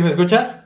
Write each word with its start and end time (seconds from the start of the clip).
¿Sí 0.00 0.04
me 0.04 0.08
escuchas? 0.08 0.56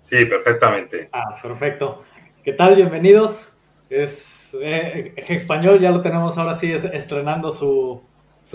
Sí, 0.00 0.24
perfectamente. 0.24 1.08
Ah, 1.12 1.38
perfecto. 1.40 2.02
¿Qué 2.42 2.52
tal? 2.52 2.74
Bienvenidos. 2.74 3.56
Es 3.88 4.50
eh, 4.60 5.14
Español, 5.28 5.78
ya 5.78 5.92
lo 5.92 6.02
tenemos 6.02 6.36
ahora 6.38 6.54
sí 6.54 6.72
estrenando 6.72 7.52
su, 7.52 8.02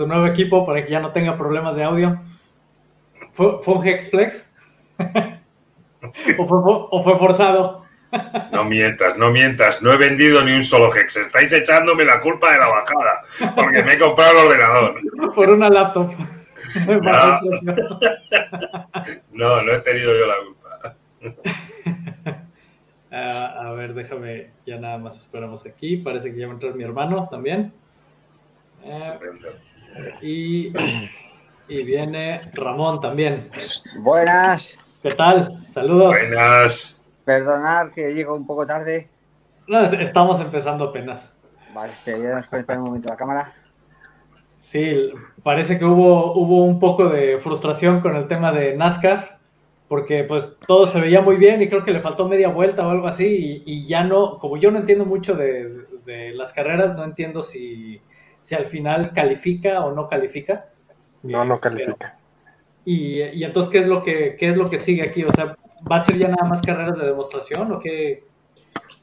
nuevo 0.06 0.26
equipo 0.26 0.66
para 0.66 0.84
que 0.84 0.90
ya 0.90 1.00
no 1.00 1.12
tenga 1.12 1.38
problemas 1.38 1.74
de 1.74 1.84
audio. 1.84 2.18
¿Fue, 3.32 3.62
fue 3.62 3.74
un 3.76 3.88
Hexflex? 3.88 4.46
¿O, 6.38 7.02
fue, 7.02 7.16
forzado? 7.16 7.84
No 8.52 8.64
mientas, 8.64 9.16
no 9.16 9.30
mientas, 9.30 9.80
no 9.80 9.90
he 9.90 9.96
vendido 9.96 10.44
ni 10.44 10.52
un 10.52 10.64
solo 10.64 10.94
Hex. 10.94 11.16
Estáis 11.16 11.50
echándome 11.54 12.04
la 12.04 12.20
culpa 12.20 12.52
de 12.52 12.58
la 12.58 12.68
bajada, 12.68 13.22
porque 13.54 13.82
me 13.82 13.94
he 13.94 13.98
comprado 13.98 14.32
el 14.32 14.46
ordenador. 14.48 15.34
Por 15.34 15.48
una 15.48 15.70
laptop. 15.70 16.10
No, 19.32 19.62
no, 19.62 19.72
he 19.72 19.80
tenido 19.82 20.12
yo 20.12 20.26
la 20.26 20.34
culpa. 20.44 20.96
Ah, 23.10 23.62
a 23.64 23.72
ver, 23.72 23.94
déjame, 23.94 24.50
ya 24.66 24.76
nada 24.76 24.98
más 24.98 25.18
esperamos 25.18 25.64
aquí. 25.64 25.96
Parece 25.96 26.30
que 26.30 26.40
ya 26.40 26.46
va 26.46 26.52
a 26.52 26.56
entrar 26.56 26.74
mi 26.74 26.84
hermano 26.84 27.26
también. 27.30 27.72
Estupendo. 28.84 29.48
y, 30.20 30.74
y 31.68 31.82
viene 31.84 32.38
Ramón 32.52 33.00
también. 33.00 33.50
Buenas. 34.00 34.78
¿Qué 35.02 35.08
tal? 35.10 35.58
Saludos. 35.72 36.10
Buenas. 36.10 37.08
Perdonar 37.24 37.92
que 37.92 38.12
llego 38.12 38.34
un 38.34 38.46
poco 38.46 38.66
tarde. 38.66 39.08
No, 39.66 39.80
estamos 39.84 40.38
empezando 40.40 40.84
apenas. 40.84 41.32
Vale, 41.72 41.94
te 42.04 42.14
voy 42.14 42.26
a 42.26 42.36
desconectar 42.36 42.76
un 42.78 42.84
momento 42.84 43.08
la 43.08 43.16
cámara. 43.16 43.54
Sí, 44.58 45.12
parece 45.42 45.78
que 45.78 45.84
hubo, 45.84 46.34
hubo 46.34 46.64
un 46.64 46.80
poco 46.80 47.08
de 47.08 47.38
frustración 47.38 48.00
con 48.00 48.16
el 48.16 48.26
tema 48.26 48.52
de 48.52 48.76
NASCAR, 48.76 49.38
porque 49.86 50.24
pues 50.24 50.48
todo 50.66 50.86
se 50.86 51.00
veía 51.00 51.20
muy 51.20 51.36
bien 51.36 51.62
y 51.62 51.68
creo 51.68 51.84
que 51.84 51.92
le 51.92 52.00
faltó 52.00 52.28
media 52.28 52.48
vuelta 52.48 52.86
o 52.86 52.90
algo 52.90 53.06
así, 53.06 53.62
y, 53.64 53.86
ya 53.86 54.04
no, 54.04 54.38
como 54.38 54.56
yo 54.56 54.70
no 54.70 54.78
entiendo 54.78 55.04
mucho 55.04 55.34
de, 55.34 55.86
las 56.34 56.52
carreras, 56.52 56.96
no 56.96 57.04
entiendo 57.04 57.42
si, 57.42 58.00
si, 58.40 58.54
al 58.54 58.66
final 58.66 59.12
califica 59.12 59.84
o 59.84 59.92
no 59.92 60.08
califica. 60.08 60.66
No, 61.22 61.44
no 61.44 61.60
califica. 61.60 62.18
Y, 62.84 63.20
entonces, 63.42 63.70
¿qué 63.70 63.78
es, 63.80 63.86
lo 63.86 64.02
que, 64.02 64.36
¿qué 64.38 64.50
es 64.50 64.56
lo 64.56 64.66
que 64.66 64.78
sigue 64.78 65.06
aquí? 65.06 65.22
O 65.24 65.30
sea, 65.30 65.54
¿va 65.90 65.96
a 65.96 66.00
ser 66.00 66.18
ya 66.18 66.28
nada 66.28 66.48
más 66.48 66.62
carreras 66.62 66.98
de 66.98 67.06
demostración 67.06 67.70
o 67.72 67.78
qué? 67.78 68.24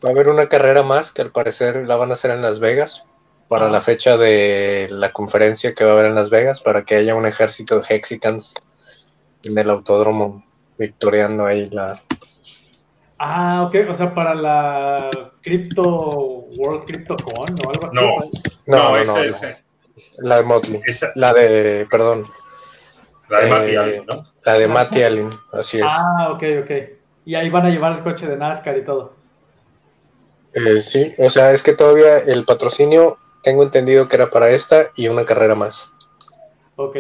Va 0.04 0.10
a 0.10 0.12
haber 0.12 0.30
una 0.30 0.48
carrera 0.48 0.84
más 0.84 1.12
que 1.12 1.22
al 1.22 1.32
parecer 1.32 1.88
la 1.88 1.96
van 1.96 2.10
a 2.10 2.14
hacer 2.14 2.32
en 2.32 2.42
Las 2.42 2.60
Vegas 2.60 3.06
para 3.48 3.70
la 3.70 3.82
fecha 3.82 4.18
de 4.18 4.88
la 4.92 5.12
conferencia 5.12 5.74
que 5.74 5.84
va 5.84 5.92
a 5.92 5.94
haber 5.94 6.06
en 6.08 6.16
Las 6.16 6.30
Vegas, 6.30 6.62
para 6.62 6.84
que 6.84 6.96
haya 6.96 7.16
un 7.16 7.26
ejército 7.26 7.80
de 7.80 7.86
Hexicans 7.88 8.56
en 9.44 9.58
el 9.58 9.70
autódromo 9.70 10.44
victoriano 10.78 11.46
ahí 11.46 11.70
la... 11.70 12.00
Ah, 13.20 13.64
ok, 13.68 13.76
o 13.90 13.94
sea, 13.94 14.14
para 14.14 14.36
la 14.36 14.98
Crypto 15.42 15.84
World 15.84 16.86
CryptoCon 16.86 17.56
o 17.66 17.70
algo 17.70 17.88
así. 17.88 17.96
No, 17.96 18.18
no, 18.66 18.90
no, 18.90 19.06
no, 19.06 19.24
ese, 19.24 19.64
La 20.20 20.38
de 20.38 20.44
Motley. 20.44 20.82
La 21.16 21.34
de, 21.34 21.88
perdón, 21.90 22.24
la 23.30 23.40
de 23.40 23.50
Matty 23.50 23.72
eh, 23.72 23.78
Allen, 23.78 24.06
¿no? 24.06 24.22
La 24.44 24.54
de 24.54 24.68
Matty 24.68 25.04
Allen, 25.04 25.30
así 25.54 25.80
es. 25.80 25.86
Ah, 25.88 26.30
ok, 26.32 26.44
ok. 26.64 26.72
Y 27.26 27.36
ahí 27.36 27.50
van 27.50 27.66
a 27.66 27.70
llevar 27.70 27.94
el 27.94 28.04
coche 28.04 28.28
de 28.28 28.38
NASCAR 28.38 28.78
y 28.78 28.86
todo. 28.86 29.14
Eh, 30.54 30.80
sí, 30.80 31.14
o 31.18 31.30
sea, 31.30 31.52
es 31.52 31.64
que 31.64 31.74
todavía 31.74 32.18
el 32.20 32.46
patrocinio, 32.46 33.18
tengo 33.46 33.62
entendido 33.62 34.08
que 34.08 34.16
era 34.16 34.32
para 34.32 34.50
esta 34.50 34.90
y 34.96 35.08
una 35.08 35.24
carrera 35.24 35.54
más. 35.54 35.94
Ok. 36.78 36.98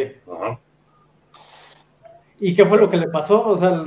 ¿Y 2.39 2.55
qué 2.55 2.63
fue 2.65 2.77
lo 2.77 2.87
que 2.87 2.97
le 2.97 3.07
pasó? 3.07 3.41
O 3.47 3.57
sea, 3.57 3.83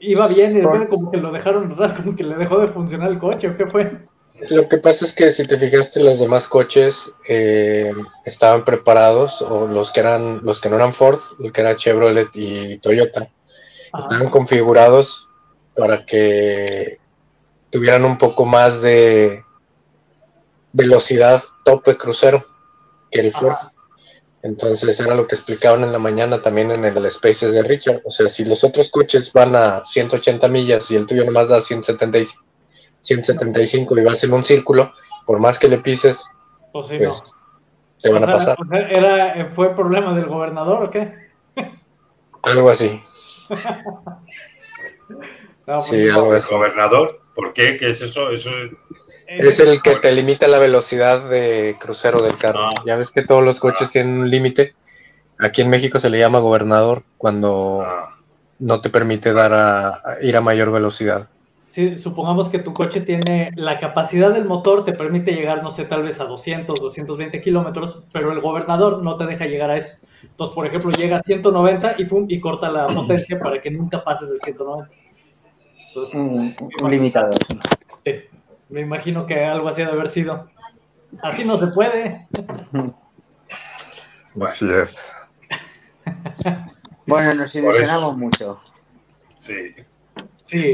iba 0.00 0.26
bien 0.26 0.58
y 0.58 0.86
como 0.88 1.12
que 1.12 1.16
lo 1.16 1.30
dejaron 1.30 1.70
atrás, 1.72 1.92
como 1.92 2.16
que 2.16 2.24
le 2.24 2.34
dejó 2.34 2.58
de 2.58 2.66
funcionar 2.66 3.08
el 3.08 3.20
coche, 3.20 3.48
¿o 3.48 3.56
qué 3.56 3.66
fue? 3.66 3.92
Lo 4.50 4.68
que 4.68 4.78
pasa 4.78 5.04
es 5.04 5.12
que 5.12 5.30
si 5.30 5.46
te 5.46 5.56
fijaste, 5.56 6.02
los 6.02 6.18
demás 6.18 6.48
coches 6.48 7.12
eh, 7.28 7.92
estaban 8.24 8.64
preparados, 8.64 9.40
o 9.40 9.68
los 9.68 9.92
que 9.92 10.00
eran, 10.00 10.40
los 10.42 10.60
que 10.60 10.68
no 10.68 10.76
eran 10.76 10.92
Ford, 10.92 11.20
lo 11.38 11.52
que 11.52 11.60
era 11.60 11.76
Chevrolet 11.76 12.30
y 12.34 12.78
Toyota, 12.78 13.28
estaban 13.96 14.28
configurados 14.30 15.28
para 15.76 16.04
que 16.04 16.98
tuvieran 17.70 18.04
un 18.04 18.18
poco 18.18 18.44
más 18.44 18.82
de 18.82 19.44
velocidad 20.72 21.42
tope 21.64 21.96
crucero 21.96 22.46
que 23.10 23.20
el 23.20 23.32
Ford. 23.32 23.56
Entonces 24.42 24.98
era 24.98 25.14
lo 25.14 25.26
que 25.26 25.36
explicaban 25.36 25.84
en 25.84 25.92
la 25.92 25.98
mañana 25.98 26.42
también 26.42 26.70
en 26.72 26.84
el 26.84 27.10
Spaces 27.10 27.52
de 27.52 27.62
Richard. 27.62 28.02
O 28.04 28.10
sea, 28.10 28.28
si 28.28 28.44
los 28.44 28.64
otros 28.64 28.90
coches 28.90 29.32
van 29.32 29.54
a 29.54 29.84
180 29.84 30.48
millas 30.48 30.90
y 30.90 30.96
el 30.96 31.06
tuyo 31.06 31.24
nomás 31.24 31.48
da 31.48 31.60
175 31.60 32.44
175 33.02 33.98
y 33.98 34.04
vas 34.04 34.22
en 34.24 34.32
un 34.32 34.44
círculo, 34.44 34.92
por 35.26 35.40
más 35.40 35.58
que 35.58 35.68
le 35.68 35.78
pises, 35.78 36.30
pues, 36.72 36.86
pues 36.86 37.22
te 38.00 38.12
van 38.12 38.24
a 38.24 38.26
pasar. 38.28 38.56
Era, 38.90 39.50
¿Fue 39.54 39.74
problema 39.74 40.14
del 40.14 40.26
gobernador 40.26 40.84
o 40.84 40.90
qué? 40.90 41.12
Algo 42.42 42.70
así. 42.70 43.00
Pues, 45.64 45.84
sí, 45.84 46.08
algo 46.08 46.32
así. 46.32 46.52
¿Gobernador? 46.52 47.20
¿Por 47.36 47.52
qué? 47.52 47.76
¿Qué 47.76 47.90
es 47.90 48.02
eso? 48.02 48.30
Eso 48.30 48.50
es 49.38 49.60
el 49.60 49.80
que 49.82 49.96
te 49.96 50.12
limita 50.12 50.48
la 50.48 50.58
velocidad 50.58 51.28
de 51.28 51.76
crucero 51.78 52.22
del 52.22 52.36
carro. 52.36 52.68
Ah. 52.68 52.82
Ya 52.86 52.96
ves 52.96 53.10
que 53.10 53.22
todos 53.22 53.44
los 53.44 53.60
coches 53.60 53.88
ah. 53.88 53.92
tienen 53.92 54.18
un 54.18 54.30
límite. 54.30 54.74
Aquí 55.38 55.62
en 55.62 55.70
México 55.70 55.98
se 55.98 56.10
le 56.10 56.18
llama 56.18 56.38
gobernador 56.38 57.02
cuando 57.18 57.82
ah. 57.84 58.18
no 58.58 58.80
te 58.80 58.90
permite 58.90 59.32
dar 59.32 59.52
a, 59.52 60.02
ir 60.22 60.36
a 60.36 60.40
mayor 60.40 60.70
velocidad 60.70 61.28
si 61.72 61.96
supongamos 61.96 62.50
que 62.50 62.58
tu 62.58 62.74
coche 62.74 63.00
tiene 63.00 63.50
la 63.56 63.80
capacidad 63.80 64.30
del 64.30 64.44
motor, 64.44 64.84
te 64.84 64.92
permite 64.92 65.32
llegar, 65.32 65.62
no 65.62 65.70
sé, 65.70 65.86
tal 65.86 66.02
vez 66.02 66.20
a 66.20 66.24
200, 66.24 66.78
220 66.78 67.40
kilómetros, 67.40 68.02
pero 68.12 68.30
el 68.30 68.42
gobernador 68.42 69.02
no 69.02 69.16
te 69.16 69.24
deja 69.24 69.46
llegar 69.46 69.70
a 69.70 69.78
eso. 69.78 69.96
Entonces, 70.22 70.54
por 70.54 70.66
ejemplo, 70.66 70.90
llega 70.90 71.16
a 71.16 71.22
190 71.22 71.94
y, 71.96 72.04
pum, 72.04 72.26
y 72.28 72.40
corta 72.40 72.70
la 72.70 72.84
potencia 72.84 73.38
para 73.38 73.58
que 73.62 73.70
nunca 73.70 74.04
pases 74.04 74.30
de 74.30 74.36
190. 74.36 74.90
Entonces, 75.88 76.14
un, 76.14 76.90
limitador. 76.90 77.38
Me 78.72 78.80
imagino 78.80 79.26
que 79.26 79.44
algo 79.44 79.68
así 79.68 79.82
de 79.82 79.90
haber 79.90 80.10
sido. 80.10 80.48
Así 81.22 81.44
no 81.44 81.56
se 81.56 81.68
puede. 81.68 82.26
Así 84.40 84.68
es. 84.70 85.14
Bueno, 87.04 87.34
nos 87.34 87.52
ilusionamos 87.56 88.16
mucho. 88.16 88.60
Sí 89.36 89.74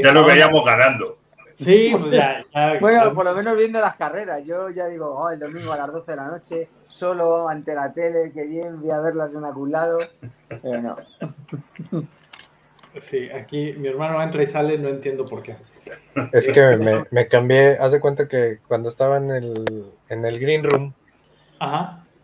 ya 0.02 0.12
lo 0.12 0.26
veíamos 0.26 0.64
ganando. 0.64 1.18
Sí, 1.54 1.92
pues 1.98 2.12
ya, 2.12 2.44
Bueno, 2.80 3.12
por 3.14 3.24
lo 3.24 3.34
menos 3.34 3.56
viendo 3.56 3.80
las 3.80 3.96
carreras. 3.96 4.46
Yo 4.46 4.70
ya 4.70 4.86
digo, 4.86 5.06
oh, 5.06 5.30
el 5.30 5.40
domingo 5.40 5.72
a 5.72 5.76
las 5.76 5.92
12 5.92 6.10
de 6.10 6.16
la 6.16 6.26
noche, 6.28 6.68
solo 6.86 7.48
ante 7.48 7.74
la 7.74 7.92
tele, 7.92 8.30
que 8.32 8.44
bien, 8.44 8.80
voy 8.80 8.90
a 8.90 9.00
verlas 9.00 9.34
en 9.34 9.44
algún 9.44 9.72
lado. 9.72 9.98
Pero 10.48 10.82
no. 10.82 10.96
Sí, 13.00 13.28
aquí 13.30 13.72
mi 13.72 13.88
hermano 13.88 14.22
entra 14.22 14.42
y 14.42 14.46
sale, 14.46 14.78
no 14.78 14.88
entiendo 14.88 15.26
por 15.26 15.42
qué. 15.42 15.56
Es 16.32 16.48
que 16.48 16.76
me, 16.76 17.04
me 17.10 17.28
cambié, 17.28 17.78
haz 17.78 17.92
de 17.92 18.00
cuenta 18.00 18.28
que 18.28 18.58
cuando 18.66 18.88
estaba 18.88 19.16
en 19.16 19.30
el, 19.30 19.92
en 20.08 20.24
el 20.24 20.40
green 20.40 20.64
room, 20.64 20.94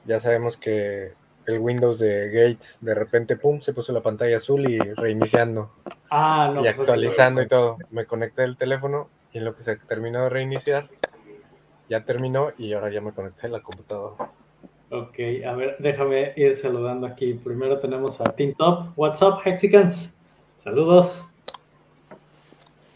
ya 0.04 0.20
sabemos 0.20 0.56
que 0.56 1.12
el 1.46 1.58
Windows 1.58 1.98
de 1.98 2.30
Gates, 2.30 2.78
de 2.80 2.94
repente, 2.94 3.36
pum, 3.36 3.60
se 3.60 3.72
puso 3.72 3.92
la 3.92 4.00
pantalla 4.00 4.36
azul 4.36 4.68
y 4.68 4.78
reiniciando. 4.78 5.72
Ah, 6.10 6.50
no. 6.52 6.60
Y 6.60 6.64
pues, 6.64 6.78
actualizando 6.78 7.42
y 7.42 7.48
todo. 7.48 7.78
Me 7.90 8.06
conecté 8.06 8.44
el 8.44 8.56
teléfono 8.56 9.08
y 9.32 9.38
en 9.38 9.44
lo 9.44 9.54
que 9.54 9.62
se 9.62 9.76
terminó 9.76 10.22
de 10.22 10.30
reiniciar, 10.30 10.88
ya 11.88 12.04
terminó 12.04 12.52
y 12.56 12.72
ahora 12.72 12.90
ya 12.90 13.00
me 13.00 13.12
conecté 13.12 13.46
a 13.46 13.50
la 13.50 13.60
computadora. 13.60 14.30
Ok, 14.90 15.18
a 15.46 15.52
ver, 15.54 15.76
déjame 15.80 16.32
ir 16.36 16.54
saludando 16.54 17.06
aquí. 17.06 17.34
Primero 17.34 17.80
tenemos 17.80 18.20
a 18.20 18.24
Team 18.24 18.54
Top. 18.56 18.90
What's 18.96 19.20
up, 19.22 19.40
Hexicans? 19.44 20.12
Saludos. 20.56 21.24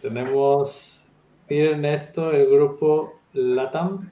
Tenemos, 0.02 1.04
miren 1.48 1.84
esto, 1.84 2.30
el 2.30 2.46
grupo 2.46 3.20
LATAM. 3.32 4.10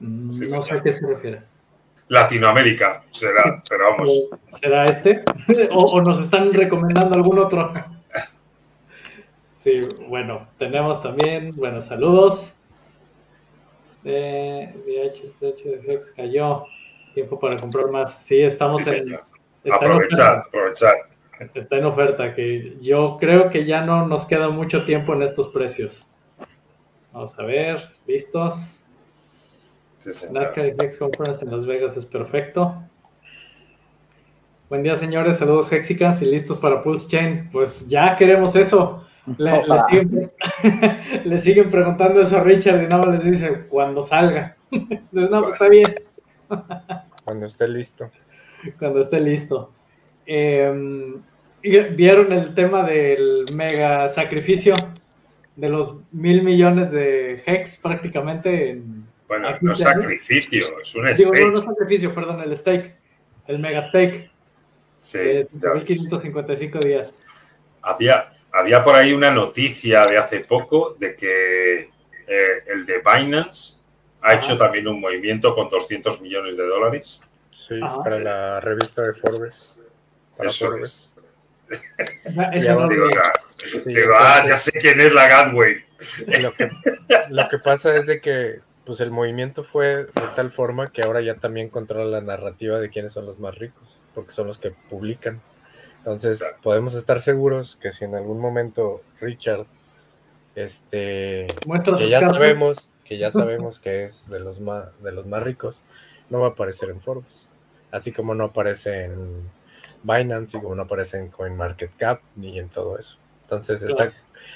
No 0.00 0.30
sé 0.30 0.56
a 0.56 0.82
qué 0.82 0.92
se 0.92 1.06
refiere. 1.06 1.42
Latinoamérica 2.08 3.04
será, 3.10 3.62
pero 3.68 3.90
vamos. 3.90 4.30
¿Será 4.48 4.86
este? 4.86 5.22
¿O, 5.70 6.00
nos 6.00 6.20
están 6.20 6.50
recomendando 6.52 7.14
algún 7.14 7.38
otro? 7.38 7.72
Sí, 9.56 9.82
bueno, 10.08 10.48
tenemos 10.58 11.02
también, 11.02 11.54
bueno, 11.54 11.80
saludos. 11.80 12.54
Eh, 14.04 14.74
de 15.40 15.84
Hex 15.86 16.12
cayó. 16.12 16.64
Tiempo 17.14 17.38
para 17.38 17.60
comprar 17.60 17.88
más. 17.90 18.24
Sí, 18.24 18.40
estamos 18.40 18.86
en. 18.90 19.18
aprovechar, 19.70 20.44
aprovechar. 20.48 21.09
Está 21.40 21.78
en 21.78 21.86
oferta, 21.86 22.34
que 22.34 22.76
yo 22.82 23.16
creo 23.18 23.48
que 23.48 23.64
ya 23.64 23.80
no 23.82 24.06
nos 24.06 24.26
queda 24.26 24.50
mucho 24.50 24.84
tiempo 24.84 25.14
en 25.14 25.22
estos 25.22 25.48
precios. 25.48 26.06
Vamos 27.12 27.36
a 27.38 27.42
ver, 27.44 27.80
listos. 28.06 28.76
NASCAR 30.32 30.66
y 30.66 30.72
Flex 30.72 30.98
Conference 30.98 31.42
en 31.44 31.50
Las 31.50 31.64
Vegas 31.64 31.96
es 31.96 32.04
perfecto. 32.04 32.82
Buen 34.68 34.82
día, 34.82 34.96
señores. 34.96 35.38
Saludos, 35.38 35.72
Hexicans 35.72 36.20
y 36.20 36.26
listos 36.26 36.58
para 36.58 36.82
Pulse 36.82 37.08
Chain. 37.08 37.48
Pues 37.50 37.88
ya 37.88 38.16
queremos 38.16 38.54
eso. 38.54 39.06
Le, 41.24 41.38
siguen, 41.38 41.70
preguntando 41.70 42.20
eso 42.20 42.36
a 42.36 42.44
Richard 42.44 42.82
y 42.82 42.86
nada 42.86 43.06
más 43.06 43.14
les 43.16 43.24
dice 43.24 43.66
cuando 43.68 44.02
salga. 44.02 44.56
no, 45.12 45.42
pues 45.42 45.52
está 45.52 45.68
bien. 45.68 45.94
Cuando 47.24 47.46
esté 47.46 47.66
listo. 47.68 48.10
Cuando 48.78 49.00
esté 49.00 49.20
listo. 49.20 49.72
Em, 50.32 51.20
¿Vieron 51.60 52.30
el 52.30 52.54
tema 52.54 52.84
del 52.84 53.48
mega 53.52 54.08
sacrificio 54.08 54.76
de 55.56 55.68
los 55.68 55.96
mil 56.12 56.44
millones 56.44 56.92
de 56.92 57.42
hex 57.44 57.78
prácticamente? 57.78 58.70
En, 58.70 59.04
bueno, 59.26 59.48
no 59.60 59.74
sacrificio, 59.74 60.80
es 60.80 60.94
un 60.94 61.12
Digo, 61.16 61.34
No, 61.34 61.50
no 61.50 61.60
sacrificio, 61.60 62.14
perdón, 62.14 62.42
el 62.42 62.56
stake, 62.56 62.94
el 63.48 63.58
mega 63.58 63.82
stake. 63.82 64.30
Sí. 64.98 65.18
De 65.18 65.48
1555 65.50 66.78
días. 66.78 67.12
Había, 67.82 68.32
había 68.52 68.84
por 68.84 68.94
ahí 68.94 69.12
una 69.12 69.32
noticia 69.32 70.06
de 70.06 70.16
hace 70.16 70.40
poco 70.44 70.94
de 70.96 71.16
que 71.16 71.80
eh, 71.80 72.62
el 72.68 72.86
de 72.86 73.00
Binance 73.00 73.80
ha 74.22 74.34
hecho 74.34 74.56
también 74.56 74.86
un 74.86 75.00
movimiento 75.00 75.56
con 75.56 75.68
200 75.68 76.22
millones 76.22 76.56
de 76.56 76.66
dólares. 76.68 77.20
Sí, 77.50 77.80
para 78.04 78.20
la 78.20 78.60
revista 78.60 79.02
de 79.02 79.14
Forbes. 79.14 79.74
Eso 80.42 80.76
es. 80.76 81.10
ya, 82.34 82.76
digo, 83.86 84.14
ah, 84.18 84.44
ya 84.46 84.56
sé 84.56 84.72
quién 84.72 85.00
es 85.00 85.12
la 85.12 85.28
Gatway. 85.28 85.84
Lo 86.40 86.52
que, 86.54 86.70
lo 87.30 87.48
que 87.48 87.58
pasa 87.58 87.94
es 87.96 88.06
de 88.06 88.20
que 88.20 88.60
pues 88.84 89.00
el 89.00 89.10
movimiento 89.10 89.62
fue 89.62 90.06
de 90.06 90.28
tal 90.34 90.50
forma 90.50 90.90
que 90.90 91.02
ahora 91.02 91.20
ya 91.20 91.36
también 91.36 91.68
controla 91.68 92.06
la 92.06 92.20
narrativa 92.20 92.78
de 92.78 92.90
quiénes 92.90 93.12
son 93.12 93.26
los 93.26 93.38
más 93.38 93.56
ricos, 93.56 94.00
porque 94.14 94.32
son 94.32 94.46
los 94.46 94.58
que 94.58 94.70
publican. 94.70 95.40
Entonces, 95.98 96.42
podemos 96.62 96.94
estar 96.94 97.20
seguros 97.20 97.76
que 97.76 97.92
si 97.92 98.04
en 98.04 98.14
algún 98.14 98.40
momento 98.40 99.02
Richard, 99.20 99.66
este, 100.54 101.46
que 101.98 102.08
ya 102.08 102.20
sabemos, 102.20 102.90
que 103.04 103.18
ya 103.18 103.30
sabemos 103.30 103.78
que 103.78 104.04
es 104.04 104.28
de 104.28 104.40
los 104.40 104.60
más, 104.60 104.86
de 105.02 105.12
los 105.12 105.26
más 105.26 105.42
ricos, 105.42 105.82
no 106.30 106.40
va 106.40 106.48
a 106.48 106.50
aparecer 106.50 106.88
en 106.90 107.00
Forbes, 107.00 107.46
así 107.92 108.12
como 108.12 108.34
no 108.34 108.44
aparece 108.44 109.04
en 109.04 109.50
Binance 110.02 110.56
y 110.56 110.60
como 110.60 110.74
no 110.74 110.82
aparece 110.82 111.18
en 111.18 111.28
CoinMarketCap 111.28 112.20
ni 112.36 112.58
en 112.58 112.68
todo 112.68 112.98
eso. 112.98 113.16
Entonces, 113.42 113.84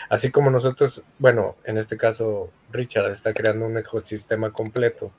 así 0.08 0.30
como 0.30 0.50
nosotros, 0.50 1.04
bueno, 1.18 1.56
en 1.64 1.78
este 1.78 1.96
caso 1.96 2.50
Richard 2.70 3.10
está 3.10 3.34
creando 3.34 3.66
un 3.66 3.76
ecosistema 3.76 4.52
completo 4.52 5.12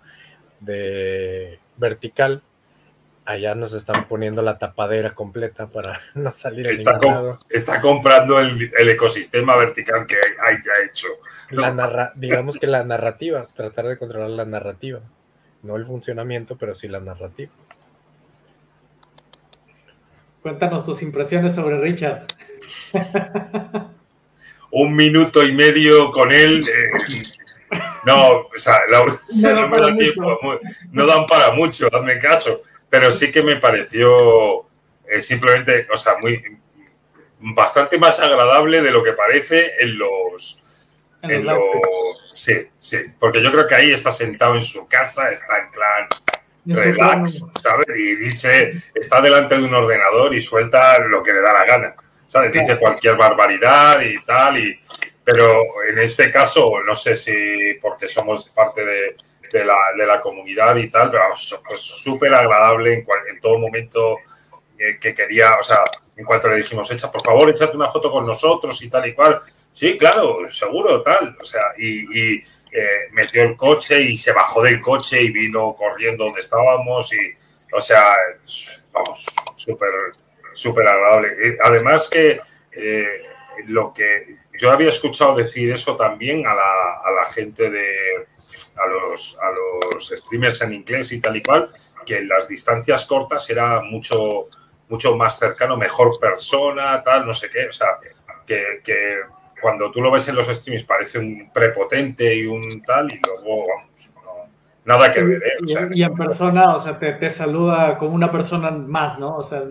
de 0.60 1.60
vertical 1.77 2.42
allá 3.25 3.56
nos 3.56 3.74
están 3.74 4.07
poniendo 4.07 4.42
la 4.42 4.57
tapadera 4.57 5.13
completa 5.13 5.68
para 5.68 6.00
no 6.13 6.33
salir 6.33 6.68
está, 6.68 6.98
ningún 6.98 7.39
está 7.50 7.81
comprando 7.81 8.39
el, 8.39 8.72
ecosistema 8.89 9.56
vertical 9.57 10.06
que 10.06 10.16
haya 10.16 10.86
hecho. 10.88 11.07
La 11.50 12.12
digamos 12.16 12.57
que 12.57 12.68
la 12.68 12.83
narrativa, 12.83 13.48
tratar 13.56 13.88
de 13.88 13.98
controlar 13.98 14.30
la 14.30 14.45
narrativa, 14.45 15.01
no 15.63 15.75
el 15.75 15.86
funcionamiento, 15.86 16.57
pero 16.57 16.75
sí 16.75 16.88
la 16.88 17.00
narrativa. 17.00 17.51
Cuéntanos 20.46 20.86
tus 20.86 21.02
impresiones 21.02 21.56
sobre 21.56 21.80
Richard. 21.80 22.28
Un 24.70 24.96
minuto 24.96 25.44
y 25.44 25.52
medio 25.56 26.12
con 26.12 26.32
él. 26.32 26.64
Eh, 26.70 27.24
no, 28.06 28.42
o 28.42 28.48
sea, 28.56 28.82
no, 28.92 29.68
me 29.68 29.78
da 29.80 29.96
tiempo, 29.96 30.40
no 30.92 31.08
dan 31.08 31.26
para 31.26 31.52
mucho, 31.54 31.88
hazme 31.92 32.20
caso 32.20 32.62
pero 32.92 33.12
sí 33.12 33.32
que 33.32 33.42
me 33.42 33.56
pareció 33.56 34.68
eh, 35.10 35.20
simplemente, 35.20 35.88
o 35.92 35.98
sea, 35.98 36.20
muy 36.20 36.44
bastante 37.40 37.98
más 37.98 38.20
agradable 38.20 38.84
de 38.84 38.92
lo 38.92 39.02
que 39.02 39.14
parece 39.14 39.74
en 39.80 39.98
los, 39.98 41.02
en 41.24 41.44
los, 41.44 41.58
sí, 42.34 42.70
sí, 42.78 42.98
porque 43.20 43.42
yo 43.42 43.52
creo 43.52 43.66
que 43.66 43.74
ahí 43.74 43.92
está 43.92 44.12
sentado 44.12 44.54
en 44.54 44.62
su 44.62 44.88
casa, 44.88 45.32
está 45.32 45.58
en 45.58 45.72
plan 45.72 46.08
relax, 46.66 47.44
¿sabes? 47.62 47.88
Y 47.96 48.16
dice, 48.16 48.74
está 48.94 49.22
delante 49.22 49.58
de 49.58 49.64
un 49.64 49.74
ordenador 49.74 50.34
y 50.34 50.42
suelta 50.42 51.00
lo 51.00 51.22
que 51.22 51.34
le 51.34 51.42
da 51.42 51.54
la 51.54 51.66
gana, 51.66 51.96
¿sabes? 52.26 52.52
Dice 52.52 52.78
cualquier 52.78 53.16
barbaridad 53.16 54.02
y 54.02 54.24
tal, 54.24 54.58
y, 54.58 54.78
pero 55.24 55.62
en 55.88 56.00
este 56.00 56.32
caso, 56.32 56.82
no 56.86 56.96
sé 56.96 57.16
si 57.16 57.76
porque 57.82 58.08
somos 58.08 58.50
parte 58.50 58.86
de, 58.86 59.16
de 59.51 59.66
la, 59.66 59.78
de 59.98 60.06
la 60.06 60.20
comunidad 60.20 60.75
y 60.75 60.89
tal, 60.89 61.12
pero 61.12 61.24
fue 61.63 61.78
súper 61.78 62.34
agradable 62.34 62.94
en, 62.94 63.06
en, 63.30 63.39
todo 63.39 63.58
momento 63.58 64.18
eh, 64.78 64.98
que 65.00 65.13
quería, 65.13 65.56
o 65.60 65.63
sea, 65.63 65.84
en 66.18 66.25
cuanto 66.25 66.50
le 66.50 66.58
dijimos, 66.58 66.89
echa, 66.92 67.12
por 67.12 67.22
favor, 67.22 67.50
échate 67.50 67.75
una 67.75 67.89
foto 67.89 68.12
con 68.12 68.25
nosotros 68.25 68.82
y 68.82 68.89
tal 68.89 69.08
y 69.08 69.13
cual. 69.13 69.38
Sí, 69.72 69.98
claro, 69.98 70.50
seguro, 70.50 71.01
tal. 71.01 71.36
O 71.39 71.44
sea, 71.44 71.62
y, 71.78 72.42
eh, 72.77 73.08
metió 73.13 73.41
el 73.41 73.55
coche 73.55 74.01
y 74.01 74.17
se 74.17 74.34
bajó 74.34 74.62
del 74.62 74.82
coche 74.82 75.22
y 75.22 75.32
vino 75.32 75.74
corriendo 75.77 76.25
donde 76.25 76.41
estábamos 76.41 77.13
y, 77.13 77.34
o 77.72 77.79
sea, 77.79 78.03
vamos, 78.91 79.25
súper, 79.55 79.89
súper 80.51 80.86
agradable. 80.86 81.58
Además 81.63 82.10
que 82.10 82.38
eh, 82.74 83.22
lo 83.67 83.94
que 83.94 84.36
yo 84.60 84.72
había 84.72 84.89
escuchado 84.89 85.36
decir 85.36 85.72
eso 85.72 85.96
también 85.96 86.46
a 86.46 86.53
la, 86.53 87.01
a 87.05 87.12
la 87.12 87.25
gente 87.25 87.70
de, 87.70 88.27
a 88.75 88.88
los, 88.88 89.39
a 89.39 89.51
los 89.94 90.10
streamers 90.10 90.62
en 90.62 90.74
inglés 90.74 91.13
y 91.13 91.22
tal 91.22 91.38
y 91.38 91.44
cual, 91.44 91.70
que 92.05 92.17
en 92.17 92.27
las 92.27 92.50
distancias 92.50 93.05
cortas 93.05 93.50
era 93.50 93.84
mucho, 93.84 94.50
mucho 94.89 95.15
más 95.15 95.39
cercano, 95.39 95.77
mejor 95.77 96.20
persona, 96.20 97.01
tal, 97.01 97.25
no 97.25 97.34
sé 97.34 97.50
qué. 97.50 97.67
O 97.67 97.72
sea, 97.72 97.98
que 98.46 98.82
cuando 99.65 99.89
tú 99.89 100.00
lo 100.00 100.12
ves 100.12 100.27
en 100.27 100.36
los 100.36 100.45
streams 100.45 100.84
parece 100.84 101.17
un 101.17 101.50
prepotente 101.51 102.36
y 102.36 102.45
un 102.45 102.84
tal, 102.84 103.12
y 103.12 103.19
luego, 103.19 103.65
vamos, 103.67 104.12
nada 104.84 105.10
que 105.10 105.24
ver. 105.24 105.41
¿eh? 105.41 105.89
y, 105.91 106.03
en 106.03 106.13
persona, 106.13 106.75
o 106.75 106.79
sea, 106.79 106.95
te, 106.95 107.13
te, 107.13 107.31
saluda 107.31 107.98
como 107.98 108.13
una 108.13 108.31
persona 108.31 108.69
más, 108.69 109.17
¿no? 109.17 109.38
O 109.38 109.41
sea, 109.41 109.63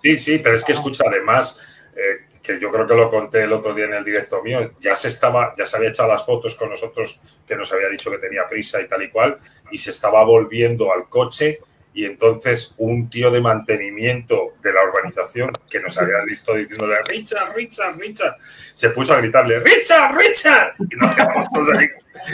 Sí, 0.00 0.16
sí, 0.16 0.38
pero 0.38 0.54
es 0.54 0.64
que 0.64 0.72
escucha 0.72 1.04
además. 1.06 1.60
Eh, 1.94 2.24
que 2.42 2.58
yo 2.58 2.70
creo 2.70 2.86
que 2.86 2.94
lo 2.94 3.10
conté 3.10 3.42
el 3.42 3.52
otro 3.52 3.74
día 3.74 3.84
en 3.84 3.92
el 3.92 4.04
directo 4.04 4.42
mío, 4.42 4.72
ya 4.80 4.94
se 4.94 5.08
estaba, 5.08 5.52
ya 5.58 5.66
se 5.66 5.76
había 5.76 5.90
echado 5.90 6.08
las 6.08 6.24
fotos 6.24 6.54
con 6.54 6.70
nosotros, 6.70 7.20
que 7.46 7.56
nos 7.56 7.70
había 7.72 7.88
dicho 7.88 8.10
que 8.10 8.18
tenía 8.18 8.46
prisa 8.48 8.80
y 8.80 8.88
tal 8.88 9.02
y 9.02 9.10
cual, 9.10 9.36
y 9.70 9.76
se 9.76 9.90
estaba 9.90 10.24
volviendo 10.24 10.90
al 10.92 11.08
coche 11.08 11.58
y 11.96 12.04
entonces 12.04 12.74
un 12.76 13.08
tío 13.08 13.30
de 13.30 13.40
mantenimiento 13.40 14.52
de 14.62 14.70
la 14.70 14.84
urbanización 14.84 15.50
que 15.68 15.80
nos 15.80 15.96
había 15.96 16.22
visto 16.26 16.54
diciéndole 16.54 17.02
Richard, 17.02 17.56
Richard, 17.56 17.96
Richard, 17.98 18.36
se 18.38 18.90
puso 18.90 19.14
a 19.14 19.16
gritarle 19.16 19.58
Richard, 19.60 20.14
Richard, 20.14 20.74
y 20.78 20.94
nos 20.96 21.14
quedamos 21.14 21.48
todos 21.50 21.70
ahí. 21.70 21.88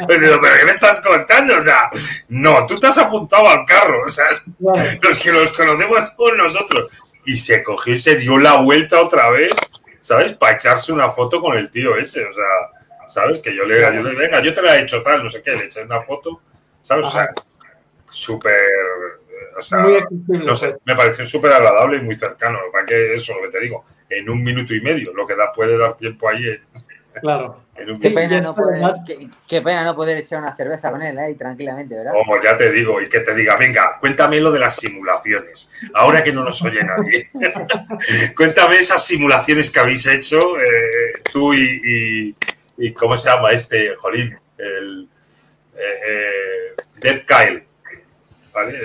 Pero, 0.08 0.40
¿qué 0.40 0.64
me 0.64 0.72
estás 0.72 1.00
contando? 1.00 1.56
O 1.56 1.60
sea, 1.60 1.88
no, 2.28 2.66
tú 2.66 2.80
te 2.80 2.88
has 2.88 2.98
apuntado 2.98 3.48
al 3.48 3.64
carro, 3.64 4.02
o 4.04 4.08
sea, 4.08 4.26
los 4.58 5.18
que 5.18 5.30
los 5.30 5.52
conocemos 5.52 6.10
con 6.16 6.36
nosotros. 6.36 7.00
Y 7.24 7.36
se 7.36 7.62
cogió 7.62 7.94
y 7.94 8.00
se 8.00 8.16
dio 8.16 8.38
la 8.38 8.56
vuelta 8.56 9.00
otra 9.00 9.30
vez 9.30 9.52
¿sabes? 10.02 10.32
Para 10.32 10.54
echarse 10.54 10.92
una 10.92 11.10
foto 11.10 11.40
con 11.40 11.56
el 11.56 11.70
tío 11.70 11.96
ese, 11.96 12.26
o 12.26 12.32
sea, 12.32 13.06
¿sabes? 13.06 13.38
Que 13.38 13.54
yo 13.54 13.64
le 13.64 13.84
ayude, 13.84 14.14
venga, 14.16 14.42
yo 14.42 14.52
te 14.52 14.60
la 14.60 14.76
he 14.76 14.82
hecho 14.82 15.00
tal, 15.00 15.22
no 15.22 15.28
sé 15.28 15.40
qué, 15.40 15.52
le 15.52 15.66
eché 15.66 15.84
una 15.84 16.02
foto, 16.02 16.42
¿sabes? 16.80 17.06
O 17.06 17.10
sea, 17.10 17.28
súper, 18.10 19.21
o 19.56 19.62
sea, 19.62 19.84
no 20.28 20.54
sé, 20.54 20.76
me 20.84 20.94
pareció 20.94 21.24
súper 21.24 21.52
agradable 21.52 21.98
y 21.98 22.02
muy 22.02 22.16
cercano, 22.16 22.58
para 22.72 22.86
que 22.86 23.14
eso, 23.14 23.34
lo 23.34 23.42
que 23.42 23.58
te 23.58 23.64
digo, 23.64 23.84
en 24.08 24.28
un 24.28 24.42
minuto 24.42 24.74
y 24.74 24.80
medio, 24.80 25.12
lo 25.12 25.26
que 25.26 25.36
da, 25.36 25.52
puede 25.52 25.78
dar 25.78 25.96
tiempo 25.96 26.28
ahí 26.28 26.60
Claro. 27.20 27.62
Qué 28.00 28.10
pena, 28.10 28.40
no 28.40 28.54
poder, 28.54 28.80
qué, 29.48 29.60
pena, 29.60 29.82
no 29.82 29.96
poder, 29.96 30.18
echar 30.18 30.40
una 30.40 30.54
cerveza 30.54 30.90
con 30.90 31.02
él 31.02 31.18
ahí 31.18 31.34
tranquilamente, 31.34 31.96
¿verdad? 31.96 32.12
Como 32.12 32.40
ya 32.40 32.56
te 32.56 32.70
digo, 32.70 33.00
y 33.00 33.08
que 33.08 33.20
te 33.20 33.34
diga, 33.34 33.56
venga, 33.56 33.98
cuéntame 33.98 34.40
lo 34.40 34.52
de 34.52 34.60
las 34.60 34.76
simulaciones, 34.76 35.72
ahora 35.94 36.22
que 36.22 36.32
no 36.32 36.44
nos 36.44 36.62
oye 36.62 36.84
nadie. 36.84 37.28
cuéntame 38.36 38.76
esas 38.76 39.04
simulaciones 39.04 39.70
que 39.70 39.80
habéis 39.80 40.06
hecho 40.06 40.60
eh, 40.60 41.22
tú 41.32 41.54
y, 41.54 42.36
y, 42.76 42.92
¿cómo 42.92 43.16
se 43.16 43.30
llama 43.30 43.50
este, 43.50 43.94
Jolín? 43.96 44.36
El 44.58 45.08
eh, 45.74 46.00
eh 46.08 46.82
Dead 47.00 47.22
Kyle. 47.26 47.64
¿Vale? 48.52 48.78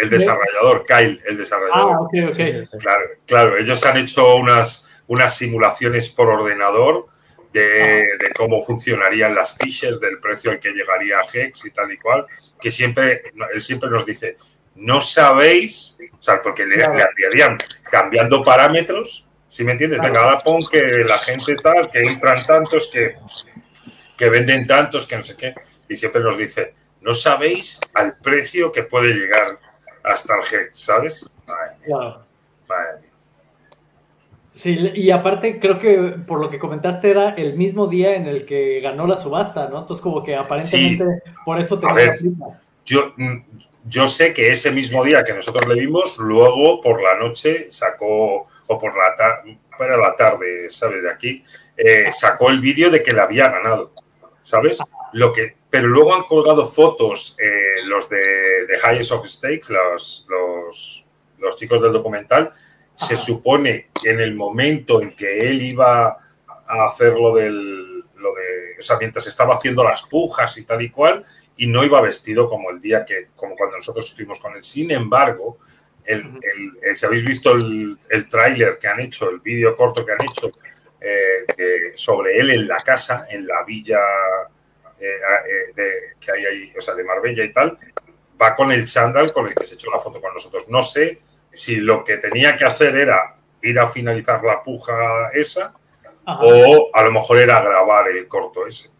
El, 0.00 0.08
desarrollador, 0.08 0.86
Kyle, 0.86 1.20
el 1.26 1.36
desarrollador. 1.36 2.08
Ah. 2.12 2.78
Claro, 2.78 3.04
claro, 3.26 3.58
ellos 3.58 3.84
han 3.84 3.98
hecho 3.98 4.36
unas, 4.36 5.02
unas 5.08 5.36
simulaciones 5.36 6.08
por 6.08 6.28
ordenador 6.28 7.06
de, 7.52 8.30
cómo 8.36 8.62
funcionarían 8.62 9.34
las 9.34 9.56
fiches, 9.56 10.00
del 10.00 10.18
precio 10.18 10.50
al 10.50 10.60
que 10.60 10.70
llegaría 10.70 11.20
Hex 11.20 11.66
y 11.66 11.70
tal 11.70 11.92
y 11.92 11.98
cual, 11.98 12.26
que 12.60 12.70
siempre, 12.70 13.22
él 13.52 13.60
siempre 13.60 13.90
nos 13.90 14.06
dice, 14.06 14.36
no 14.76 15.00
sabéis, 15.00 15.98
o 16.18 16.22
sea, 16.22 16.40
porque 16.40 16.64
le, 16.64 16.76
le 16.76 17.58
cambiando 17.90 18.44
parámetros, 18.44 19.28
si 19.48 19.64
me 19.64 19.72
entiendes? 19.72 20.00
Venga, 20.00 20.22
ahora 20.22 20.38
pon 20.38 20.64
que 20.70 21.04
la 21.04 21.18
gente 21.18 21.56
tal, 21.56 21.90
que 21.90 22.00
entran 22.00 22.46
tantos, 22.46 22.88
que, 22.88 23.14
que 24.16 24.28
venden 24.30 24.66
tantos, 24.66 25.06
que 25.06 25.16
no 25.16 25.24
sé 25.24 25.36
qué, 25.36 25.54
y 25.88 25.96
siempre 25.96 26.22
nos 26.22 26.38
dice, 26.38 26.74
no 27.00 27.14
sabéis 27.14 27.80
al 27.94 28.16
precio 28.18 28.70
que 28.72 28.82
puede 28.82 29.14
llegar 29.14 29.58
hasta 30.02 30.34
el 30.34 30.40
Hex, 30.40 30.78
¿sabes? 30.78 31.34
Sí, 34.54 34.76
y 34.94 35.10
aparte 35.10 35.58
creo 35.58 35.78
que 35.78 35.96
por 36.26 36.38
lo 36.38 36.50
que 36.50 36.58
comentaste 36.58 37.10
era 37.10 37.30
el 37.30 37.56
mismo 37.56 37.86
día 37.86 38.14
en 38.14 38.26
el 38.26 38.44
que 38.44 38.80
ganó 38.80 39.06
la 39.06 39.16
subasta, 39.16 39.68
¿no? 39.68 39.80
Entonces 39.80 40.02
como 40.02 40.22
que 40.22 40.36
aparentemente 40.36 41.22
por 41.46 41.58
eso 41.58 41.78
te 41.80 41.90
ver, 41.92 42.14
yo, 42.84 43.14
mm, 43.16 43.36
yo 43.86 44.08
sé 44.08 44.34
que 44.34 44.50
ese 44.50 44.70
mismo 44.70 45.02
día 45.04 45.24
que 45.24 45.32
nosotros 45.32 45.66
le 45.66 45.80
vimos, 45.80 46.18
luego 46.18 46.80
por 46.80 47.02
la 47.02 47.16
noche 47.16 47.70
sacó, 47.70 48.46
o 48.66 48.78
por 48.78 48.96
la 48.96 49.14
tarde, 49.14 49.58
para 49.78 49.96
la 49.96 50.14
tarde, 50.14 50.68
¿sabes? 50.68 51.02
De 51.02 51.10
aquí, 51.10 51.42
eh, 51.76 52.10
sacó 52.10 52.50
el 52.50 52.60
vídeo 52.60 52.90
de 52.90 53.02
que 53.02 53.12
le 53.12 53.20
había 53.20 53.48
ganado, 53.48 53.94
¿sabes? 54.42 54.78
Lo 55.12 55.32
que, 55.32 55.56
pero 55.70 55.86
luego 55.86 56.14
han 56.14 56.24
colgado 56.24 56.66
fotos 56.66 57.36
eh, 57.38 57.86
los 57.86 58.08
de, 58.08 58.18
de 58.18 58.76
Highest 58.84 59.12
of 59.12 59.26
Stakes, 59.26 59.72
los, 59.72 60.26
los, 60.28 61.06
los 61.38 61.56
chicos 61.56 61.80
del 61.80 61.92
documental, 61.92 62.52
se 62.94 63.16
supone 63.16 63.88
que 64.02 64.10
en 64.10 64.20
el 64.20 64.34
momento 64.34 65.00
en 65.00 65.14
que 65.14 65.48
él 65.48 65.62
iba 65.62 66.08
a 66.66 66.84
hacer 66.84 67.14
lo 67.14 67.34
del, 67.34 68.00
lo 68.16 68.34
de, 68.34 68.76
o 68.78 68.82
sea, 68.82 68.98
mientras 68.98 69.26
estaba 69.26 69.54
haciendo 69.54 69.82
las 69.84 70.02
pujas 70.02 70.58
y 70.58 70.64
tal 70.64 70.82
y 70.82 70.90
cual, 70.90 71.24
y 71.56 71.66
no 71.66 71.84
iba 71.84 72.00
vestido 72.00 72.48
como 72.48 72.70
el 72.70 72.80
día 72.80 73.04
que, 73.04 73.28
como 73.34 73.56
cuando 73.56 73.76
nosotros 73.76 74.04
estuvimos 74.04 74.40
con 74.40 74.54
él. 74.54 74.62
Sin 74.62 74.90
embargo, 74.90 75.58
el, 76.04 76.40
el, 76.82 76.96
si 76.96 77.06
habéis 77.06 77.24
visto 77.24 77.52
el, 77.52 77.96
el 78.08 78.28
tráiler 78.28 78.78
que 78.78 78.88
han 78.88 79.00
hecho, 79.00 79.30
el 79.30 79.40
vídeo 79.40 79.76
corto 79.76 80.04
que 80.04 80.12
han 80.12 80.22
hecho 80.22 80.52
eh, 81.00 81.92
sobre 81.94 82.38
él 82.38 82.50
en 82.50 82.68
la 82.68 82.82
casa, 82.82 83.26
en 83.30 83.46
la 83.46 83.62
villa 83.64 84.00
eh, 85.00 85.06
eh, 85.06 85.72
de, 85.74 85.92
que 86.20 86.32
hay 86.32 86.44
ahí, 86.44 86.72
o 86.76 86.80
sea, 86.80 86.94
de 86.94 87.04
Marbella 87.04 87.44
y 87.44 87.52
tal, 87.52 87.78
va 88.40 88.54
con 88.54 88.70
el 88.72 88.84
chándal 88.84 89.32
con 89.32 89.46
el 89.46 89.54
que 89.54 89.64
se 89.64 89.74
echó 89.74 89.90
la 89.90 89.98
foto 89.98 90.20
con 90.20 90.32
nosotros. 90.32 90.68
No 90.68 90.82
sé 90.82 91.20
si 91.52 91.76
lo 91.76 92.04
que 92.04 92.18
tenía 92.18 92.56
que 92.56 92.64
hacer 92.64 92.96
era 92.98 93.36
ir 93.62 93.78
a 93.78 93.86
finalizar 93.86 94.42
la 94.44 94.62
puja 94.62 95.30
esa 95.32 95.74
o 96.26 96.90
a 96.92 97.02
lo 97.02 97.12
mejor 97.12 97.38
era 97.38 97.60
grabar 97.60 98.08
el 98.08 98.28
corto 98.28 98.66
ese. 98.66 98.90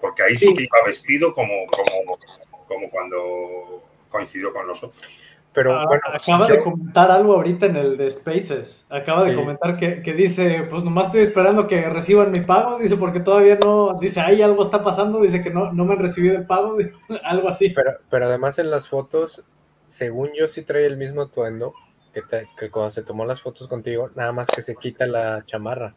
Porque 0.00 0.22
ahí 0.22 0.36
sí, 0.36 0.54
que 0.54 0.62
iba 0.62 0.82
vestido 0.84 1.34
como, 1.34 1.66
como, 1.66 2.18
como 2.66 2.90
cuando 2.90 3.84
coincidió 4.08 4.52
con 4.52 4.66
nosotros. 4.66 5.22
Pero 5.52 5.74
ah, 5.74 5.84
acaba 6.14 6.46
de 6.46 6.58
comentar 6.58 7.10
algo 7.10 7.34
ahorita 7.34 7.66
en 7.66 7.76
el 7.76 7.96
de 7.96 8.10
Spaces. 8.10 8.86
Acaba 8.88 9.24
de 9.24 9.34
comentar 9.34 9.76
que, 9.76 10.00
que, 10.00 10.12
dice, 10.12 10.66
pues 10.70 10.84
nomás 10.84 11.06
estoy 11.06 11.22
esperando 11.22 11.66
que 11.66 11.88
reciban 11.88 12.30
mi 12.30 12.40
pago. 12.40 12.78
Dice, 12.78 12.96
porque 12.96 13.18
todavía 13.18 13.56
no, 13.56 13.98
dice, 14.00 14.20
ahí 14.20 14.42
algo 14.42 14.62
está 14.62 14.84
pasando. 14.84 15.20
Dice 15.20 15.42
que 15.42 15.50
no, 15.50 15.72
no 15.72 15.84
me 15.84 15.94
han 15.94 15.98
recibido 15.98 16.36
el 16.36 16.46
pago. 16.46 16.76
algo 17.24 17.48
así. 17.48 17.70
Pero, 17.70 17.94
pero 18.08 18.26
además 18.26 18.60
en 18.60 18.70
las 18.70 18.88
fotos, 18.88 19.44
según 19.88 20.30
yo 20.38 20.46
sí 20.46 20.62
trae 20.62 20.86
el 20.86 20.96
mismo 20.96 21.22
atuendo 21.22 21.74
que, 22.12 22.70
cuando 22.70 22.90
se 22.90 23.02
tomó 23.02 23.24
las 23.24 23.42
fotos 23.42 23.68
contigo, 23.68 24.10
nada 24.14 24.32
más 24.32 24.48
que 24.48 24.62
se 24.62 24.76
quita 24.76 25.06
la 25.06 25.44
chamarra. 25.44 25.94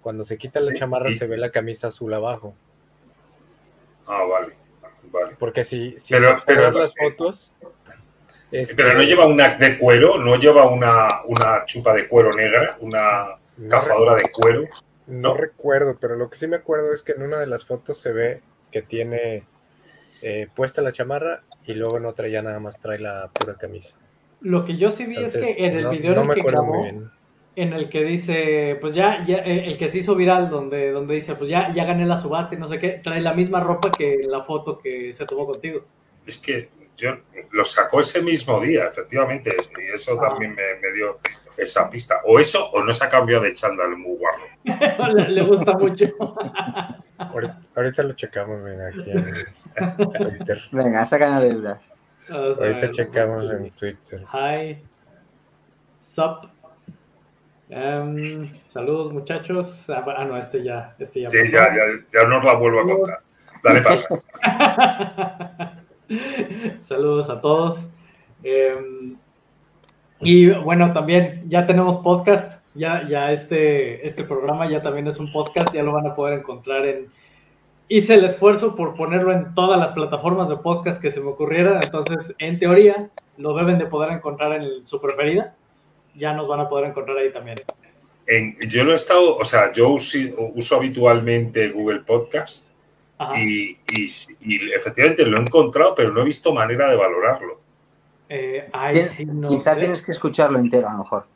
Cuando 0.00 0.22
se 0.24 0.38
quita 0.38 0.60
la 0.60 0.74
chamarra 0.74 1.10
se 1.10 1.26
ve 1.26 1.36
la 1.36 1.50
camisa 1.50 1.88
azul 1.88 2.12
abajo. 2.14 2.54
Ah, 4.06 4.22
vale, 4.24 4.54
vale. 5.10 5.36
Porque 5.38 5.64
si, 5.64 5.98
si 5.98 6.14
pero, 6.14 6.70
las 6.70 6.94
fotos... 6.96 7.52
Pero 8.76 8.94
no 8.94 9.02
lleva 9.02 9.26
una 9.26 9.56
de 9.56 9.76
cuero, 9.76 10.18
no 10.18 10.36
lleva 10.36 10.68
una, 10.68 11.22
una 11.24 11.64
chupa 11.64 11.92
de 11.92 12.08
cuero 12.08 12.32
negra, 12.32 12.76
una 12.80 13.38
cazadora 13.68 14.14
de 14.14 14.30
cuero. 14.30 14.64
No 15.06 15.34
recuerdo, 15.34 15.96
pero 16.00 16.16
lo 16.16 16.28
que 16.28 16.36
sí 16.36 16.46
me 16.46 16.56
acuerdo 16.56 16.92
es 16.92 17.02
que 17.02 17.12
en 17.12 17.22
una 17.22 17.38
de 17.38 17.46
las 17.46 17.64
fotos 17.64 17.98
se 18.00 18.12
ve 18.12 18.40
que 18.72 18.82
tiene 18.82 19.44
eh, 20.22 20.48
puesta 20.54 20.82
la 20.82 20.92
chamarra 20.92 21.42
y 21.64 21.74
luego 21.74 21.98
en 21.98 22.06
otra 22.06 22.28
ya 22.28 22.42
nada 22.42 22.58
más 22.58 22.80
trae 22.80 22.98
la 22.98 23.30
pura 23.32 23.54
camisa. 23.54 23.96
Lo 24.40 24.64
que 24.64 24.76
yo 24.76 24.90
sí 24.90 25.06
vi 25.06 25.16
es 25.16 25.36
que 25.36 25.54
en 25.58 25.76
el 25.76 25.88
video 25.88 26.12
en 26.12 26.30
el 26.30 26.34
que 26.34 26.42
grabó, 26.42 26.84
en 27.56 27.72
el 27.72 27.88
que 27.88 28.04
dice, 28.04 28.76
pues 28.80 28.94
ya, 28.94 29.24
ya, 29.24 29.38
eh, 29.38 29.64
el 29.66 29.78
que 29.78 29.88
se 29.88 29.98
hizo 29.98 30.14
viral, 30.14 30.50
donde, 30.50 30.90
donde 30.90 31.14
dice, 31.14 31.34
pues 31.36 31.48
ya, 31.48 31.72
ya 31.74 31.84
gané 31.84 32.04
la 32.04 32.18
subasta 32.18 32.54
y 32.54 32.58
no 32.58 32.68
sé 32.68 32.78
qué, 32.78 33.00
trae 33.02 33.20
la 33.20 33.32
misma 33.32 33.60
ropa 33.60 33.90
que 33.90 34.18
la 34.26 34.42
foto 34.42 34.78
que 34.78 35.12
se 35.12 35.24
tomó 35.24 35.46
contigo. 35.46 35.84
Es 36.26 36.36
que 36.38 36.68
yo 36.96 37.18
lo 37.52 37.64
sacó 37.64 38.00
ese 38.00 38.22
mismo 38.22 38.58
día, 38.60 38.86
efectivamente, 38.86 39.54
y 39.78 39.94
eso 39.94 40.18
ah. 40.18 40.28
también 40.28 40.54
me, 40.54 40.92
dio 40.92 41.18
esa 41.56 41.88
pista. 41.90 42.20
O 42.24 42.40
eso, 42.40 42.70
o 42.70 42.82
no 42.82 42.92
se 42.92 43.04
ha 43.04 43.08
cambiado 43.08 43.42
de 43.42 43.54
chándal 43.54 43.96
muy 43.96 44.16
guarro. 44.16 44.44
le, 45.28 45.42
gusta 45.42 45.72
mucho. 45.78 46.06
ahorita, 47.74 48.02
lo 48.02 48.14
checamos, 48.14 48.62
venga, 48.62 48.88
aquí 48.88 49.10
en 49.10 50.12
Twitter. 50.12 50.62
Venga, 50.72 51.04
sacan 51.04 51.40
de 51.40 51.52
dudas. 51.52 51.80
Ahorita 52.28 52.90
checamos 52.90 53.50
en 53.50 53.70
Twitter. 53.70 54.24
Hi. 54.32 54.82
Sup. 56.00 56.50
Um, 57.68 58.48
saludos 58.68 59.12
muchachos. 59.12 59.90
Ah, 59.90 60.04
ah, 60.16 60.24
no, 60.24 60.38
este 60.38 60.62
ya. 60.62 60.94
Este 60.98 61.22
ya 61.22 61.28
sí, 61.28 61.38
ya, 61.50 61.68
ya, 61.74 61.82
ya, 62.12 62.28
nos 62.28 62.44
la 62.44 62.54
vuelvo 62.54 62.80
a 62.80 62.84
contar. 62.84 63.20
Dale 63.62 63.80
para 63.82 64.06
Saludos 66.82 67.30
a 67.30 67.40
todos. 67.40 67.88
Um, 68.44 69.16
y 70.20 70.50
bueno, 70.50 70.92
también 70.92 71.44
ya 71.48 71.66
tenemos 71.66 71.98
podcast. 71.98 72.60
Ya, 72.74 73.08
ya 73.08 73.32
este, 73.32 74.06
este 74.06 74.24
programa 74.24 74.70
ya 74.70 74.82
también 74.82 75.06
es 75.06 75.18
un 75.18 75.32
podcast. 75.32 75.74
Ya 75.74 75.82
lo 75.82 75.92
van 75.92 76.06
a 76.06 76.14
poder 76.14 76.38
encontrar 76.38 76.86
en 76.86 77.08
hice 77.88 78.14
el 78.14 78.24
esfuerzo 78.24 78.74
por 78.74 78.94
ponerlo 78.96 79.32
en 79.32 79.54
todas 79.54 79.78
las 79.78 79.92
plataformas 79.92 80.48
de 80.48 80.56
podcast 80.56 81.00
que 81.00 81.10
se 81.10 81.20
me 81.20 81.28
ocurrieran, 81.28 81.82
entonces 81.82 82.34
en 82.38 82.58
teoría 82.58 83.10
lo 83.36 83.54
deben 83.54 83.78
de 83.78 83.86
poder 83.86 84.12
encontrar 84.12 84.60
en 84.60 84.84
su 84.84 85.00
preferida, 85.00 85.54
ya 86.14 86.32
nos 86.32 86.48
van 86.48 86.60
a 86.60 86.68
poder 86.68 86.90
encontrar 86.90 87.18
ahí 87.18 87.32
también. 87.32 87.62
yo 88.68 88.84
lo 88.84 88.92
he 88.92 88.94
estado, 88.94 89.36
o 89.36 89.44
sea, 89.44 89.72
yo 89.72 89.90
uso, 89.90 90.76
habitualmente 90.76 91.68
Google 91.70 92.00
Podcast 92.00 92.70
y, 93.36 93.78
efectivamente 94.74 95.24
lo 95.24 95.38
he 95.38 95.40
encontrado, 95.40 95.94
pero 95.94 96.12
no 96.12 96.20
he 96.20 96.24
visto 96.24 96.52
manera 96.52 96.88
de 96.90 96.96
valorarlo. 96.96 97.60
Eh, 98.28 98.68
quizá 99.46 99.76
tienes 99.76 100.02
que 100.02 100.12
escucharlo 100.12 100.58
entero 100.58 100.88
a 100.88 100.92
lo 100.92 100.98
mejor. 100.98 101.26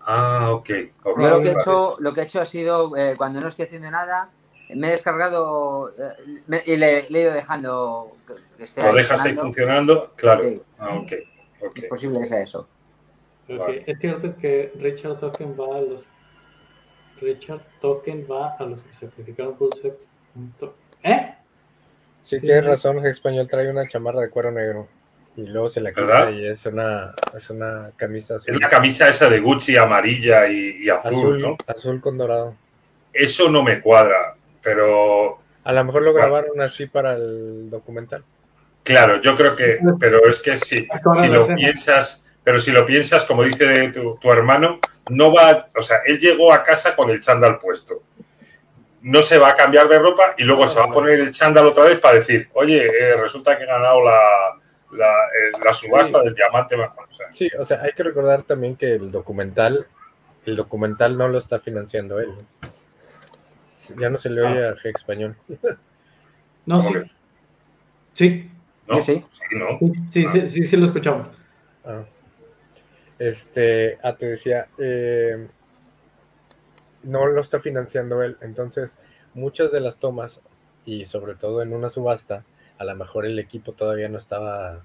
Ah, 0.00 0.52
ok. 0.52 0.70
Yo 1.04 1.28
lo 1.28 1.42
que, 1.42 1.48
he 1.48 1.52
hecho, 1.52 1.96
lo 1.98 2.14
que 2.14 2.20
he 2.20 2.24
hecho 2.24 2.40
ha 2.40 2.46
sido, 2.46 2.96
eh, 2.96 3.14
cuando 3.16 3.40
no 3.40 3.48
estoy 3.48 3.66
haciendo 3.66 3.90
nada, 3.90 4.30
me 4.74 4.88
he 4.88 4.90
descargado 4.92 5.90
eh, 5.90 6.62
y 6.66 6.76
le, 6.76 7.00
he 7.00 7.20
ido 7.20 7.32
dejando 7.32 8.16
que 8.56 8.64
esté 8.64 8.82
¿Lo 8.82 8.94
dejas 8.94 9.24
ahí 9.24 9.34
funcionando? 9.34 10.12
Claro. 10.16 10.44
Ah, 10.78 10.96
ok. 10.96 11.12
Es 11.76 11.84
posible 11.84 12.20
que 12.20 12.26
sea 12.26 12.40
eso. 12.40 12.66
Es 13.48 13.98
cierto 13.98 14.34
que 14.36 14.72
Richard 14.76 15.18
Token 15.18 15.56
va 15.58 15.76
a 15.76 15.80
los 15.80 16.08
Richard 17.20 17.62
Token 17.80 18.26
va 18.30 18.56
a 18.58 18.64
los 18.64 18.82
que 18.82 18.92
certificaron 18.92 19.56
Pulsex. 19.56 20.08
¿Eh? 21.02 21.34
Sí, 22.22 22.40
tienes 22.40 22.64
razón, 22.64 22.98
el 22.98 23.06
español 23.06 23.48
trae 23.48 23.70
una 23.70 23.88
chamarra 23.88 24.20
de 24.20 24.30
cuero 24.30 24.52
negro 24.52 24.88
y 25.36 25.46
luego 25.46 25.68
se 25.68 25.80
la 25.80 25.92
quita 25.92 26.30
y 26.30 26.46
es 26.46 26.66
una, 26.66 27.14
es 27.34 27.50
una 27.50 27.90
camisa 27.96 28.36
azul. 28.36 28.54
Es 28.54 28.60
la 28.60 28.68
camisa 28.68 29.08
esa 29.08 29.28
de 29.28 29.40
Gucci 29.40 29.76
amarilla 29.76 30.46
y, 30.48 30.88
azul, 30.88 31.12
azul, 31.12 31.40
¿no? 31.40 31.56
Azul 31.66 32.00
con 32.00 32.18
dorado. 32.18 32.54
Eso 33.12 33.50
no 33.50 33.62
me 33.62 33.80
cuadra 33.80 34.36
pero... 34.62 35.38
A 35.64 35.72
lo 35.72 35.84
mejor 35.84 36.02
lo 36.02 36.12
grabaron 36.12 36.60
así 36.60 36.86
para 36.86 37.14
el 37.14 37.68
documental. 37.70 38.24
Claro, 38.82 39.20
yo 39.20 39.36
creo 39.36 39.54
que, 39.54 39.78
pero 39.98 40.26
es 40.26 40.40
que 40.40 40.56
si, 40.56 40.88
si 41.20 41.28
lo 41.28 41.46
piensas, 41.54 42.26
pero 42.42 42.58
si 42.58 42.72
lo 42.72 42.86
piensas, 42.86 43.24
como 43.24 43.44
dice 43.44 43.92
tu, 43.92 44.18
hermano, 44.32 44.80
no 45.10 45.32
va, 45.32 45.68
o 45.76 45.82
sea, 45.82 45.98
él 46.06 46.18
llegó 46.18 46.52
a 46.52 46.62
casa 46.62 46.96
con 46.96 47.10
el 47.10 47.20
chándal 47.20 47.58
puesto. 47.58 48.02
No 49.02 49.22
se 49.22 49.38
va 49.38 49.50
a 49.50 49.54
cambiar 49.54 49.88
de 49.88 49.98
ropa 49.98 50.34
y 50.36 50.44
luego 50.44 50.66
se 50.66 50.78
va 50.78 50.86
a 50.86 50.90
poner 50.90 51.20
el 51.20 51.30
chándal 51.30 51.66
otra 51.66 51.84
vez 51.84 51.98
para 51.98 52.16
decir, 52.16 52.48
oye, 52.52 52.84
eh, 52.84 53.16
resulta 53.16 53.56
que 53.56 53.64
he 53.64 53.66
ganado 53.66 54.04
la, 54.04 54.20
la, 54.92 55.72
subasta 55.72 56.22
del 56.22 56.34
diamante 56.34 56.76
más. 56.76 56.90
sí, 57.30 57.48
o 57.58 57.64
sea, 57.64 57.80
hay 57.82 57.92
que 57.92 58.02
recordar 58.02 58.42
también 58.42 58.76
que 58.76 58.94
el 58.94 59.10
documental, 59.10 59.86
el 60.44 60.56
documental 60.56 61.16
no 61.16 61.28
lo 61.28 61.38
está 61.38 61.60
financiando 61.60 62.20
él. 62.20 62.34
Ya 63.96 64.10
no 64.10 64.18
se 64.18 64.30
le 64.30 64.42
oye 64.42 64.66
ah. 64.66 64.74
a 64.82 64.88
español. 64.88 65.36
No, 66.66 66.78
sí. 66.80 66.90
Sí. 68.12 68.50
¿No? 68.86 69.00
Sí, 69.00 69.24
sí. 70.10 70.24
Sí, 70.30 70.46
sí, 70.46 70.66
sí, 70.66 70.76
lo 70.76 70.84
escuchamos. 70.84 71.26
Ah. 71.84 72.04
Este, 73.18 73.98
ah, 74.02 74.14
te 74.14 74.26
decía, 74.26 74.68
eh, 74.78 75.48
no 77.02 77.26
lo 77.26 77.40
está 77.40 77.60
financiando 77.60 78.22
él. 78.22 78.36
Entonces, 78.40 78.94
muchas 79.34 79.72
de 79.72 79.80
las 79.80 79.96
tomas, 79.96 80.40
y 80.84 81.04
sobre 81.04 81.34
todo 81.34 81.62
en 81.62 81.72
una 81.72 81.90
subasta, 81.90 82.44
a 82.78 82.84
lo 82.84 82.94
mejor 82.96 83.26
el 83.26 83.38
equipo 83.38 83.72
todavía 83.72 84.08
no 84.08 84.18
estaba 84.18 84.80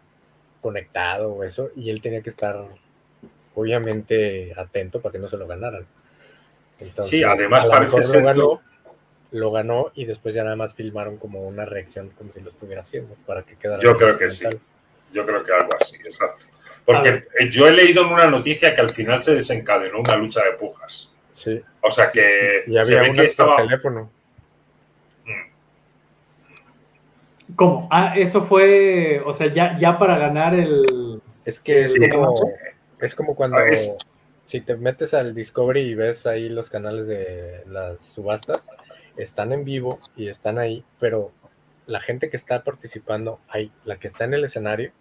conectado 0.62 1.34
o 1.34 1.44
eso, 1.44 1.70
y 1.76 1.90
él 1.90 2.02
tenía 2.02 2.22
que 2.22 2.30
estar 2.30 2.68
obviamente 3.56 4.54
atento 4.58 5.02
para 5.02 5.14
que 5.14 5.20
no 5.20 5.28
se 5.28 5.38
lo 5.38 5.48
ganaran. 5.48 5.86
sí, 7.00 7.24
además 7.24 7.66
parece 7.66 8.04
ser 8.04 8.26
lo 9.32 9.52
ganó 9.52 9.92
y 9.96 10.06
después 10.06 10.34
ya 10.34 10.44
nada 10.44 10.56
más 10.56 10.74
filmaron 10.76 11.18
como 11.18 11.46
una 11.46 11.66
reacción 11.66 12.10
como 12.12 12.32
si 12.32 12.40
lo 12.40 12.50
estuviera 12.50 12.82
haciendo 12.82 13.16
para 13.26 13.44
que 13.44 13.56
quedara. 13.56 13.82
Yo 13.82 13.98
creo 13.98 14.18
que 14.18 14.30
sí. 14.30 14.46
yo 15.12 15.26
creo 15.26 15.44
que 15.44 15.52
algo 15.52 15.72
así, 15.80 15.98
exacto. 15.98 16.46
Porque 16.86 17.28
yo 17.50 17.68
he 17.68 17.72
leído 17.72 18.04
en 18.04 18.14
una 18.14 18.28
noticia 18.28 18.74
que 18.74 18.80
al 18.80 18.92
final 18.92 19.22
se 19.24 19.34
desencadenó 19.34 20.00
una 20.00 20.16
lucha 20.16 20.42
de 20.44 20.54
pujas. 20.54 21.12
Sí. 21.36 21.62
O 21.82 21.92
sea 21.92 22.12
que 22.12 22.64
y 22.66 22.78
había 22.78 22.84
se 22.84 23.00
ve 23.00 23.14
que 23.14 23.26
estaba... 23.26 23.58
teléfono. 23.58 24.10
¿Cómo? 27.56 27.88
Ah, 27.92 28.16
eso 28.18 28.42
fue, 28.42 29.22
o 29.24 29.32
sea, 29.32 29.52
ya, 29.52 29.78
ya 29.78 30.00
para 30.00 30.18
ganar 30.18 30.56
el... 30.56 31.22
Es 31.46 31.60
que 31.60 31.80
es, 31.80 31.94
como, 32.12 32.34
es 33.00 33.14
como 33.14 33.36
cuando... 33.36 33.58
Si 34.46 34.62
te 34.62 34.76
metes 34.76 35.14
al 35.14 35.34
Discovery 35.34 35.82
y 35.82 35.96
ves 35.96 36.26
ahí 36.26 36.50
los 36.50 36.70
canales 36.70 37.08
de 37.08 37.64
las 37.68 38.00
subastas, 38.02 38.68
están 39.18 39.52
en 39.52 39.64
vivo 39.64 40.00
y 40.16 40.28
están 40.28 40.58
ahí, 40.58 40.84
pero 41.00 41.32
la 41.88 42.00
gente 42.00 42.30
que 42.30 42.38
está 42.38 42.64
participando, 42.64 43.40
hay 43.48 43.72
la 43.86 43.98
que 43.98 44.08
está 44.08 44.24
en 44.26 44.34
el 44.34 44.44
escenario, 44.44 44.92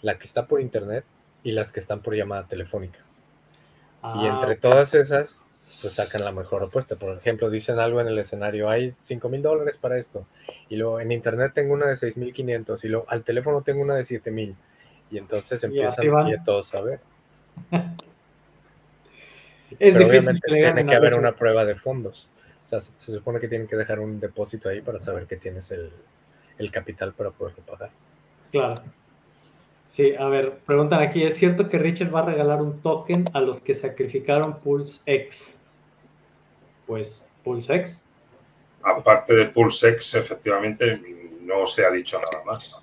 la 0.00 0.18
que 0.18 0.24
está 0.24 0.46
por 0.46 0.60
internet 0.60 1.04
y 1.42 1.52
las 1.52 1.72
que 1.72 1.80
están 1.80 2.02
por 2.02 2.14
llamada 2.14 2.46
telefónica. 2.46 2.98
y 2.98 4.26
ah, 4.26 4.30
entre 4.34 4.56
todas 4.56 4.94
esas, 4.94 5.42
pues 5.80 5.94
sacan 5.94 6.24
la 6.24 6.32
mejor 6.32 6.62
apuesta. 6.62 6.96
Por 6.96 7.16
ejemplo, 7.16 7.50
dicen 7.50 7.78
algo 7.78 8.00
en 8.00 8.08
el 8.08 8.18
escenario, 8.18 8.68
hay 8.68 8.90
5 8.90 9.28
mil 9.28 9.42
dólares 9.42 9.76
para 9.80 9.98
esto. 9.98 10.26
Y 10.68 10.76
luego 10.76 11.00
en 11.00 11.12
internet 11.12 11.52
tengo 11.54 11.74
una 11.74 11.86
de 11.86 11.94
6.500 11.94 12.84
y 12.84 12.88
luego 12.88 13.06
al 13.08 13.22
teléfono 13.22 13.62
tengo 13.62 13.82
una 13.82 13.94
de 13.94 14.02
7.000. 14.02 14.54
Y 15.10 15.18
entonces 15.18 15.62
empiezan 15.64 16.28
y 16.28 16.34
a 16.34 16.42
todos 16.44 16.74
a 16.74 16.80
ver. 16.80 17.00
es 19.78 19.94
Pero 19.94 20.06
obviamente 20.06 20.46
tiene 20.46 20.86
que 20.86 20.94
haber 20.94 21.16
una 21.16 21.32
prueba 21.32 21.64
de 21.64 21.74
fondos. 21.74 22.28
O 22.64 22.68
sea, 22.68 22.80
se, 22.80 23.12
supone 23.12 23.40
que 23.40 23.48
tienen 23.48 23.66
que 23.66 23.76
dejar 23.76 24.00
un 24.00 24.20
depósito 24.20 24.68
ahí 24.68 24.80
para 24.80 25.00
saber 25.00 25.26
que 25.26 25.36
tienes 25.36 25.70
el, 25.70 25.90
el 26.58 26.70
capital 26.70 27.12
para 27.12 27.30
poderlo 27.30 27.62
pagar. 27.64 27.90
Claro. 28.50 28.82
Sí, 29.86 30.14
a 30.14 30.26
ver, 30.28 30.58
preguntan 30.64 31.02
aquí, 31.02 31.22
¿es 31.22 31.36
cierto 31.36 31.68
que 31.68 31.76
Richard 31.76 32.14
va 32.14 32.20
a 32.20 32.24
regalar 32.24 32.62
un 32.62 32.80
token 32.80 33.26
a 33.34 33.40
los 33.40 33.60
que 33.60 33.74
sacrificaron 33.74 34.54
Pulse 34.54 35.02
X? 35.04 35.60
Pues 36.92 37.24
Pulse 37.42 37.74
X. 37.74 38.02
Aparte 38.82 39.34
de 39.34 39.46
Pulse 39.46 39.88
X, 39.88 40.14
efectivamente, 40.14 41.00
no 41.40 41.64
se 41.64 41.86
ha 41.86 41.90
dicho 41.90 42.20
nada 42.20 42.44
más. 42.44 42.76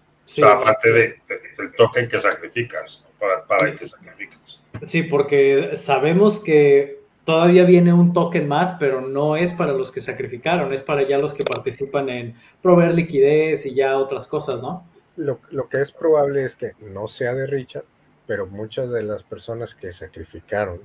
aparte 0.44 0.92
del 0.92 1.16
de, 1.28 1.68
token 1.78 2.08
que 2.08 2.18
sacrificas, 2.18 3.06
para, 3.20 3.46
para 3.46 3.70
el 3.70 3.76
que 3.76 3.86
sacrificas. 3.86 4.64
Sí, 4.88 5.04
porque 5.04 5.74
sabemos 5.76 6.40
que 6.40 7.02
todavía 7.24 7.66
viene 7.66 7.94
un 7.94 8.12
token 8.12 8.48
más, 8.48 8.72
pero 8.80 9.00
no 9.00 9.36
es 9.36 9.54
para 9.54 9.74
los 9.74 9.92
que 9.92 10.02
sacrificaron, 10.02 10.74
es 10.74 10.82
para 10.82 11.08
ya 11.08 11.20
los 11.20 11.36
que 11.36 11.44
participan 11.44 12.10
en 12.10 12.36
proveer 12.64 12.96
liquidez 12.96 13.64
y 13.68 13.76
ya 13.76 13.96
otras 13.96 14.28
cosas, 14.28 14.60
¿no? 14.60 14.90
lo, 15.18 15.70
que 15.70 15.84
es 15.84 15.92
probable 15.92 16.46
es 16.46 16.56
que 16.56 16.72
no 16.80 17.08
sea 17.08 17.36
de 17.36 17.46
Richard, 17.46 17.86
pero 18.26 18.48
muchas 18.48 18.90
de 18.90 19.04
las 19.04 19.22
personas 19.22 19.76
que 19.76 19.92
sacrificaron 19.92 20.82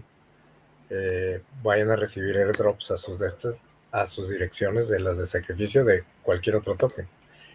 eh, 0.90 1.42
vayan 1.62 1.90
a 1.90 1.97
recibir 1.97 2.37
airdrops 2.37 2.90
a 2.90 2.97
sus, 2.97 3.20
a 3.90 4.07
sus 4.07 4.29
direcciones 4.29 4.88
de 4.88 5.01
las 5.01 5.18
de 5.18 5.27
sacrificio 5.27 5.85
de 5.85 6.05
cualquier 6.23 6.57
otro 6.57 6.75
token. 6.77 7.09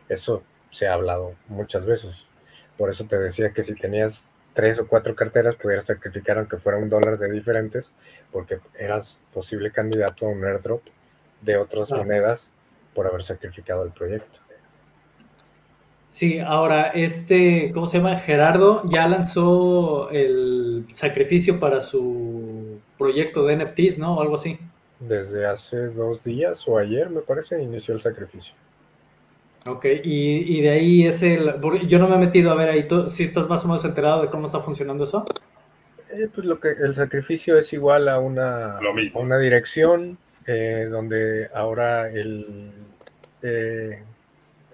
Eso 0.08 0.44
se 0.72 0.88
ha 0.88 0.94
hablado 0.94 1.36
muchas 1.48 1.86
veces. 1.86 2.30
Por 2.78 2.90
eso 2.90 3.06
te 3.06 3.20
decía 3.20 3.52
que 3.52 3.64
si 3.64 3.76
tenías 3.76 4.32
tres 4.54 4.80
o 4.80 4.88
cuatro 4.88 5.16
carteras, 5.16 5.56
pudieras 5.56 5.86
sacrificar 5.86 6.38
aunque 6.38 6.58
fuera 6.58 6.78
un 6.78 6.90
dólar 6.90 7.18
de 7.18 7.32
diferentes, 7.32 7.94
porque 8.32 8.60
eras 8.78 9.20
posible 9.34 9.72
candidato 9.72 10.26
a 10.26 10.30
un 10.30 10.44
airdrop 10.44 10.82
de 11.42 11.58
otras 11.58 11.92
monedas 11.92 12.52
por 12.94 13.08
haber 13.08 13.24
sacrificado 13.24 13.84
el 13.84 13.92
proyecto. 13.92 14.40
Sí, 16.10 16.40
ahora 16.40 16.88
este, 16.88 17.72
¿cómo 17.72 17.86
se 17.86 17.98
llama? 17.98 18.18
Gerardo 18.18 18.82
ya 18.90 19.08
lanzó 19.08 20.10
el 20.10 20.86
sacrificio 20.90 21.60
para 21.60 21.82
su 21.82 22.39
proyecto 23.00 23.46
de 23.46 23.56
NFTs, 23.56 23.98
¿no? 23.98 24.18
O 24.18 24.22
algo 24.22 24.36
así. 24.36 24.60
Desde 25.00 25.48
hace 25.48 25.88
dos 25.88 26.24
días 26.24 26.68
o 26.68 26.78
ayer, 26.78 27.10
me 27.10 27.22
parece, 27.22 27.60
inició 27.60 27.96
el 27.96 28.02
sacrificio. 28.02 28.54
Ok, 29.66 29.86
y, 30.04 30.62
de 30.62 30.70
ahí 30.70 31.08
es 31.08 31.22
el... 31.22 31.56
Yo 31.88 32.00
no 32.00 32.08
me 32.08 32.16
he 32.16 32.20
metido 32.20 32.52
a 32.52 32.56
ver 32.56 32.70
ahí, 32.70 32.88
si 33.08 33.24
estás 33.24 33.48
más 33.48 33.64
o 33.64 33.68
menos 33.68 33.84
enterado 33.86 34.22
de 34.22 34.30
cómo 34.30 34.46
está 34.46 34.60
funcionando 34.60 35.06
eso? 35.06 35.26
Eh, 36.12 36.28
pues 36.34 36.46
lo 36.46 36.60
que 36.60 36.70
el 36.70 36.94
sacrificio 36.94 37.58
es 37.58 37.72
igual 37.74 38.10
a 38.10 38.20
una, 38.20 38.80
una 39.14 39.38
dirección 39.40 40.18
eh, 40.46 40.88
donde 40.92 41.50
ahora 41.54 42.10
el... 42.10 42.72
Eh, 43.42 44.04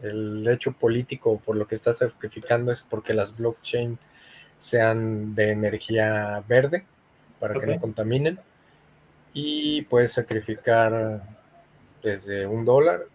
el 0.02 0.48
hecho 0.48 0.74
político 0.74 1.42
por 1.44 1.56
lo 1.56 1.68
que 1.68 1.76
está 1.76 1.94
sacrificando 1.94 2.72
es 2.72 2.82
porque 2.82 3.14
las 3.14 3.36
blockchain 3.36 3.98
sean 4.58 5.34
de 5.36 5.52
energía 5.52 6.44
verde 6.48 6.86
para 7.48 7.60
que 7.60 7.68
no 7.68 7.82
contaminen 7.82 8.40
y 9.34 9.82
puedes 9.84 10.14
sacrificar 10.14 11.22
desde 12.02 12.48
un 12.48 12.66
dólar. 12.66 13.06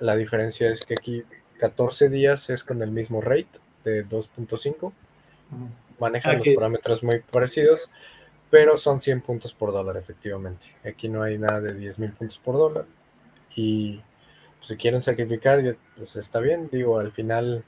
La 0.00 0.16
diferencia 0.16 0.70
es 0.70 0.84
que 0.84 0.94
aquí 0.94 1.22
14 1.58 2.08
días 2.08 2.50
es 2.50 2.64
con 2.64 2.82
el 2.82 2.90
mismo 2.90 3.20
rate 3.20 3.48
de 3.84 4.04
2.5. 4.04 4.92
Manejan 5.98 6.38
los 6.38 6.48
parámetros 6.56 7.02
muy 7.02 7.20
parecidos, 7.20 7.90
pero 8.50 8.76
son 8.76 9.00
100 9.00 9.20
puntos 9.20 9.54
por 9.54 9.72
dólar 9.72 9.96
efectivamente. 9.96 10.74
Aquí 10.84 11.08
no 11.08 11.22
hay 11.22 11.38
nada 11.38 11.60
de 11.60 11.74
10.000 11.74 12.14
puntos 12.14 12.38
por 12.38 12.56
dólar. 12.56 12.84
Y 13.54 14.00
pues, 14.58 14.68
si 14.68 14.76
quieren 14.76 15.02
sacrificar, 15.02 15.76
pues 15.96 16.16
está 16.16 16.40
bien. 16.40 16.68
Digo, 16.70 16.98
al 16.98 17.12
final 17.12 17.64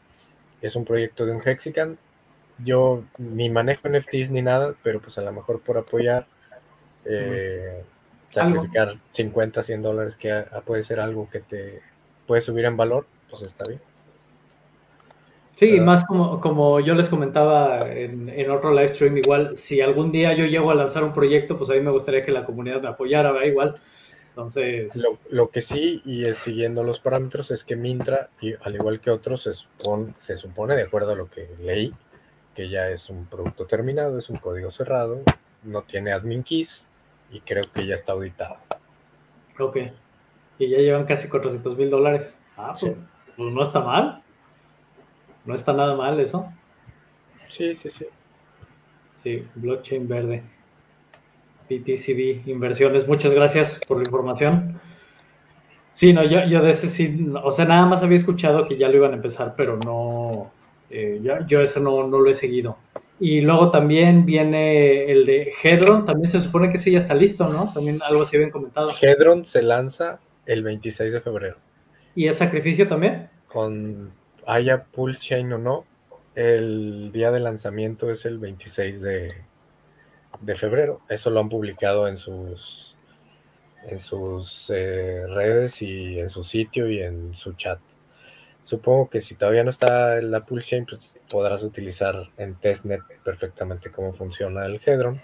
es 0.60 0.74
un 0.74 0.84
proyecto 0.84 1.24
de 1.24 1.32
un 1.32 1.42
Hexican. 1.46 1.98
Yo 2.64 3.04
ni 3.18 3.50
manejo 3.50 3.88
NFTs 3.88 4.30
ni 4.30 4.42
nada, 4.42 4.74
pero 4.82 5.00
pues 5.00 5.18
a 5.18 5.22
lo 5.22 5.32
mejor 5.32 5.60
por 5.60 5.78
apoyar, 5.78 6.26
eh, 7.04 7.82
sacrificar 8.30 8.96
50, 9.12 9.62
100 9.62 9.82
dólares, 9.82 10.16
que 10.16 10.44
puede 10.64 10.84
ser 10.84 11.00
algo 11.00 11.28
que 11.30 11.40
te 11.40 11.80
puede 12.26 12.40
subir 12.40 12.64
en 12.64 12.76
valor, 12.76 13.06
pues 13.28 13.42
está 13.42 13.64
bien. 13.66 13.80
Sí, 15.54 15.78
más 15.80 16.04
como, 16.04 16.40
como 16.40 16.80
yo 16.80 16.94
les 16.94 17.08
comentaba 17.08 17.90
en, 17.90 18.28
en, 18.30 18.50
otro 18.50 18.72
live 18.72 18.88
stream, 18.88 19.18
igual, 19.18 19.56
si 19.56 19.80
algún 19.80 20.10
día 20.10 20.32
yo 20.32 20.46
llego 20.46 20.70
a 20.70 20.74
lanzar 20.74 21.04
un 21.04 21.12
proyecto, 21.12 21.58
pues 21.58 21.68
a 21.68 21.74
mí 21.74 21.80
me 21.80 21.90
gustaría 21.90 22.24
que 22.24 22.32
la 22.32 22.44
comunidad 22.44 22.80
me 22.80 22.88
apoyara, 22.88 23.32
¿verdad? 23.32 23.46
igual. 23.46 23.80
Entonces. 24.30 24.92
Lo, 25.28 25.50
que 25.50 25.60
sí, 25.60 26.00
y 26.06 26.24
es 26.24 26.38
siguiendo 26.38 26.82
los 26.84 27.00
parámetros, 27.00 27.50
es 27.50 27.64
que 27.64 27.76
Mintra, 27.76 28.30
y 28.40 28.54
al 28.62 28.74
igual 28.74 29.00
que 29.00 29.10
otros, 29.10 29.42
se 29.42 29.52
supone, 29.52 30.14
se 30.16 30.38
supone, 30.38 30.74
de 30.74 30.84
acuerdo 30.84 31.12
a 31.12 31.16
lo 31.16 31.28
que 31.28 31.50
leí, 31.60 31.92
que 32.54 32.68
ya 32.68 32.88
es 32.88 33.10
un 33.10 33.26
producto 33.26 33.66
terminado, 33.66 34.18
es 34.18 34.30
un 34.30 34.36
código 34.36 34.70
cerrado, 34.70 35.22
no 35.62 35.82
tiene 35.82 36.12
admin 36.12 36.42
keys 36.42 36.86
y 37.30 37.40
creo 37.40 37.70
que 37.72 37.86
ya 37.86 37.94
está 37.94 38.12
auditado. 38.12 38.56
Ok. 39.58 39.78
Y 40.58 40.68
ya 40.68 40.78
llevan 40.78 41.06
casi 41.06 41.28
400 41.28 41.76
mil 41.76 41.90
dólares. 41.90 42.40
Ah, 42.56 42.74
pues, 42.78 42.94
pues, 43.36 43.52
no 43.52 43.62
está 43.62 43.80
mal. 43.80 44.22
No 45.44 45.54
está 45.54 45.72
nada 45.72 45.94
mal 45.96 46.20
eso. 46.20 46.52
Sí, 47.48 47.74
sí, 47.74 47.90
sí. 47.90 48.06
Sí, 49.22 49.46
blockchain 49.54 50.06
verde. 50.06 50.42
PTCB 51.68 52.48
Inversiones. 52.48 53.08
Muchas 53.08 53.32
gracias 53.32 53.80
por 53.86 53.98
la 53.98 54.04
información. 54.04 54.80
Sí, 55.92 56.12
no, 56.12 56.24
yo, 56.24 56.44
yo 56.46 56.62
de 56.62 56.70
ese 56.70 56.88
sí, 56.88 57.30
o 57.42 57.52
sea, 57.52 57.66
nada 57.66 57.84
más 57.84 58.02
había 58.02 58.16
escuchado 58.16 58.66
que 58.66 58.78
ya 58.78 58.88
lo 58.88 58.96
iban 58.96 59.12
a 59.12 59.16
empezar, 59.16 59.54
pero 59.56 59.78
no, 59.84 60.50
eh, 60.92 61.20
yo, 61.46 61.60
eso 61.60 61.80
no, 61.80 62.06
no, 62.06 62.20
lo 62.20 62.30
he 62.30 62.34
seguido. 62.34 62.76
Y 63.18 63.40
luego 63.40 63.70
también 63.70 64.26
viene 64.26 65.10
el 65.10 65.24
de 65.24 65.52
Hedron, 65.62 66.04
también 66.04 66.28
se 66.28 66.38
supone 66.38 66.70
que 66.70 66.78
sí 66.78 66.90
ya 66.90 66.98
está 66.98 67.14
listo, 67.14 67.48
¿no? 67.48 67.72
También 67.72 67.98
algo 68.02 68.22
así 68.22 68.36
bien 68.36 68.50
comentado. 68.50 68.90
Hedron 69.00 69.44
se 69.44 69.62
lanza 69.62 70.20
el 70.44 70.62
26 70.62 71.14
de 71.14 71.20
febrero. 71.20 71.56
¿Y 72.14 72.26
es 72.26 72.36
sacrificio 72.36 72.86
también? 72.86 73.30
Con 73.48 74.12
haya 74.46 74.84
pull 74.84 75.16
chain 75.16 75.52
o 75.52 75.58
no, 75.58 75.86
el 76.34 77.10
día 77.12 77.30
de 77.30 77.40
lanzamiento 77.40 78.10
es 78.10 78.26
el 78.26 78.38
26 78.38 79.00
de, 79.00 79.32
de 80.40 80.54
febrero. 80.54 81.00
Eso 81.08 81.30
lo 81.30 81.40
han 81.40 81.48
publicado 81.48 82.08
en 82.08 82.18
sus, 82.18 82.96
en 83.88 83.98
sus 83.98 84.70
eh, 84.74 85.26
redes 85.26 85.80
y 85.80 86.18
en 86.18 86.28
su 86.28 86.44
sitio 86.44 86.90
y 86.90 87.00
en 87.02 87.34
su 87.34 87.54
chat. 87.54 87.78
Supongo 88.62 89.10
que 89.10 89.20
si 89.20 89.34
todavía 89.34 89.64
no 89.64 89.70
está 89.70 90.18
en 90.18 90.30
la 90.30 90.44
pool 90.44 90.62
chain, 90.62 90.86
pues 90.86 91.14
podrás 91.28 91.62
utilizar 91.62 92.30
en 92.36 92.54
testnet 92.54 93.02
perfectamente 93.24 93.90
cómo 93.90 94.12
funciona 94.12 94.64
el 94.66 94.80
Hedron, 94.84 95.20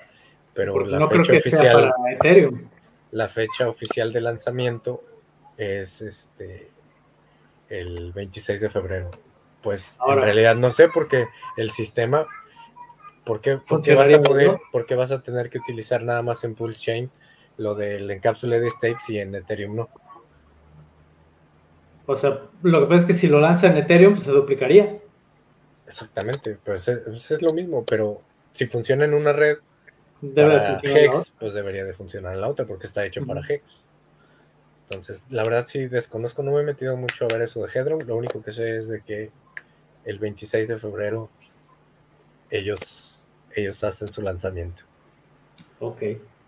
pero 0.54 0.78
la 0.84 1.06
fecha 1.06 1.32
oficial, 1.34 1.92
la 3.12 3.28
fecha 3.28 3.68
oficial 3.68 4.12
de 4.12 4.20
lanzamiento 4.20 5.02
es 5.56 6.02
este 6.02 6.70
el 7.68 8.12
26 8.12 8.60
de 8.60 8.70
febrero. 8.70 9.10
Pues 9.62 9.98
en 10.06 10.16
realidad 10.16 10.56
no 10.56 10.70
sé 10.70 10.88
porque 10.88 11.26
el 11.56 11.70
sistema 11.70 12.26
¿Por 13.28 13.42
qué, 13.42 13.60
vas 13.94 14.10
a 14.10 14.22
poder, 14.22 14.58
porque 14.72 14.94
vas 14.94 15.12
a 15.12 15.20
tener 15.20 15.50
que 15.50 15.58
utilizar 15.58 16.02
nada 16.02 16.22
más 16.22 16.44
en 16.44 16.54
Pulse 16.54 16.80
Chain 16.80 17.10
lo 17.58 17.74
del 17.74 18.10
encapsule 18.10 18.58
de 18.58 18.70
stakes 18.70 19.12
y 19.12 19.18
en 19.18 19.34
Ethereum 19.34 19.76
no? 19.76 19.90
O 22.10 22.16
sea, 22.16 22.40
lo 22.62 22.80
que 22.80 22.86
pasa 22.86 23.02
es 23.02 23.04
que 23.04 23.12
si 23.12 23.28
lo 23.28 23.38
lanza 23.38 23.66
en 23.66 23.76
Ethereum, 23.76 24.14
pues 24.14 24.24
se 24.24 24.30
duplicaría. 24.30 24.98
Exactamente, 25.86 26.56
pues 26.64 26.88
es, 26.88 27.30
es, 27.30 27.42
lo 27.42 27.52
mismo, 27.52 27.84
pero 27.84 28.22
si 28.52 28.66
funciona 28.66 29.04
en 29.04 29.12
una 29.12 29.34
red 29.34 29.58
Debe 30.22 30.56
para 30.56 30.80
Hex, 30.82 31.34
pues 31.38 31.52
debería 31.52 31.84
de 31.84 31.92
funcionar 31.92 32.32
en 32.32 32.40
la 32.40 32.48
otra 32.48 32.64
porque 32.64 32.86
está 32.86 33.04
hecho 33.04 33.26
para 33.26 33.42
Hex. 33.46 33.84
Entonces, 34.84 35.26
la 35.28 35.42
verdad 35.44 35.66
sí 35.66 35.86
desconozco, 35.86 36.42
no 36.42 36.52
me 36.52 36.60
he 36.60 36.64
metido 36.64 36.96
mucho 36.96 37.26
a 37.26 37.28
ver 37.28 37.42
eso 37.42 37.62
de 37.62 37.68
Hedron, 37.72 38.06
lo 38.06 38.16
único 38.16 38.42
que 38.42 38.52
sé 38.52 38.78
es 38.78 38.88
de 38.88 39.02
que 39.02 39.30
el 40.06 40.18
26 40.18 40.66
de 40.66 40.78
febrero 40.78 41.28
ellos, 42.50 43.22
ellos 43.54 43.84
hacen 43.84 44.10
su 44.10 44.22
lanzamiento. 44.22 44.84
Ok, 45.78 46.02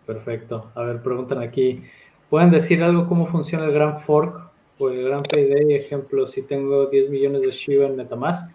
perfecto. 0.07 0.73
A 0.75 0.85
ver, 0.85 1.03
preguntan 1.03 1.42
aquí, 1.42 1.85
¿pueden 2.31 2.51
decir 2.51 2.83
algo 2.83 3.07
cómo 3.07 3.27
funciona 3.27 3.66
el 3.66 3.73
Gran 3.73 4.01
Fork 4.01 4.49
o 4.80 4.90
el 4.90 5.04
Gran 5.04 5.22
Payday? 5.22 5.74
Ejemplo, 5.74 6.26
si 6.26 6.42
tengo 6.42 6.86
10 6.86 7.10
millones 7.10 7.42
de 7.42 7.50
Shiba 7.50 7.86
en 7.86 7.96
Metamask. 7.96 8.50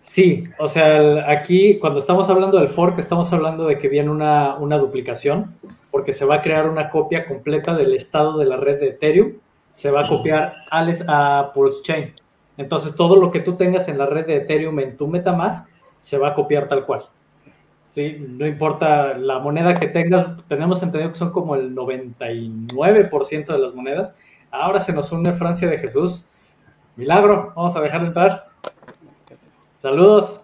Sí, 0.00 0.44
o 0.58 0.68
sea, 0.68 1.28
aquí 1.30 1.78
cuando 1.78 1.98
estamos 1.98 2.28
hablando 2.28 2.58
del 2.58 2.68
fork, 2.68 2.98
estamos 2.98 3.32
hablando 3.32 3.66
de 3.66 3.78
que 3.78 3.88
viene 3.88 4.08
una, 4.08 4.56
una, 4.56 4.78
duplicación, 4.78 5.56
porque 5.90 6.12
se 6.12 6.24
va 6.24 6.36
a 6.36 6.42
crear 6.42 6.68
una 6.68 6.90
copia 6.90 7.26
completa 7.26 7.76
del 7.76 7.92
estado 7.92 8.38
de 8.38 8.44
la 8.46 8.56
red 8.56 8.78
de 8.78 8.90
Ethereum, 8.90 9.32
se 9.70 9.90
va 9.90 10.02
a 10.02 10.08
copiar 10.08 10.54
a, 10.70 11.38
a 11.40 11.52
Pulse 11.52 11.82
Chain. 11.82 12.12
Entonces, 12.56 12.94
todo 12.94 13.16
lo 13.16 13.32
que 13.32 13.40
tú 13.40 13.56
tengas 13.56 13.88
en 13.88 13.98
la 13.98 14.06
red 14.06 14.26
de 14.26 14.36
Ethereum 14.36 14.78
en 14.78 14.96
tu 14.96 15.08
Metamask 15.08 15.68
se 15.98 16.18
va 16.18 16.28
a 16.28 16.34
copiar 16.34 16.68
tal 16.68 16.86
cual. 16.86 17.02
¿Sí? 17.90 18.24
No 18.28 18.46
importa 18.46 19.18
la 19.18 19.38
moneda 19.40 19.80
que 19.80 19.88
tengas, 19.88 20.36
tenemos 20.48 20.82
entendido 20.82 21.10
que 21.10 21.18
son 21.18 21.32
como 21.32 21.56
el 21.56 21.74
99% 21.74 23.46
de 23.46 23.58
las 23.58 23.74
monedas. 23.74 24.14
Ahora 24.50 24.80
se 24.80 24.92
nos 24.92 25.12
une 25.12 25.32
Francia 25.34 25.68
de 25.68 25.78
Jesús. 25.78 26.24
Milagro, 26.96 27.52
vamos 27.54 27.76
a 27.76 27.80
dejar 27.80 28.00
de 28.00 28.06
entrar. 28.08 28.48
Saludos. 29.78 30.40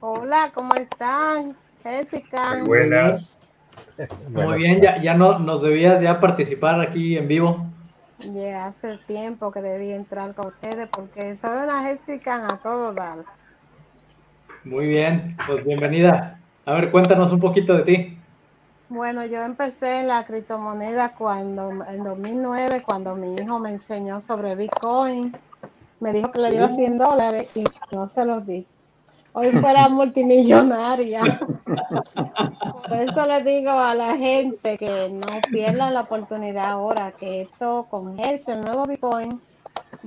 Hola, 0.00 0.50
¿cómo 0.54 0.74
están? 0.74 1.56
Jessica. 1.82 2.58
Muy 2.58 2.68
buenas. 2.68 3.38
Muy 4.30 4.56
bien, 4.56 4.80
ya, 4.80 5.00
ya 5.00 5.14
no, 5.14 5.38
nos 5.38 5.62
debías 5.62 6.00
ya 6.00 6.20
participar 6.20 6.80
aquí 6.80 7.16
en 7.16 7.28
vivo. 7.28 7.66
Ya 8.34 8.66
hace 8.66 8.98
tiempo 9.06 9.50
que 9.50 9.60
debía 9.60 9.96
entrar 9.96 10.34
con 10.34 10.48
ustedes 10.48 10.88
porque 10.88 11.36
soy 11.36 11.64
una 11.64 11.82
Jessica 11.82 12.48
a 12.48 12.56
todo 12.58 12.92
dar. 12.92 13.18
Muy 14.64 14.86
bien, 14.86 15.36
pues 15.46 15.64
bienvenida. 15.64 16.38
A 16.64 16.74
ver, 16.74 16.90
cuéntanos 16.92 17.32
un 17.32 17.40
poquito 17.40 17.74
de 17.74 17.82
ti. 17.82 18.18
Bueno, 18.94 19.24
yo 19.24 19.42
empecé 19.42 20.00
en 20.00 20.08
la 20.08 20.22
criptomoneda 20.26 21.14
cuando, 21.16 21.70
en 21.88 22.04
2009, 22.04 22.82
cuando 22.84 23.16
mi 23.16 23.34
hijo 23.36 23.58
me 23.58 23.70
enseñó 23.70 24.20
sobre 24.20 24.54
Bitcoin 24.54 25.34
me 25.98 26.12
dijo 26.12 26.30
que 26.30 26.40
le 26.40 26.50
diera 26.50 26.68
100 26.68 26.98
dólares 26.98 27.48
y 27.54 27.64
no 27.90 28.06
se 28.10 28.26
los 28.26 28.46
di. 28.46 28.66
Hoy 29.32 29.48
fuera 29.50 29.88
multimillonaria. 29.88 31.22
Por 32.86 32.98
eso 32.98 33.24
le 33.24 33.42
digo 33.42 33.70
a 33.70 33.94
la 33.94 34.14
gente 34.18 34.76
que 34.76 35.08
no 35.10 35.40
pierdan 35.50 35.94
la 35.94 36.02
oportunidad 36.02 36.72
ahora, 36.72 37.12
que 37.12 37.42
esto 37.42 37.86
con 37.90 38.20
el 38.20 38.40
nuevo 38.62 38.84
Bitcoin, 38.84 39.40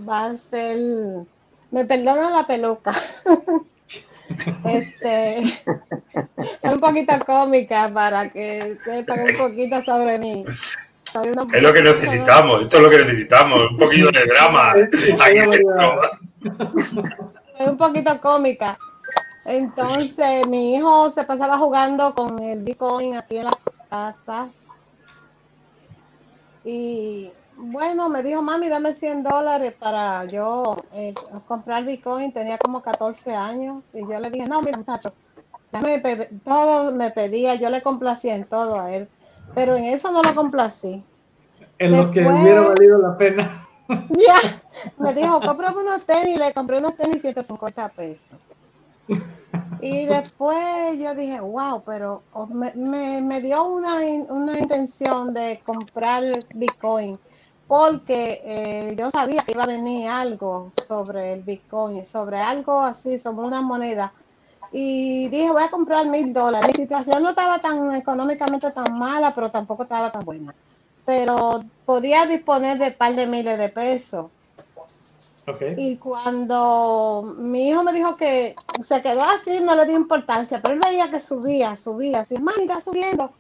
va 0.08 0.26
a 0.26 0.38
ser, 0.38 1.26
me 1.72 1.86
perdona 1.86 2.30
la 2.30 2.44
peluca. 2.44 2.94
Este 4.66 5.40
es 5.40 6.74
un 6.74 6.80
poquito 6.80 7.14
cómica 7.26 7.92
para 7.94 8.30
que 8.30 8.78
sepan 8.84 9.22
un 9.22 9.38
poquito 9.38 9.84
sobre 9.84 10.18
mí. 10.18 10.44
Es 11.54 11.62
lo 11.62 11.74
que 11.74 11.82
necesitamos, 11.82 12.62
esto 12.62 12.78
es 12.78 12.84
lo 12.84 12.90
que 12.90 12.98
necesitamos, 12.98 13.72
un 13.72 13.78
poquito 13.78 14.12
de 14.12 14.26
drama. 14.26 14.74
es 17.60 17.68
un 17.68 17.78
poquito 17.78 18.20
cómica. 18.20 18.78
Entonces, 19.46 20.46
mi 20.48 20.76
hijo 20.76 21.12
se 21.12 21.24
pasaba 21.24 21.58
jugando 21.58 22.14
con 22.14 22.38
el 22.40 22.64
Bitcoin 22.64 23.16
aquí 23.16 23.38
en 23.38 23.46
la 23.46 23.58
casa. 23.90 24.50
Y 26.66 27.32
bueno, 27.58 28.10
me 28.10 28.24
dijo, 28.24 28.42
mami, 28.42 28.70
dame 28.70 28.94
100 28.94 29.24
dólares 29.24 29.74
para 29.78 30.26
yo 30.26 30.78
eh, 30.94 31.14
comprar 31.48 31.86
Bitcoin. 31.86 32.32
Tenía 32.32 32.58
como 32.58 32.82
14 32.82 33.36
años. 33.36 33.84
Y 33.94 34.02
yo 34.02 34.20
le 34.20 34.30
dije, 34.30 34.48
no, 34.48 34.62
mira, 34.62 34.78
muchacho, 34.78 35.14
todo 36.44 36.92
me 36.92 37.12
pedía, 37.12 37.56
yo 37.56 37.70
le 37.70 37.82
complacía 37.82 38.36
en 38.36 38.46
todo 38.46 38.80
a 38.80 38.94
él 38.94 39.10
pero 39.54 39.76
en 39.76 39.86
eso 39.86 40.12
no 40.12 40.24
lo 40.24 40.34
complací. 40.34 41.04
En 41.78 41.92
lo 41.92 42.12
que 42.12 42.22
hubiera 42.22 42.62
valido 42.62 42.98
la 42.98 43.18
pena. 43.18 43.62
Ya, 43.88 44.40
me 44.98 45.14
dijo, 45.14 45.40
cómprame 45.40 45.82
unos 45.82 46.02
tenis, 46.08 46.40
le 46.40 46.52
compré 46.54 46.80
unos 46.80 46.96
tenis 46.96 47.22
150 47.22 47.90
pesos. 47.90 48.40
Y 49.80 50.06
después 50.08 50.98
yo 50.98 51.14
dije, 51.14 51.40
wow, 51.40 51.84
pero 51.86 52.24
oh, 52.34 52.48
me, 52.48 52.74
me, 52.74 53.42
dio 53.42 53.64
una, 53.64 53.98
una, 54.30 54.58
intención 54.58 55.36
de 55.36 55.62
comprar 55.64 56.24
Bitcoin 56.56 57.20
porque 57.68 58.42
eh, 58.44 58.96
yo 58.98 59.10
sabía 59.12 59.44
que 59.44 59.54
iba 59.54 59.64
a 59.64 59.68
venir 59.68 60.08
algo 60.08 60.72
sobre 60.88 61.34
el 61.34 61.42
Bitcoin, 61.42 62.06
sobre 62.06 62.38
algo 62.38 62.82
así, 62.82 63.18
sobre 63.18 63.48
una 63.48 63.62
moneda 63.62 64.14
y 64.78 65.30
dije, 65.30 65.50
voy 65.52 65.64
a 65.64 65.70
comprar 65.70 66.06
mil 66.08 66.34
dólares. 66.34 66.76
Mi 66.78 66.84
situación 66.84 67.24
no 67.24 67.30
estaba 67.30 67.60
tan 67.60 67.96
económicamente 67.96 68.72
tan 68.72 68.98
mala, 69.00 69.34
pero 69.34 69.50
tampoco 69.50 69.84
estaba 69.84 70.12
tan 70.12 70.26
buena. 70.26 70.54
Pero 71.06 71.64
podía 71.86 72.26
disponer 72.26 72.78
de 72.78 72.88
un 72.88 72.94
par 72.94 73.16
de 73.16 73.26
miles 73.26 73.58
de 73.58 73.70
pesos. 73.70 74.28
Y 75.78 75.96
cuando 75.96 77.36
mi 77.38 77.70
hijo 77.70 77.84
me 77.84 77.94
dijo 77.94 78.18
que 78.18 78.56
se 78.84 79.02
quedó 79.02 79.24
así, 79.24 79.62
no 79.62 79.76
le 79.76 79.86
dio 79.86 79.96
importancia, 79.96 80.60
pero 80.62 80.74
él 80.74 80.82
veía 80.84 81.10
que 81.10 81.22
subía, 81.22 81.78
subía, 81.78 82.22
así, 82.22 82.38
mami, 82.38 82.64
está 82.64 82.82
subiendo. 82.82 83.32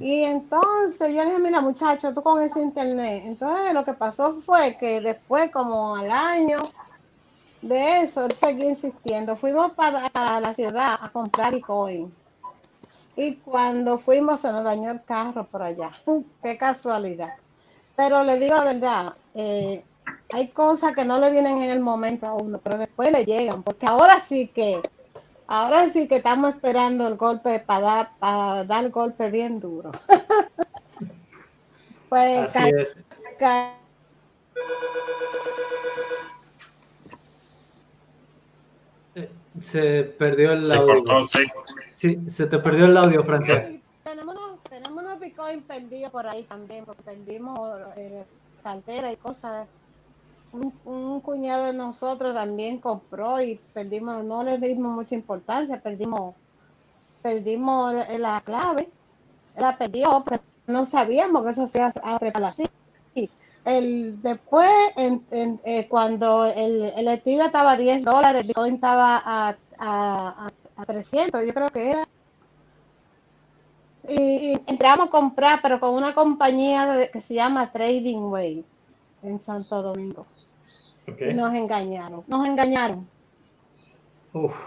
Y 0.00 0.24
entonces 0.24 1.14
yo 1.14 1.22
le 1.22 1.26
dije, 1.26 1.38
mira 1.38 1.60
muchacho, 1.60 2.14
tú 2.14 2.22
con 2.22 2.40
ese 2.42 2.60
internet. 2.60 3.22
Entonces 3.26 3.74
lo 3.74 3.84
que 3.84 3.92
pasó 3.92 4.40
fue 4.40 4.76
que 4.78 5.00
después, 5.02 5.50
como 5.50 5.94
al 5.94 6.10
año, 6.10 6.70
de 7.60 8.00
eso, 8.00 8.24
él 8.24 8.34
seguía 8.34 8.70
insistiendo. 8.70 9.36
Fuimos 9.36 9.72
para, 9.72 10.10
la 10.40 10.54
ciudad 10.54 10.98
a 11.00 11.10
comprar 11.10 11.52
Bitcoin. 11.52 12.12
Y 13.14 13.34
cuando 13.34 13.98
fuimos 13.98 14.40
se 14.40 14.50
nos 14.50 14.64
dañó 14.64 14.90
el 14.90 15.04
carro 15.04 15.44
por 15.44 15.62
allá. 15.62 15.90
Qué 16.42 16.56
casualidad. 16.56 17.34
Pero 17.94 18.24
le 18.24 18.38
digo 18.38 18.56
la 18.56 18.64
verdad, 18.64 19.14
eh, 19.34 19.84
hay 20.32 20.48
cosas 20.48 20.94
que 20.94 21.04
no 21.04 21.18
le 21.18 21.30
vienen 21.30 21.60
en 21.60 21.70
el 21.70 21.80
momento 21.80 22.26
a 22.26 22.32
uno, 22.32 22.58
pero 22.62 22.78
después 22.78 23.12
le 23.12 23.26
llegan, 23.26 23.62
porque 23.62 23.86
ahora 23.86 24.22
sí 24.26 24.48
que, 24.48 24.80
ahora 25.50 25.90
sí 25.90 26.06
que 26.06 26.16
estamos 26.16 26.54
esperando 26.54 27.08
el 27.08 27.16
golpe 27.16 27.58
para 27.58 27.80
dar, 27.80 28.10
para 28.18 28.64
dar 28.64 28.84
el 28.84 28.90
golpe 28.90 29.30
bien 29.30 29.60
duro. 29.60 29.90
pues 32.08 32.56
Así 32.56 32.70
es. 32.70 32.96
Se 39.60 40.04
perdió 40.04 40.52
el 40.52 40.62
se 40.62 40.76
audio. 40.76 41.04
Cortó, 41.04 41.26
sí. 41.26 41.40
sí. 41.94 42.20
se 42.26 42.46
te 42.46 42.58
perdió 42.58 42.86
el 42.86 42.96
audio, 42.96 43.22
Francia. 43.24 43.72
Tenemos 44.04 44.36
unos, 44.36 44.62
tenemos 44.62 45.02
unos 45.02 45.18
bitcoin 45.18 45.62
perdidos 45.62 46.12
por 46.12 46.28
ahí 46.28 46.44
también, 46.44 46.84
porque 46.84 47.02
perdimos 47.02 47.80
eh, 47.96 48.24
cartera 48.62 49.12
y 49.12 49.16
cosas. 49.16 49.66
Un, 50.52 51.20
cuñado 51.20 51.66
de 51.66 51.74
nosotros 51.74 52.34
también 52.34 52.78
compró 52.78 53.40
y 53.40 53.60
perdimos, 53.72 54.24
no 54.24 54.42
le 54.42 54.58
dimos 54.58 54.92
mucha 54.92 55.14
importancia, 55.14 55.80
perdimos, 55.80 56.34
perdimos 57.22 57.94
la 58.18 58.40
clave, 58.40 58.88
la 59.56 59.78
perdió, 59.78 60.24
pero 60.26 60.42
no 60.66 60.86
sabíamos 60.86 61.44
que 61.44 61.50
eso 61.50 61.68
se 61.68 61.78
iba 61.78 61.92
a 62.02 62.18
preparar 62.18 62.50
así 62.50 62.64
el, 63.64 64.20
después, 64.22 64.70
en, 64.96 65.60
eh, 65.64 65.86
cuando 65.88 66.46
el, 66.46 66.92
el 66.96 67.08
estilo 67.08 67.44
estaba 67.44 67.72
a 67.72 67.76
10 67.76 68.04
dólares, 68.04 68.40
el 68.42 68.46
Bitcoin 68.48 68.74
estaba 68.74 69.22
a, 69.24 69.56
a, 69.78 70.50
a, 70.76 70.86
300, 70.86 71.46
yo 71.46 71.54
creo 71.54 71.68
que 71.68 71.90
era. 71.90 72.08
Y, 74.08 74.58
entramos 74.66 75.08
a 75.08 75.10
comprar, 75.10 75.60
pero 75.62 75.78
con 75.78 75.94
una 75.94 76.14
compañía 76.14 77.08
que 77.12 77.20
se 77.20 77.34
llama 77.34 77.70
Trading 77.70 78.30
Way 78.30 78.64
en 79.22 79.40
Santo 79.40 79.82
Domingo. 79.82 80.26
Nos 81.06 81.54
engañaron, 81.54 82.24
nos 82.26 82.46
engañaron. 82.46 83.08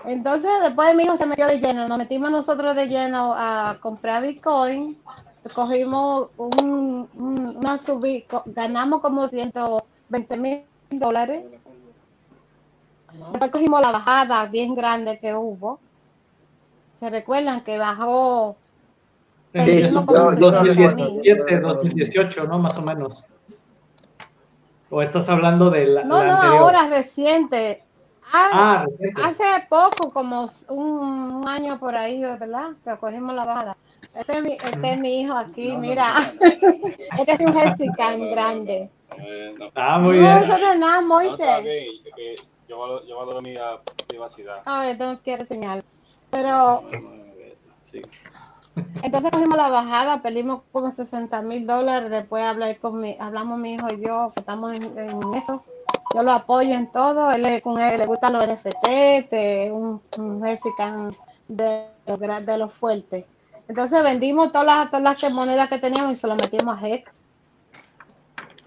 Entonces, 0.05 0.51
después 0.61 0.93
mi 0.95 1.03
hijo 1.03 1.15
se 1.15 1.25
metió 1.25 1.47
de 1.47 1.59
lleno, 1.59 1.87
nos 1.87 1.97
metimos 1.97 2.29
nosotros 2.29 2.75
de 2.75 2.87
lleno 2.87 3.33
a 3.35 3.77
comprar 3.81 4.23
Bitcoin 4.23 4.97
cogimos 5.51 6.29
un, 6.37 7.09
una 7.15 7.77
subida, 7.77 8.43
ganamos 8.45 9.01
como 9.01 9.27
120 9.27 10.37
mil 10.37 10.63
dólares. 10.91 11.43
Después 13.31 13.51
cogimos 13.51 13.81
la 13.81 13.91
bajada 13.91 14.45
bien 14.45 14.73
grande 14.73 15.19
que 15.19 15.35
hubo. 15.35 15.79
¿Se 16.99 17.09
recuerdan 17.09 17.61
que 17.61 17.77
bajó? 17.77 18.55
Sí, 19.53 19.81
2017, 19.81 21.59
2018, 21.59 22.43
¿no? 22.45 22.59
Más 22.59 22.77
o 22.77 22.81
menos. 22.81 23.23
¿O 24.95 25.01
estás 25.01 25.27
hablando 25.27 25.71
de 25.71 25.87
la, 25.87 26.03
no, 26.03 26.23
no, 26.23 26.33
ahora 26.33 26.87
reciente. 26.87 27.81
Ah, 28.31 28.85
hace 29.23 29.43
poco, 29.67 30.11
como 30.11 30.47
un, 30.69 31.43
año 31.47 31.79
por 31.79 31.95
ahí, 31.95 32.21
¿verdad? 32.21 32.73
Que 32.83 32.95
cogimos 32.97 33.33
la 33.33 33.43
bajada. 33.43 33.77
Este 34.13 34.33
es 34.33 34.43
mi, 34.43 34.51
este 34.51 34.91
es 34.91 34.99
mi 34.99 35.21
hijo 35.21 35.33
aquí, 35.33 35.75
mira. 35.77 36.05
este 37.19 37.31
es 37.31 37.39
un 37.39 37.55
Mexican 37.55 38.29
grande. 38.29 38.91
Ah, 39.73 39.97
muy 39.97 40.19
bien. 40.19 40.29
No, 40.29 40.37
eso 40.37 40.59
no 40.59 40.71
es 40.73 40.79
nada, 40.79 41.01
Moisés. 41.01 41.65
yo, 42.69 43.03
yo 43.07 43.17
valoro 43.17 43.41
mi 43.41 43.55
privacidad. 44.07 44.61
Ah, 44.67 44.93
no 44.99 45.19
quiero 45.23 45.43
señal. 45.45 45.83
Pero. 46.29 46.83
Entonces 49.03 49.31
cogimos 49.31 49.57
la 49.57 49.69
bajada, 49.69 50.21
perdimos 50.21 50.61
como 50.71 50.89
60 50.89 51.41
mil 51.41 51.67
dólares. 51.67 52.09
Después 52.09 52.43
hablé 52.43 52.77
con 52.77 52.99
mi, 52.99 53.15
hablamos 53.19 53.59
mi 53.59 53.73
hijo 53.73 53.91
y 53.91 54.01
yo, 54.01 54.31
que 54.33 54.39
estamos 54.39 54.73
en, 54.73 54.83
en 54.97 55.33
esto. 55.35 55.63
Yo 56.13 56.23
lo 56.23 56.31
apoyo 56.31 56.73
en 56.73 56.87
todo. 56.87 57.31
Él, 57.31 57.61
con 57.61 57.79
él 57.79 57.99
le 57.99 58.05
gustan 58.05 58.33
los 58.33 58.47
NFT, 58.47 58.85
este, 58.85 59.71
un, 59.71 60.01
un 60.17 60.41
mexican 60.41 61.15
de, 61.47 61.85
de 62.05 62.57
los 62.57 62.73
fuertes. 62.73 63.25
Entonces 63.67 64.03
vendimos 64.03 64.51
todas 64.51 64.67
las, 64.67 64.91
todas 64.91 65.21
las 65.21 65.31
monedas 65.31 65.69
que 65.69 65.77
teníamos 65.79 66.13
y 66.13 66.15
se 66.15 66.27
lo 66.27 66.35
metimos 66.35 66.77
a 66.77 66.87
Hex. 66.87 67.25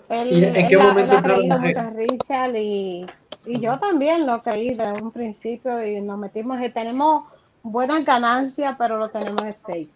Él, 0.09 0.45
en 0.45 0.69
qué 0.69 0.77
momento 0.77 1.21
Richard 1.21 2.55
y, 2.55 3.07
y 3.45 3.61
yo 3.61 3.79
también 3.79 4.25
lo 4.25 4.41
creí 4.43 4.75
desde 4.75 4.93
un 4.93 5.11
principio 5.11 5.85
y 5.85 6.01
nos 6.01 6.17
metimos 6.17 6.61
y 6.61 6.69
tenemos 6.71 7.25
buenas 7.63 8.05
ganancias, 8.05 8.77
pero 8.79 8.99
lo 8.99 9.09
tenemos 9.09 9.43
stake. 9.43 9.96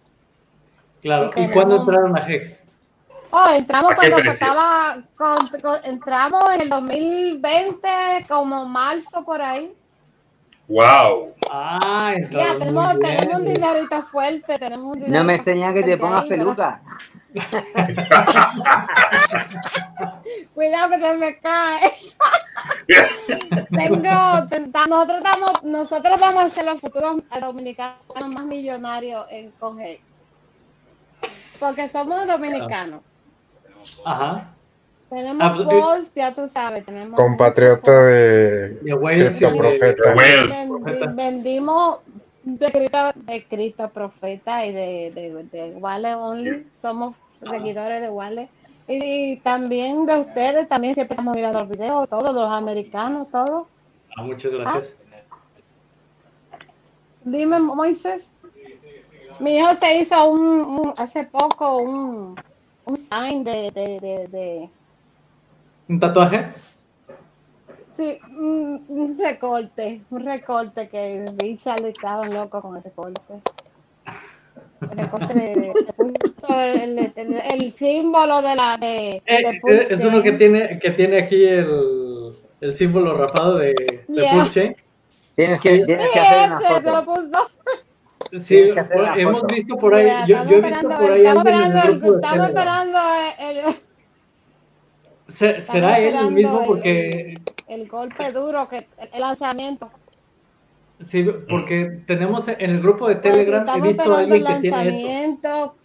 Claro, 1.02 1.30
¿y, 1.36 1.48
cuándo 1.48 1.76
entraron 1.76 2.16
a 2.16 2.28
Hex? 2.28 2.62
Oh, 3.30 3.48
entramos 3.54 3.94
cuando 3.94 4.18
estaba, 4.18 4.98
entramos 5.84 6.54
en 6.54 6.62
el 6.62 6.68
2020, 6.68 7.88
como 8.28 8.66
marzo 8.66 9.24
por 9.24 9.40
ahí. 9.40 9.72
Wow. 10.66 11.32
Ah, 11.50 12.14
ya, 12.30 12.58
tenemos, 12.58 12.98
tenemos, 13.00 13.40
un 13.40 13.44
dinerito 13.44 14.02
fuerte, 14.06 14.58
tenemos 14.58 14.96
un 14.96 15.10
No 15.10 15.24
me 15.24 15.34
enseñan 15.34 15.74
que 15.74 15.82
te 15.82 15.96
pongas 15.96 16.26
peluca. 16.26 16.80
Cuidado 20.54 20.90
que 20.90 21.00
se 21.00 21.16
me 21.16 21.38
cae. 21.38 21.92
Tengo, 23.70 23.96
nosotros, 23.96 25.18
estamos, 25.18 25.62
nosotros 25.62 26.20
vamos 26.20 26.44
a 26.44 26.50
ser 26.50 26.66
los 26.66 26.80
futuros 26.80 27.22
dominicanos 27.40 28.28
más 28.28 28.44
millonarios 28.44 29.26
en 29.30 29.50
Congex. 29.52 30.09
Porque 31.60 31.88
somos 31.88 32.26
dominicanos. 32.26 33.02
Ajá. 34.04 34.54
Tenemos 35.10 35.42
ah, 35.42 35.62
voz, 35.64 35.96
pues, 35.96 36.14
ya 36.14 36.32
tú 36.32 36.46
sabes, 36.46 36.84
tenemos 36.84 37.16
compatriota 37.16 38.04
de, 38.04 38.68
de 38.80 38.94
Wales, 38.94 39.38
Profeta. 39.38 40.14
vendimos 41.14 41.98
de 42.44 43.46
Cristo, 43.48 43.90
Profeta 43.90 44.64
y 44.64 44.72
de, 44.72 45.10
de, 45.12 45.44
de 45.50 45.70
Wale 45.72 46.14
Only. 46.14 46.66
Somos 46.80 47.16
seguidores 47.40 48.00
de 48.00 48.08
Wale. 48.08 48.48
Y, 48.86 49.36
también 49.38 50.06
de 50.06 50.18
ustedes, 50.18 50.68
también 50.68 50.94
siempre 50.94 51.14
estamos 51.14 51.34
mirando 51.34 51.60
los 51.60 51.68
videos, 51.68 52.08
todos 52.08 52.34
los 52.34 52.50
americanos, 52.50 53.28
todos. 53.30 53.66
Ah, 54.16 54.22
muchas 54.22 54.52
gracias. 54.52 54.94
Dime, 57.24 57.58
Moisés. 57.58 58.32
Mi 59.40 59.56
hijo 59.56 59.74
se 59.80 60.00
hizo 60.00 60.30
un, 60.30 60.92
hace 60.98 61.24
poco 61.24 61.78
un, 61.78 62.36
un 62.84 62.96
sign 62.96 63.42
de, 63.42 63.70
de, 63.70 64.28
de 64.28 64.70
¿Un 65.88 65.98
tatuaje? 65.98 66.46
Sí, 67.96 68.18
un, 68.38 69.18
recorte, 69.18 70.02
un 70.10 70.24
recorte 70.24 70.88
que 70.88 71.32
Richard 71.38 71.84
estaba 71.86 72.26
loco 72.28 72.62
con 72.62 72.76
el 72.76 72.84
recorte. 72.84 73.34
El 74.82 74.98
recorte 74.98 75.34
de, 75.34 75.72
el, 77.16 77.34
el, 77.34 77.72
símbolo 77.72 78.40
de 78.40 78.54
la 78.54 78.76
de, 78.78 79.16
eh, 79.16 79.22
eh, 79.26 79.86
es 79.90 80.04
uno 80.04 80.22
que 80.22 80.32
tiene 80.32 80.78
que 80.78 80.90
tiene 80.92 81.18
aquí 81.18 81.44
el, 81.44 82.36
el 82.60 82.74
símbolo 82.74 83.16
rapado 83.16 83.58
de, 83.58 83.74
de 84.06 84.76
Tienes 85.34 85.60
que, 85.60 85.84
tienes 85.84 86.10
que 86.10 86.18
hacer 86.20 86.50
una 86.50 87.02
foto. 87.02 87.48
Sí, 88.38 88.70
hemos 89.16 89.42
visto 89.46 89.76
por 89.76 89.94
ahí, 89.94 90.08
yo, 90.26 90.44
yo, 90.44 90.56
he 90.58 90.60
visto 90.60 90.88
por 90.88 91.10
ahí 91.10 91.22
estamos 91.24 91.44
esperando, 91.46 92.16
estamos 92.16 92.48
esperando 92.48 92.98
el, 93.40 93.76
¿Será 95.60 95.98
él 95.98 96.14
el 96.16 96.32
mismo? 96.32 96.64
Porque. 96.66 97.34
El, 97.68 97.88
golpe 97.88 98.32
duro, 98.32 98.68
que 98.68 98.88
el 99.12 99.20
lanzamiento. 99.20 99.90
Sí, 101.00 101.24
porque 101.48 102.02
tenemos 102.06 102.46
en 102.48 102.70
el 102.70 102.80
grupo 102.80 103.08
de 103.08 103.16
pues 103.16 103.34
Telegram, 103.34 103.66
he 103.76 103.88
visto 103.88 104.14
a 104.14 104.18
alguien 104.18 104.44
que 104.44 104.60
tiene 104.60 105.24
eso. 105.24 105.76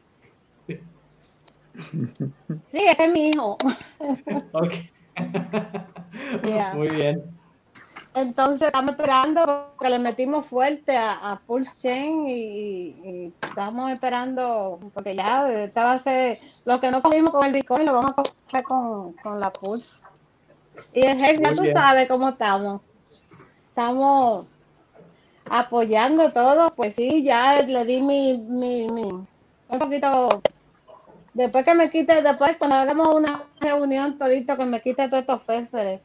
Sí, 2.67 2.80
ese 2.88 3.06
es 3.06 3.12
mi 3.12 3.30
hijo. 3.30 3.58
Ok. 4.52 4.74
Muy 6.76 6.88
bien. 6.89 7.35
Entonces 8.15 8.67
estamos 8.67 8.91
esperando 8.91 9.73
porque 9.78 9.89
le 9.89 9.99
metimos 9.99 10.45
fuerte 10.45 10.95
a, 10.95 11.32
a 11.32 11.39
Pulse 11.39 11.73
Chain 11.82 12.30
y, 12.30 13.34
estamos 13.41 13.91
esperando 13.91 14.80
porque 14.93 15.15
ya 15.15 15.51
estaba 15.51 15.93
a 15.93 15.99
ser 15.99 16.39
lo 16.63 16.80
que 16.80 16.91
no 16.91 17.01
cogimos 17.01 17.32
con 17.32 17.45
el 17.45 17.51
Bitcoin 17.51 17.86
lo 17.86 17.93
vamos 17.93 18.12
a 18.12 18.23
coger 18.23 18.63
con, 18.63 19.13
con 19.13 19.39
la 19.39 19.51
Pulse. 19.51 20.04
Y 20.93 21.04
el 21.04 21.21
Hex 21.21 21.39
ya 21.41 21.56
tú 21.56 21.63
sabes 21.73 22.08
cómo 22.08 22.30
estamos. 22.30 22.82
Estamos 23.69 24.45
apoyando 25.49 26.32
todo, 26.32 26.73
pues 26.73 26.95
sí, 26.95 27.23
ya 27.23 27.62
le 27.62 27.84
di 27.84 28.01
mi, 28.01 28.38
mi, 28.38 28.89
mi 28.89 29.04
un 29.04 29.80
poquito 29.80 30.41
después 31.34 31.65
que 31.65 31.73
me 31.73 31.89
quite, 31.89 32.21
después 32.21 32.56
cuando 32.58 32.78
hagamos 32.78 33.13
una 33.13 33.43
reunión 33.60 34.17
todito 34.17 34.56
que 34.56 34.65
me 34.65 34.82
quite 34.82 35.08
todos 35.10 35.21
estos 35.21 35.43
féferes 35.43 36.01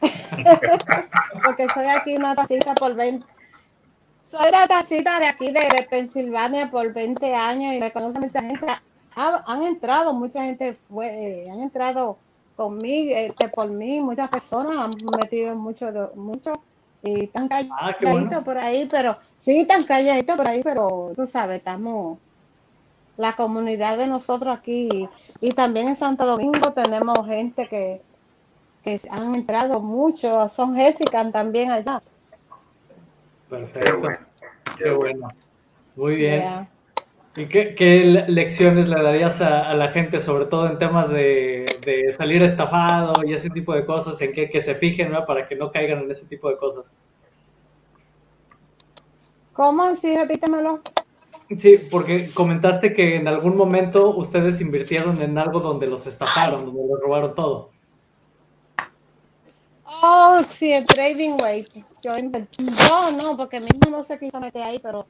Porque 1.44 1.66
soy 1.74 1.86
aquí 1.86 2.16
una 2.16 2.34
tacita 2.34 2.74
por 2.74 2.94
20. 2.94 3.26
Soy 4.26 4.50
la 4.50 4.66
tacita 4.68 5.18
de 5.18 5.26
aquí 5.26 5.50
de, 5.50 5.86
Pensilvania 5.90 6.70
por 6.70 6.92
20 6.92 7.34
años 7.34 7.74
y 7.74 7.80
me 7.80 7.90
conoce 7.90 8.20
mucha 8.20 8.42
gente. 8.42 8.66
han 9.14 9.62
entrado, 9.64 10.12
mucha 10.12 10.44
gente 10.44 10.78
fue, 10.88 11.08
eh, 11.08 11.50
han 11.50 11.60
entrado 11.60 12.16
conmigo, 12.56 13.16
este, 13.16 13.48
por 13.48 13.68
mí, 13.70 14.00
muchas 14.00 14.28
personas 14.28 14.78
han 14.78 14.92
metido 15.18 15.56
mucho, 15.56 16.12
mucho 16.14 16.52
y 17.02 17.24
están 17.24 17.48
ah, 17.50 17.96
calladitos 17.98 18.44
por 18.44 18.58
ahí, 18.58 18.86
pero 18.90 19.16
sí, 19.38 19.60
están 19.60 19.84
calladitos 19.84 20.36
por 20.36 20.46
ahí, 20.46 20.60
pero 20.62 21.12
tú 21.16 21.26
sabes, 21.26 21.56
estamos 21.56 22.18
la 23.16 23.32
comunidad 23.34 23.98
de 23.98 24.06
nosotros 24.06 24.56
aquí 24.56 25.08
y 25.40 25.52
también 25.52 25.88
en 25.88 25.96
Santo 25.96 26.26
Domingo 26.26 26.72
tenemos 26.72 27.26
gente 27.26 27.66
que 27.66 28.02
que 28.82 29.00
han 29.10 29.34
entrado 29.34 29.80
muchos, 29.80 30.52
son 30.52 30.76
Jessica 30.76 31.30
también 31.30 31.70
allá. 31.70 32.02
Perfecto. 33.48 34.08
Qué 34.76 34.90
bueno. 34.90 35.28
Muy 35.96 36.16
bien. 36.16 36.68
¿Y 37.36 37.46
qué, 37.46 38.24
lecciones 38.28 38.88
le 38.88 39.02
darías 39.02 39.40
a, 39.40 39.72
la 39.74 39.88
gente, 39.88 40.18
sobre 40.18 40.46
todo 40.46 40.66
en 40.68 40.78
temas 40.78 41.10
de, 41.10 42.08
salir 42.10 42.42
estafado 42.42 43.24
y 43.24 43.34
ese 43.34 43.50
tipo 43.50 43.74
de 43.74 43.84
cosas, 43.84 44.20
en 44.20 44.32
que, 44.32 44.50
que 44.50 44.60
se 44.60 44.74
fijen 44.74 45.12
para 45.26 45.46
que 45.46 45.54
no 45.54 45.70
caigan 45.70 46.00
en 46.00 46.10
ese 46.10 46.26
tipo 46.26 46.48
de 46.50 46.56
cosas? 46.56 46.84
¿Cómo? 49.52 49.94
Sí, 49.96 50.16
repítemelo. 50.16 50.80
Sí, 51.56 51.78
porque 51.90 52.30
comentaste 52.32 52.94
que 52.94 53.16
en 53.16 53.26
algún 53.26 53.56
momento 53.56 54.16
ustedes 54.16 54.60
invirtieron 54.60 55.20
en 55.20 55.36
algo 55.36 55.60
donde 55.60 55.86
los 55.86 56.06
estafaron, 56.06 56.66
donde 56.66 56.82
les 56.82 57.00
robaron 57.00 57.34
todo. 57.34 57.70
Oh, 60.02 60.40
sí, 60.50 60.72
el 60.72 60.84
trading 60.84 61.40
weight. 61.40 61.68
Yo, 62.02 62.16
yo 62.16 63.10
no, 63.10 63.36
porque 63.36 63.60
mismo 63.60 63.90
no 63.90 64.04
se 64.04 64.18
quiso 64.18 64.40
meter 64.40 64.62
ahí, 64.62 64.78
pero 64.78 65.06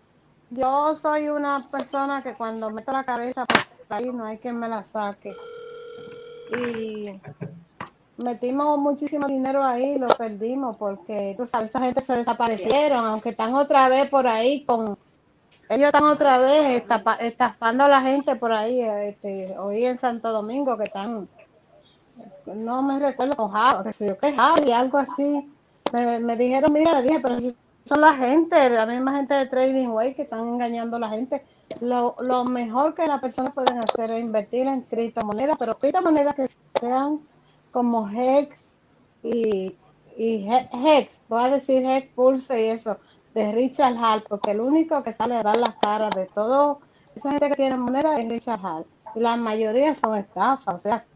yo 0.51 0.97
soy 0.97 1.29
una 1.29 1.69
persona 1.71 2.23
que 2.23 2.33
cuando 2.33 2.71
meto 2.71 2.91
la 2.91 3.05
cabeza 3.05 3.45
por 3.45 3.59
ahí 3.91 4.11
no 4.11 4.25
hay 4.25 4.39
quien 4.39 4.59
me 4.59 4.69
la 4.69 4.85
saque. 4.85 5.37
Y 6.59 7.21
metimos 8.17 8.79
muchísimo 8.79 9.27
dinero 9.29 9.63
ahí, 9.63 9.99
lo 9.99 10.09
perdimos 10.09 10.77
porque 10.77 11.35
tú 11.37 11.47
sabes, 11.47 11.71
esa 11.71 11.81
gente 11.81 12.01
se 12.01 12.17
desaparecieron, 12.17 13.05
aunque 13.05 13.31
están 13.31 13.55
otra 13.55 13.89
vez 13.89 14.09
por 14.09 14.27
ahí 14.27 14.65
con 14.65 14.99
ellos 15.69 15.87
están 15.87 16.05
otra 16.05 16.39
vez 16.39 16.85
estafando 17.21 17.85
a 17.85 17.89
la 17.89 18.01
gente 18.01 18.35
por 18.37 18.53
ahí, 18.53 18.81
este, 18.81 19.57
hoy 19.59 19.85
en 19.85 19.99
Santo 19.99 20.33
Domingo 20.33 20.77
que 20.77 20.85
están 20.85 21.29
no 22.47 22.83
me 22.83 22.99
recuerdo 22.99 23.37
con 23.37 23.51
Javi, 23.51 23.91
que 24.21 24.33
Javi, 24.33 24.73
algo 24.73 24.99
así. 24.99 25.51
Me, 25.93 26.37
dijeron, 26.37 26.73
mira, 26.73 27.01
le 27.01 27.03
dije, 27.03 27.21
pero 27.21 27.41
si 27.41 27.57
son 27.85 28.01
la 28.01 28.15
gente, 28.15 28.71
la 28.71 28.87
misma 28.87 29.17
gente 29.17 29.35
de 29.35 29.47
Trading 29.47 29.89
Way 29.89 30.15
que 30.15 30.23
están 30.23 30.41
engañando 30.41 30.97
a 30.97 31.01
la 31.01 31.09
gente. 31.09 31.45
Lo, 31.81 32.17
lo 32.21 32.45
mejor 32.45 32.95
que 32.95 33.07
las 33.07 33.21
personas 33.21 33.55
pueden 33.55 33.79
hacer 33.79 34.11
es 34.11 34.21
invertir 34.21 34.67
en 34.67 34.83
criptomonedas, 34.83 35.57
pero 35.59 35.79
criptomonedas 35.79 36.35
que 36.35 36.49
sean 36.81 37.21
como 37.71 38.09
Hex 38.09 38.77
y, 39.23 39.77
y 40.17 40.49
Hex, 40.51 41.21
voy 41.29 41.43
a 41.45 41.51
decir 41.51 41.85
Hex 41.85 42.09
Pulse 42.15 42.61
y 42.61 42.69
eso, 42.69 42.99
de 43.35 43.53
Richard 43.53 43.97
Hall, 43.97 44.25
porque 44.29 44.51
el 44.51 44.61
único 44.61 45.03
que 45.03 45.13
sale 45.13 45.37
a 45.37 45.43
dar 45.43 45.59
las 45.59 45.77
caras 45.77 46.15
de 46.15 46.27
todo, 46.27 46.81
esa 47.15 47.31
gente 47.31 47.49
que 47.51 47.57
tiene 47.57 47.77
moneda 47.77 48.19
es 48.21 48.29
Richard 48.29 48.61
Hall. 48.65 48.87
La 49.15 49.37
mayoría 49.37 49.95
son 49.95 50.17
estafas, 50.17 50.75
o 50.75 50.79
sea, 50.79 51.05
que 51.05 51.10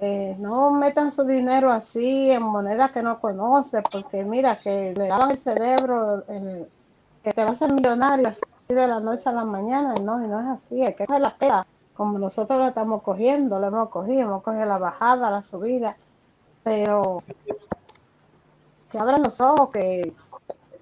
eh, 0.00 0.34
no 0.38 0.70
metan 0.70 1.12
su 1.12 1.24
dinero 1.24 1.70
así 1.70 2.30
en 2.30 2.42
monedas 2.42 2.90
que 2.90 3.02
no 3.02 3.20
conoce, 3.20 3.82
porque 3.82 4.24
mira, 4.24 4.58
que 4.58 4.94
le 4.96 5.08
daban 5.08 5.32
el 5.32 5.38
cerebro, 5.38 6.24
que 7.22 7.32
te 7.34 7.44
vas 7.44 7.56
a 7.56 7.58
ser 7.58 7.72
millonario 7.72 8.28
así 8.28 8.40
de 8.68 8.86
la 8.86 8.98
noche 8.98 9.28
a 9.28 9.32
la 9.32 9.44
mañana, 9.44 9.94
y 9.96 10.00
no, 10.00 10.24
y 10.24 10.28
no 10.28 10.40
es 10.40 10.46
así, 10.46 10.82
es 10.82 10.96
que 10.96 11.04
es 11.04 11.20
la 11.20 11.36
pega, 11.36 11.66
como 11.94 12.18
nosotros 12.18 12.58
lo 12.58 12.68
estamos 12.68 13.02
cogiendo, 13.02 13.60
lo 13.60 13.66
hemos 13.66 13.90
cogido, 13.90 14.22
hemos 14.22 14.42
cogido 14.42 14.64
la 14.64 14.78
bajada, 14.78 15.30
la 15.30 15.42
subida, 15.42 15.96
pero 16.62 17.22
que 18.90 18.98
abran 18.98 19.22
los 19.22 19.38
ojos, 19.38 19.68
que 19.70 20.14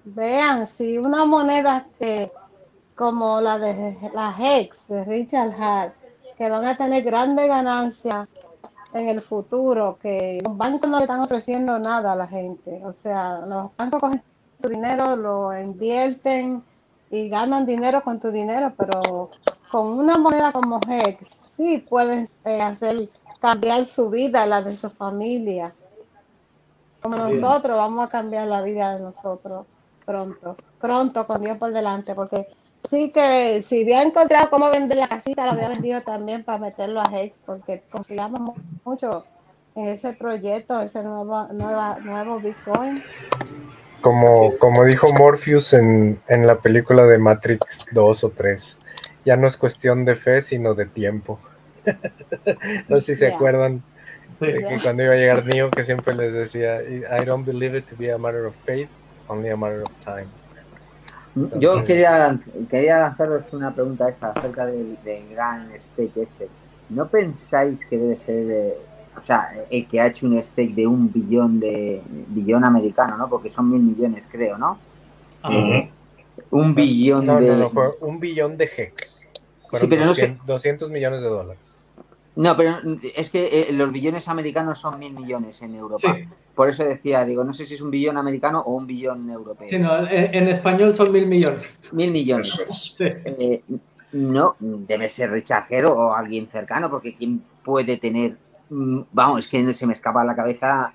vean 0.05 0.69
si 0.69 0.97
una 0.97 1.25
moneda 1.25 1.85
que 1.99 2.31
como 2.95 3.41
la 3.41 3.59
de 3.59 3.97
la 4.13 4.33
Hex 4.39 4.87
de 4.87 5.03
Richard 5.03 5.53
Hart, 5.61 5.93
que 6.37 6.49
van 6.49 6.65
a 6.65 6.77
tener 6.77 7.03
grandes 7.03 7.47
ganancias 7.49 8.29
en 8.93 9.07
el 9.07 9.21
futuro, 9.21 9.97
que 10.01 10.41
los 10.43 10.57
bancos 10.57 10.89
no 10.89 10.97
le 10.97 11.03
están 11.03 11.21
ofreciendo 11.21 11.77
nada 11.79 12.13
a 12.13 12.15
la 12.15 12.27
gente. 12.27 12.81
O 12.83 12.93
sea, 12.93 13.39
los 13.45 13.75
bancos 13.77 13.99
cogen 13.99 14.23
tu 14.61 14.69
dinero, 14.69 15.15
lo 15.15 15.57
invierten 15.57 16.63
y 17.11 17.29
ganan 17.29 17.65
dinero 17.65 18.03
con 18.03 18.19
tu 18.19 18.31
dinero, 18.31 18.73
pero 18.77 19.29
con 19.71 19.87
una 19.87 20.17
moneda 20.17 20.51
como 20.51 20.79
Hex, 20.87 21.29
sí 21.29 21.77
pueden 21.77 22.27
eh, 22.45 22.61
hacer 22.61 23.09
cambiar 23.39 23.85
su 23.85 24.09
vida, 24.09 24.45
la 24.45 24.61
de 24.61 24.75
su 24.75 24.89
familia. 24.89 25.73
Como 27.01 27.15
nosotros 27.15 27.77
vamos 27.77 28.07
a 28.07 28.09
cambiar 28.09 28.47
la 28.47 28.61
vida 28.61 28.95
de 28.95 29.01
nosotros 29.01 29.65
pronto, 30.05 30.57
pronto 30.81 31.27
con 31.27 31.43
Dios 31.43 31.57
por 31.57 31.71
delante, 31.71 32.15
porque 32.15 32.47
Sí, 32.87 33.11
que 33.11 33.61
si 33.63 33.83
hubiera 33.83 34.03
encontrado 34.03 34.49
cómo 34.49 34.69
vender 34.69 34.97
la 34.97 35.07
casita, 35.07 35.45
la 35.45 35.51
había 35.51 35.67
vendido 35.67 36.01
también 36.01 36.43
para 36.43 36.59
meterlo 36.59 37.01
a 37.01 37.11
Hex, 37.11 37.35
porque 37.45 37.83
confiamos 37.91 38.57
mucho 38.85 39.25
en 39.75 39.89
ese 39.89 40.13
proyecto, 40.13 40.81
ese 40.81 41.03
nuevo, 41.03 41.47
nuevo 41.51 42.39
Bitcoin. 42.39 43.03
Como, 44.01 44.57
como 44.57 44.85
dijo 44.85 45.11
Morpheus 45.11 45.73
en, 45.73 46.21
en 46.29 46.47
la 46.47 46.59
película 46.59 47.03
de 47.03 47.17
Matrix 47.17 47.85
2 47.91 48.23
o 48.23 48.29
3, 48.29 48.79
ya 49.25 49.35
no 49.35 49.47
es 49.47 49.57
cuestión 49.57 50.05
de 50.05 50.15
fe, 50.15 50.41
sino 50.41 50.73
de 50.73 50.85
tiempo. 50.85 51.39
no 52.87 53.01
sé 53.01 53.13
si 53.13 53.19
se 53.19 53.33
acuerdan 53.33 53.83
de 54.39 54.63
que 54.63 54.79
cuando 54.81 55.03
iba 55.03 55.13
a 55.13 55.17
llegar 55.17 55.45
Neo, 55.45 55.69
que 55.69 55.83
siempre 55.83 56.15
les 56.15 56.33
decía, 56.33 56.81
I 56.81 57.25
don't 57.25 57.45
believe 57.45 57.77
it 57.77 57.85
to 57.87 57.95
be 57.97 58.11
a 58.11 58.17
matter 58.17 58.45
of 58.45 58.55
faith, 58.65 58.89
only 59.27 59.49
a 59.49 59.57
matter 59.57 59.83
of 59.83 59.91
time. 60.05 60.27
Yo 61.35 61.83
quería, 61.83 62.37
quería 62.69 62.99
lanzaros 62.99 63.53
una 63.53 63.73
pregunta 63.73 64.09
esta 64.09 64.31
acerca 64.31 64.65
del, 64.65 64.97
gran 65.29 65.69
stake 65.79 66.17
este. 66.17 66.49
¿No 66.89 67.07
pensáis 67.07 67.85
que 67.85 67.97
debe 67.97 68.15
ser, 68.15 68.49
eh, 68.49 68.73
o 69.15 69.21
sea, 69.21 69.53
el 69.69 69.87
que 69.87 70.01
ha 70.01 70.07
hecho 70.07 70.25
un 70.25 70.41
stake 70.41 70.73
de 70.73 70.87
un 70.87 71.11
billón 71.11 71.59
de 71.59 72.01
billón 72.29 72.65
americano, 72.65 73.15
¿no? 73.15 73.29
Porque 73.29 73.49
son 73.49 73.69
mil 73.69 73.81
millones, 73.81 74.27
creo, 74.29 74.57
¿no? 74.57 74.79
Eh, 75.49 75.89
un 76.49 76.73
billón 76.73 77.27
de. 77.27 77.33
No, 77.33 77.55
no, 77.57 77.69
fue 77.69 77.89
un 78.01 78.19
billón 78.19 78.57
de 78.57 78.65
hex. 78.65 79.19
sí, 79.73 79.87
pero 79.87 80.07
200, 80.07 80.07
no 80.07 80.13
sé... 80.15 80.37
200 80.45 80.89
millones 80.89 81.21
de 81.21 81.27
dólares. 81.27 81.61
No, 82.35 82.55
pero 82.55 82.77
es 83.15 83.29
que 83.29 83.67
eh, 83.69 83.73
los 83.73 83.91
billones 83.91 84.27
americanos 84.29 84.79
son 84.79 84.97
mil 84.97 85.13
millones 85.13 85.61
en 85.61 85.75
Europa. 85.75 86.17
Por 86.59 86.67
eso 86.67 86.83
decía, 86.83 87.23
digo, 87.23 87.45
no 87.45 87.53
sé 87.53 87.65
si 87.65 87.75
es 87.75 87.81
un 87.81 87.89
billón 87.89 88.17
americano 88.17 88.59
o 88.59 88.73
un 88.73 88.85
billón 88.85 89.29
europeo. 89.29 89.65
Sí, 89.65 89.79
no, 89.79 90.05
en, 90.05 90.45
español 90.49 90.93
son 90.93 91.09
mil 91.09 91.25
millones. 91.25 91.79
Mil 91.93 92.11
millones. 92.11 92.97
Eh, 92.99 93.63
no, 94.11 94.57
debe 94.59 95.07
ser 95.07 95.31
Richard 95.31 95.85
o 95.85 96.13
alguien 96.13 96.49
cercano, 96.49 96.89
porque 96.89 97.15
¿quién 97.15 97.41
puede 97.63 97.95
tener? 97.95 98.35
Mm, 98.69 99.03
vamos, 99.13 99.45
es 99.45 99.47
que 99.49 99.71
se 99.71 99.87
me 99.87 99.93
escapa 99.93 100.21
la 100.25 100.35
cabeza. 100.35 100.91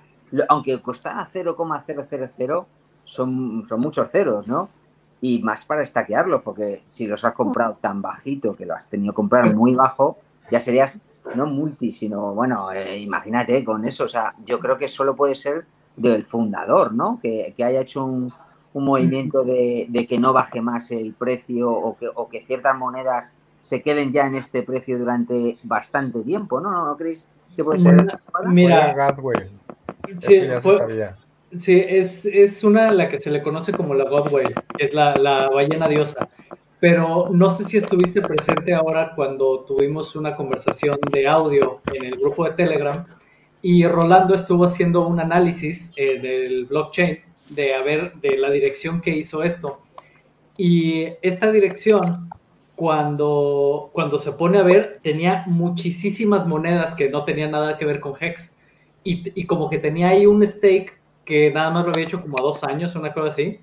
Aunque 0.51 0.83
cuesta 0.83 1.27
0,000, 1.33 2.67
son, 3.05 3.65
son 3.67 3.81
muchos 3.81 4.11
ceros, 4.11 4.47
¿no? 4.47 4.69
Y 5.23 5.39
más 5.39 5.65
para 5.65 5.81
estaquearlos, 5.81 6.43
porque 6.43 6.83
si 6.85 7.07
los 7.07 7.25
has 7.25 7.33
comprado 7.33 7.79
tan 7.81 8.03
bajito 8.03 8.55
que 8.55 8.67
lo 8.67 8.75
has 8.75 8.91
tenido 8.91 9.15
que 9.15 9.17
comprar 9.17 9.55
muy 9.55 9.75
bajo, 9.75 10.19
ya 10.51 10.61
serías 10.61 11.01
no 11.35 11.47
multi, 11.47 11.91
sino, 11.91 12.35
bueno, 12.35 12.71
eh, 12.73 12.99
imagínate 12.99 13.65
con 13.65 13.85
eso, 13.85 14.05
o 14.05 14.09
sea, 14.09 14.35
yo 14.45 14.59
creo 14.61 14.77
que 14.77 14.89
solo 14.89 15.17
puede 15.17 15.35
ser 15.35 15.65
del 15.97 16.25
fundador, 16.25 16.93
¿no? 16.93 17.19
Que, 17.23 17.55
haya 17.59 17.81
hecho 17.81 18.05
un, 18.05 18.33
movimiento 18.75 19.45
de, 19.45 20.07
que 20.09 20.19
no 20.19 20.33
baje 20.33 20.61
más 20.61 20.91
el 20.91 21.15
precio 21.15 21.71
o 21.71 21.97
que, 21.97 22.09
o 22.13 22.29
que 22.29 22.43
ciertas 22.43 22.77
monedas 22.77 23.33
se 23.57 23.81
queden 23.81 24.13
ya 24.13 24.27
en 24.27 24.35
este 24.35 24.65
precio 24.65 24.99
durante 24.99 25.59
bastante 25.63 26.23
tiempo, 26.23 26.61
¿no? 26.61 26.71
¿No, 26.85 26.97
creéis 26.97 27.29
que 27.55 27.63
puede 27.63 27.79
ser? 27.79 28.05
Mira, 28.49 28.95
Sí, 30.19 30.41
sí 31.57 31.85
es, 31.89 32.27
es, 32.27 32.65
una 32.65 32.91
la 32.91 33.09
que 33.09 33.19
se 33.19 33.31
le 33.31 33.43
conoce 33.43 33.73
como 33.73 33.95
la 33.95 34.09
Godway, 34.09 34.47
es 34.79 34.93
la, 34.93 35.15
la 35.15 35.49
ballena 35.49 35.89
diosa 35.89 36.29
pero 36.85 37.31
no 37.33 37.49
sé 37.49 37.65
si 37.65 37.79
estuviste 37.79 38.21
presente 38.21 38.75
ahora 38.75 39.15
cuando 39.17 39.61
tuvimos 39.61 40.15
una 40.17 40.37
conversación 40.37 40.99
de 41.11 41.27
audio 41.27 41.81
en 41.91 42.05
el 42.05 42.17
grupo 42.19 42.45
de 42.45 42.51
Telegram 42.51 43.07
y 43.63 43.87
Rolando 43.87 44.35
estuvo 44.35 44.67
haciendo 44.67 45.09
un 45.09 45.19
análisis 45.19 45.95
eh, 45.97 46.21
del 46.21 46.67
blockchain 46.67 47.21
de 47.49 47.75
a 47.75 47.81
ver 47.81 48.13
de 48.17 48.37
la 48.37 48.51
dirección 48.51 49.01
que 49.01 49.17
hizo 49.17 49.43
esto. 49.43 49.81
Y 50.59 51.07
esta 51.23 51.51
dirección, 51.51 52.29
cuando, 52.77 53.89
cuando 53.95 54.19
se 54.19 54.33
pone 54.33 54.59
a 54.59 54.63
ver, 54.63 54.99
tenía 55.03 55.45
muchísimas 55.47 56.47
monedas 56.47 56.95
que 56.95 57.09
no 57.09 57.25
tenían 57.25 57.53
nada 57.53 57.79
que 57.79 57.87
ver 57.87 57.99
con 57.99 58.13
Hex. 58.21 58.55
Y, 59.05 59.33
y 59.41 59.47
como 59.47 59.71
que 59.71 59.79
tenía 59.79 60.11
ahí 60.11 60.27
un 60.27 60.47
stake 60.47 61.01
que 61.25 61.51
nada 61.51 61.71
más 61.71 61.87
lo 61.87 61.93
había 61.93 62.05
hecho 62.05 62.21
como 62.21 62.39
a 62.39 62.43
dos 62.43 62.63
años, 62.63 62.95
una 62.95 63.15
cosa 63.15 63.29
así 63.29 63.59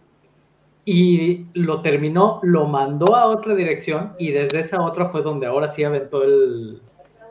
y 0.85 1.45
lo 1.53 1.81
terminó, 1.81 2.39
lo 2.43 2.67
mandó 2.67 3.15
a 3.15 3.27
otra 3.27 3.53
dirección 3.55 4.13
y 4.17 4.31
desde 4.31 4.61
esa 4.61 4.81
otra 4.81 5.09
fue 5.09 5.21
donde 5.21 5.45
ahora 5.45 5.67
sí 5.67 5.83
aventó 5.83 6.23
el, 6.23 6.81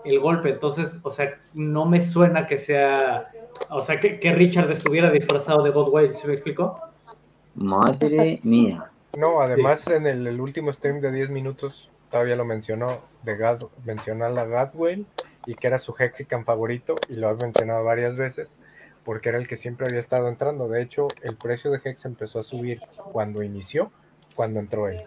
el 0.05 0.21
golpe. 0.21 0.51
Entonces, 0.51 1.01
o 1.03 1.11
sea, 1.11 1.39
no 1.55 1.87
me 1.87 2.01
suena 2.01 2.47
que 2.47 2.59
sea, 2.59 3.29
o 3.71 3.83
sea, 3.83 3.99
que, 3.99 4.21
que 4.21 4.33
Richard 4.33 4.71
estuviera 4.71 5.11
disfrazado 5.11 5.63
de 5.63 5.71
Godway, 5.71 6.15
¿se 6.15 6.27
me 6.27 6.35
explicó? 6.35 6.81
Madre 7.55 8.41
mía. 8.43 8.89
No, 9.17 9.41
además 9.41 9.87
en 9.89 10.07
el, 10.07 10.41
último 10.41 10.73
stream 10.73 11.01
de 11.01 11.11
10 11.11 11.31
minutos 11.31 11.91
todavía 12.11 12.37
lo 12.37 12.45
mencionó, 12.45 12.89
de 13.25 13.37
Gad, 13.37 13.63
mencionó 13.85 14.25
a 14.25 14.31
la 14.31 14.45
Gadwell 14.45 15.07
y 15.47 15.55
que 15.55 15.67
era 15.67 15.79
su 15.79 15.95
Hexican 15.99 16.45
favorito 16.45 16.97
y 17.09 17.15
lo 17.15 17.29
has 17.29 17.39
mencionado 17.39 17.85
varias 17.85 18.17
veces 18.17 18.49
porque 19.05 19.29
era 19.31 19.39
el 19.39 19.49
que 19.49 19.57
siempre 19.57 19.87
había 19.87 20.01
estado 20.01 20.29
entrando. 20.29 20.69
De 20.69 20.83
hecho, 20.83 21.09
el 21.23 21.37
precio 21.37 21.71
de 21.71 21.81
Hex 21.83 22.05
empezó 22.05 22.41
a 22.41 22.43
subir 22.43 22.81
cuando 23.13 23.43
inició, 23.43 23.91
cuando 24.35 24.61
entró 24.61 24.89
él. 24.89 25.03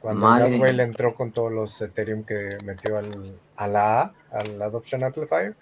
Cuando 0.00 0.28
Gadwell 0.28 0.80
entró 0.80 1.14
con 1.14 1.30
todos 1.30 1.52
los 1.52 1.80
Ethereum 1.82 2.24
que 2.24 2.56
metió 2.64 2.96
al, 2.96 3.38
a 3.56 3.66
la 3.66 4.00
A, 4.00 4.14
al 4.30 4.60
Adoption 4.62 5.04
Amplifier, 5.04 5.54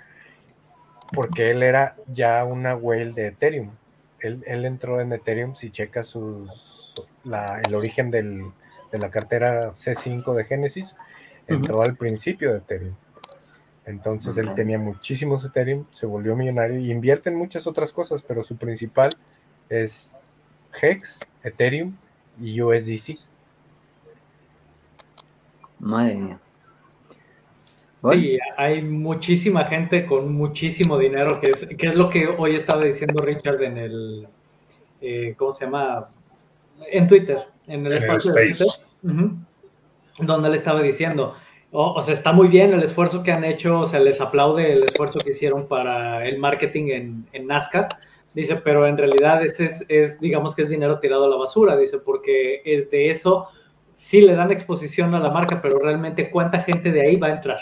porque 1.12 1.51
él 1.51 1.62
era 1.62 1.97
ya 2.07 2.45
una 2.45 2.76
whale 2.76 3.12
de 3.12 3.28
Ethereum. 3.28 3.70
Él, 4.20 4.64
entró 4.64 5.01
en 5.01 5.12
Ethereum, 5.12 5.55
si 5.55 5.70
checa 5.70 6.03
sus, 6.03 6.95
el 7.64 7.74
origen 7.74 8.11
de 8.11 8.53
la 8.99 9.11
cartera 9.11 9.72
C5 9.72 10.34
de 10.34 10.45
Genesis, 10.45 10.97
entró 11.47 11.82
al 11.82 11.97
principio 11.97 12.53
de 12.53 12.59
Ethereum. 12.59 12.95
Entonces 13.89 14.36
él 14.36 14.53
tenía 14.55 14.78
muchísimos 14.78 15.47
Ethereum, 15.47 15.86
se 15.93 16.05
volvió 16.05 16.36
millonario 16.36 16.78
y 16.78 16.91
invierte 16.91 17.30
en 17.30 17.36
muchas 17.36 17.66
otras 17.66 17.91
cosas, 17.91 18.22
pero 18.22 18.45
su 18.45 18.55
principal 18.57 19.16
es 19.70 20.14
Hex, 20.78 21.20
Ethereum 21.43 21.97
y 22.39 22.61
USDC. 22.61 23.18
Madre 25.78 26.14
mía. 26.16 26.39
Sí, 28.12 28.39
hay 28.59 28.82
muchísima 28.82 29.64
gente 29.64 30.05
con 30.05 30.34
muchísimo 30.34 30.99
dinero, 30.99 31.41
que 31.41 31.51
es, 31.51 31.66
que 31.66 31.86
es 31.86 31.95
lo 31.95 32.11
que 32.11 32.28
hoy 32.28 32.57
estaba 32.57 32.82
diciendo 32.82 33.22
Richard 33.22 33.62
en 33.62 33.78
el, 33.78 34.28
eh, 35.01 35.34
¿cómo 35.39 35.51
se 35.53 35.64
llama? 35.64 36.09
En 36.93 37.09
Twitter, 37.09 37.39
en 37.66 37.86
el 37.86 37.95
espacio 37.95 38.34
de 38.34 38.43
Twitter, 38.49 38.66
donde 40.20 40.51
le 40.51 40.57
estaba 40.57 40.82
diciendo, 40.82 41.36
o 41.71 42.01
sea, 42.01 42.14
está 42.14 42.33
muy 42.33 42.49
bien 42.49 42.73
el 42.73 42.83
esfuerzo 42.83 43.23
que 43.23 43.33
han 43.33 43.45
hecho, 43.45 43.81
o 43.81 43.87
sea, 43.87 44.01
les 44.01 44.21
aplaude 44.21 44.73
el 44.73 44.85
esfuerzo 44.85 45.19
que 45.19 45.31
hicieron 45.31 45.66
para 45.66 46.27
el 46.27 46.39
marketing 46.39 46.89
en, 46.89 47.27
en 47.33 47.47
NASCAR. 47.47 47.89
Dice, 48.35 48.57
pero 48.57 48.87
en 48.87 48.97
realidad 48.97 49.45
ese 49.45 49.69
es, 49.89 50.21
digamos 50.21 50.55
que 50.55 50.62
es 50.62 50.69
dinero 50.69 51.01
tirado 51.01 51.25
a 51.25 51.29
la 51.29 51.37
basura, 51.37 51.77
dice, 51.77 51.99
porque 51.99 52.89
de 52.91 53.11
eso 53.11 53.49
sí 53.93 54.21
le 54.21 54.35
dan 54.35 54.53
exposición 54.53 55.14
a 55.14 55.21
la 55.21 55.31
marca, 55.31 55.61
pero 55.61 55.79
realmente 55.79 56.31
cuánta 56.31 56.61
gente 56.61 56.93
de 56.93 57.03
ahí 57.03 57.16
va 57.16 57.29
a 57.29 57.33
entrar. 57.33 57.59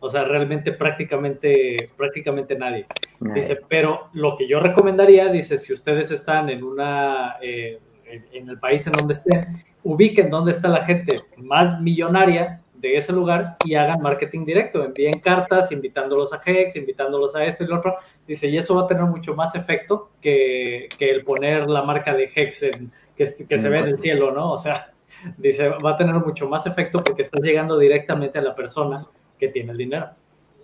O 0.00 0.08
sea, 0.08 0.24
realmente 0.24 0.72
prácticamente, 0.72 1.88
prácticamente 1.96 2.56
nadie. 2.56 2.86
Dice, 3.20 3.60
pero 3.68 4.10
lo 4.12 4.36
que 4.36 4.46
yo 4.46 4.60
recomendaría, 4.60 5.28
dice, 5.28 5.56
si 5.56 5.72
ustedes 5.72 6.10
están 6.10 6.50
en 6.50 6.62
una, 6.62 7.36
eh, 7.40 7.80
en, 8.04 8.48
el 8.48 8.58
país 8.58 8.86
en 8.86 8.92
donde 8.92 9.14
estén, 9.14 9.64
ubiquen 9.82 10.30
dónde 10.30 10.52
está 10.52 10.68
la 10.68 10.84
gente 10.84 11.16
más 11.38 11.80
millonaria 11.80 12.62
de 12.80 12.96
ese 12.96 13.12
lugar 13.12 13.56
y 13.64 13.74
hagan 13.74 14.00
marketing 14.00 14.44
directo, 14.44 14.84
envíen 14.84 15.20
cartas 15.20 15.72
invitándolos 15.72 16.32
a 16.32 16.40
Hex, 16.44 16.76
invitándolos 16.76 17.34
a 17.34 17.44
esto 17.44 17.64
y 17.64 17.66
lo 17.66 17.78
otro. 17.78 17.96
Dice, 18.26 18.48
y 18.48 18.56
eso 18.56 18.74
va 18.74 18.82
a 18.82 18.86
tener 18.86 19.04
mucho 19.04 19.34
más 19.34 19.54
efecto 19.54 20.10
que, 20.20 20.88
que 20.96 21.10
el 21.10 21.24
poner 21.24 21.68
la 21.68 21.82
marca 21.82 22.14
de 22.14 22.30
Hex 22.34 22.62
en, 22.64 22.92
que, 23.16 23.24
que 23.48 23.58
se 23.58 23.68
ve 23.68 23.78
en 23.78 23.88
el 23.88 23.94
cielo, 23.94 24.30
¿no? 24.30 24.52
O 24.52 24.58
sea, 24.58 24.92
dice, 25.36 25.68
va 25.68 25.92
a 25.92 25.96
tener 25.96 26.14
mucho 26.14 26.48
más 26.48 26.66
efecto 26.66 27.02
porque 27.02 27.22
estás 27.22 27.42
llegando 27.42 27.78
directamente 27.78 28.38
a 28.38 28.42
la 28.42 28.54
persona 28.54 29.06
que 29.38 29.48
tiene 29.48 29.72
el 29.72 29.78
dinero. 29.78 30.10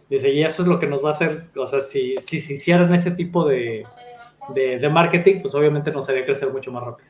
Dice, 0.08 0.30
y 0.30 0.42
eso 0.42 0.62
es 0.62 0.68
lo 0.68 0.78
que 0.78 0.86
nos 0.86 1.02
va 1.02 1.08
a 1.08 1.12
hacer, 1.12 1.46
o 1.56 1.66
sea, 1.66 1.80
si, 1.80 2.16
si 2.18 2.38
se 2.38 2.52
hicieran 2.52 2.92
ese 2.94 3.10
tipo 3.10 3.48
de, 3.48 3.84
de, 4.54 4.88
marketing, 4.88 5.40
pues 5.40 5.54
obviamente 5.54 5.90
nos 5.90 6.08
haría 6.08 6.24
crecer 6.26 6.50
mucho 6.50 6.70
más 6.70 6.84
rápido. 6.84 7.08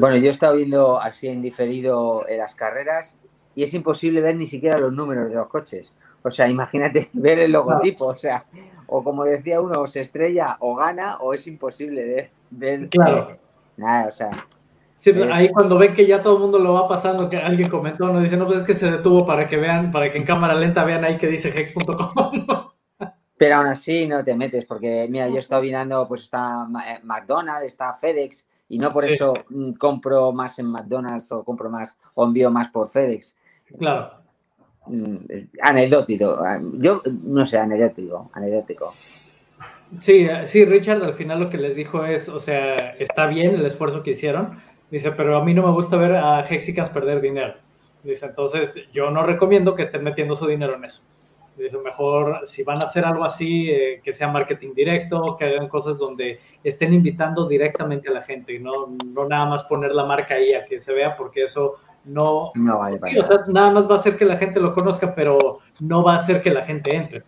Bueno, 0.00 0.16
yo 0.16 0.28
he 0.28 0.30
estado 0.30 0.54
viendo 0.54 1.00
así 1.00 1.28
en 1.28 1.42
diferido 1.42 2.26
en 2.28 2.38
las 2.38 2.54
carreras 2.54 3.16
y 3.54 3.62
es 3.62 3.72
imposible 3.74 4.20
ver 4.20 4.36
ni 4.36 4.46
siquiera 4.46 4.78
los 4.78 4.92
números 4.92 5.30
de 5.30 5.36
los 5.36 5.48
coches. 5.48 5.92
O 6.22 6.30
sea, 6.30 6.48
imagínate 6.48 7.08
ver 7.14 7.38
el 7.38 7.52
logotipo, 7.52 8.06
o 8.06 8.16
sea, 8.16 8.44
o 8.86 9.02
como 9.02 9.24
decía 9.24 9.60
uno, 9.60 9.80
o 9.80 9.86
se 9.86 10.00
estrella 10.00 10.56
o 10.60 10.74
gana, 10.76 11.18
o 11.18 11.34
es 11.34 11.46
imposible 11.46 12.04
ver. 12.04 12.30
ver 12.50 12.88
claro. 12.88 13.36
nada, 13.76 14.08
o 14.08 14.12
sea, 14.12 14.46
Sí, 14.96 15.12
ahí 15.30 15.50
cuando 15.50 15.76
ven 15.76 15.94
que 15.94 16.06
ya 16.06 16.22
todo 16.22 16.36
el 16.36 16.42
mundo 16.42 16.58
lo 16.58 16.72
va 16.72 16.88
pasando, 16.88 17.28
que 17.28 17.36
alguien 17.36 17.68
comentó, 17.68 18.10
no 18.10 18.20
dice, 18.20 18.36
no, 18.36 18.46
pues 18.46 18.60
es 18.60 18.66
que 18.66 18.72
se 18.72 18.90
detuvo 18.90 19.26
para 19.26 19.46
que 19.46 19.58
vean, 19.58 19.92
para 19.92 20.10
que 20.10 20.16
en 20.16 20.24
cámara 20.24 20.54
lenta 20.54 20.84
vean 20.84 21.04
ahí 21.04 21.18
que 21.18 21.26
dice 21.26 21.52
hex.com. 21.54 22.72
Pero 23.36 23.56
aún 23.56 23.66
así 23.66 24.06
no 24.06 24.24
te 24.24 24.34
metes, 24.34 24.64
porque 24.64 25.06
mira, 25.10 25.28
yo 25.28 25.36
he 25.36 25.40
estado 25.40 25.60
mirando, 25.60 26.08
pues 26.08 26.22
está 26.22 26.66
eh, 26.86 27.00
McDonald's, 27.02 27.66
está 27.66 27.92
FedEx, 27.92 28.48
y 28.68 28.78
no 28.78 28.92
por 28.92 29.04
eso 29.04 29.34
mm, 29.48 29.72
compro 29.72 30.32
más 30.32 30.58
en 30.58 30.66
McDonald's 30.66 31.30
o 31.32 31.44
compro 31.44 31.70
más 31.70 31.96
o 32.14 32.24
envío 32.24 32.50
más 32.50 32.68
por 32.68 32.88
FedEx. 32.88 33.36
Claro. 33.78 34.12
Mm, 34.86 35.16
anecdótico. 35.62 36.38
Yo 36.74 37.02
no 37.24 37.46
sé, 37.46 37.58
anecdótico, 37.58 38.30
anecdótico. 38.32 38.94
Sí, 40.00 40.26
sí, 40.46 40.64
Richard 40.64 41.02
al 41.02 41.14
final 41.14 41.40
lo 41.40 41.50
que 41.50 41.58
les 41.58 41.76
dijo 41.76 42.04
es, 42.04 42.28
o 42.28 42.40
sea, 42.40 42.74
está 42.98 43.26
bien 43.26 43.54
el 43.54 43.64
esfuerzo 43.66 44.02
que 44.02 44.10
hicieron, 44.10 44.60
Dice, 44.90 45.10
pero 45.12 45.36
a 45.36 45.44
mí 45.44 45.52
no 45.52 45.62
me 45.62 45.72
gusta 45.72 45.96
ver 45.96 46.14
a 46.14 46.40
Hexicans 46.40 46.90
perder 46.90 47.20
dinero. 47.20 47.54
Dice, 48.04 48.26
entonces 48.26 48.76
yo 48.92 49.10
no 49.10 49.24
recomiendo 49.24 49.74
que 49.74 49.82
estén 49.82 50.04
metiendo 50.04 50.36
su 50.36 50.46
dinero 50.46 50.76
en 50.76 50.84
eso. 50.84 51.02
Dice, 51.56 51.78
mejor 51.78 52.40
si 52.44 52.62
van 52.62 52.80
a 52.80 52.84
hacer 52.84 53.04
algo 53.04 53.24
así, 53.24 53.70
eh, 53.70 54.00
que 54.04 54.12
sea 54.12 54.28
marketing 54.28 54.74
directo, 54.74 55.36
que 55.38 55.46
hagan 55.46 55.68
cosas 55.68 55.96
donde 55.96 56.38
estén 56.62 56.92
invitando 56.92 57.48
directamente 57.48 58.10
a 58.10 58.12
la 58.12 58.22
gente 58.22 58.52
y 58.52 58.58
no, 58.58 58.88
no 59.06 59.26
nada 59.26 59.46
más 59.46 59.62
poner 59.64 59.92
la 59.92 60.04
marca 60.04 60.34
ahí 60.34 60.52
a 60.52 60.66
que 60.66 60.78
se 60.78 60.92
vea, 60.92 61.16
porque 61.16 61.44
eso 61.44 61.76
no, 62.04 62.52
no 62.54 62.80
o 62.80 63.24
sea, 63.24 63.38
nada 63.48 63.70
más 63.70 63.88
va 63.88 63.94
a 63.94 63.98
hacer 63.98 64.16
que 64.16 64.24
la 64.24 64.36
gente 64.36 64.60
lo 64.60 64.74
conozca, 64.74 65.14
pero 65.14 65.60
no 65.80 66.02
va 66.02 66.14
a 66.14 66.16
hacer 66.16 66.40
que 66.40 66.50
la 66.50 66.62
gente 66.62 66.94
entre. 66.94 67.22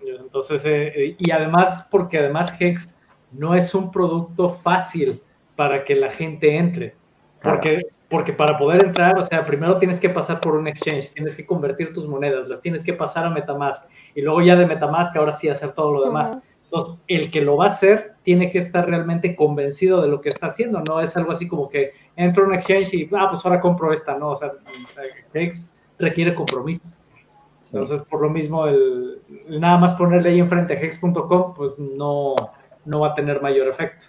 Entonces, 0.00 0.62
eh, 0.64 1.14
y 1.18 1.30
además, 1.30 1.86
porque 1.90 2.18
además 2.18 2.54
Hex 2.58 2.98
no 3.30 3.54
es 3.54 3.74
un 3.74 3.92
producto 3.92 4.50
fácil 4.50 5.22
para 5.54 5.84
que 5.84 5.94
la 5.94 6.10
gente 6.10 6.56
entre. 6.56 6.94
Porque, 7.42 7.82
porque 8.12 8.34
para 8.34 8.58
poder 8.58 8.84
entrar, 8.84 9.18
o 9.18 9.22
sea, 9.22 9.46
primero 9.46 9.78
tienes 9.78 9.98
que 9.98 10.10
pasar 10.10 10.38
por 10.38 10.54
un 10.54 10.68
exchange, 10.68 11.14
tienes 11.14 11.34
que 11.34 11.46
convertir 11.46 11.94
tus 11.94 12.06
monedas, 12.06 12.46
las 12.46 12.60
tienes 12.60 12.84
que 12.84 12.92
pasar 12.92 13.24
a 13.24 13.30
Metamask 13.30 13.88
y 14.14 14.20
luego 14.20 14.42
ya 14.42 14.54
de 14.54 14.66
Metamask 14.66 15.16
ahora 15.16 15.32
sí 15.32 15.48
hacer 15.48 15.72
todo 15.72 15.94
lo 15.94 16.04
demás. 16.04 16.36
Entonces, 16.64 17.00
el 17.08 17.30
que 17.30 17.40
lo 17.40 17.56
va 17.56 17.64
a 17.64 17.68
hacer 17.68 18.12
tiene 18.22 18.50
que 18.50 18.58
estar 18.58 18.86
realmente 18.86 19.34
convencido 19.34 20.02
de 20.02 20.08
lo 20.08 20.20
que 20.20 20.28
está 20.28 20.48
haciendo, 20.48 20.80
no 20.80 21.00
es 21.00 21.16
algo 21.16 21.32
así 21.32 21.48
como 21.48 21.70
que 21.70 21.92
entro 22.14 22.44
a 22.44 22.48
un 22.48 22.54
exchange 22.54 22.92
y, 22.92 23.08
ah, 23.16 23.28
pues 23.30 23.46
ahora 23.46 23.62
compro 23.62 23.94
esta, 23.94 24.18
no, 24.18 24.32
o 24.32 24.36
sea, 24.36 24.52
Hex 25.32 25.74
requiere 25.98 26.34
compromiso. 26.34 26.82
Entonces, 27.72 28.02
por 28.02 28.20
lo 28.20 28.28
mismo, 28.28 28.66
el, 28.66 29.22
nada 29.48 29.78
más 29.78 29.94
ponerle 29.94 30.28
ahí 30.28 30.38
enfrente 30.38 30.74
a 30.74 30.80
hex.com, 30.82 31.54
pues 31.54 31.78
no, 31.78 32.34
no 32.84 33.00
va 33.00 33.08
a 33.08 33.14
tener 33.14 33.40
mayor 33.40 33.68
efecto. 33.68 34.06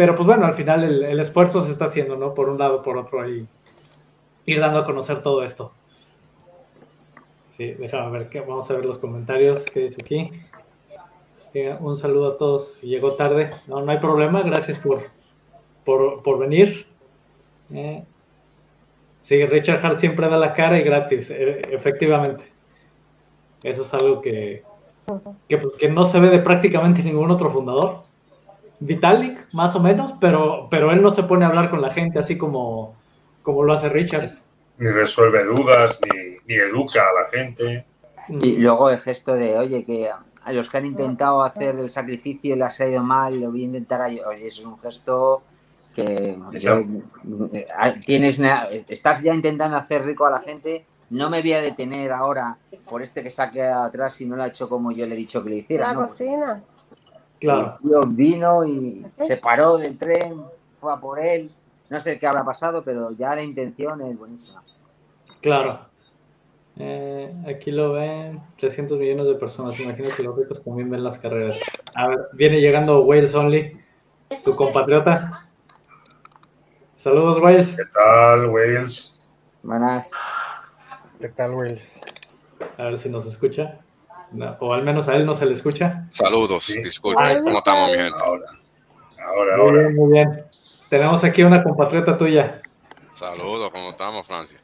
Pero 0.00 0.16
pues 0.16 0.26
bueno, 0.26 0.46
al 0.46 0.54
final 0.54 1.04
el, 1.04 1.20
esfuerzo 1.20 1.60
se 1.60 1.72
está 1.72 1.84
haciendo, 1.84 2.16
¿no? 2.16 2.32
Por 2.32 2.48
un 2.48 2.56
lado, 2.56 2.80
por 2.80 2.96
otro, 2.96 3.20
ahí 3.20 3.46
ir 4.46 4.58
dando 4.58 4.78
a 4.78 4.86
conocer 4.86 5.22
todo 5.22 5.44
esto. 5.44 5.72
Sí, 7.50 7.72
déjame 7.72 8.10
ver, 8.10 8.30
que, 8.30 8.40
vamos 8.40 8.70
a 8.70 8.76
ver 8.76 8.86
los 8.86 8.96
comentarios 8.96 9.66
que 9.66 9.80
dice 9.80 9.98
aquí. 10.00 10.30
Eh, 11.52 11.76
un 11.80 11.98
saludo 11.98 12.28
a 12.28 12.38
todos. 12.38 12.80
Llegó 12.80 13.12
tarde. 13.12 13.50
No, 13.66 13.82
no 13.82 13.92
hay 13.92 13.98
problema. 13.98 14.40
Gracias 14.40 14.78
por, 14.78 15.10
por, 15.84 16.38
venir. 16.38 16.86
Eh, 17.70 18.02
sí, 19.20 19.44
Richard 19.44 19.84
Hart 19.84 19.96
siempre 19.96 20.30
da 20.30 20.38
la 20.38 20.54
cara 20.54 20.78
y 20.78 20.82
gratis, 20.82 21.30
eh, 21.30 21.60
efectivamente. 21.72 22.44
Eso 23.62 23.82
es 23.82 23.92
algo 23.92 24.22
que, 24.22 24.62
que, 25.46 25.60
que, 25.78 25.90
no 25.90 26.06
se 26.06 26.18
ve 26.20 26.30
de 26.30 26.38
prácticamente 26.38 27.02
ningún 27.02 27.30
otro 27.30 27.50
fundador. 27.50 28.08
Vitalik, 28.80 29.52
más 29.52 29.74
o 29.76 29.80
menos, 29.80 30.14
pero, 30.20 30.68
pero 30.70 30.90
él 30.90 31.02
no 31.02 31.10
se 31.10 31.22
pone 31.22 31.44
a 31.44 31.48
hablar 31.48 31.70
con 31.70 31.82
la 31.82 31.90
gente 31.90 32.18
así 32.18 32.38
como, 32.38 32.96
como 33.42 33.62
lo 33.62 33.74
hace 33.74 33.90
Richard. 33.90 34.32
Ni 34.78 34.88
resuelve 34.88 35.44
dudas, 35.44 36.00
ni, 36.46 36.54
educa 36.54 37.02
a 37.02 37.20
la 37.20 37.26
gente. 37.28 37.84
Y 38.28 38.56
luego 38.56 38.90
el 38.90 38.98
gesto 38.98 39.34
de, 39.34 39.58
oye, 39.58 39.84
que 39.84 40.10
a 40.10 40.52
los 40.52 40.70
que 40.70 40.78
han 40.78 40.86
intentado 40.86 41.42
hacer 41.42 41.76
el 41.78 41.90
sacrificio 41.90 42.56
les 42.56 42.80
ha 42.80 42.88
ido 42.88 43.02
mal, 43.02 43.38
lo 43.38 43.50
voy 43.50 43.62
a 43.62 43.64
intentar. 43.64 44.00
Oye, 44.00 44.46
eso 44.46 44.62
es 44.62 44.66
un 44.66 44.78
gesto 44.78 45.42
que 45.94 46.38
eh, 47.52 48.00
tienes 48.06 48.38
estás 48.88 49.22
ya 49.22 49.34
intentando 49.34 49.76
hacer 49.76 50.04
rico 50.04 50.26
a 50.26 50.30
la 50.30 50.40
gente. 50.40 50.86
No 51.10 51.28
me 51.28 51.42
voy 51.42 51.52
a 51.52 51.60
detener 51.60 52.12
ahora 52.12 52.56
por 52.88 53.02
este 53.02 53.22
que 53.22 53.30
se 53.30 53.42
ha 53.42 53.50
quedado 53.50 53.84
atrás 53.84 54.14
si 54.14 54.24
no 54.24 54.36
lo 54.36 54.44
ha 54.44 54.46
hecho 54.46 54.68
como 54.68 54.92
yo 54.92 55.06
le 55.06 55.14
he 55.14 55.18
dicho 55.18 55.42
que 55.42 55.50
le 55.50 55.56
hiciera. 55.56 55.88
La 55.88 56.06
cocina. 56.06 56.62
Claro. 57.40 57.78
vino 58.08 58.66
y 58.66 59.04
se 59.16 59.38
paró 59.38 59.78
del 59.78 59.96
tren, 59.96 60.44
fue 60.78 60.92
a 60.92 60.96
por 60.96 61.18
él. 61.18 61.50
No 61.88 61.98
sé 61.98 62.18
qué 62.18 62.26
habrá 62.26 62.44
pasado, 62.44 62.84
pero 62.84 63.12
ya 63.12 63.34
la 63.34 63.42
intención 63.42 64.00
es 64.02 64.18
buenísima. 64.18 64.62
Claro. 65.40 65.80
Eh, 66.76 67.34
aquí 67.48 67.70
lo 67.70 67.92
ven 67.92 68.40
300 68.58 68.98
millones 68.98 69.26
de 69.26 69.34
personas. 69.34 69.78
Imagino 69.80 70.08
que 70.14 70.22
los 70.22 70.36
ricos 70.36 70.62
también 70.62 70.90
ven 70.90 71.02
las 71.02 71.18
carreras. 71.18 71.60
A 71.94 72.08
ver, 72.08 72.18
viene 72.34 72.60
llegando 72.60 73.02
Wales 73.02 73.34
Only, 73.34 73.76
tu 74.44 74.54
compatriota. 74.54 75.48
Saludos, 76.94 77.38
Wales. 77.40 77.74
¿Qué 77.74 77.84
tal, 77.86 78.46
Wales? 78.46 79.18
Buenas. 79.62 80.10
¿Qué 81.18 81.28
tal, 81.28 81.54
Wales? 81.54 82.00
A 82.76 82.84
ver 82.84 82.98
si 82.98 83.08
nos 83.08 83.24
escucha 83.24 83.80
o 84.60 84.72
al 84.72 84.82
menos 84.82 85.08
a 85.08 85.14
él 85.14 85.26
no 85.26 85.34
se 85.34 85.46
le 85.46 85.54
escucha. 85.54 86.06
Saludos, 86.10 86.66
disculpe, 86.82 87.40
¿cómo 87.42 87.58
estamos, 87.58 87.90
mi 87.90 87.98
gente? 87.98 88.22
Ahora, 88.22 88.46
ahora, 89.26 89.56
muy 89.56 89.72
Bien, 89.72 89.96
muy 89.96 90.12
bien. 90.12 90.44
Tenemos 90.88 91.22
aquí 91.24 91.42
una 91.42 91.62
compatriota 91.62 92.16
tuya. 92.18 92.60
Saludos, 93.14 93.70
¿cómo 93.70 93.90
estamos, 93.90 94.26
Francia? 94.26 94.58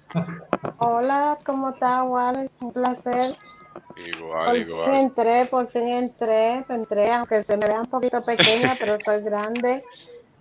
Hola, 0.78 1.38
¿cómo 1.44 1.70
está, 1.70 2.02
Wally? 2.02 2.48
Un 2.60 2.72
placer. 2.72 3.36
Igual, 3.96 4.46
por 4.46 4.56
igual. 4.56 4.84
Fin 4.90 4.94
entré, 4.94 5.44
por 5.46 5.68
fin 5.68 5.88
entré, 5.88 6.64
entré, 6.68 7.12
aunque 7.12 7.42
se 7.42 7.56
me 7.56 7.66
vea 7.66 7.80
un 7.80 7.86
poquito 7.86 8.22
pequeña, 8.24 8.74
pero 8.80 8.98
soy 9.04 9.22
grande. 9.22 9.84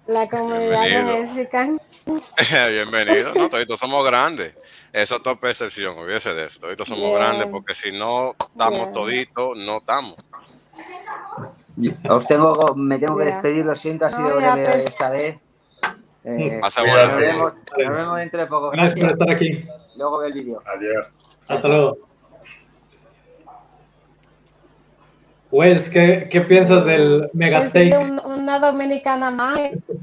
La 0.07 0.27
comunidad 0.29 0.83
de 0.83 1.27
Jessica. 1.27 1.69
Bienvenido, 2.69 3.33
no, 3.33 3.49
todos 3.49 3.79
somos 3.79 4.05
grandes. 4.05 4.55
Esa 4.93 5.15
es 5.15 5.23
tu 5.23 5.39
percepción, 5.39 5.97
olvídese 5.97 6.33
de 6.33 6.45
eso. 6.45 6.59
Todos 6.59 6.87
somos 6.87 7.17
grandes 7.17 7.47
porque 7.47 7.73
si 7.73 7.91
no 7.91 8.35
estamos 8.39 8.93
toditos, 8.93 9.57
no 9.57 9.77
estamos. 9.77 10.15
Os 12.07 12.27
tengo, 12.27 12.75
me 12.75 12.99
tengo 12.99 13.17
que 13.17 13.25
despedir, 13.25 13.65
lo 13.65 13.75
siento, 13.75 14.05
ha 14.05 14.11
sido 14.11 14.35
breve 14.35 14.85
esta 14.87 15.09
vez. 15.09 15.37
Eh, 16.23 16.59
nos, 16.59 16.75
vemos, 17.19 17.53
nos 17.53 17.95
vemos 17.95 18.17
dentro 18.17 18.39
de 18.39 18.47
poco. 18.47 18.71
Gracias, 18.71 18.99
por 18.99 19.11
estar 19.11 19.29
aquí. 19.29 19.67
Luego 19.95 20.19
ve 20.19 20.27
el 20.27 20.33
vídeo. 20.33 20.61
Adiós. 20.65 21.07
Hasta 21.47 21.67
luego. 21.67 22.14
Wells, 25.55 25.89
¿qué, 25.89 26.27
¿qué, 26.29 26.41
piensas 26.41 26.85
del 26.85 27.29
Megastake? 27.31 27.95
una 28.25 28.59
dominicana 28.59 29.31
más 29.31 29.57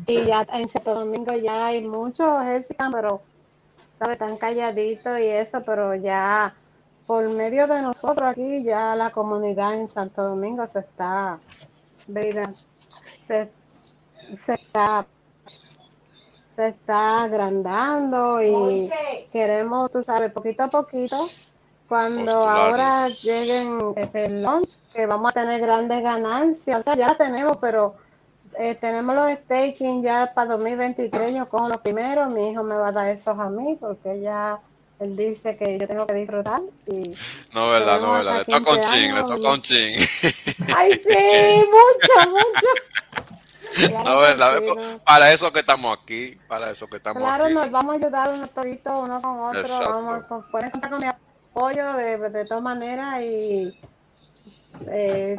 y 0.07 0.25
ya 0.25 0.47
en 0.55 0.67
Santo 0.71 0.95
Domingo 0.95 1.35
ya 1.35 1.67
hay 1.67 1.87
muchos 1.87 2.43
pero 2.91 3.21
¿sabe? 3.99 4.17
tan 4.17 4.39
calladito 4.39 5.19
y 5.19 5.27
eso, 5.27 5.63
pero 5.63 5.95
ya 5.95 6.55
por 7.07 7.29
medio 7.29 7.67
de 7.67 7.83
nosotros 7.83 8.31
aquí 8.31 8.65
ya 8.65 8.97
la 8.97 9.11
comunidad 9.11 9.75
en 9.75 9.89
Santo 9.89 10.23
Domingo 10.23 10.67
se 10.69 10.79
está, 10.79 11.39
se, 12.07 13.51
se 14.39 14.55
está 14.55 15.07
se 16.57 16.69
está 16.69 17.25
agrandando 17.25 18.43
y 18.43 18.91
queremos, 19.31 19.91
tú 19.91 20.03
sabes, 20.03 20.33
poquito 20.33 20.63
a 20.63 20.69
poquito, 20.69 21.27
cuando 21.93 22.49
ahora 22.49 23.07
lleguen 23.09 23.93
este, 23.97 24.25
el 24.25 24.41
launch, 24.41 24.79
que 24.95 25.05
vamos 25.05 25.29
a 25.31 25.35
tener 25.35 25.61
grandes 25.61 26.03
ganancias, 26.03 26.81
o 26.81 26.83
sea, 26.83 26.97
ya 26.97 27.09
la 27.09 27.19
tenemos, 27.19 27.59
pero 27.61 27.97
eh, 28.59 28.75
tenemos 28.77 29.15
los 29.15 29.31
staking 29.31 30.03
ya 30.03 30.33
para 30.35 30.53
2023, 30.53 31.35
yo 31.35 31.47
cojo 31.51 31.69
los 31.69 31.83
primeros, 31.83 32.31
mi 32.31 32.49
hijo 32.49 32.63
me 32.63 32.77
va 32.77 32.89
a 32.89 32.93
dar 32.93 33.09
esos 33.09 33.39
a 33.39 33.51
mí, 33.51 33.77
porque 33.79 34.23
ya 34.23 34.59
él 35.01 35.19
dice 35.19 35.55
que 35.59 35.79
yo 35.79 35.87
tengo 35.87 36.07
que 36.07 36.15
disfrutar. 36.15 36.63
Y 36.87 37.15
no, 37.53 37.69
verdad, 37.69 38.01
no, 38.01 38.13
verdad, 38.13 38.39
le 38.39 38.45
toca 38.47 38.73
un 38.73 38.81
ching, 38.81 39.15
le 39.15 39.23
toca 39.25 39.53
un 39.53 39.61
ching. 39.61 39.95
Ay, 40.75 40.93
sí, 40.93 41.65
mucho, 41.67 42.31
mucho. 42.31 42.67
No, 44.05 44.19
verdad, 44.19 44.61
para 45.05 45.33
eso 45.33 45.51
que 45.51 45.61
estamos 45.61 45.99
aquí, 45.99 46.37
para 46.47 46.71
eso 46.71 46.87
que 46.89 46.97
estamos 46.97 47.23
claro, 47.23 47.45
aquí. 47.45 47.53
Claro, 47.53 47.67
nos 47.67 47.73
vamos 47.73 47.95
a 47.95 47.99
ayudar 47.99 48.31
unos 48.31 48.51
toditos 48.51 48.93
uno 48.95 49.21
con 49.23 49.41
otro, 49.41 49.79
vamos, 49.81 50.25
con, 50.25 50.51
pueden 50.51 50.71
contar 50.71 50.91
con 50.91 51.01
mi 51.01 51.07
apoyo 51.53 51.93
de, 51.95 52.31
de 52.31 52.45
todas 52.47 52.63
maneras 52.63 53.21
y 53.21 53.79
eh, 54.89 55.39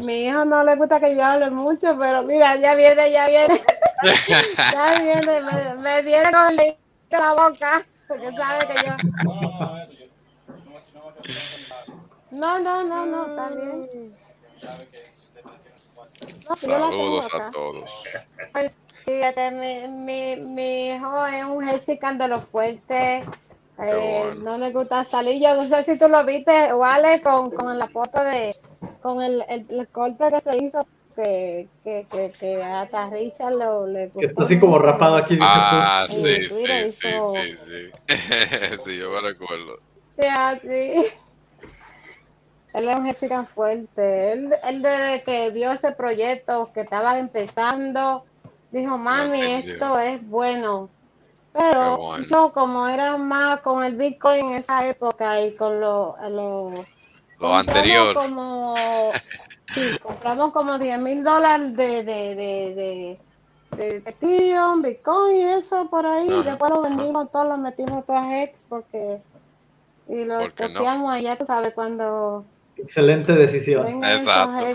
mi 0.00 0.24
hijo 0.24 0.44
no 0.44 0.64
le 0.64 0.76
gusta 0.76 0.98
que 0.98 1.14
yo 1.14 1.24
hable 1.24 1.50
mucho, 1.50 1.96
pero 1.98 2.22
mira, 2.22 2.56
ya 2.56 2.74
viene, 2.74 3.12
ya 3.12 3.26
viene, 3.26 3.60
ya 4.72 5.02
viene, 5.02 5.42
me, 5.42 5.74
me 5.74 6.02
viene 6.02 6.30
con 6.30 6.56
la 7.10 7.34
boca, 7.34 7.86
porque 8.08 8.30
sabe 8.32 8.66
que 8.66 8.74
yo... 8.86 8.96
No, 12.30 12.58
no, 12.60 12.84
no, 12.84 13.06
no, 13.06 13.26
está 13.26 13.48
bien. 13.54 14.16
No, 16.48 16.56
Saludos 16.56 17.28
a 17.34 17.50
todos. 17.50 18.04
Pues, 18.52 18.72
fíjate, 19.04 19.50
mi, 19.50 19.88
mi, 19.88 20.36
mi, 20.36 20.90
hijo 20.90 21.26
es 21.26 21.44
un 21.44 21.64
Jessica 21.64 22.12
de 22.12 22.28
los 22.28 22.44
fuertes. 22.46 23.24
Eh. 23.82 24.34
No 24.42 24.58
le 24.58 24.70
gusta 24.70 25.04
salir. 25.04 25.42
Yo 25.42 25.54
no 25.56 25.64
sé 25.64 25.84
si 25.84 25.98
tú 25.98 26.08
lo 26.08 26.24
viste, 26.24 26.72
Wale, 26.74 27.20
con, 27.22 27.50
con 27.50 27.78
la 27.78 27.88
foto 27.88 28.22
de. 28.22 28.54
con 29.02 29.22
el, 29.22 29.44
el, 29.48 29.66
el 29.70 29.88
corte 29.88 30.24
que 30.30 30.40
se 30.40 30.56
hizo. 30.58 30.86
Que, 31.14 31.68
que, 31.82 32.06
que, 32.10 32.30
que 32.38 32.62
hasta 32.62 33.10
Richard 33.10 33.54
lo, 33.54 33.84
le 33.86 34.06
gustó. 34.06 34.20
Que 34.20 34.26
está 34.26 34.42
así 34.44 34.60
como 34.60 34.78
rapado 34.78 35.16
aquí. 35.16 35.36
Ah, 35.42 36.06
sí, 36.08 36.48
sí, 36.48 36.92
sí, 36.92 36.92
sí, 36.92 37.54
sí. 37.56 38.16
sí, 38.84 38.96
yo 38.96 39.10
me 39.10 39.20
recuerdo. 39.20 39.74
Sí, 40.18 40.26
así. 40.26 41.06
Él 42.72 42.88
es 42.88 42.96
un 42.96 43.06
Jessica 43.06 43.44
fuerte. 43.44 44.32
Él, 44.32 44.54
él 44.68 44.82
desde 44.82 45.22
que 45.24 45.50
vio 45.50 45.72
ese 45.72 45.90
proyecto 45.92 46.70
que 46.72 46.82
estaba 46.82 47.18
empezando, 47.18 48.24
dijo, 48.70 48.96
mami, 48.96 49.42
esto 49.42 49.98
es 49.98 50.24
bueno. 50.28 50.88
Pero 51.52 51.96
bueno. 51.96 52.24
yo 52.26 52.52
como 52.52 52.86
era 52.86 53.16
más 53.16 53.60
con 53.60 53.84
el 53.84 53.96
Bitcoin 53.96 54.46
en 54.46 54.52
esa 54.54 54.86
época 54.86 55.40
y 55.40 55.54
con 55.56 55.80
lo, 55.80 56.16
lo, 56.28 56.72
lo 57.40 57.56
anterior. 57.56 58.14
Como, 58.14 58.74
sí, 59.74 59.98
compramos 60.00 60.52
como 60.52 60.78
10 60.78 60.98
mil 61.00 61.24
dólares 61.24 61.76
de, 61.76 62.04
de, 62.04 62.34
de, 62.34 62.74
de, 62.74 63.20
de 63.76 63.96
Ethereum, 64.06 64.82
Bitcoin 64.82 65.36
y 65.36 65.42
eso 65.42 65.88
por 65.90 66.06
ahí. 66.06 66.28
Ajá, 66.30 66.50
Después 66.50 66.70
lo 66.70 66.82
vendimos 66.82 67.24
ajá. 67.24 67.32
todo, 67.32 67.44
lo 67.44 67.56
metimos 67.58 68.06
todo 68.06 68.16
a 68.16 68.42
Hex 68.42 68.66
porque... 68.68 69.20
Y 70.08 70.24
lo 70.24 70.40
copiamos 70.56 71.02
no? 71.02 71.10
allá, 71.10 71.36
tú 71.36 71.46
sabes, 71.46 71.72
cuando 71.72 72.44
Excelente 72.82 73.32
decisión. 73.32 74.02
Exacto. 74.04 74.66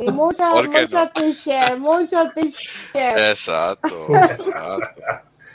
Y 0.00 0.10
muchos 0.10 0.50
mucho 0.50 0.88
no? 0.90 1.10
t-shirts, 1.10 1.78
muchos 1.78 2.34
t-shirts. 2.34 2.94
Exacto, 2.94 4.06
exacto. 4.14 5.00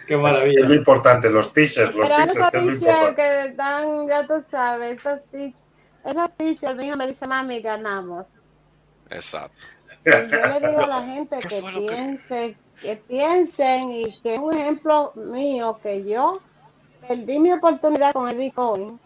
Qué 0.07 0.17
maravilla. 0.17 0.61
Es 0.61 0.67
lo 0.67 0.73
importante, 0.75 1.29
los 1.29 1.53
t-shirts, 1.53 1.95
los 1.95 2.09
t-shirts 2.09 2.49
que 2.51 2.57
es 2.57 2.63
lo 2.63 2.71
importante. 2.71 3.15
que 3.15 3.45
están, 3.45 4.07
ya 4.07 4.27
tú 4.27 4.43
sabes, 4.49 4.99
esos 4.99 5.19
t-shirts, 5.31 5.57
esos 6.05 6.37
t-shirts, 6.37 6.75
mi 6.75 6.87
hijo 6.87 6.97
me 6.97 7.07
dice, 7.07 7.27
mami, 7.27 7.61
ganamos. 7.61 8.27
Exacto. 9.09 9.65
Y 10.05 10.09
yo 10.09 10.17
le 10.59 10.67
digo 10.67 10.81
a 10.81 10.87
la 10.87 11.03
gente 11.03 11.37
que 11.39 11.61
piense, 11.87 12.57
que... 12.81 12.87
que 12.87 12.95
piensen 12.97 13.91
y 13.91 14.19
que 14.21 14.37
un 14.37 14.53
ejemplo 14.53 15.13
mío 15.15 15.79
que 15.81 16.03
yo 16.03 16.41
perdí 17.07 17.39
mi 17.39 17.51
oportunidad 17.51 18.13
con 18.13 18.27
el 18.29 18.37
Bitcoin 18.37 18.99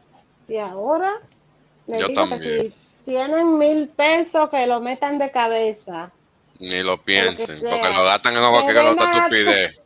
y 0.48 0.58
ahora 0.58 1.20
le 1.88 2.00
Yo 2.00 2.08
digo 2.08 2.28
también. 2.30 2.42
Que 2.42 2.70
si 2.70 2.76
tienen 3.06 3.58
mil 3.58 3.90
pesos, 3.90 4.50
que 4.50 4.68
lo 4.68 4.82
metan 4.82 5.18
de 5.18 5.32
cabeza. 5.32 6.12
Ni 6.60 6.82
lo 6.82 7.02
piensen, 7.02 7.60
porque, 7.60 7.76
porque 7.76 7.94
lo 7.94 8.04
gastan 8.04 8.36
en 8.36 8.50
cualquier 8.50 8.78
otra 8.80 9.18
estupidez. 9.18 9.80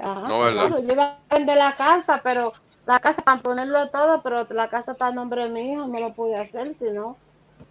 Ajá, 0.00 0.28
no, 0.28 0.40
¿verdad? 0.40 0.66
Claro, 0.68 0.82
yo 0.82 0.92
iba 0.92 1.18
a 1.28 1.34
vender 1.34 1.56
la 1.56 1.76
casa, 1.76 2.20
pero 2.22 2.52
la 2.86 2.98
casa 2.98 3.22
para 3.22 3.40
ponerlo 3.40 3.88
todo, 3.88 4.22
pero 4.22 4.46
la 4.50 4.68
casa 4.68 4.92
está 4.92 5.08
a 5.08 5.12
nombre 5.12 5.44
de 5.44 5.50
mi 5.50 5.72
hijo, 5.72 5.86
no 5.86 6.00
lo 6.00 6.12
pude 6.12 6.36
hacer, 6.36 6.74
si 6.78 6.90
no. 6.90 7.16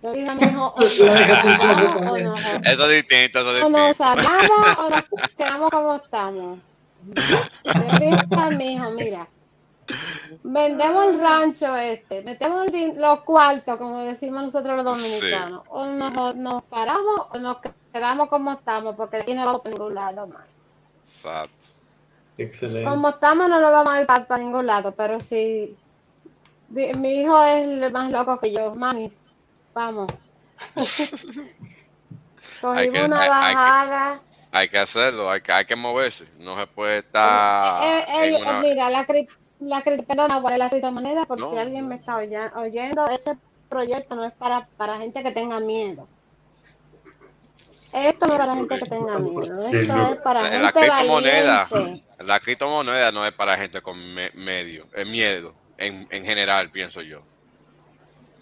Yo 0.01 0.11
dije 0.11 0.29
a 0.29 0.35
mi 0.35 0.43
hijo, 0.43 0.73
o 0.75 0.79
nos 0.79 0.99
o 1.01 2.17
no, 2.17 2.35
eso 2.35 2.89
es 2.89 3.07
distinto, 3.07 3.39
eso 3.39 3.57
es 3.57 3.63
o 3.63 3.67
distinto. 3.67 3.69
nos 3.69 3.97
salvamos 3.97 4.77
o 4.79 4.89
nos 4.89 5.03
quedamos 5.37 5.69
como 5.69 5.95
estamos. 5.95 6.59
Le 7.05 8.05
dije 8.05 8.27
a 8.31 8.49
mi 8.49 8.73
hijo, 8.73 8.91
mira, 8.91 9.27
vendemos 10.43 11.05
el 11.07 11.19
rancho 11.19 11.75
este, 11.75 12.21
metemos 12.21 12.67
el, 12.67 12.95
los 12.99 13.21
cuartos, 13.21 13.77
como 13.77 14.01
decimos 14.03 14.43
nosotros 14.43 14.75
los 14.77 14.85
dominicanos, 14.85 15.63
sí. 15.63 15.69
o 15.69 15.85
nos, 15.85 16.35
nos, 16.35 16.63
paramos 16.63 17.27
o 17.31 17.39
nos 17.39 17.57
quedamos 17.91 18.29
como 18.29 18.53
estamos, 18.53 18.95
porque 18.95 19.17
aquí 19.17 19.33
no 19.33 19.45
vamos 19.45 19.65
a 19.65 19.69
ningún 19.69 19.95
lado 19.95 20.27
más. 20.27 20.45
Exacto. 21.07 21.72
Excelente. 22.37 22.89
Como 22.89 23.09
estamos 23.09 23.49
no 23.49 23.59
lo 23.59 23.71
vamos 23.71 23.93
a 23.93 24.01
ir 24.01 24.07
para, 24.07 24.25
para 24.25 24.43
ningún 24.43 24.65
lado, 24.65 24.91
pero 24.93 25.19
si 25.19 25.75
mi 26.69 27.21
hijo 27.21 27.43
es 27.43 27.63
el 27.63 27.91
más 27.91 28.09
loco 28.11 28.39
que 28.39 28.51
yo, 28.51 28.73
mami, 28.75 29.11
vamos. 29.73 30.11
Cogimos 32.61 33.05
una 33.05 33.21
hay, 33.21 33.29
bajada. 33.29 34.11
Hay 34.11 34.17
que, 34.17 34.23
hay 34.51 34.69
que, 34.69 34.77
hacerlo, 34.79 35.29
hay 35.29 35.41
que, 35.41 35.51
hay 35.51 35.65
que 35.65 35.75
moverse, 35.75 36.27
no 36.39 36.57
se 36.57 36.65
puede 36.67 36.99
estar. 36.99 37.83
Eh, 37.83 38.05
eh, 38.15 38.37
una... 38.41 38.61
Mira, 38.61 38.89
la, 38.89 39.05
la, 39.59 39.81
perdona, 39.81 40.39
la 40.57 40.69
criptomoneda, 40.69 41.25
por 41.25 41.39
no, 41.39 41.51
si 41.51 41.57
alguien 41.57 41.87
me 41.87 41.95
está 41.95 42.17
oyendo, 42.17 43.05
este 43.07 43.37
proyecto 43.69 44.15
no 44.15 44.25
es 44.25 44.33
para, 44.33 44.67
para 44.77 44.97
gente 44.97 45.21
que 45.23 45.31
tenga 45.31 45.59
miedo. 45.59 46.07
Esto 47.93 48.27
no 48.27 48.33
es 48.33 48.39
para 48.39 48.55
gente 48.55 48.75
que 48.75 48.85
tenga 48.85 49.19
miedo. 49.19 49.41
Esto 49.41 49.77
es 49.77 50.17
para 50.17 50.41
la, 50.41 50.49
gente 50.49 50.63
la 50.63 50.71
criptomoneda, 50.71 51.67
valiente. 51.69 52.03
la 52.23 52.39
criptomoneda 52.39 53.11
no 53.11 53.25
es 53.25 53.33
para 53.33 53.55
gente 53.55 53.81
con 53.81 54.13
me, 54.13 54.31
medio, 54.33 54.87
es 54.93 55.07
miedo, 55.07 55.53
en, 55.77 56.07
en 56.09 56.25
general, 56.25 56.71
pienso 56.71 57.01
yo. 57.01 57.21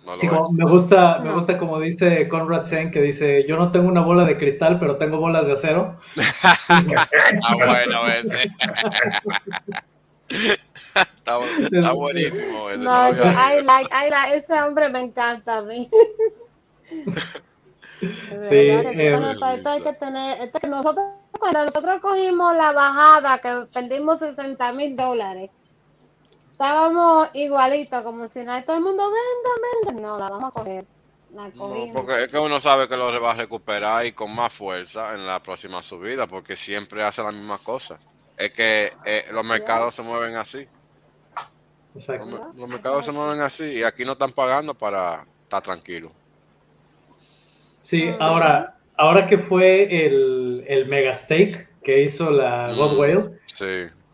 No 0.06 0.18
sí, 0.18 0.28
como, 0.28 0.52
me 0.52 0.66
gusta, 0.66 1.20
me 1.20 1.32
gusta 1.32 1.58
como 1.60 1.80
dice 1.80 2.28
Conrad 2.28 2.64
Sen, 2.64 2.92
que 2.92 3.02
dice, 3.02 3.46
yo 3.48 3.56
no 3.56 3.72
tengo 3.72 3.88
una 3.88 4.02
bola 4.02 4.26
de 4.26 4.38
cristal, 4.38 4.80
pero 4.80 4.98
tengo 4.98 5.18
bolas 5.18 5.46
de 5.46 5.54
acero. 5.54 6.00
ah, 6.44 6.84
bueno, 7.56 8.08
ese. 8.08 8.52
está, 10.90 11.40
está, 11.72 11.92
buenísimo 11.92 12.70
ese. 12.72 12.84
No, 12.84 13.12
no 13.12 13.24
I 13.24 13.62
like, 13.64 13.90
I 13.94 14.10
like, 14.10 14.38
ese 14.38 14.60
hombre 14.60 14.90
me 14.90 15.02
encanta 15.02 15.58
a 15.58 15.62
mí. 15.62 15.88
Sí, 18.02 18.56
eh, 18.56 18.78
hay 19.64 19.82
que 19.82 19.94
tener, 19.94 20.42
esto, 20.42 20.68
nosotros 20.68 21.06
cuando 21.40 21.66
nosotros 21.66 22.02
cogimos 22.02 22.58
la 22.58 22.72
bajada 22.72 23.38
que 23.38 23.68
perdimos 23.72 24.20
60 24.20 24.74
mil 24.74 24.96
dólares, 24.96 25.52
estábamos 26.52 27.30
igualitos, 27.34 28.02
como 28.02 28.28
si 28.28 28.40
no, 28.40 28.64
todo 28.64 28.78
el 28.78 28.82
mundo 28.82 29.04
venda, 29.04 29.94
venda, 29.94 30.08
no, 30.08 30.18
la 30.18 30.30
vamos 30.30 30.50
a 30.50 30.52
coger. 30.52 30.86
La 31.36 31.48
no, 31.50 31.94
porque 31.94 32.24
es 32.24 32.32
que 32.32 32.40
uno 32.40 32.60
sabe 32.60 32.88
que 32.88 32.98
lo 32.98 33.22
va 33.22 33.32
a 33.32 33.36
recuperar 33.36 34.06
y 34.06 34.14
con 34.14 34.34
más 34.34 34.52
fuerza 34.52 35.14
en 35.14 35.26
la 35.28 35.42
próxima 35.42 35.84
subida, 35.84 36.26
porque 36.26 36.56
siempre 36.56 37.04
hace 37.04 37.22
la 37.22 37.32
misma 37.32 37.60
cosa. 37.60 38.00
Es 38.36 38.52
que 38.52 38.92
eh, 39.06 39.28
los 39.32 39.46
mercados 39.46 39.94
se 39.94 40.02
mueven 40.02 40.36
así. 40.36 40.68
Exacto. 41.94 42.26
Los, 42.26 42.56
los 42.56 42.68
mercados 42.68 43.06
se 43.06 43.12
mueven 43.12 43.42
así 43.42 43.78
y 43.78 43.84
aquí 43.84 44.04
no 44.06 44.14
están 44.14 44.32
pagando 44.32 44.74
para 44.74 45.26
estar 45.44 45.62
tranquilos. 45.62 46.12
Sí, 47.92 48.10
ahora, 48.22 48.78
ahora 48.96 49.28
que 49.28 49.38
fue 49.38 50.06
el, 50.06 50.64
el 50.66 50.86
mega 50.88 51.14
stake 51.14 51.68
que 51.84 52.02
hizo 52.02 52.32
la 52.32 52.72
God 52.74 52.98
Whale, 52.98 53.24
sí. 53.48 53.66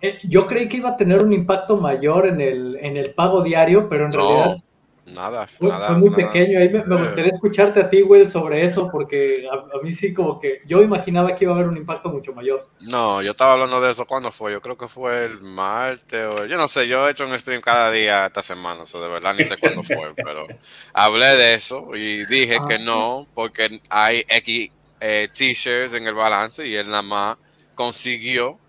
eh, 0.01 0.17
yo 0.23 0.47
creí 0.47 0.67
que 0.67 0.78
iba 0.78 0.89
a 0.89 0.97
tener 0.97 1.23
un 1.23 1.32
impacto 1.32 1.78
mayor 1.78 2.25
en 2.25 2.41
el, 2.41 2.75
en 2.82 2.97
el 2.97 3.13
pago 3.13 3.43
diario, 3.43 3.88
pero 3.88 4.05
en 4.05 4.09
no, 4.09 4.17
realidad 4.17 4.63
nada, 5.08 5.47
fue, 5.47 5.70
nada, 5.70 5.88
fue 5.88 5.97
muy 5.97 6.10
nada. 6.10 6.32
pequeño. 6.32 6.60
Ahí 6.60 6.70
me, 6.70 6.84
me, 6.84 7.01
gustaría 7.01 7.34
escucharte 7.34 7.80
a 7.80 7.89
ti, 7.89 8.03
Will, 8.03 8.28
sobre 8.28 8.66
eso, 8.66 8.89
porque 8.91 9.47
a, 9.51 9.55
a, 9.55 9.82
mí 9.82 9.91
sí 9.91 10.14
como 10.14 10.39
que 10.39 10.62
yo 10.66 10.82
imaginaba 10.82 11.36
que 11.36 11.45
iba 11.45 11.53
a 11.53 11.55
haber 11.55 11.70
un 11.70 11.78
impacto 11.78 12.10
mucho 12.10 12.34
mayor. 12.34 12.68
No, 12.82 13.22
yo 13.22 13.32
estaba 13.32 13.53
hablando 13.53 13.82
de 13.82 13.91
eso 13.91 14.05
cuando 14.05 14.32
fue, 14.32 14.51
yo 14.51 14.62
creo 14.62 14.78
que 14.78 14.88
fue 14.88 15.26
el 15.26 15.41
martes 15.41 16.26
o 16.26 16.45
yo 16.45 16.58
no 16.58 16.68
sé, 16.68 16.88
yo 16.88 17.08
he 17.08 17.12
hecho 17.12 17.26
un 17.26 17.38
stream 17.38 17.62
cada 17.62 17.91
día 17.91 18.28
esta 18.28 18.41
semana, 18.41 18.84
eso 18.84 19.01
de 19.01 19.10
verdad 19.10 19.34
ni 19.38 19.43
sé 19.43 19.58
cuándo 19.58 19.84
fue, 19.84 19.95
pero 20.16 20.45
hablé 20.93 21.36
de 21.38 21.53
eso 21.53 21.95
y 21.95 22.26
dije 22.26 22.58
ah, 22.62 22.66
que 22.68 22.80
no, 22.80 23.28
porque 23.34 23.82
hay 23.89 24.24
X 24.28 24.72
eh, 24.99 25.28
t-shirts 25.34 25.93
en 25.93 26.08
el 26.08 26.14
balance 26.14 26.68
y 26.68 26.76
él 26.76 26.88
nada 26.88 27.01
más 27.01 27.38
consiguió 27.76 28.60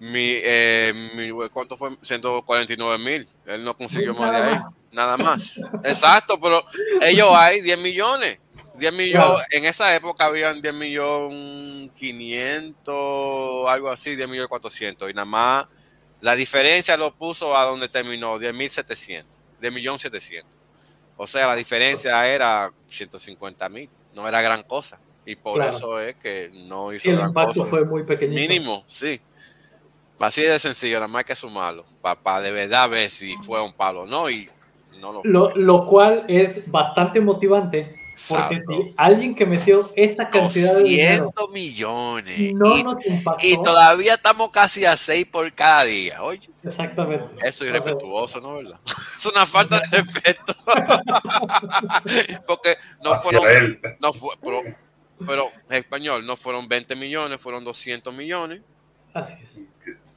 mi, 0.00 0.32
eh, 0.42 1.10
mi 1.14 1.30
¿cuánto 1.50 1.76
fue? 1.76 1.90
149 2.00 2.98
mil. 2.98 3.28
Él 3.44 3.62
no 3.62 3.76
consiguió 3.76 4.14
más 4.14 4.30
de 4.32 4.36
ahí. 4.38 4.60
Nada 4.92 5.16
más. 5.16 5.60
Exacto, 5.84 6.40
pero 6.40 6.64
ellos 7.00 7.28
hay 7.32 7.60
10 7.60 7.78
millones. 7.78 8.38
10 8.74 8.92
millones, 8.94 9.46
en 9.50 9.66
esa 9.66 9.94
época 9.94 10.24
habían 10.24 10.60
10 10.60 10.72
millones 10.72 11.90
500, 11.96 13.68
algo 13.68 13.90
así, 13.90 14.16
10 14.16 14.28
millones 14.28 14.48
400. 14.48 15.10
Y 15.10 15.12
nada 15.12 15.26
más, 15.26 15.66
la 16.20 16.34
diferencia 16.34 16.96
lo 16.96 17.14
puso 17.14 17.56
a 17.56 17.64
donde 17.64 17.88
terminó, 17.88 18.38
10 18.38 18.54
mil 18.54 18.70
700, 18.70 19.38
10 19.60 19.72
millones 19.72 20.00
700. 20.00 20.58
O 21.16 21.26
sea, 21.26 21.46
la 21.46 21.56
diferencia 21.56 22.26
era 22.26 22.72
150 22.86 23.68
mil, 23.68 23.90
no 24.14 24.26
era 24.26 24.40
gran 24.40 24.62
cosa. 24.62 24.98
Y 25.26 25.36
por 25.36 25.62
eso 25.62 26.00
es 26.00 26.16
que 26.16 26.50
no 26.64 26.92
hizo 26.92 27.02
sí, 27.02 27.10
el 27.10 27.20
impacto 27.20 27.66
fue 27.66 27.84
muy 27.84 28.04
pequeño. 28.04 28.32
Mínimo, 28.32 28.82
sí. 28.86 29.20
Así 30.18 30.42
de 30.42 30.58
sencillo, 30.58 30.96
nada 30.96 31.08
más 31.08 31.24
que 31.24 31.36
sumarlo, 31.36 31.84
para 32.00 32.40
de 32.40 32.50
verdad 32.50 32.88
ver 32.88 33.10
si 33.10 33.36
fue 33.36 33.62
un 33.62 33.72
palo 33.72 34.02
o 34.02 34.06
no. 34.06 34.28
Y 34.28 34.50
no 35.00 35.22
lo, 35.24 35.56
lo, 35.56 35.86
cual 35.86 36.24
es 36.28 36.70
bastante 36.70 37.20
motivante 37.20 37.94
porque 38.28 38.60
si 38.68 38.94
alguien 38.96 39.34
que 39.34 39.46
metió 39.46 39.90
esa 39.96 40.28
cantidad 40.28 40.76
de 40.76 40.82
dinero 40.84 41.32
millones 41.52 42.54
no 42.54 42.76
y, 42.76 42.82
nos 42.82 43.06
impactó, 43.06 43.46
y 43.46 43.54
todavía 43.62 44.14
estamos 44.14 44.50
casi 44.50 44.84
a 44.84 44.96
6 44.96 45.26
por 45.26 45.52
cada 45.52 45.84
día, 45.84 46.22
oye. 46.22 46.48
Exactamente. 46.62 47.26
Eso 47.42 47.64
es 47.64 47.70
irrespetuoso, 47.70 48.40
¿no? 48.40 48.56
¿verdad? 48.56 48.80
Es 49.16 49.26
una 49.26 49.44
falta 49.44 49.78
de 49.78 49.98
respeto. 49.98 50.54
porque 52.46 52.76
no 53.04 53.14
fueron, 53.16 53.78
no 54.00 54.12
fue, 54.14 54.34
pero, 54.42 54.62
pero, 55.26 55.50
en 55.68 55.76
español 55.76 56.24
no 56.24 56.36
fueron 56.36 56.66
20 56.66 56.96
millones, 56.96 57.40
fueron 57.40 57.62
200 57.64 58.14
millones. 58.14 58.62
Así 59.12 59.34
es. 59.34 60.16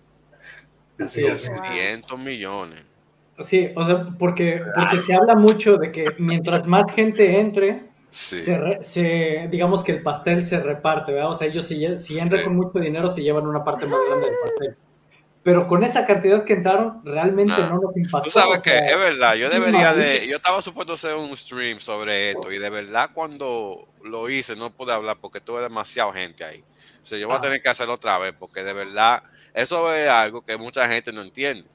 Así 1.00 1.26
es. 1.26 1.50
200 1.50 2.18
millones. 2.20 2.93
Sí, 3.40 3.70
o 3.76 3.84
sea, 3.84 4.08
porque, 4.20 4.62
porque 4.76 4.98
se 4.98 5.16
habla 5.16 5.36
mucho 5.36 5.78
de 5.78 5.92
que 5.92 6.04
mientras 6.20 6.68
más 6.68 6.92
gente 6.94 7.40
entre, 7.40 7.84
se, 8.12 9.48
digamos 9.50 9.84
que 9.84 9.94
el 9.94 10.04
pastel 10.04 10.44
se 10.44 10.60
reparte, 10.60 11.14
¿verdad? 11.14 11.32
O 11.32 11.34
sea, 11.34 11.48
ellos 11.48 11.66
si, 11.66 11.98
si 11.98 12.20
entran 12.20 12.44
con 12.44 12.56
mucho 12.56 12.78
dinero 12.80 13.10
se 13.10 13.24
llevan 13.24 13.48
una 13.48 13.64
parte 13.64 13.88
más 13.88 14.00
grande 14.08 14.28
del 14.28 14.36
pastel. 14.44 14.78
Pero 15.42 15.68
con 15.68 15.84
esa 15.84 16.06
cantidad 16.06 16.46
que 16.46 16.54
entraron, 16.54 17.02
realmente 17.04 17.54
no, 17.58 17.80
nos 17.80 17.98
impactó. 17.98 18.26
Tú 18.26 18.30
sabes 18.30 18.62
que 18.62 18.78
es 18.78 18.98
verdad, 18.98 19.34
yo 19.36 19.50
debería 19.50 19.94
de, 19.94 20.26
yo 20.28 20.38
estaba 20.38 20.62
supuesto 20.62 20.94
hacer 20.94 21.16
un 21.16 21.36
stream 21.36 21.80
sobre 21.80 22.32
esto 22.32 22.52
y 22.52 22.60
de 22.60 22.70
verdad 22.70 23.10
cuando 23.14 23.90
lo 24.04 24.30
hice 24.30 24.56
no 24.56 24.70
pude 24.70 24.94
hablar 24.94 25.18
porque 25.20 25.42
tuve 25.42 25.62
demasiada 25.62 26.14
gente 26.14 26.46
ahí. 26.46 26.64
O 27.02 27.06
sea, 27.06 27.18
yo 27.18 27.28
voy 27.28 27.36
a 27.36 27.42
tener 27.42 27.62
que 27.62 27.68
hacerlo 27.68 27.96
otra 27.96 28.18
vez 28.20 28.34
porque 28.40 28.64
de 28.64 28.74
verdad 28.74 29.24
eso 29.54 29.94
es 29.94 30.08
algo 30.08 30.44
que 30.44 30.56
mucha 30.56 30.88
gente 30.88 31.12
no 31.12 31.22
entiende. 31.22 31.68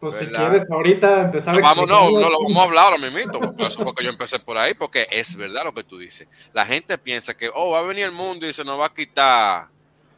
Pues 0.00 0.14
si 0.14 0.26
quieres 0.26 0.64
ahorita 0.70 1.20
empezar 1.20 1.54
a 1.54 1.60
Vamos, 1.60 1.86
no, 1.86 2.10
no 2.10 2.30
lo 2.30 2.38
vamos 2.40 2.56
a 2.56 2.62
hablar 2.62 2.84
ahora 2.86 3.10
mismo. 3.10 3.52
Por 3.52 3.66
eso 3.66 3.84
fue 3.84 3.94
que 3.94 4.04
yo 4.04 4.10
empecé 4.10 4.38
por 4.38 4.56
ahí, 4.56 4.72
porque 4.72 5.06
es 5.10 5.36
verdad 5.36 5.64
lo 5.64 5.74
que 5.74 5.84
tú 5.84 5.98
dices. 5.98 6.26
La 6.54 6.64
gente 6.64 6.96
piensa 6.96 7.36
que, 7.36 7.50
oh, 7.54 7.72
va 7.72 7.80
a 7.80 7.82
venir 7.82 8.06
el 8.06 8.12
mundo 8.12 8.46
y 8.46 8.52
se 8.54 8.64
nos 8.64 8.80
va 8.80 8.86
a 8.86 8.94
quitar 8.94 9.66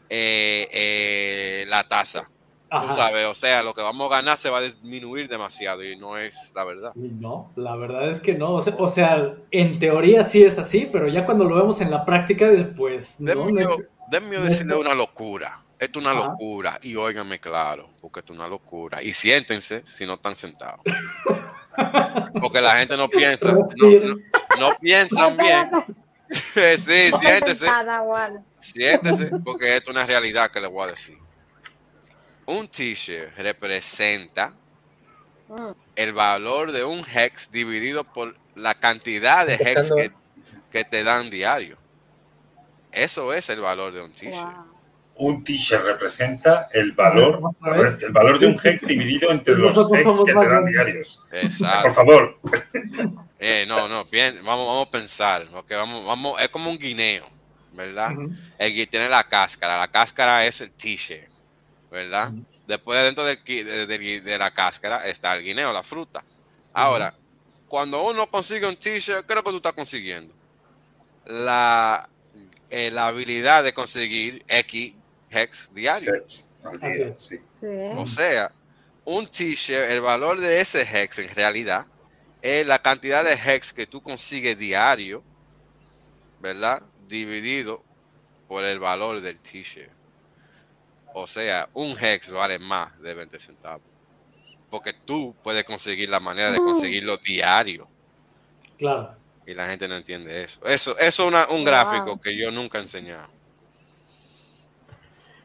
eh, 0.08 0.68
eh, 0.70 1.64
la 1.68 1.86
tasa. 1.88 2.28
Tú 2.70 2.94
sabes, 2.94 3.26
o 3.26 3.34
sea, 3.34 3.62
lo 3.62 3.74
que 3.74 3.82
vamos 3.82 4.10
a 4.10 4.16
ganar 4.16 4.38
se 4.38 4.48
va 4.48 4.58
a 4.58 4.62
disminuir 4.62 5.28
demasiado 5.28 5.84
y 5.84 5.94
no 5.96 6.16
es 6.16 6.52
la 6.54 6.64
verdad. 6.64 6.94
No, 6.94 7.50
la 7.56 7.76
verdad 7.76 8.08
es 8.08 8.20
que 8.20 8.34
no. 8.34 8.54
O 8.54 8.88
sea, 8.88 9.34
en 9.50 9.78
teoría 9.78 10.24
sí 10.24 10.42
es 10.42 10.58
así, 10.58 10.88
pero 10.90 11.06
ya 11.08 11.26
cuando 11.26 11.44
lo 11.44 11.56
vemos 11.56 11.82
en 11.82 11.90
la 11.90 12.06
práctica, 12.06 12.48
pues. 12.76 13.16
Denme, 13.18 13.62
no, 13.62 13.76
decirle 14.42 14.76
una 14.76 14.94
locura. 14.94 15.62
Esto 15.82 15.98
es 15.98 16.06
una 16.06 16.14
locura. 16.14 16.78
Y 16.80 16.94
óiganme 16.94 17.40
claro, 17.40 17.90
porque 18.00 18.20
esto 18.20 18.32
es 18.32 18.38
una 18.38 18.46
locura. 18.46 19.02
Y 19.02 19.12
siéntense 19.12 19.84
si 19.84 20.06
no 20.06 20.14
están 20.14 20.36
sentados. 20.36 20.80
Porque 22.40 22.60
la 22.60 22.76
gente 22.76 22.96
no 22.96 23.08
piensa, 23.08 23.50
no, 23.50 23.66
no, 24.60 24.76
piensan 24.80 25.36
bien. 25.36 25.68
sí, 26.78 27.10
siéntese. 27.18 27.66
Siéntese, 28.60 29.32
porque 29.44 29.76
esto 29.76 29.90
es 29.90 29.96
una 29.96 30.06
realidad 30.06 30.52
que 30.52 30.60
les 30.60 30.70
voy 30.70 30.84
a 30.84 30.90
decir. 30.90 31.18
Un 32.46 32.68
t-shirt 32.68 33.36
representa 33.38 34.54
mm. 35.48 35.66
el 35.96 36.12
valor 36.12 36.70
de 36.70 36.84
un 36.84 37.04
hex 37.12 37.50
dividido 37.50 38.04
por 38.04 38.36
la 38.54 38.74
cantidad 38.74 39.44
de 39.48 39.54
hex 39.54 39.92
que, 40.70 40.84
te 40.84 41.02
dan 41.02 41.28
diario. 41.28 41.76
Eso 42.92 43.32
es 43.32 43.48
el 43.50 43.60
valor 43.60 43.92
de 43.92 44.00
un 44.00 44.12
t-shirt 44.12 44.71
un 45.16 45.44
t-shirt 45.44 45.84
representa 45.84 46.68
el 46.72 46.92
valor, 46.92 47.40
el 48.00 48.12
valor 48.12 48.38
de 48.38 48.46
un 48.46 48.56
hex 48.62 48.86
dividido 48.86 49.30
entre 49.30 49.56
los 49.56 49.76
hex 49.76 50.20
que 50.24 50.34
te 50.34 50.48
dan 50.48 50.64
diarios. 50.64 51.20
Exacto. 51.30 51.82
Por 51.82 51.92
favor. 51.92 52.38
Eh, 53.44 53.64
no, 53.66 53.88
no, 53.88 54.04
bien, 54.04 54.36
vamos, 54.44 54.68
vamos 54.68 54.86
a 54.86 54.90
pensar, 54.92 55.48
okay, 55.52 55.76
vamos, 55.76 56.06
vamos, 56.06 56.40
es 56.40 56.48
como 56.48 56.70
un 56.70 56.78
guineo, 56.78 57.26
¿verdad? 57.72 58.12
El 58.56 58.72
que 58.72 58.86
tiene 58.86 59.08
la 59.08 59.24
cáscara, 59.24 59.80
la 59.80 59.90
cáscara 59.90 60.46
es 60.46 60.60
el 60.60 60.70
t-shirt, 60.70 61.28
¿verdad? 61.90 62.30
Después 62.68 63.02
dentro 63.02 63.24
del, 63.24 63.42
de, 63.44 64.20
de, 64.20 64.38
la 64.38 64.52
cáscara 64.52 65.08
está 65.08 65.34
el 65.34 65.42
guineo, 65.42 65.72
la 65.72 65.82
fruta. 65.82 66.22
Ahora, 66.72 67.12
cuando 67.66 68.04
uno 68.04 68.30
consigue 68.30 68.64
un 68.64 68.76
t-shirt, 68.76 69.26
¿qué 69.26 69.32
es 69.32 69.36
lo 69.36 69.42
que 69.42 69.50
tú 69.50 69.56
estás 69.56 69.72
consiguiendo? 69.72 70.32
La, 71.26 72.08
eh, 72.70 72.92
la 72.92 73.08
habilidad 73.08 73.64
de 73.64 73.74
conseguir 73.74 74.44
X 74.46 74.94
hex 75.32 75.72
diario. 75.74 76.12
O 77.96 78.06
sea, 78.06 78.52
un 79.04 79.26
t-shirt, 79.26 79.90
el 79.90 80.00
valor 80.00 80.40
de 80.40 80.60
ese 80.60 80.82
hex 80.82 81.18
en 81.18 81.28
realidad 81.34 81.86
es 82.40 82.66
la 82.66 82.80
cantidad 82.80 83.24
de 83.24 83.32
hex 83.34 83.72
que 83.72 83.86
tú 83.86 84.02
consigues 84.02 84.58
diario, 84.58 85.22
¿verdad? 86.40 86.82
Dividido 87.06 87.82
por 88.48 88.64
el 88.64 88.78
valor 88.78 89.20
del 89.20 89.38
t-shirt. 89.38 89.90
O 91.14 91.26
sea, 91.26 91.68
un 91.74 91.96
hex 91.98 92.30
vale 92.30 92.58
más 92.58 93.00
de 93.00 93.14
20 93.14 93.38
centavos. 93.38 93.82
Porque 94.70 94.92
tú 94.92 95.34
puedes 95.42 95.64
conseguir 95.64 96.08
la 96.08 96.20
manera 96.20 96.50
de 96.50 96.58
conseguirlo 96.58 97.18
diario. 97.18 97.88
Claro. 98.78 99.14
Y 99.46 99.54
la 99.54 99.68
gente 99.68 99.86
no 99.86 99.96
entiende 99.96 100.42
eso. 100.42 100.64
Eso, 100.64 100.96
eso 100.98 101.28
es 101.28 101.48
un 101.50 101.64
gráfico 101.64 102.20
que 102.20 102.36
yo 102.36 102.50
nunca 102.50 102.78
he 102.78 102.82
enseñado. 102.82 103.28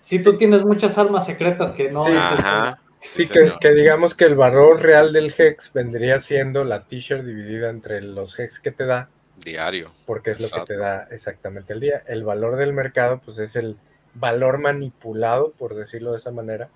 Si 0.08 0.24
tú 0.24 0.38
tienes 0.38 0.64
muchas 0.64 0.98
armas 0.98 1.26
secretas 1.26 1.74
que 1.74 1.90
no. 1.90 2.06
Sí, 3.02 3.26
que, 3.28 3.72
digamos 3.74 4.16
que 4.16 4.24
el 4.24 4.36
valor 4.36 4.82
real 4.82 5.12
del 5.12 5.34
hex 5.38 5.74
vendría 5.74 6.20
siendo 6.20 6.64
la 6.64 6.86
t-shirt 6.86 7.26
dividida 7.26 7.70
entre 7.70 8.00
los 8.00 8.40
hex 8.40 8.62
que 8.62 8.72
te 8.72 8.86
da. 8.86 9.10
Diario. 9.44 9.92
Porque 10.06 10.32
es 10.32 10.40
lo 10.40 10.60
que 10.60 10.66
te 10.66 10.78
da 10.78 11.10
exactamente 11.12 11.74
el 11.74 11.82
día. 11.82 12.04
El 12.08 12.24
valor 12.24 12.56
del 12.56 12.72
mercado, 12.72 13.20
pues 13.20 13.38
es 13.40 13.58
el 13.58 13.76
valor 14.14 14.60
manipulado, 14.60 15.52
por 15.52 15.76
decirlo 15.76 16.14
de 16.14 16.20
esa 16.20 16.32
manera, 16.32 16.70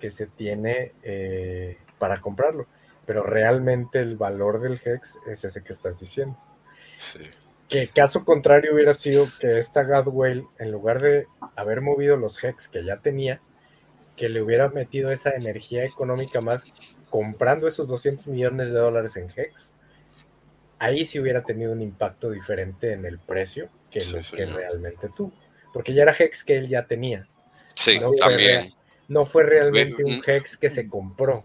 que 0.00 0.10
se 0.10 0.26
tiene 0.26 0.94
eh, 1.04 1.78
para 2.00 2.20
comprarlo. 2.20 2.66
Pero 3.06 3.22
realmente 3.22 4.00
el 4.00 4.16
valor 4.16 4.60
del 4.60 4.80
hex 4.84 5.16
es 5.28 5.44
ese 5.44 5.62
que 5.62 5.72
estás 5.72 6.00
diciendo. 6.00 6.36
Sí. 6.96 7.20
Que 7.68 7.88
caso 7.88 8.24
contrario 8.24 8.74
hubiera 8.74 8.94
sido 8.94 9.26
que 9.40 9.58
esta 9.58 9.82
Gadwell, 9.82 10.46
en 10.58 10.70
lugar 10.70 11.00
de 11.00 11.26
haber 11.56 11.80
movido 11.80 12.16
los 12.16 12.42
hex 12.42 12.68
que 12.68 12.84
ya 12.84 12.98
tenía, 12.98 13.40
que 14.16 14.28
le 14.28 14.42
hubiera 14.42 14.68
metido 14.68 15.10
esa 15.10 15.30
energía 15.30 15.84
económica 15.84 16.40
más 16.40 16.72
comprando 17.10 17.66
esos 17.66 17.88
200 17.88 18.26
millones 18.28 18.68
de 18.68 18.78
dólares 18.78 19.16
en 19.16 19.30
hex, 19.34 19.72
ahí 20.78 21.06
sí 21.06 21.18
hubiera 21.18 21.42
tenido 21.42 21.72
un 21.72 21.82
impacto 21.82 22.30
diferente 22.30 22.92
en 22.92 23.04
el 23.06 23.18
precio 23.18 23.70
que 23.90 24.00
realmente 24.46 25.08
tuvo. 25.16 25.32
Porque 25.72 25.94
ya 25.94 26.02
era 26.02 26.14
hex 26.16 26.44
que 26.44 26.56
él 26.56 26.68
ya 26.68 26.86
tenía. 26.86 27.22
Sí, 27.74 28.00
también. 28.18 28.72
no 29.08 29.26
fue 29.26 29.42
realmente 29.42 30.04
un 30.04 30.22
hex 30.24 30.56
que 30.56 30.70
se 30.70 30.88
compró. 30.88 31.44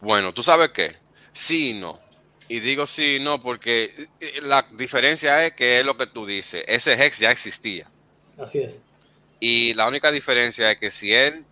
Bueno, 0.00 0.32
tú 0.32 0.42
sabes 0.42 0.70
qué, 0.70 0.92
sí 1.32 1.70
y 1.70 1.74
no. 1.80 1.98
Y 2.48 2.60
digo 2.60 2.86
sí, 2.86 3.18
no, 3.20 3.40
porque 3.40 4.08
eh, 4.20 4.40
la 4.42 4.66
diferencia 4.72 5.44
es 5.44 5.52
que 5.54 5.80
es 5.80 5.86
lo 5.86 5.96
que 5.96 6.06
tú 6.06 6.24
dices, 6.26 6.64
ese 6.66 6.92
hex 6.94 7.18
ya 7.18 7.30
existía. 7.30 7.90
Así 8.38 8.60
es. 8.60 8.78
Y 9.40 9.74
la 9.74 9.88
única 9.88 10.12
diferencia 10.12 10.70
es 10.70 10.78
que 10.78 10.90
si 10.90 11.12
él 11.12 11.44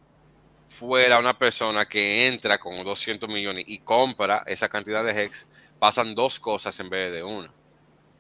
fuera 0.68 1.18
una 1.18 1.38
persona 1.38 1.86
que 1.86 2.26
entra 2.28 2.59
con 2.59 2.82
200 2.82 3.28
millones 3.28 3.64
y 3.66 3.78
compra 3.78 4.42
esa 4.47 4.68
cantidad 4.68 5.05
de 5.05 5.22
hex, 5.22 5.47
pasan 5.78 6.14
dos 6.14 6.38
cosas 6.38 6.78
en 6.80 6.90
vez 6.90 7.12
de 7.12 7.22
una. 7.22 7.53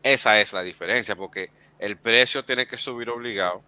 Esa 0.02 0.40
es 0.40 0.52
la 0.52 0.62
diferencia, 0.62 1.16
porque 1.16 1.50
el 1.78 1.96
precio 1.96 2.44
tiene 2.44 2.66
que 2.66 2.76
subir 2.76 3.08
obligado 3.08 3.62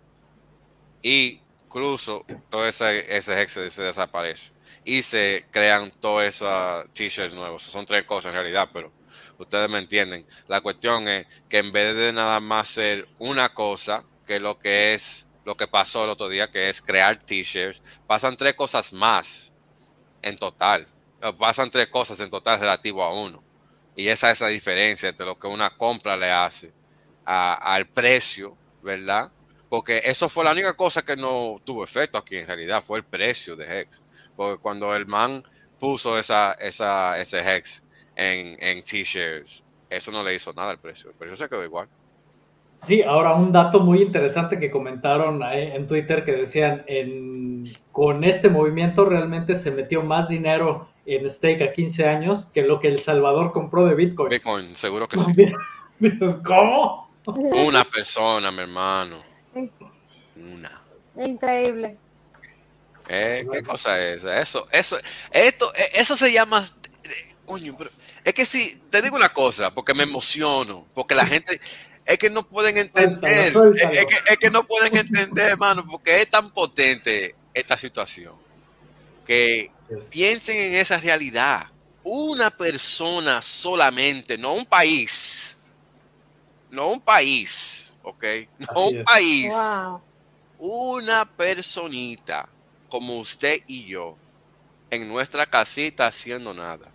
y 1.02 1.40
incluso 1.64 2.24
todo 2.50 2.66
ese, 2.66 3.16
ese 3.16 3.40
hex 3.40 3.52
se 3.52 3.82
desaparece 3.82 4.55
y 4.86 5.02
se 5.02 5.44
crean 5.50 5.90
todas 6.00 6.26
esas 6.28 6.86
t-shirts 6.92 7.34
nuevos. 7.34 7.62
Son 7.62 7.84
tres 7.84 8.04
cosas 8.04 8.30
en 8.30 8.36
realidad, 8.36 8.70
pero 8.72 8.92
ustedes 9.36 9.68
me 9.68 9.78
entienden. 9.78 10.24
La 10.46 10.60
cuestión 10.60 11.08
es 11.08 11.26
que 11.48 11.58
en 11.58 11.72
vez 11.72 11.94
de 11.96 12.12
nada 12.12 12.38
más 12.38 12.68
ser 12.68 13.08
una 13.18 13.52
cosa, 13.52 14.04
que 14.24 14.40
lo 14.40 14.58
que 14.58 14.94
es 14.94 15.28
lo 15.44 15.56
que 15.56 15.66
pasó 15.66 16.04
el 16.04 16.10
otro 16.10 16.28
día, 16.28 16.50
que 16.50 16.68
es 16.68 16.80
crear 16.80 17.16
t-shirts, 17.16 17.82
pasan 18.06 18.36
tres 18.36 18.54
cosas 18.54 18.92
más 18.92 19.52
en 20.22 20.38
total. 20.38 20.86
Pasan 21.38 21.70
tres 21.70 21.88
cosas 21.88 22.18
en 22.20 22.30
total 22.30 22.60
relativo 22.60 23.02
a 23.02 23.12
uno. 23.12 23.42
Y 23.96 24.08
esa 24.08 24.30
es 24.30 24.40
la 24.40 24.48
diferencia 24.48 25.08
entre 25.08 25.26
lo 25.26 25.38
que 25.38 25.46
una 25.48 25.70
compra 25.70 26.16
le 26.16 26.30
hace 26.30 26.72
al 27.24 27.88
precio, 27.88 28.56
¿verdad? 28.82 29.32
Porque 29.68 30.00
eso 30.04 30.28
fue 30.28 30.44
la 30.44 30.52
única 30.52 30.74
cosa 30.74 31.04
que 31.04 31.16
no 31.16 31.60
tuvo 31.64 31.82
efecto 31.82 32.18
aquí 32.18 32.36
en 32.36 32.46
realidad, 32.46 32.82
fue 32.82 32.98
el 32.98 33.04
precio 33.04 33.56
de 33.56 33.80
Hex. 33.80 34.02
Porque 34.36 34.60
cuando 34.60 34.94
el 34.94 35.06
man 35.06 35.42
puso 35.78 36.18
esa, 36.18 36.52
esa, 36.52 37.18
ese 37.18 37.40
Hex 37.40 37.86
en, 38.14 38.56
en 38.60 38.82
t-shirts, 38.82 39.64
eso 39.90 40.12
no 40.12 40.22
le 40.22 40.34
hizo 40.34 40.52
nada 40.52 40.70
al 40.70 40.78
precio. 40.78 41.10
El 41.10 41.16
precio 41.16 41.36
se 41.36 41.48
quedó 41.48 41.64
igual. 41.64 41.88
Sí, 42.84 43.02
ahora 43.02 43.34
un 43.34 43.52
dato 43.52 43.80
muy 43.80 44.02
interesante 44.02 44.60
que 44.60 44.70
comentaron 44.70 45.42
en 45.42 45.88
Twitter 45.88 46.24
que 46.24 46.32
decían, 46.32 46.84
con 47.90 48.22
este 48.22 48.48
movimiento 48.48 49.04
realmente 49.04 49.54
se 49.54 49.70
metió 49.70 50.02
más 50.02 50.28
dinero 50.28 50.88
en 51.04 51.28
stake 51.28 51.62
a 51.62 51.72
15 51.72 52.08
años 52.08 52.46
que 52.46 52.62
lo 52.62 52.78
que 52.78 52.88
El 52.88 53.00
Salvador 53.00 53.52
compró 53.52 53.86
de 53.86 53.94
Bitcoin. 53.94 54.28
Bitcoin, 54.28 54.76
seguro 54.76 55.08
que 55.08 55.18
sí. 55.18 55.32
¿Cómo? 56.44 57.08
Una 57.26 57.84
persona, 57.84 58.52
mi 58.52 58.60
hermano. 58.60 59.16
Una. 60.36 60.80
Increíble. 61.18 61.96
Eh, 63.08 63.46
¿Qué 63.50 63.62
cosa 63.62 64.00
es 64.04 64.24
eso? 64.24 64.66
Eso, 64.70 64.98
esto, 65.30 65.72
eso 65.94 66.16
se 66.16 66.32
llama. 66.32 66.64
Coño, 67.44 67.76
pero 67.76 67.90
es 68.24 68.34
que 68.34 68.44
sí, 68.44 68.82
te 68.90 69.02
digo 69.02 69.14
una 69.14 69.32
cosa, 69.32 69.72
porque 69.72 69.94
me 69.94 70.02
emociono, 70.02 70.84
porque 70.94 71.14
la 71.14 71.24
gente 71.24 71.60
es 72.04 72.18
que 72.18 72.28
no 72.28 72.46
pueden 72.46 72.76
entender, 72.78 73.54
es, 73.56 74.06
que, 74.06 74.32
es 74.32 74.38
que 74.38 74.50
no 74.50 74.66
pueden 74.66 74.96
entender, 74.96 75.50
hermano, 75.50 75.86
porque 75.86 76.20
es 76.22 76.28
tan 76.28 76.50
potente 76.50 77.36
esta 77.54 77.76
situación 77.76 78.34
que 79.26 79.70
piensen 80.10 80.56
en 80.56 80.74
esa 80.74 80.98
realidad. 80.98 81.66
Una 82.02 82.50
persona 82.50 83.42
solamente, 83.42 84.38
no 84.38 84.54
un 84.54 84.66
país, 84.66 85.58
no 86.70 86.88
un 86.88 87.00
país, 87.00 87.96
¿ok? 88.02 88.24
No 88.58 88.88
un 88.88 89.04
país, 89.04 89.52
una 90.58 91.24
personita 91.36 92.48
como 92.88 93.18
usted 93.18 93.58
y 93.66 93.84
yo 93.86 94.16
en 94.90 95.08
nuestra 95.08 95.46
casita 95.46 96.06
haciendo 96.06 96.54
nada, 96.54 96.90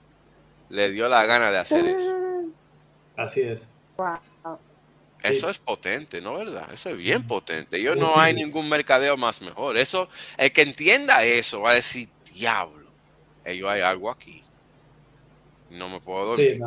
le 0.70 0.92
dio 0.92 1.10
la 1.10 1.26
gana 1.26 1.52
de 1.52 1.58
hacer 1.58 1.86
eso. 1.86 2.16
Así 3.18 3.42
es. 3.42 3.62
Eso 5.24 5.50
es 5.50 5.60
potente, 5.60 6.22
¿no 6.22 6.38
verdad? 6.38 6.68
Eso 6.74 6.90
es 6.90 6.98
bien 6.98 7.28
potente. 7.28 7.82
Yo 7.82 7.96
no 7.96 8.20
hay 8.20 8.34
ningún 8.34 8.68
mercadeo 8.68 9.18
más 9.18 9.42
mejor. 9.42 9.78
Eso, 9.78 10.10
el 10.38 10.52
que 10.52 10.64
entienda 10.64 11.24
eso 11.24 11.62
va 11.62 11.72
a 11.72 11.76
decir, 11.76 12.10
diablo, 12.34 12.88
ellos 13.46 13.70
hay 13.70 13.82
algo 13.82 14.10
aquí. 14.10 14.42
No 15.70 15.90
me 15.90 16.00
puedo 16.00 16.26
dormir. 16.26 16.60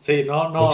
Sí, 0.00 0.24
no, 0.24 0.48
no. 0.48 0.68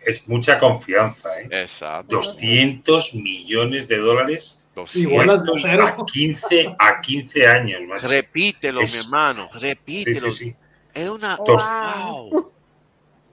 es 0.00 0.26
mucha 0.28 0.58
confianza, 0.58 1.40
¿eh? 1.40 1.48
Exacto. 1.50 2.16
200 2.16 3.14
millones 3.14 3.88
de 3.88 3.98
dólares. 3.98 4.63
A 4.76 5.96
15, 6.04 6.76
a 6.78 7.00
15 7.00 7.46
años. 7.46 7.82
Más. 7.88 8.08
Repítelo, 8.08 8.80
mi 8.80 8.96
hermano, 8.96 9.48
repítelo. 9.54 10.28
Es 10.28 11.08
una... 11.08 11.38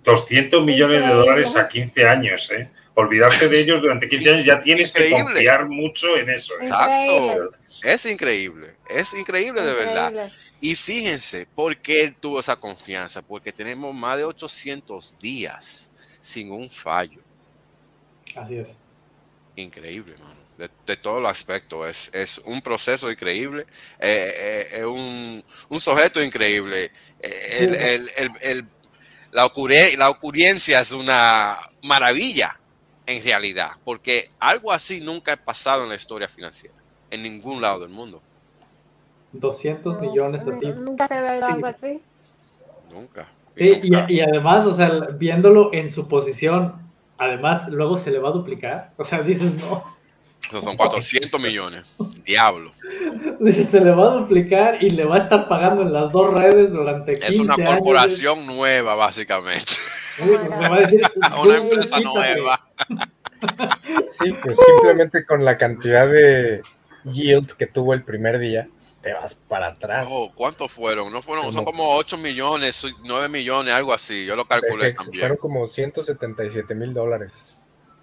200 0.04 0.66
millones 0.66 1.02
de 1.02 1.14
dólares 1.14 1.56
a 1.56 1.68
15 1.68 2.08
años, 2.08 2.50
¿eh? 2.52 2.70
Olvidarte 2.96 3.48
de 3.48 3.62
ellos 3.62 3.82
durante 3.82 4.10
15 4.10 4.30
años 4.32 4.46
ya 4.46 4.60
tienes 4.60 4.92
que 4.92 5.10
confiar 5.10 5.68
mucho 5.68 6.18
en 6.18 6.30
eso. 6.30 6.54
¿eh? 6.56 6.64
Exacto. 6.64 7.52
Es 7.84 8.06
increíble, 8.06 8.76
es 8.90 9.14
increíble 9.14 9.62
de 9.62 9.74
verdad. 9.74 10.32
Y 10.60 10.76
fíjense, 10.76 11.48
¿por 11.56 11.78
qué 11.78 12.02
él 12.02 12.16
tuvo 12.16 12.40
esa 12.40 12.56
confianza? 12.56 13.22
Porque 13.22 13.52
tenemos 13.52 13.94
más 13.96 14.18
de 14.18 14.26
800 14.26 15.18
días 15.20 15.92
sin 16.20 16.52
un 16.52 16.70
fallo. 16.70 17.20
Así 18.36 18.58
es. 18.58 18.76
Increíble, 19.56 20.16
mano. 20.18 20.41
De, 20.86 20.98
todos 20.98 21.22
los 21.22 21.32
aspectos. 21.32 22.12
Es, 22.14 22.42
un 22.46 22.62
proceso 22.62 23.12
increíble. 23.12 23.66
Eh, 24.00 24.34
eh, 24.38 24.68
es 24.74 24.86
un, 24.86 25.44
sujeto 25.80 26.22
increíble. 26.24 26.92
El, 27.60 28.66
la, 29.32 29.52
la 29.98 30.10
ocurrencia 30.10 30.80
es 30.80 30.92
una 30.92 31.58
maravilla 31.84 32.60
en 33.06 33.24
realidad, 33.24 33.72
porque 33.84 34.30
algo 34.40 34.72
así 34.72 35.02
nunca 35.02 35.34
ha 35.34 35.38
pasado 35.38 35.84
en 35.84 35.90
la 35.90 35.96
historia 35.96 36.28
financiera, 36.28 36.76
en 37.10 37.24
ningún 37.24 37.62
lado 37.62 37.80
del 37.80 37.90
mundo. 37.90 38.22
200 39.34 40.00
millones 40.00 40.42
así. 40.48 40.68
Nunca 40.68 41.08
se 41.08 41.20
ve 41.22 41.30
algo 41.30 41.66
así. 41.66 42.02
Nunca. 42.92 43.28
Sí, 43.56 43.80
Y, 43.84 44.20
además, 44.22 44.66
o 44.66 44.74
sea, 44.74 44.90
viéndolo 45.18 45.74
en 45.74 45.90
su 45.90 46.08
posición, 46.08 46.76
además 47.18 47.68
luego 47.70 47.98
se 47.98 48.12
le 48.12 48.20
va 48.20 48.30
a 48.30 48.34
duplicar. 48.34 48.94
O 48.98 49.04
sea, 49.04 49.22
dices, 49.22 49.54
no. 49.56 49.84
Son 50.60 50.76
400 50.76 51.40
millones. 51.40 51.96
Diablo. 52.26 52.72
Dice, 53.40 53.66
se 53.66 53.80
le 53.80 53.92
va 53.92 54.12
a 54.12 54.16
duplicar 54.18 54.84
y 54.84 54.90
le 54.90 55.06
va 55.06 55.16
a 55.16 55.20
estar 55.20 55.48
pagando 55.48 55.84
en 55.84 55.94
las 55.94 56.12
dos 56.12 56.34
redes 56.34 56.72
durante 56.72 57.14
15 57.14 57.28
Es 57.30 57.40
una 57.40 57.56
corporación 57.56 58.46
nueva, 58.46 58.96
básicamente. 58.96 59.72
una 61.42 61.58
empresa 61.58 62.00
nueva. 62.00 62.68
Sí, 64.20 64.34
pues 64.42 64.56
simplemente 64.66 65.26
con 65.26 65.44
la 65.44 65.58
cantidad 65.58 66.08
de 66.08 66.62
yield 67.06 67.54
que 67.54 67.68
tuvo 67.68 67.94
el 67.94 68.04
primer 68.04 68.38
día, 68.40 68.68
te 69.02 69.14
vas 69.14 69.36
para 69.48 69.70
atrás. 69.70 70.08
Oh, 70.10 70.32
¿Cuántos 70.34 70.72
fueron? 70.72 71.12
No 71.12 71.22
fueron, 71.22 71.52
son 71.52 71.66
como 71.66 71.96
8 71.96 72.18
millones, 72.18 72.86
9 73.04 73.30
millones, 73.30 73.74
algo 73.74 73.94
así. 73.94 74.26
Yo 74.26 74.36
lo 74.36 74.46
calculé 74.46 74.94
también. 74.94 75.22
Fueron 75.22 75.38
como 75.38 75.68
177 75.68 76.76
mil 76.76 76.94
dólares. 76.94 77.34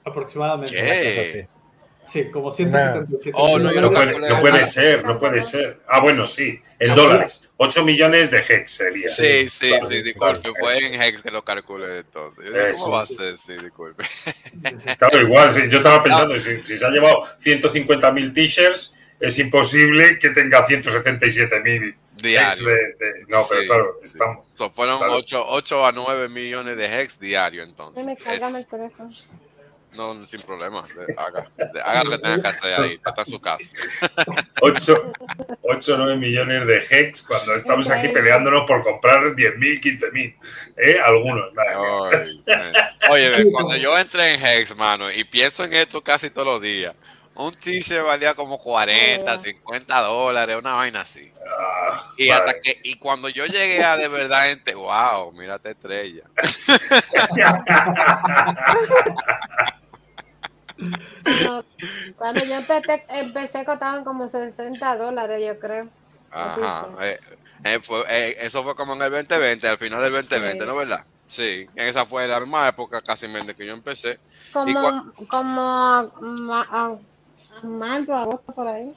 Aproximadamente. 0.04 0.74
¿Qué? 0.74 1.48
Sí, 2.10 2.30
como 2.30 2.50
177 2.50 3.32
Oh, 3.34 3.58
no, 3.58 3.70
no, 3.70 3.90
puede, 3.90 4.18
no 4.18 4.40
puede 4.40 4.64
ser, 4.64 5.04
no 5.04 5.18
puede 5.18 5.42
ser. 5.42 5.80
Ah, 5.86 6.00
bueno, 6.00 6.26
sí, 6.26 6.60
en 6.78 6.94
dólares. 6.94 7.50
8 7.56 7.84
millones 7.84 8.30
de 8.30 8.38
hex 8.38 8.70
sería. 8.70 9.08
Sí, 9.08 9.48
sí, 9.48 9.70
sí, 9.86 10.02
disculpe. 10.02 10.50
Fue 10.58 10.78
en 10.78 11.00
hex 11.00 11.22
que 11.22 11.30
lo 11.30 11.44
calculé 11.44 11.98
entonces. 11.98 12.78
¿Cómo 12.78 12.96
va 12.96 13.02
a 13.02 13.06
ser? 13.06 13.36
Sí, 13.36 13.54
disculpe. 13.56 14.04
Claro, 14.98 15.20
igual, 15.20 15.52
sí, 15.52 15.62
yo 15.68 15.78
estaba 15.78 16.02
pensando, 16.02 16.38
si, 16.40 16.64
si 16.64 16.78
se 16.78 16.86
han 16.86 16.92
llevado 16.92 17.22
150 17.38 18.10
mil 18.12 18.32
t-shirts 18.32 18.94
es 19.20 19.38
imposible 19.38 20.18
que 20.18 20.30
tenga 20.30 20.64
177 20.64 21.60
mil 21.60 21.96
diarios. 22.16 22.60
no, 23.28 23.38
pero 23.50 23.66
claro, 23.66 24.00
estamos. 24.02 24.44
fueron 24.72 25.00
8, 25.02 25.86
a 25.86 25.92
9 25.92 26.28
millones 26.28 26.76
de 26.76 27.00
hex 27.00 27.18
diario 27.18 27.62
entonces. 27.62 28.04
Me 28.06 28.16
cargan 28.16 28.54
el 28.54 28.66
teléfono. 28.66 29.08
No, 29.98 30.24
sin 30.24 30.40
problema. 30.42 30.80
Haga, 31.16 31.44
haga 31.84 32.04
lo 32.04 32.10
que 32.12 32.18
tenga 32.18 32.40
que 32.40 32.46
hacer 32.46 32.80
ahí. 32.80 33.00
Está 33.04 33.22
en 33.22 33.26
su 33.26 33.40
casa. 33.40 33.68
8 34.62 35.12
o 35.62 35.96
9 35.96 36.16
millones 36.16 36.68
de 36.68 36.80
hex 36.88 37.22
cuando 37.22 37.56
estamos 37.56 37.90
aquí 37.90 38.06
peleándonos 38.06 38.62
por 38.64 38.84
comprar 38.84 39.34
10 39.34 39.58
mil, 39.58 39.80
15 39.80 40.12
mil. 40.12 40.36
¿Eh? 40.76 41.00
Algunos. 41.04 41.50
Oye, 43.10 43.50
cuando 43.50 43.76
yo 43.76 43.98
entré 43.98 44.34
en 44.34 44.46
hex, 44.46 44.76
mano, 44.76 45.10
y 45.10 45.24
pienso 45.24 45.64
en 45.64 45.72
esto 45.72 46.00
casi 46.00 46.30
todos 46.30 46.46
los 46.46 46.62
días 46.62 46.94
un 47.34 47.52
t-shirt 47.54 48.04
valía 48.04 48.34
como 48.34 48.58
40, 48.58 49.38
50 49.38 50.00
dólares, 50.00 50.56
una 50.58 50.72
vaina 50.72 51.02
así. 51.02 51.32
Ah, 51.46 52.12
y 52.16 52.30
hasta 52.30 52.60
que, 52.60 52.80
y 52.82 52.96
cuando 52.96 53.28
yo 53.28 53.46
llegué 53.46 53.84
a 53.84 53.96
de 53.96 54.08
verdad, 54.08 54.48
gente, 54.48 54.74
wow, 54.74 55.30
mírate 55.30 55.70
estrella. 55.70 56.24
cuando 62.16 62.44
yo 62.44 62.54
empecé, 62.54 63.04
empecé 63.08 63.64
costaban 63.64 64.04
como 64.04 64.28
60 64.28 64.96
dólares, 64.96 65.40
yo 65.44 65.58
creo. 65.58 65.88
Ajá. 66.30 66.88
Eh, 67.02 67.18
eh, 67.64 67.80
eh, 68.08 68.36
eso 68.40 68.62
fue 68.62 68.74
como 68.76 68.94
en 68.94 69.02
el 69.02 69.10
2020, 69.10 69.68
al 69.68 69.78
final 69.78 70.02
del 70.02 70.12
2020, 70.12 70.66
¿no 70.66 70.76
verdad? 70.76 71.04
Sí, 71.26 71.68
esa 71.74 72.06
fue 72.06 72.26
la 72.26 72.40
misma 72.40 72.68
época 72.68 73.02
casi 73.02 73.26
que 73.28 73.66
yo 73.66 73.74
empecé. 73.74 74.18
Como, 74.52 75.12
como 75.28 76.10
marzo, 77.62 78.14
agosto, 78.14 78.52
por 78.52 78.68
ahí. 78.68 78.88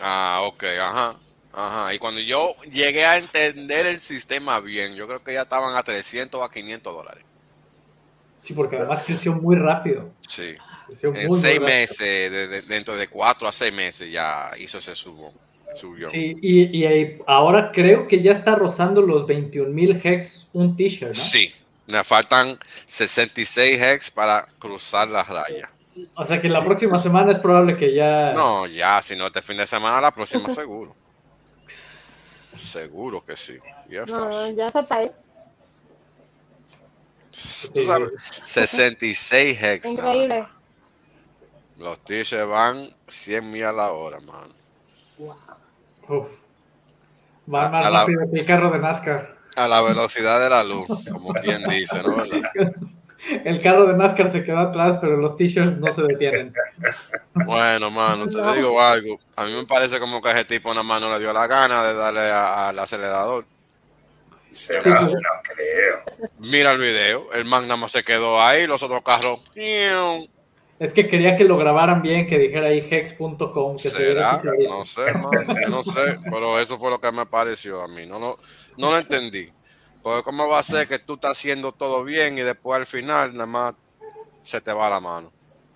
Ah, 0.00 0.40
ok, 0.42 0.64
ajá. 0.80 1.14
Ajá, 1.52 1.92
y 1.92 1.98
cuando 1.98 2.20
yo 2.20 2.54
llegué 2.70 3.04
a 3.04 3.18
entender 3.18 3.86
el 3.86 3.98
sistema 3.98 4.60
bien, 4.60 4.94
yo 4.94 5.08
creo 5.08 5.24
que 5.24 5.32
ya 5.32 5.42
estaban 5.42 5.74
a 5.74 5.82
300 5.82 6.40
o 6.40 6.44
a 6.44 6.50
500 6.50 6.94
dólares. 6.94 7.24
Sí, 8.42 8.54
porque 8.54 8.76
además 8.76 9.02
creció 9.04 9.34
muy 9.34 9.56
rápido. 9.56 10.10
Sí. 10.20 10.56
En 11.02 11.32
seis 11.32 11.60
meses, 11.60 12.66
dentro 12.66 12.96
de 12.96 13.08
cuatro 13.08 13.48
a 13.48 13.52
seis 13.52 13.74
meses 13.74 14.10
ya 14.10 14.50
hizo 14.58 14.78
ese 14.78 14.94
subo, 14.94 15.32
subió. 15.74 16.10
Sí, 16.10 16.36
y, 16.40 16.84
y, 16.84 17.18
ahora 17.26 17.72
creo 17.72 18.06
que 18.08 18.22
ya 18.22 18.32
está 18.32 18.54
rozando 18.54 19.02
los 19.02 19.26
21 19.26 19.70
mil 19.70 20.00
hex 20.02 20.46
un 20.52 20.76
t-shirt, 20.76 21.12
¿no? 21.12 21.12
Sí, 21.12 21.52
me 21.86 22.04
faltan 22.04 22.58
66 22.86 23.80
hex 23.80 24.10
para 24.10 24.46
cruzar 24.58 25.08
la 25.08 25.22
raya. 25.22 25.70
O 26.14 26.24
sea 26.24 26.40
que 26.40 26.48
la 26.48 26.64
próxima 26.64 26.96
semana 26.98 27.32
es 27.32 27.38
probable 27.38 27.76
que 27.76 27.94
ya. 27.94 28.32
No, 28.32 28.66
ya, 28.66 29.02
si 29.02 29.16
no 29.16 29.26
este 29.26 29.42
fin 29.42 29.56
de 29.56 29.66
semana, 29.66 30.00
la 30.00 30.10
próxima 30.12 30.48
seguro. 30.54 30.94
Seguro 32.54 33.24
que 33.24 33.36
sí. 33.36 33.58
Ya, 33.88 34.04
No, 34.06 34.50
ya 34.50 34.68
eso 34.68 34.80
está 34.80 34.96
ahí. 34.96 35.10
Tú 37.74 37.84
sabes, 37.84 38.10
66 38.44 39.62
hex. 39.62 39.84
nada 39.94 40.10
Increíble. 40.14 40.40
más. 40.40 40.50
Los 41.80 42.00
t-shirts 42.04 42.46
van 42.46 42.88
100 43.08 43.50
mil 43.50 43.64
a 43.64 43.72
la 43.72 43.90
hora, 43.90 44.18
man. 44.20 44.48
Uf. 45.18 46.26
Va 47.52 47.64
A- 47.66 47.68
más 47.70 47.84
a 47.86 47.90
la- 47.90 48.00
rápido 48.00 48.20
que 48.30 48.40
el 48.40 48.46
carro 48.46 48.70
de 48.70 48.78
NASCAR. 48.78 49.36
A 49.56 49.66
la 49.66 49.80
velocidad 49.82 50.40
de 50.40 50.48
la 50.50 50.62
luz, 50.62 50.88
como 51.10 51.32
quien 51.34 51.62
dice, 51.64 52.02
¿no? 52.02 52.16
¿Verdad? 52.16 52.50
El 53.44 53.60
carro 53.60 53.86
de 53.86 53.94
NASCAR 53.96 54.30
se 54.30 54.44
quedó 54.44 54.58
atrás, 54.58 54.98
pero 55.00 55.16
los 55.16 55.36
t-shirts 55.36 55.76
no 55.78 55.92
se 55.92 56.02
detienen. 56.02 56.54
Bueno, 57.34 57.90
mano, 57.90 58.26
te 58.26 58.36
No. 58.38 58.52
digo 58.54 58.80
algo. 58.80 59.18
A 59.36 59.44
mí 59.44 59.52
me 59.52 59.66
parece 59.66 59.98
como 60.00 60.22
que 60.22 60.30
ese 60.30 60.44
tipo 60.44 60.70
nada 60.70 60.82
más 60.84 61.00
no 61.00 61.10
le 61.12 61.18
dio 61.18 61.32
la 61.32 61.46
gana 61.46 61.82
de 61.84 61.94
darle 61.94 62.30
a- 62.30 62.68
al 62.68 62.78
acelerador. 62.78 63.44
Será, 64.50 64.82
no 65.00 65.12
creo. 65.42 66.30
Mira 66.38 66.72
el 66.72 66.78
video, 66.78 67.32
el 67.32 67.44
man 67.44 67.62
nada 67.68 67.76
más 67.76 67.92
se 67.92 68.02
quedó 68.02 68.40
ahí, 68.40 68.66
los 68.66 68.82
otros 68.82 69.02
carros. 69.02 69.40
Es 70.80 70.94
que 70.94 71.06
quería 71.06 71.36
que 71.36 71.44
lo 71.44 71.58
grabaran 71.58 72.00
bien, 72.00 72.26
que 72.26 72.38
dijera 72.38 72.68
ahí 72.68 72.78
hex.com. 72.90 73.76
Se 73.76 73.90
¿Será? 73.90 74.40
clarito. 74.40 74.70
No 74.78 74.84
sé, 74.86 75.12
mano, 75.12 75.68
no 75.68 75.82
sé, 75.82 76.18
pero 76.30 76.58
eso 76.58 76.78
fue 76.78 76.90
lo 76.90 76.98
que 76.98 77.12
me 77.12 77.26
pareció 77.26 77.82
a 77.82 77.86
mí. 77.88 78.06
No, 78.06 78.18
lo- 78.18 78.38
no 78.78 78.90
lo 78.90 78.96
entendí. 78.98 79.52
Porque 80.02 80.22
cómo 80.24 80.48
va 80.48 80.58
a 80.58 80.62
ser 80.62 80.88
que 80.88 80.98
tú 80.98 81.14
estás 81.14 81.32
haciendo 81.38 81.72
todo 81.72 82.02
bien 82.02 82.38
y 82.38 82.40
después 82.40 82.78
al 82.78 82.86
final 82.86 83.34
nada 83.34 83.44
más 83.46 83.74
se 84.42 84.60
te 84.62 84.72
va 84.72 84.88
la 84.88 85.00
mano. 85.00 85.30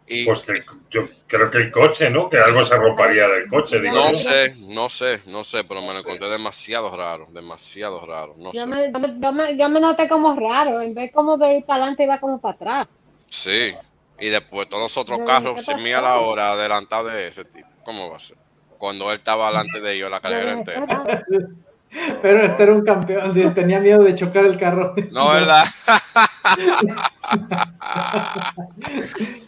Y 0.07 0.25
Pues 0.25 0.41
que 0.43 0.55
yo 0.91 1.07
creo 1.27 1.51
que 1.51 1.59
el 1.59 1.71
coche, 1.71 2.09
¿no? 2.09 2.29
Que 2.31 2.39
algo 2.39 2.63
se 2.63 2.77
rompería 2.77 3.29
del 3.29 3.47
coche, 3.49 3.81
digo 3.81 3.95
no 3.95 4.15
sé, 4.15 4.55
no 4.69 4.89
sé, 4.89 5.21
no 5.27 5.45
sé, 5.45 5.65
pero 5.65 5.81
me 5.83 5.93
lo 5.95 5.99
encontré 5.99 6.29
demasiado 6.31 6.95
raro, 6.97 7.27
demasiado 7.31 8.05
raro. 8.07 8.35
No 8.39 8.53
Yo 8.53 8.63
sé. 8.63 8.67
me, 8.69 8.91
yo, 8.93 8.99
me, 9.01 9.21
yo, 9.21 9.33
me, 9.33 9.57
yo 9.57 9.69
me 9.69 9.81
noté 9.81 10.09
como 10.09 10.35
raro. 10.35 10.81
En 10.81 10.95
vez 10.95 11.13
como 11.13 11.37
de 11.37 11.59
ir 11.59 11.65
para 11.67 11.83
adelante, 11.83 12.05
iba 12.05 12.19
como 12.19 12.41
para 12.41 12.55
atrás. 12.55 12.87
Sí. 13.29 13.75
Y 14.19 14.29
después 14.29 14.69
todos 14.69 14.83
los 14.85 14.97
otros 14.97 15.21
carros 15.27 15.57
¿qué 15.57 15.63
se 15.63 15.73
pasó? 15.73 15.85
mía 15.85 16.01
la 16.01 16.17
hora 16.17 16.53
adelantado 16.53 17.09
de 17.09 17.29
ese 17.29 17.45
tipo. 17.45 17.69
¿Cómo 17.85 18.11
va 18.11 18.17
a 18.17 18.21
ser? 18.21 18.37
Cuando 18.79 19.11
él 19.11 19.19
estaba 19.19 19.49
delante 19.49 19.81
de 19.81 19.93
ellos 19.95 20.11
la 20.11 20.21
carrera 20.21 20.55
dije, 20.57 20.75
entera. 20.75 21.05
Pero 22.23 22.39
este 22.43 22.63
era 22.65 22.73
un 22.73 22.85
campeón. 22.85 23.55
Tenía 23.55 23.79
miedo 23.79 24.03
de 24.03 24.15
chocar 24.17 24.45
el 24.45 24.59
carro. 24.59 24.95
No, 25.11 25.31
¿verdad? 25.31 25.65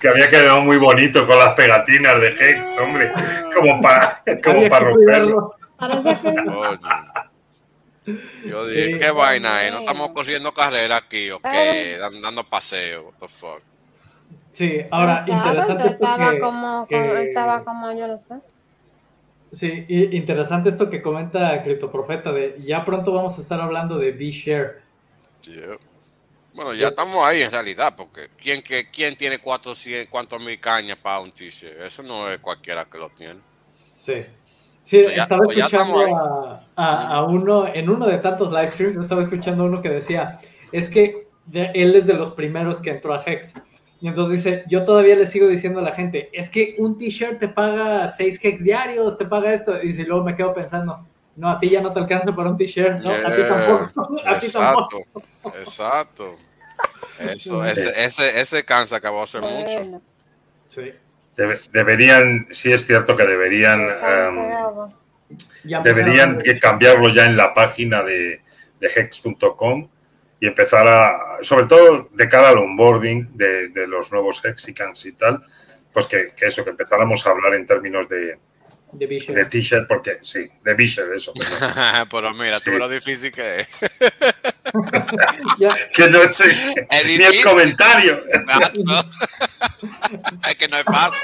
Que 0.00 0.08
había 0.08 0.28
quedado 0.28 0.60
muy 0.62 0.76
bonito 0.76 1.26
con 1.26 1.38
las 1.38 1.54
pegatinas 1.54 2.20
de 2.20 2.28
Hex, 2.28 2.78
hombre. 2.78 3.12
Como 3.54 3.80
para, 3.80 4.22
como 4.44 4.68
para 4.68 4.84
romperlo. 4.86 5.54
Yo 8.44 8.66
dije, 8.68 8.92
Sí. 8.92 8.98
¿qué 8.98 9.10
vaina 9.10 9.64
es? 9.64 9.72
No 9.72 9.80
estamos 9.80 10.10
corriendo 10.10 10.54
carrera 10.54 10.96
aquí, 10.96 11.30
¿o 11.30 11.40
qué? 11.40 11.98
Dando 12.22 12.44
paseo, 12.44 13.06
what 13.06 13.14
the 13.18 13.28
fuck. 13.28 13.60
Sí, 14.56 14.80
ahora, 14.90 15.24
Exacto, 15.26 15.32
interesante 15.34 15.84
esto 15.84 16.04
estaba 16.04 16.30
que, 16.32 16.40
como, 16.40 16.86
que- 16.88 17.22
estaba 17.24 17.62
como, 17.62 17.92
yo 17.92 18.08
no 18.08 18.16
sé. 18.16 18.36
Sí, 19.52 19.84
y- 19.86 20.16
interesante 20.16 20.70
esto 20.70 20.88
que 20.88 21.02
comenta 21.02 21.62
Criptoprofeta 21.62 22.32
de 22.32 22.56
ya 22.64 22.82
pronto 22.82 23.12
vamos 23.12 23.36
a 23.38 23.42
estar 23.42 23.60
hablando 23.60 23.98
de 23.98 24.12
B-Share. 24.12 24.80
Yeah. 25.42 25.76
Bueno, 26.54 26.72
ya 26.72 26.88
estamos 26.88 27.22
ahí 27.22 27.42
en 27.42 27.50
realidad, 27.52 27.92
porque 27.94 28.30
¿quién, 28.42 28.62
que, 28.62 28.90
quién 28.90 29.14
tiene 29.14 29.38
400, 29.38 30.08
cuántos 30.10 30.42
mil 30.42 30.58
cañas 30.58 30.98
para 30.98 31.20
un 31.20 31.30
t-shirt? 31.30 31.78
Eso 31.82 32.02
no 32.02 32.30
es 32.30 32.38
cualquiera 32.38 32.86
que 32.86 32.96
lo 32.96 33.10
tiene. 33.10 33.40
Sí. 33.98 34.24
Sí, 34.82 35.02
So 35.02 35.10
estaba 35.10 35.42
ya 35.52 35.66
escuchando 35.66 36.16
a, 36.16 36.60
a- 36.76 37.08
a 37.16 37.24
uno, 37.24 37.66
en 37.66 37.90
uno 37.90 38.06
de 38.06 38.16
tantos 38.18 38.50
live 38.50 38.70
streams, 38.70 38.96
estaba 38.96 39.20
escuchando 39.20 39.64
a 39.64 39.66
uno 39.66 39.82
que 39.82 39.90
decía, 39.90 40.40
es 40.72 40.88
que 40.88 41.26
él 41.52 41.94
es 41.94 42.06
de 42.06 42.14
los 42.14 42.30
primeros 42.30 42.80
que 42.80 42.88
entró 42.90 43.12
a 43.12 43.22
Hex. 43.26 43.52
Y 44.06 44.08
entonces 44.08 44.36
dice, 44.44 44.62
yo 44.68 44.84
todavía 44.84 45.16
le 45.16 45.26
sigo 45.26 45.48
diciendo 45.48 45.80
a 45.80 45.82
la 45.82 45.90
gente, 45.90 46.30
es 46.32 46.48
que 46.48 46.76
un 46.78 46.96
t-shirt 46.96 47.40
te 47.40 47.48
paga 47.48 48.06
6 48.06 48.38
Hex 48.40 48.62
diarios, 48.62 49.18
te 49.18 49.24
paga 49.24 49.52
esto. 49.52 49.82
Y 49.82 49.92
si 49.92 50.04
luego 50.04 50.22
me 50.22 50.36
quedo 50.36 50.54
pensando, 50.54 51.04
no, 51.34 51.50
a 51.50 51.58
ti 51.58 51.68
ya 51.70 51.80
no 51.80 51.92
te 51.92 51.98
alcanza 51.98 52.32
para 52.32 52.50
un 52.50 52.56
t-shirt, 52.56 53.00
no, 53.04 53.10
a 53.10 53.16
ti 53.34 53.42
Yeah. 53.42 53.48
tampoco, 53.48 54.20
a 54.24 54.38
ti 54.38 54.48
tampoco. 54.52 54.98
Exacto, 55.58 55.58
exacto. 55.58 56.34
Eso, 57.18 57.64
ese, 57.64 57.90
ese, 58.04 58.40
ese 58.40 58.64
cansa 58.64 58.94
acabó 58.98 59.24
hace 59.24 59.40
mucho. 59.40 60.00
Sí. 60.68 60.92
Debe- 61.36 61.58
deberían, 61.72 62.46
sí 62.50 62.72
es 62.72 62.86
cierto 62.86 63.16
que 63.16 63.26
deberían. 63.26 63.88
Ya 65.64 65.80
deberían 65.80 66.38
que 66.38 66.60
cambiarlo 66.60 67.08
ya 67.08 67.24
en 67.26 67.36
la 67.36 67.52
página 67.52 68.04
de, 68.04 68.40
de 68.78 68.86
hex.com 68.94 69.88
y 70.40 70.46
empezar 70.46 70.86
a, 70.86 71.38
sobre 71.42 71.66
todo 71.66 72.08
de 72.12 72.28
cara 72.28 72.50
al 72.50 72.58
onboarding 72.58 73.36
de, 73.36 73.68
de 73.68 73.86
los 73.86 74.12
nuevos 74.12 74.44
Hexicans 74.44 75.06
y 75.06 75.12
tal, 75.12 75.44
pues 75.92 76.06
que, 76.06 76.32
que 76.36 76.46
eso, 76.46 76.62
que 76.62 76.70
empezáramos 76.70 77.26
a 77.26 77.30
hablar 77.30 77.54
en 77.54 77.66
términos 77.66 78.08
de, 78.08 78.38
de 78.98 79.06
de 79.06 79.44
t-shirt, 79.46 79.86
porque 79.88 80.18
sí, 80.20 80.46
de 80.64 80.74
Bisher, 80.74 81.12
eso. 81.14 81.32
Pero 82.10 82.34
mira, 82.34 82.56
tú 82.58 82.64
Sí. 82.64 82.70
ves 82.70 82.78
lo 82.78 82.88
difícil 82.88 83.32
que 83.32 83.60
es. 83.60 83.68
Que 85.94 86.10
no 86.10 86.22
Es 86.22 86.42
ni 87.06 87.14
el 87.24 87.42
comentario. 87.42 88.22
Es 90.48 90.54
que 90.56 90.68
no 90.68 90.76
es 90.78 90.84
fácil. 90.84 91.20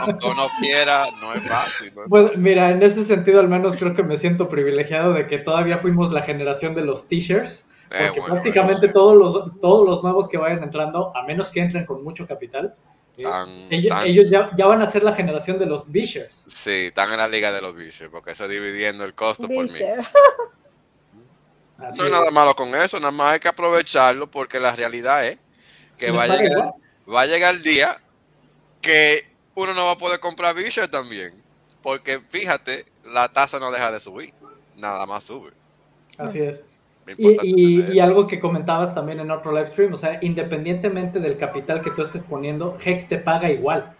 Aunque 0.00 0.26
uno 0.26 0.48
quiera, 0.60 1.06
no 1.20 1.34
es 1.34 1.44
fácil. 1.46 1.92
no 1.94 2.02
es 2.04 2.08
Pues 2.08 2.26
fácil. 2.28 2.42
mira, 2.42 2.70
en 2.70 2.82
ese 2.82 3.04
sentido 3.04 3.40
al 3.40 3.48
menos 3.48 3.76
creo 3.76 3.94
que 3.94 4.02
me 4.02 4.16
siento 4.16 4.48
privilegiado 4.48 5.12
de 5.12 5.26
que 5.26 5.38
todavía 5.38 5.76
fuimos 5.78 6.10
la 6.12 6.22
generación 6.22 6.74
de 6.74 6.82
los 6.82 7.08
t-shirts, 7.08 7.64
Eh, 7.90 8.06
porque 8.06 8.20
bueno, 8.20 8.34
prácticamente 8.34 8.86
sí. 8.88 8.92
todos 8.92 9.16
los 9.16 9.60
todos 9.60 9.86
los 9.88 10.02
nuevos 10.02 10.28
que 10.28 10.38
vayan 10.38 10.62
entrando, 10.62 11.14
a 11.16 11.24
menos 11.26 11.50
que 11.50 11.60
entren 11.60 11.84
con 11.86 12.02
mucho 12.02 12.26
capital, 12.26 12.74
Tan- 13.22 13.66
ellos, 13.70 13.88
tan- 13.96 14.06
ellos 14.06 14.24
ya, 14.30 14.50
ya 14.56 14.66
van 14.66 14.82
a 14.82 14.86
ser 14.86 15.02
la 15.04 15.14
generación 15.14 15.58
de 15.58 15.66
los 15.66 15.90
b-shirts. 15.90 16.44
Sí, 16.48 16.86
están 16.86 17.10
en 17.12 17.18
la 17.18 17.28
liga 17.28 17.52
de 17.52 17.60
los 17.62 17.74
bichos, 17.76 18.08
porque 18.10 18.32
eso 18.32 18.48
dividiendo 18.48 19.04
el 19.04 19.14
costo 19.14 19.46
por 19.48 19.70
mí. 19.70 19.78
Así 21.78 21.98
No 21.98 22.04
hay 22.04 22.10
es. 22.10 22.12
nada 22.12 22.30
malo 22.30 22.54
con 22.54 22.74
eso, 22.74 22.98
nada 23.00 23.10
más 23.10 23.32
hay 23.34 23.40
que 23.40 23.48
aprovecharlo 23.48 24.30
porque 24.30 24.60
la 24.60 24.74
realidad 24.74 25.26
es 25.26 25.38
que 25.98 26.10
va 26.10 26.24
a, 26.24 26.28
llegar, 26.28 26.72
va 27.12 27.20
a 27.22 27.26
llegar 27.26 27.54
el 27.54 27.62
día 27.62 28.00
que 28.80 29.28
uno 29.54 29.74
no 29.74 29.84
va 29.86 29.92
a 29.92 29.98
poder 29.98 30.20
comprar 30.20 30.54
bichos 30.54 30.88
también. 30.90 31.34
Porque 31.82 32.20
fíjate, 32.28 32.86
la 33.04 33.28
tasa 33.28 33.58
no 33.60 33.70
deja 33.70 33.90
de 33.92 34.00
subir, 34.00 34.32
nada 34.76 35.04
más 35.06 35.24
sube. 35.24 35.52
Así 36.16 36.40
es. 36.40 36.60
Y, 37.06 37.98
algo 37.98 38.26
que 38.26 38.40
comentabas 38.40 38.94
también 38.94 39.20
en 39.20 39.30
otro 39.30 39.52
live 39.52 39.70
stream, 39.70 39.92
o 39.92 39.96
sea, 39.96 40.18
independientemente 40.22 41.20
del 41.20 41.36
capital 41.36 41.82
que 41.82 41.90
tú 41.90 42.02
estés 42.02 42.22
poniendo, 42.22 42.78
Hex 42.82 43.08
te 43.08 43.18
paga 43.18 43.50
igual. 43.50 43.94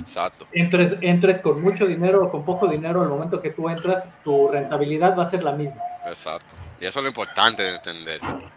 Exacto. 0.00 0.46
Entres, 0.52 0.96
entres 1.00 1.40
con 1.40 1.60
mucho 1.60 1.86
dinero 1.86 2.24
o 2.24 2.30
con 2.30 2.44
poco 2.44 2.66
dinero, 2.66 3.02
al 3.02 3.08
momento 3.08 3.42
que 3.42 3.50
tú 3.50 3.68
entras, 3.68 4.06
tu 4.24 4.48
rentabilidad 4.48 5.16
va 5.16 5.24
a 5.24 5.26
ser 5.26 5.42
la 5.42 5.52
misma. 5.52 5.80
Exacto. 6.06 6.54
Y 6.80 6.86
eso 6.86 7.00
es 7.00 7.02
lo 7.02 7.08
importante 7.08 7.62
de 7.62 7.74
entender. 7.74 8.20
Es 8.22 8.28
un 8.28 8.50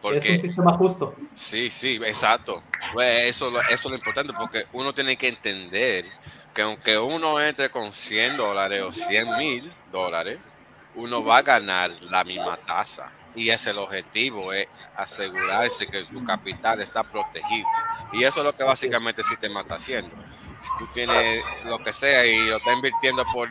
Porque 0.00 0.20
sistema 0.20 0.72
justo. 0.74 1.14
sí, 1.32 1.70
sí, 1.70 2.00
exacto. 2.04 2.62
Pues 2.92 3.30
eso, 3.30 3.52
eso 3.60 3.72
es 3.72 3.84
lo 3.84 3.94
importante 3.94 4.32
porque 4.38 4.66
uno 4.72 4.92
tiene 4.92 5.16
que 5.16 5.28
entender 5.28 6.04
que 6.52 6.62
aunque 6.62 6.98
uno 6.98 7.40
entre 7.40 7.70
con 7.70 7.92
100 7.92 8.36
dólares 8.36 8.82
o 8.82 8.92
100 8.92 9.36
mil 9.36 9.72
dólares, 9.90 10.38
uno 10.94 11.24
va 11.24 11.38
a 11.38 11.42
ganar 11.42 11.90
la 12.10 12.22
misma 12.24 12.56
tasa. 12.56 13.10
Y 13.36 13.48
ese 13.48 13.54
es 13.54 13.66
el 13.68 13.78
objetivo, 13.78 14.52
es 14.52 14.66
asegurarse 14.96 15.86
que 15.86 16.04
su 16.04 16.22
capital 16.24 16.80
está 16.80 17.02
protegido. 17.02 17.66
Y 18.12 18.22
eso 18.24 18.40
es 18.40 18.44
lo 18.44 18.52
que 18.52 18.62
básicamente 18.62 19.22
el 19.22 19.26
sistema 19.26 19.60
está 19.62 19.74
haciendo. 19.74 20.10
Si 20.60 20.68
tú 20.78 20.86
tienes 20.94 21.42
lo 21.64 21.78
que 21.80 21.92
sea 21.92 22.24
y 22.24 22.46
lo 22.48 22.56
estás 22.58 22.74
invirtiendo 22.74 23.24
por 23.32 23.48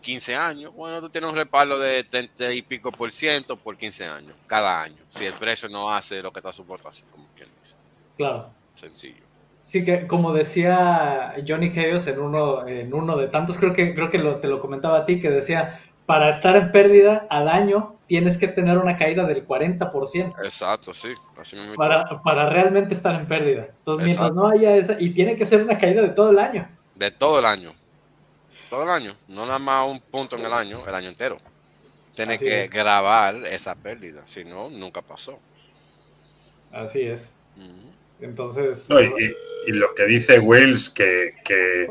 15 0.00 0.34
años, 0.34 0.74
bueno, 0.74 1.00
tú 1.00 1.08
tienes 1.10 1.30
un 1.30 1.36
respaldo 1.36 1.78
de 1.78 2.02
30 2.04 2.52
y 2.52 2.62
pico 2.62 2.90
por 2.90 3.12
ciento 3.12 3.56
por 3.56 3.76
15 3.76 4.06
años, 4.06 4.32
cada 4.46 4.82
año. 4.82 4.96
Si 5.08 5.24
el 5.24 5.34
precio 5.34 5.68
no 5.68 5.90
hace 5.92 6.22
lo 6.22 6.32
que 6.32 6.40
está 6.40 6.52
supuesto 6.52 6.88
a 6.88 6.90
hacer, 6.90 7.06
como 7.10 7.26
quien 7.36 7.48
dice. 7.60 7.74
Claro. 8.16 8.50
Sencillo. 8.74 9.22
Sí, 9.64 9.84
que 9.84 10.06
como 10.08 10.32
decía 10.32 11.34
Johnny 11.46 11.72
Chaos 11.72 12.06
en 12.08 12.18
uno, 12.18 12.66
en 12.66 12.92
uno 12.92 13.16
de 13.16 13.28
tantos, 13.28 13.56
creo 13.56 13.72
que, 13.72 13.94
creo 13.94 14.10
que 14.10 14.18
lo- 14.18 14.38
te 14.40 14.48
lo 14.48 14.60
comentaba 14.60 14.98
a 14.98 15.06
ti, 15.06 15.20
que 15.20 15.30
decía, 15.30 15.80
para 16.10 16.28
estar 16.28 16.56
en 16.56 16.72
pérdida 16.72 17.24
al 17.30 17.48
año 17.48 17.94
tienes 18.08 18.36
que 18.36 18.48
tener 18.48 18.76
una 18.78 18.96
caída 18.96 19.24
del 19.28 19.46
40% 19.46 20.42
Exacto, 20.42 20.92
sí. 20.92 21.14
Así 21.38 21.54
mismo. 21.54 21.76
para, 21.76 22.20
para 22.24 22.50
realmente 22.50 22.94
estar 22.94 23.14
en 23.14 23.28
pérdida. 23.28 23.68
Entonces, 23.78 24.06
mientras 24.06 24.32
no 24.32 24.48
haya 24.48 24.74
esa, 24.74 24.96
y 24.98 25.10
tiene 25.10 25.36
que 25.36 25.46
ser 25.46 25.62
una 25.62 25.78
caída 25.78 26.02
de 26.02 26.08
todo 26.08 26.30
el 26.30 26.40
año. 26.40 26.68
De 26.96 27.12
todo 27.12 27.38
el 27.38 27.44
año. 27.44 27.72
Todo 28.68 28.82
el 28.82 28.90
año. 28.90 29.14
No 29.28 29.46
nada 29.46 29.60
más 29.60 29.86
un 29.88 30.00
punto 30.00 30.34
en 30.34 30.44
el 30.44 30.52
año, 30.52 30.84
el 30.84 30.92
año 30.92 31.10
entero. 31.10 31.36
Tienes 32.16 32.38
Así 32.38 32.44
que 32.44 32.64
es. 32.64 32.70
grabar 32.70 33.36
esa 33.46 33.76
pérdida. 33.76 34.22
Si 34.24 34.44
no, 34.44 34.68
nunca 34.68 35.02
pasó. 35.02 35.38
Así 36.72 37.02
es. 37.02 37.30
Ujú. 37.56 37.92
Entonces. 38.20 38.86
y, 39.66 39.72
lo 39.72 39.94
que 39.94 40.06
dice 40.06 40.38
Wells, 40.38 40.90
que, 40.90 41.34
que, 41.44 41.86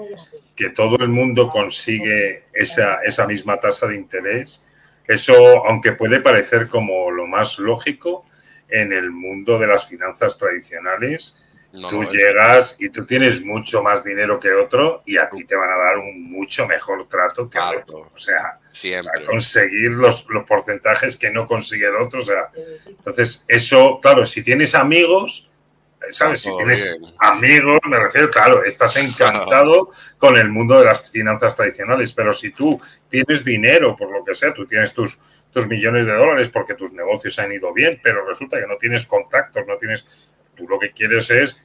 que, 0.55 0.69
todo 0.69 0.97
el 0.97 1.09
mundo 1.09 1.49
consigue 1.49 2.43
esa, 2.53 3.01
esa 3.03 3.27
misma 3.27 3.59
tasa 3.59 3.87
de 3.87 3.95
interés, 3.95 4.65
eso, 5.07 5.35
aunque 5.65 5.93
puede 5.93 6.19
parecer 6.19 6.67
como 6.67 7.11
lo 7.11 7.27
más 7.27 7.59
lógico, 7.59 8.25
en 8.69 8.93
el 8.93 9.11
mundo 9.11 9.57
de 9.57 9.67
las 9.67 9.87
finanzas 9.87 10.37
tradicionales, 10.37 11.43
tú 11.89 12.03
llegas 12.03 12.77
y 12.79 12.89
tú 12.89 13.05
tienes 13.05 13.43
mucho 13.43 13.83
más 13.83 14.03
dinero 14.03 14.39
que 14.39 14.51
otro 14.51 15.03
y 15.05 15.17
a 15.17 15.29
ti 15.29 15.43
te 15.43 15.55
van 15.55 15.69
a 15.69 15.77
dar 15.77 15.97
un 15.97 16.23
mucho 16.23 16.67
mejor 16.67 17.07
trato 17.07 17.49
que 17.49 17.59
otro. 17.59 18.09
O 18.13 18.17
sea, 18.17 18.59
Siempre. 18.71 19.23
conseguir 19.25 19.91
los, 19.91 20.27
los, 20.29 20.45
porcentajes 20.45 21.17
que 21.17 21.29
no 21.29 21.45
consigue 21.45 21.87
el 21.87 21.95
otro. 21.95 22.19
O 22.19 22.23
sea, 22.23 22.49
entonces, 22.87 23.45
eso, 23.47 23.99
claro, 24.01 24.25
si 24.25 24.43
tienes 24.43 24.73
amigos, 24.75 25.48
¿sabes? 26.11 26.41
Si 26.41 26.55
tienes 26.55 26.97
amigos, 27.17 27.79
me 27.87 27.99
refiero, 27.99 28.29
claro, 28.29 28.63
estás 28.63 28.95
encantado 29.03 29.89
con 30.17 30.37
el 30.37 30.49
mundo 30.49 30.77
de 30.79 30.85
las 30.85 31.09
finanzas 31.09 31.55
tradicionales, 31.55 32.13
pero 32.13 32.33
si 32.33 32.51
tú 32.51 32.79
tienes 33.07 33.43
dinero, 33.43 33.95
por 33.95 34.11
lo 34.11 34.23
que 34.23 34.35
sea, 34.35 34.53
tú 34.53 34.65
tienes 34.65 34.93
tus, 34.93 35.19
tus 35.51 35.67
millones 35.67 36.05
de 36.05 36.13
dólares 36.13 36.49
porque 36.49 36.73
tus 36.73 36.93
negocios 36.93 37.37
han 37.39 37.51
ido 37.51 37.73
bien, 37.73 37.99
pero 38.01 38.25
resulta 38.25 38.59
que 38.59 38.67
no 38.67 38.77
tienes 38.77 39.05
contactos, 39.05 39.65
no 39.67 39.77
tienes 39.77 40.05
Tú 40.59 40.67
lo 40.67 40.77
que 40.77 40.91
quieres 40.91 41.31
es 41.31 41.57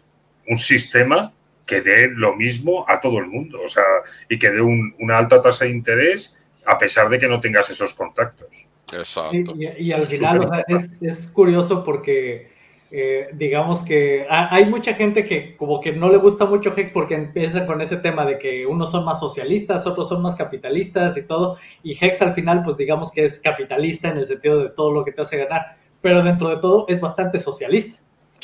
un 0.46 0.56
sistema 0.56 1.32
que 1.66 1.80
dé 1.80 2.08
lo 2.14 2.36
mismo 2.36 2.84
a 2.88 3.00
todo 3.00 3.18
el 3.18 3.26
mundo, 3.26 3.60
o 3.60 3.66
sea, 3.66 3.82
y 4.28 4.38
que 4.38 4.50
dé 4.50 4.60
una 4.60 5.18
alta 5.18 5.42
tasa 5.42 5.64
de 5.64 5.72
interés 5.72 6.40
a 6.64 6.78
pesar 6.78 7.08
de 7.08 7.18
que 7.18 7.26
no 7.26 7.40
tengas 7.40 7.68
esos 7.70 7.92
contactos. 7.92 8.68
Exacto. 8.92 9.54
Y, 9.56 9.90
al 9.90 10.02
final, 10.02 10.64
es, 11.00 11.26
curioso 11.26 11.82
porque, 11.82 12.52
eh, 12.96 13.28
digamos 13.32 13.82
que 13.82 14.24
hay 14.30 14.66
mucha 14.66 14.94
gente 14.94 15.24
que 15.24 15.56
como 15.56 15.80
que 15.80 15.90
no 15.90 16.08
le 16.10 16.18
gusta 16.18 16.44
mucho 16.44 16.72
Hex 16.76 16.92
porque 16.92 17.16
empieza 17.16 17.66
con 17.66 17.80
ese 17.80 17.96
tema 17.96 18.24
de 18.24 18.38
que 18.38 18.66
unos 18.66 18.92
son 18.92 19.04
más 19.04 19.18
socialistas, 19.18 19.84
otros 19.84 20.08
son 20.08 20.22
más 20.22 20.36
capitalistas 20.36 21.16
y 21.16 21.22
todo, 21.22 21.58
y 21.82 21.98
Hex 22.00 22.22
al 22.22 22.34
final, 22.34 22.62
pues 22.62 22.76
digamos 22.76 23.10
que 23.10 23.24
es 23.24 23.40
capitalista 23.40 24.10
en 24.10 24.18
el 24.18 24.26
sentido 24.26 24.62
de 24.62 24.68
todo 24.68 24.92
lo 24.92 25.02
que 25.02 25.10
te 25.10 25.22
hace 25.22 25.38
ganar, 25.38 25.76
pero 26.00 26.22
dentro 26.22 26.48
de 26.50 26.58
todo 26.58 26.86
es 26.86 27.00
bastante 27.00 27.40
socialista. 27.40 27.98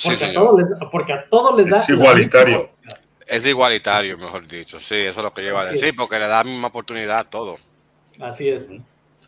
Porque, 0.04 0.24
a 0.24 0.32
todos 0.32 0.58
les, 0.60 0.68
porque 0.90 1.12
a 1.12 1.28
todos 1.30 1.56
les 1.56 1.70
da. 1.70 1.76
Es 1.78 1.88
igualitario. 1.88 2.70
Es 3.28 3.46
igualitario, 3.46 4.18
mejor 4.18 4.48
dicho. 4.48 4.80
Sí, 4.80 4.96
eso 4.96 5.20
es 5.20 5.24
lo 5.24 5.32
que 5.32 5.44
yo 5.44 5.50
iba 5.50 5.60
a 5.60 5.66
decir, 5.66 5.94
porque 5.96 6.18
le 6.18 6.26
da 6.26 6.42
la 6.42 6.50
misma 6.50 6.68
oportunidad 6.68 7.18
a 7.20 7.24
todo. 7.24 7.56
Así 8.18 8.48
es. 8.48 8.68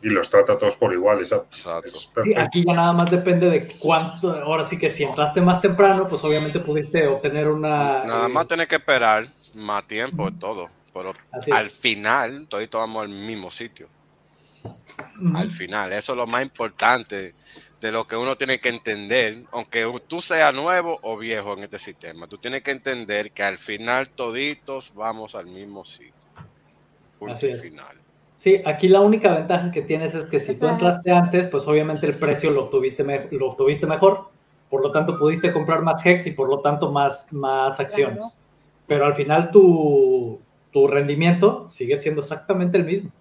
Y 0.01 0.09
los 0.09 0.29
trata 0.29 0.53
a 0.53 0.57
todos 0.57 0.75
por 0.75 0.93
igual, 0.93 1.19
exacto. 1.19 1.55
aquí 2.37 2.65
ya 2.65 2.73
nada 2.73 2.91
más 2.91 3.09
depende 3.09 3.49
de 3.49 3.67
cuánto. 3.79 4.35
Ahora 4.35 4.65
sí 4.65 4.77
que 4.77 4.89
si 4.89 5.03
entraste 5.03 5.39
más 5.39 5.61
temprano, 5.61 6.07
pues 6.07 6.23
obviamente 6.23 6.59
pudiste 6.59 7.07
obtener 7.07 7.47
una. 7.47 8.03
Nada 8.03 8.27
más 8.27 8.47
tienes 8.47 8.67
que 8.67 8.75
esperar 8.75 9.27
más 9.55 9.85
tiempo, 9.87 10.29
todo. 10.31 10.67
Pero 10.93 11.13
al 11.51 11.69
final, 11.69 12.47
todos 12.47 12.69
vamos 12.69 13.03
al 13.03 13.09
mismo 13.09 13.49
sitio. 13.49 13.87
Al 15.33 15.51
final, 15.51 15.93
eso 15.93 16.13
es 16.13 16.17
lo 16.17 16.27
más 16.27 16.43
importante 16.43 17.33
de 17.79 17.91
lo 17.91 18.07
que 18.07 18.15
uno 18.15 18.37
tiene 18.37 18.59
que 18.59 18.69
entender, 18.69 19.43
aunque 19.51 19.91
tú 20.07 20.21
seas 20.21 20.53
nuevo 20.53 20.99
o 21.01 21.17
viejo 21.17 21.53
en 21.53 21.65
este 21.65 21.79
sistema, 21.79 22.27
tú 22.27 22.37
tienes 22.37 22.61
que 22.61 22.71
entender 22.71 23.31
que 23.31 23.43
al 23.43 23.57
final 23.57 24.09
toditos 24.09 24.93
vamos 24.93 25.35
al 25.35 25.47
mismo 25.47 25.83
sitio. 25.83 26.13
Punto 27.19 27.47
final. 27.61 28.02
Sí, 28.43 28.61
aquí 28.65 28.89
la 28.89 28.99
única 28.99 29.33
ventaja 29.33 29.71
que 29.71 29.81
tienes 29.81 30.13
es 30.15 30.25
que 30.25 30.37
si 30.37 30.55
tú 30.55 30.67
entraste 30.67 31.09
antes, 31.13 31.47
pues 31.47 31.63
obviamente 31.65 32.05
el 32.05 32.15
precio 32.15 32.51
lo 32.51 32.65
obtuviste, 32.65 33.05
lo 33.31 33.51
obtuviste 33.51 33.87
mejor, 33.87 34.31
por 34.69 34.81
lo 34.81 34.91
tanto 34.91 35.17
pudiste 35.17 35.53
comprar 35.53 35.81
más 35.81 36.05
Hex 36.05 36.27
y 36.27 36.31
por 36.31 36.49
lo 36.49 36.59
tanto 36.59 36.91
más, 36.91 37.31
más 37.31 37.79
acciones. 37.79 38.37
Pero 38.85 39.05
al 39.05 39.13
final 39.13 39.49
tu, 39.49 40.41
tu 40.71 40.87
rendimiento 40.89 41.65
sigue 41.69 41.95
siendo 41.95 42.19
exactamente 42.19 42.77
el 42.77 42.83
mismo. 42.83 43.11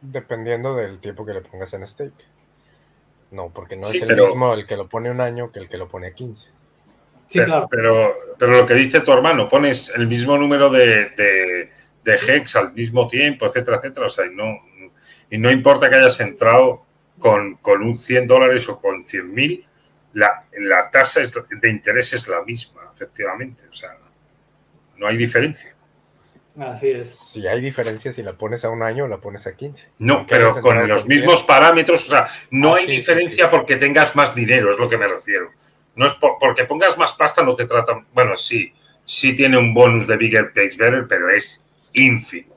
Dependiendo 0.00 0.76
del 0.76 1.00
tiempo 1.00 1.26
que 1.26 1.34
le 1.34 1.40
pongas 1.40 1.74
en 1.74 1.84
stake. 1.84 2.24
No, 3.32 3.50
porque 3.52 3.74
no 3.74 3.88
es 3.88 4.00
el 4.00 4.16
mismo 4.16 4.54
el 4.54 4.64
que 4.64 4.76
lo 4.76 4.88
pone 4.88 5.10
un 5.10 5.20
año 5.20 5.50
que 5.50 5.58
el 5.58 5.68
que 5.68 5.76
lo 5.76 5.88
pone 5.88 6.06
a 6.06 6.14
15. 6.14 6.50
Sí, 7.26 7.38
pero, 7.40 7.46
claro. 7.46 7.66
Pero, 7.68 8.14
pero, 8.38 8.52
lo 8.52 8.64
que 8.64 8.74
dice 8.74 9.00
tu 9.00 9.10
hermano, 9.10 9.48
pones 9.48 9.92
el 9.96 10.06
mismo 10.06 10.38
número 10.38 10.70
de, 10.70 11.10
de, 11.16 11.70
de 12.06 12.14
hex 12.14 12.54
al 12.54 12.72
mismo 12.72 13.08
tiempo, 13.08 13.46
etcétera, 13.46 13.78
etcétera. 13.78 14.06
O 14.06 14.08
sea, 14.08 14.26
y 14.26 14.34
no, 14.34 14.60
y 15.28 15.38
no 15.38 15.50
importa 15.50 15.90
que 15.90 15.96
hayas 15.96 16.20
entrado 16.20 16.86
con, 17.18 17.56
con 17.56 17.82
un 17.82 17.98
100 17.98 18.28
dólares 18.28 18.68
o 18.68 18.80
con 18.80 19.04
100 19.04 19.34
mil, 19.34 19.66
la, 20.14 20.44
la 20.58 20.88
tasa 20.88 21.20
de 21.20 21.68
interés 21.68 22.12
es 22.12 22.28
la 22.28 22.42
misma, 22.44 22.88
efectivamente. 22.94 23.64
O 23.68 23.74
sea, 23.74 23.98
no 24.96 25.08
hay 25.08 25.16
diferencia. 25.16 25.74
Así 26.58 26.88
es. 26.88 27.18
Si 27.18 27.46
hay 27.46 27.60
diferencia, 27.60 28.12
si 28.12 28.22
la 28.22 28.32
pones 28.32 28.64
a 28.64 28.70
un 28.70 28.82
año 28.82 29.04
o 29.04 29.08
la 29.08 29.18
pones 29.18 29.46
a 29.46 29.56
15. 29.56 29.88
No, 29.98 30.26
pero 30.26 30.58
con 30.60 30.86
los 30.88 31.06
mismos 31.06 31.42
parámetros, 31.42 32.06
o 32.06 32.10
sea, 32.10 32.28
no 32.50 32.74
ah, 32.74 32.78
hay 32.78 32.86
diferencia 32.86 33.50
porque 33.50 33.76
tengas 33.76 34.16
más 34.16 34.34
dinero, 34.34 34.70
es 34.70 34.78
lo 34.78 34.88
que 34.88 34.96
me 34.96 35.08
refiero. 35.08 35.50
No 35.96 36.06
es 36.06 36.14
porque 36.14 36.64
pongas 36.64 36.96
más 36.96 37.12
pasta, 37.14 37.42
no 37.42 37.54
te 37.56 37.66
tratan. 37.66 38.06
Bueno, 38.14 38.36
sí, 38.36 38.72
sí 39.04 39.36
tiene 39.36 39.58
un 39.58 39.74
bonus 39.74 40.06
de 40.06 40.16
Bigger 40.16 40.52
Pays 40.52 40.76
Better, 40.78 41.06
pero 41.06 41.28
es 41.28 41.65
ínfimo. 41.96 42.54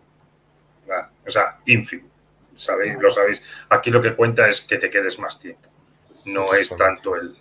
O 1.26 1.32
sea, 1.32 1.60
ínfimo. 1.66 2.08
¿Sabéis? 2.56 2.98
Lo 3.00 3.10
sabéis. 3.10 3.44
Aquí 3.70 3.90
lo 3.90 4.02
que 4.02 4.16
cuenta 4.16 4.48
es 4.50 4.62
que 4.62 4.78
te 4.78 4.90
quedes 4.90 5.20
más 5.20 5.40
tiempo. 5.40 5.70
No 6.26 6.54
es 6.54 6.76
tanto 6.76 7.16
el. 7.16 7.38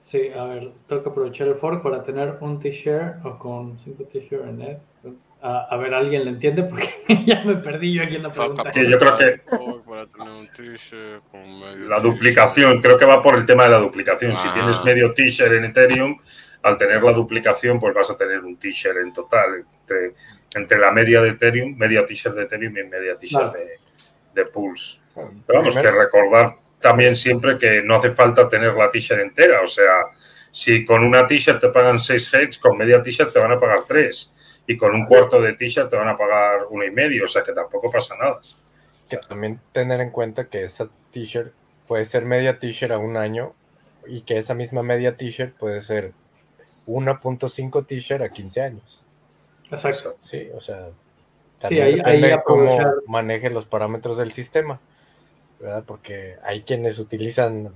Sí, 0.00 0.30
a 0.34 0.44
ver, 0.44 0.72
tengo 0.88 1.02
que 1.02 1.08
aprovechar 1.10 1.48
el 1.48 1.56
fork 1.56 1.82
para 1.82 2.02
tener 2.02 2.38
un 2.40 2.58
t-shirt 2.58 3.24
o 3.24 3.38
con 3.38 3.78
5 3.84 4.04
t-shirts 4.04 4.48
en 4.48 4.58
net 4.58 4.78
a, 5.42 5.76
ver, 5.78 5.94
¿alguien 5.94 6.24
le 6.24 6.30
entiende? 6.30 6.64
Porque 6.64 6.90
ya 7.26 7.42
me 7.44 7.56
perdí 7.56 7.94
yo 7.94 8.02
aquí 8.02 8.16
en 8.16 8.24
la 8.24 8.32
pregunta. 8.32 8.70
yo 8.72 8.98
creo 8.98 9.16
que 9.16 9.42
la 11.88 11.98
duplicación, 12.00 12.80
creo 12.82 12.98
que 12.98 13.06
va 13.06 13.22
por 13.22 13.36
el 13.36 13.46
tema 13.46 13.64
de 13.64 13.70
la 13.70 13.78
duplicación. 13.78 14.36
Si 14.36 14.48
tienes 14.50 14.78
ah. 14.80 14.84
medio 14.84 15.14
t-shirt 15.14 15.52
en 15.52 15.64
Ethereum, 15.64 16.18
al 16.62 16.76
tener 16.76 17.02
la 17.02 17.12
duplicación, 17.12 17.78
pues 17.78 17.94
vas 17.94 18.10
a 18.10 18.16
tener 18.16 18.40
un 18.40 18.56
t-shirt 18.58 18.98
en 18.98 19.14
total 19.14 19.64
entre, 19.80 20.14
entre, 20.54 20.78
la 20.78 20.92
media 20.92 21.20
de 21.20 21.30
Ethereum, 21.30 21.76
media 21.76 22.04
t-shirt 22.04 22.34
de 22.34 22.42
Ethereum 22.44 22.76
y 22.76 22.84
media 22.84 23.16
t-shirt 23.16 23.52
de, 23.54 23.78
de, 24.34 24.46
Pulse. 24.46 25.00
Pero 25.14 25.58
vamos, 25.60 25.76
que 25.76 25.90
recordar 25.90 26.56
también 26.78 27.14
siempre 27.14 27.58
que 27.58 27.82
no 27.82 27.96
hace 27.96 28.10
falta 28.10 28.48
tener 28.48 28.74
la 28.74 28.90
t-shirt 28.90 29.20
entera. 29.20 29.60
O 29.62 29.68
sea, 29.68 30.06
si 30.50 30.84
con 30.84 31.04
una 31.04 31.26
t-shirt 31.26 31.60
te 31.60 31.68
pagan 31.68 32.00
6 32.00 32.34
heads, 32.34 32.58
con 32.58 32.76
media 32.76 33.02
t-shirt 33.02 33.32
te 33.32 33.38
van 33.38 33.52
a 33.52 33.58
pagar 33.58 33.80
3 33.86 34.32
y 34.66 34.76
con 34.76 34.94
un 34.94 35.04
cuarto 35.04 35.40
de 35.40 35.54
t-shirt 35.54 35.90
te 35.90 35.96
van 35.96 36.08
a 36.08 36.16
pagar 36.16 36.66
uno 36.70 36.84
y 36.84 36.90
medio, 36.90 37.24
o 37.24 37.28
sea 37.28 37.42
que 37.42 37.52
tampoco 37.52 37.90
pasa 37.90 38.16
nada. 38.16 38.38
Que 39.08 39.16
también 39.16 39.60
tener 39.72 40.00
en 40.00 40.10
cuenta 40.10 40.48
que 40.48 40.64
esa 40.64 40.88
t-shirt 41.12 41.52
puede 41.86 42.04
ser 42.04 42.24
media 42.24 42.58
t-shirt 42.58 42.92
a 42.92 42.98
un 42.98 43.16
año 43.16 43.52
y 44.06 44.22
que 44.22 44.38
esa 44.38 44.54
misma 44.54 44.82
media 44.82 45.16
t-shirt 45.16 45.56
puede 45.56 45.82
ser 45.82 46.12
1.5 46.86 47.86
t-shirt 47.86 48.22
a 48.22 48.28
15 48.28 48.60
años. 48.60 49.04
Exacto. 49.70 50.16
Sí, 50.22 50.48
o 50.54 50.60
sea, 50.60 50.88
también 51.60 51.96
depende 51.96 52.40
cómo 52.44 52.78
maneje 53.06 53.50
los 53.50 53.66
parámetros 53.66 54.18
del 54.18 54.32
sistema. 54.32 54.80
¿verdad? 55.58 55.84
Porque 55.86 56.36
hay 56.42 56.62
quienes 56.62 56.98
utilizan, 56.98 57.74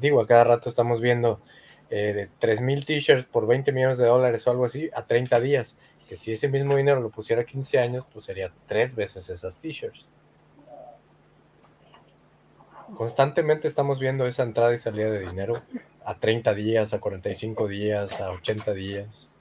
digo, 0.00 0.20
a 0.20 0.26
cada 0.26 0.44
rato 0.44 0.68
estamos 0.68 1.00
viendo 1.00 1.40
eh, 1.88 2.12
de 2.12 2.28
3.000 2.46 2.84
t-shirts 2.84 3.24
por 3.24 3.46
20 3.46 3.72
millones 3.72 3.96
de 3.96 4.04
dólares 4.04 4.46
o 4.46 4.50
algo 4.50 4.66
así 4.66 4.90
a 4.92 5.06
30 5.06 5.40
días 5.40 5.74
que 6.12 6.18
si 6.18 6.32
ese 6.32 6.46
mismo 6.48 6.76
dinero 6.76 7.00
lo 7.00 7.08
pusiera 7.08 7.44
15 7.44 7.78
años, 7.78 8.04
pues 8.12 8.26
sería 8.26 8.52
tres 8.66 8.94
veces 8.94 9.30
esas 9.30 9.58
t-shirts. 9.58 10.04
Constantemente 12.98 13.66
estamos 13.66 13.98
viendo 13.98 14.26
esa 14.26 14.42
entrada 14.42 14.74
y 14.74 14.78
salida 14.78 15.10
de 15.10 15.20
dinero 15.20 15.54
a 16.04 16.18
30 16.18 16.52
días, 16.52 16.92
a 16.92 17.00
45 17.00 17.66
días, 17.66 18.20
a 18.20 18.30
80 18.30 18.74
días. 18.74 19.31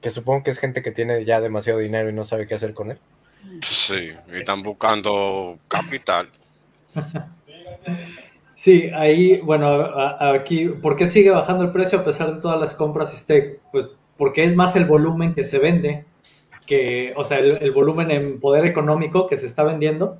Que 0.00 0.10
supongo 0.10 0.44
que 0.44 0.50
es 0.50 0.58
gente 0.58 0.82
que 0.82 0.92
tiene 0.92 1.24
ya 1.24 1.40
demasiado 1.40 1.78
dinero 1.78 2.08
y 2.08 2.12
no 2.12 2.24
sabe 2.24 2.46
qué 2.46 2.54
hacer 2.54 2.74
con 2.74 2.90
él. 2.90 2.98
Sí, 3.60 4.10
y 4.32 4.36
están 4.36 4.62
buscando 4.62 5.58
capital. 5.68 6.28
Sí, 8.60 8.90
ahí, 8.94 9.38
bueno, 9.40 9.86
aquí, 10.20 10.68
¿por 10.68 10.94
qué 10.94 11.06
sigue 11.06 11.30
bajando 11.30 11.64
el 11.64 11.72
precio 11.72 12.00
a 12.00 12.04
pesar 12.04 12.34
de 12.34 12.42
todas 12.42 12.60
las 12.60 12.74
compras 12.74 13.18
stake? 13.18 13.58
Pues 13.72 13.88
porque 14.18 14.44
es 14.44 14.54
más 14.54 14.76
el 14.76 14.84
volumen 14.84 15.32
que 15.32 15.46
se 15.46 15.58
vende, 15.58 16.04
que, 16.66 17.14
o 17.16 17.24
sea, 17.24 17.38
el, 17.38 17.70
volumen 17.70 18.10
en 18.10 18.38
poder 18.38 18.66
económico 18.66 19.26
que 19.26 19.38
se 19.38 19.46
está 19.46 19.62
vendiendo 19.62 20.18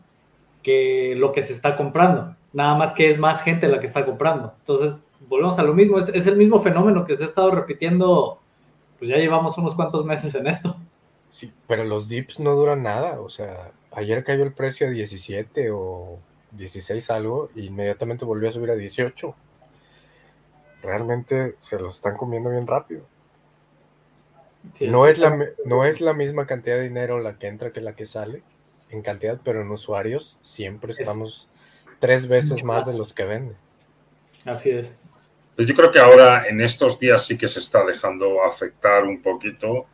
que 0.63 1.15
lo 1.19 1.33
que 1.33 1.43
se 1.43 1.53
está 1.53 1.77
comprando. 1.77 2.35
Nada 2.55 2.75
más 2.77 2.95
que 2.95 3.11
es 3.11 3.19
más 3.19 3.43
gente 3.43 3.69
la 3.69 3.79
que 3.79 3.85
está 3.85 4.07
comprando. 4.07 4.55
Entonces, 4.61 4.95
volvemos 5.29 5.59
a 5.59 5.63
lo 5.63 5.75
mismo, 5.75 5.99
es, 5.99 6.09
es 6.09 6.27
el 6.27 6.37
mismo 6.37 6.61
fenómeno 6.61 7.05
que 7.05 7.19
se 7.19 7.25
ha 7.25 7.27
estado 7.27 7.51
repitiendo, 7.51 8.39
pues 9.01 9.09
ya 9.09 9.17
llevamos 9.17 9.57
unos 9.57 9.75
cuantos 9.75 10.05
meses 10.05 10.35
en 10.35 10.47
esto. 10.47 10.77
Sí, 11.31 11.51
pero 11.67 11.85
los 11.85 12.07
dips 12.07 12.39
no 12.39 12.55
duran 12.55 12.83
nada, 12.83 13.19
o 13.21 13.31
sea, 13.31 13.73
ayer 13.93 14.23
cayó 14.25 14.45
el 14.45 14.53
precio 14.53 14.89
a 14.89 14.91
17 14.91 15.71
o 15.71 16.19
16 16.51 17.11
algo, 17.11 17.49
e 17.57 17.63
inmediatamente 17.63 18.27
volvió 18.27 18.51
a 18.51 18.53
subir 18.53 18.71
a 18.71 18.75
18. 18.75 19.35
realmente 20.83 21.57
se 21.61 21.79
lo 21.79 21.89
están 21.89 22.19
comiendo 22.19 22.51
bien 22.51 22.67
rápido. 22.67 23.07
no, 24.83 25.07
es 25.07 25.19
la, 25.19 25.47
no 25.65 25.85
es 25.87 26.03
la 26.03 26.13
misma 26.13 26.47
cantidad 26.47 26.77
de 26.77 26.83
dinero 26.83 27.21
la 27.21 27.39
que 27.39 27.47
entra 27.47 27.73
que 27.73 27.81
la 27.81 27.95
que 27.95 28.05
sale 28.05 28.43
en 28.91 29.01
cantidad, 29.01 29.41
pero 29.43 29.63
en 29.63 29.71
usuarios 29.71 30.37
siempre 30.43 30.93
estamos 30.93 31.49
tres 32.01 32.29
veces 32.29 32.63
más 32.65 32.85
de 32.85 32.99
los 32.99 33.15
que 33.15 33.25
venden. 33.25 33.57
Así 34.45 34.69
es. 34.69 34.95
Yo 35.67 35.75
creo 35.75 35.91
que 35.91 35.99
ahora 35.99 36.47
en 36.47 36.61
estos 36.61 36.99
días 36.99 37.27
sí 37.27 37.37
que 37.37 37.49
se 37.49 37.61
está 37.61 37.85
dejando 37.85 38.43
afectar 38.45 39.05
un 39.05 39.21
poquito 39.21 39.87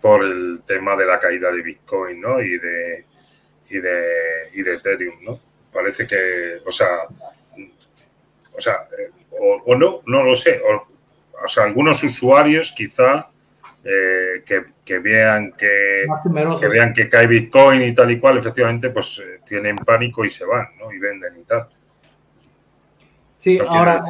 por 0.00 0.24
el 0.24 0.62
tema 0.66 0.96
de 0.96 1.06
la 1.06 1.18
caída 1.18 1.50
de 1.50 1.62
Bitcoin, 1.62 2.20
¿no? 2.20 2.40
Y 2.40 2.58
de, 2.58 3.06
y 3.70 3.78
de, 3.78 4.04
y 4.52 4.62
de 4.62 4.74
Ethereum, 4.74 5.22
¿no? 5.22 5.40
Parece 5.72 6.06
que, 6.06 6.58
o 6.64 6.70
sea, 6.70 7.06
o 8.56 8.60
sea, 8.60 8.86
eh, 8.98 9.10
o, 9.30 9.74
no, 9.74 10.02
no 10.06 10.22
lo 10.22 10.36
sé. 10.36 10.60
O, 11.42 11.48
sea, 11.48 11.64
algunos 11.64 12.02
usuarios 12.02 12.72
quizá 12.72 13.28
eh, 13.82 14.42
que, 14.44 14.98
vean 14.98 15.52
que, 15.52 16.04
que, 16.60 16.68
vean 16.68 16.92
que 16.92 17.08
cae 17.08 17.26
Bitcoin 17.26 17.82
y 17.82 17.94
tal 17.94 18.10
y 18.10 18.20
cual, 18.20 18.38
efectivamente, 18.38 18.90
pues 18.90 19.20
eh, 19.24 19.40
tienen 19.44 19.76
pánico 19.76 20.24
y 20.24 20.30
se 20.30 20.44
van, 20.44 20.68
¿no? 20.78 20.92
Y 20.92 20.98
venden 20.98 21.36
y 21.38 21.44
tal. 21.44 21.68
Sí, 23.38 23.58
ahora, 23.58 24.00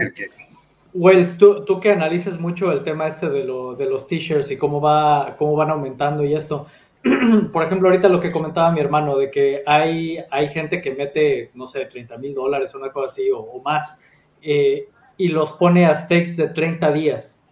Wells, 0.95 1.37
tú, 1.37 1.65
tú, 1.65 1.81
que 1.81 1.91
analizas 1.91 2.39
mucho 2.39 2.71
el 2.71 2.85
tema 2.85 3.09
este 3.09 3.29
de, 3.29 3.43
lo, 3.43 3.75
de 3.75 3.87
los 3.87 4.07
t-shirts 4.07 4.53
y 4.53 4.57
cómo, 4.57 4.81
va, 4.81 5.35
cómo 5.37 5.57
van 5.57 5.71
aumentando 5.71 6.25
y 6.25 6.35
esto, 6.35 6.69
por 7.53 7.65
ejemplo, 7.65 7.89
ahorita 7.89 8.09
lo 8.09 8.21
que 8.21 8.31
comentaba 8.31 8.71
mi 8.71 8.81
hermano, 8.81 9.17
de 9.17 9.29
que 9.29 9.65
hay, 9.67 10.19
hay 10.31 10.49
gente 10.49 10.81
que 10.81 10.93
mete, 10.93 11.51
no 11.55 11.67
sé, 11.67 11.85
30 11.87 12.17
mil 12.19 12.33
dólares, 12.33 12.75
una 12.77 12.93
cosa 12.93 13.07
así, 13.07 13.29
o, 13.35 13.61
más, 13.61 14.01
eh, 14.41 14.89
y 15.17 15.29
los 15.29 15.53
pone 15.53 15.85
a 15.85 15.97
stakes 15.97 16.37
de 16.37 16.49
30 16.49 16.93
días. 16.93 17.43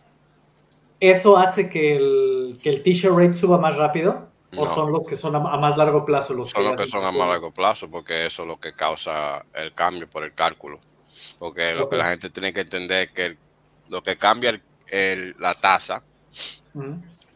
¿Eso 1.01 1.37
hace 1.37 1.69
que 1.69 1.97
el, 1.97 2.59
que 2.63 2.71
el 2.71 2.83
t-shirt 2.85 3.13
rate 3.13 3.35
suba 3.35 3.59
más 3.59 3.77
rápido? 3.77 4.29
¿O 4.57 4.67
son 4.67 4.93
los 4.93 5.05
que 5.05 5.17
son 5.17 5.35
a, 5.35 5.41
más 5.41 5.77
largo 5.77 6.05
plazo? 6.05 6.33
Los 6.33 6.51
son 6.51 6.65
los 6.65 6.77
que 6.77 6.87
son 6.87 7.05
a 7.05 7.11
más 7.11 7.27
largo 7.27 7.51
plazo, 7.51 7.91
porque 7.91 8.27
eso 8.27 8.43
es 8.43 8.49
lo 8.49 8.61
que 8.61 8.73
causa 8.75 9.45
el 9.55 9.73
cambio 9.73 10.09
por 10.09 10.23
el 10.23 10.33
cálculo. 10.33 10.79
Porque 11.43 11.75
lo 11.75 11.89
que 11.89 11.97
la 11.97 12.05
gente 12.05 12.31
tiene 12.31 12.53
que 12.53 12.61
entender 12.61 13.09
es 13.09 13.15
que 13.15 13.37
lo 13.89 14.01
que 14.01 14.17
cambia 14.17 14.63
la 15.41 15.55
tasa 15.55 16.05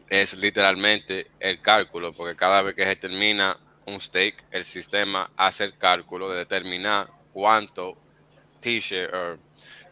es 0.07 0.37
literalmente 0.37 1.29
el 1.41 1.61
cálculo, 1.61 2.13
porque 2.13 2.33
cada 2.33 2.61
vez 2.61 2.73
que 2.73 2.85
se 2.85 2.95
termina 2.95 3.59
un 3.85 3.99
stake, 3.99 4.45
el 4.51 4.63
sistema 4.63 5.29
hace 5.35 5.65
el 5.65 5.77
cálculo 5.77 6.29
de 6.29 6.37
determinar 6.37 7.09
cuánto 7.33 7.97
t-shirt, 8.61 9.41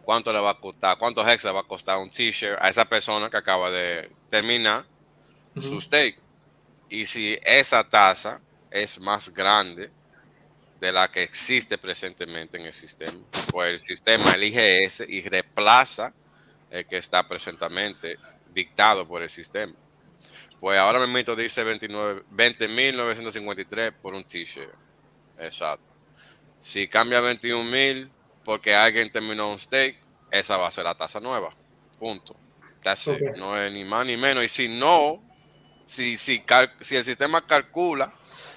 cuánto 0.02 0.32
le 0.32 0.40
va 0.40 0.52
a 0.52 0.60
costar, 0.62 0.98
cuántos 0.98 1.28
hex 1.28 1.44
le 1.44 1.52
va 1.52 1.60
a 1.60 1.64
costar 1.64 1.98
un 1.98 2.10
t-shirt 2.10 2.58
a 2.62 2.70
esa 2.70 2.86
persona 2.86 3.30
que 3.30 3.36
acaba 3.36 3.70
de 3.70 4.10
terminar 4.30 4.86
su 5.58 5.82
stake. 5.82 6.18
Y 6.88 7.06
si 7.06 7.38
esa 7.44 7.84
tasa 7.84 8.40
es 8.72 8.98
más 8.98 9.34
grande 9.34 9.92
de 10.86 10.92
la 10.92 11.12
que 11.12 11.24
existe 11.24 11.80
presentemente 11.80 12.58
en 12.58 12.66
el 12.68 12.74
sistema. 12.74 13.20
Pues 13.52 13.72
el 13.72 13.80
sistema 13.80 14.34
elige 14.34 14.86
ese 14.86 15.06
y 15.10 15.28
reemplaza 15.28 16.14
el 16.70 16.86
que 16.86 16.98
está 16.98 17.28
presentemente 17.28 18.20
dictado 18.54 19.08
por 19.08 19.24
el 19.24 19.30
sistema. 19.30 19.74
Pues 20.60 20.78
ahora 20.78 21.00
mismo 21.06 21.36
dice 21.36 21.66
20.953 21.66 23.94
por 24.02 24.14
un 24.14 24.24
t-shirt. 24.24 24.74
Exacto. 25.40 25.84
Si 26.60 26.88
cambia 26.88 27.20
21.000 27.20 28.10
porque 28.44 28.76
alguien 28.76 29.12
terminó 29.12 29.52
un 29.52 29.58
stake, 29.58 29.98
esa 30.30 30.58
va 30.58 30.68
a 30.68 30.72
ser 30.72 30.86
la 30.86 30.94
tasa 30.96 31.20
nueva. 31.20 31.52
Punto. 32.00 32.36
No 33.38 33.60
es 33.60 33.72
ni 33.72 33.84
más 33.84 34.06
ni 34.06 34.18
menos. 34.18 34.44
Y 34.44 34.48
si 34.48 34.68
no, 34.68 35.20
si, 35.88 36.16
si, 36.16 36.44
si 36.82 36.96
el 36.96 37.04
sistema 37.04 37.44
calcula 37.46 38.14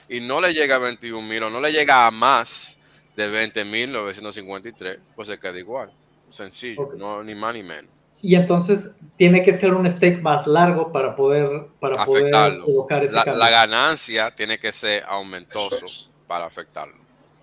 y 0.09 0.21
no 0.21 0.41
le 0.41 0.53
llega 0.53 0.77
a 0.77 0.79
21 0.79 1.27
mil 1.27 1.43
o 1.45 1.51
no 1.51 1.61
le 1.61 1.73
llega 1.73 2.07
a 2.07 2.11
más 2.11 2.79
de 3.17 3.29
20 3.29 3.65
mil 3.65 3.93
953, 3.93 4.99
pues 5.15 5.29
se 5.29 5.39
queda 5.39 5.59
igual. 5.59 5.93
Sencillo, 6.29 6.91
no 6.97 7.23
ni 7.23 7.35
más 7.35 7.55
ni 7.55 7.63
menos. 7.63 7.91
Y 8.21 8.35
entonces 8.35 8.95
tiene 9.17 9.45
que 9.45 9.53
ser 9.53 9.75
un 9.75 9.89
stake 9.89 10.21
más 10.21 10.47
largo 10.47 10.93
para 10.93 11.15
poder, 11.15 11.67
para 11.79 12.03
afectarlo. 12.03 12.87
ese 13.03 13.15
la, 13.15 13.25
la, 13.25 13.51
ganancia 13.51 14.33
tiene 14.35 14.59
que 14.59 14.73
ser 14.73 15.05
aumentoso 15.07 16.11
para 16.27 16.47
afectarlo. 16.47 16.97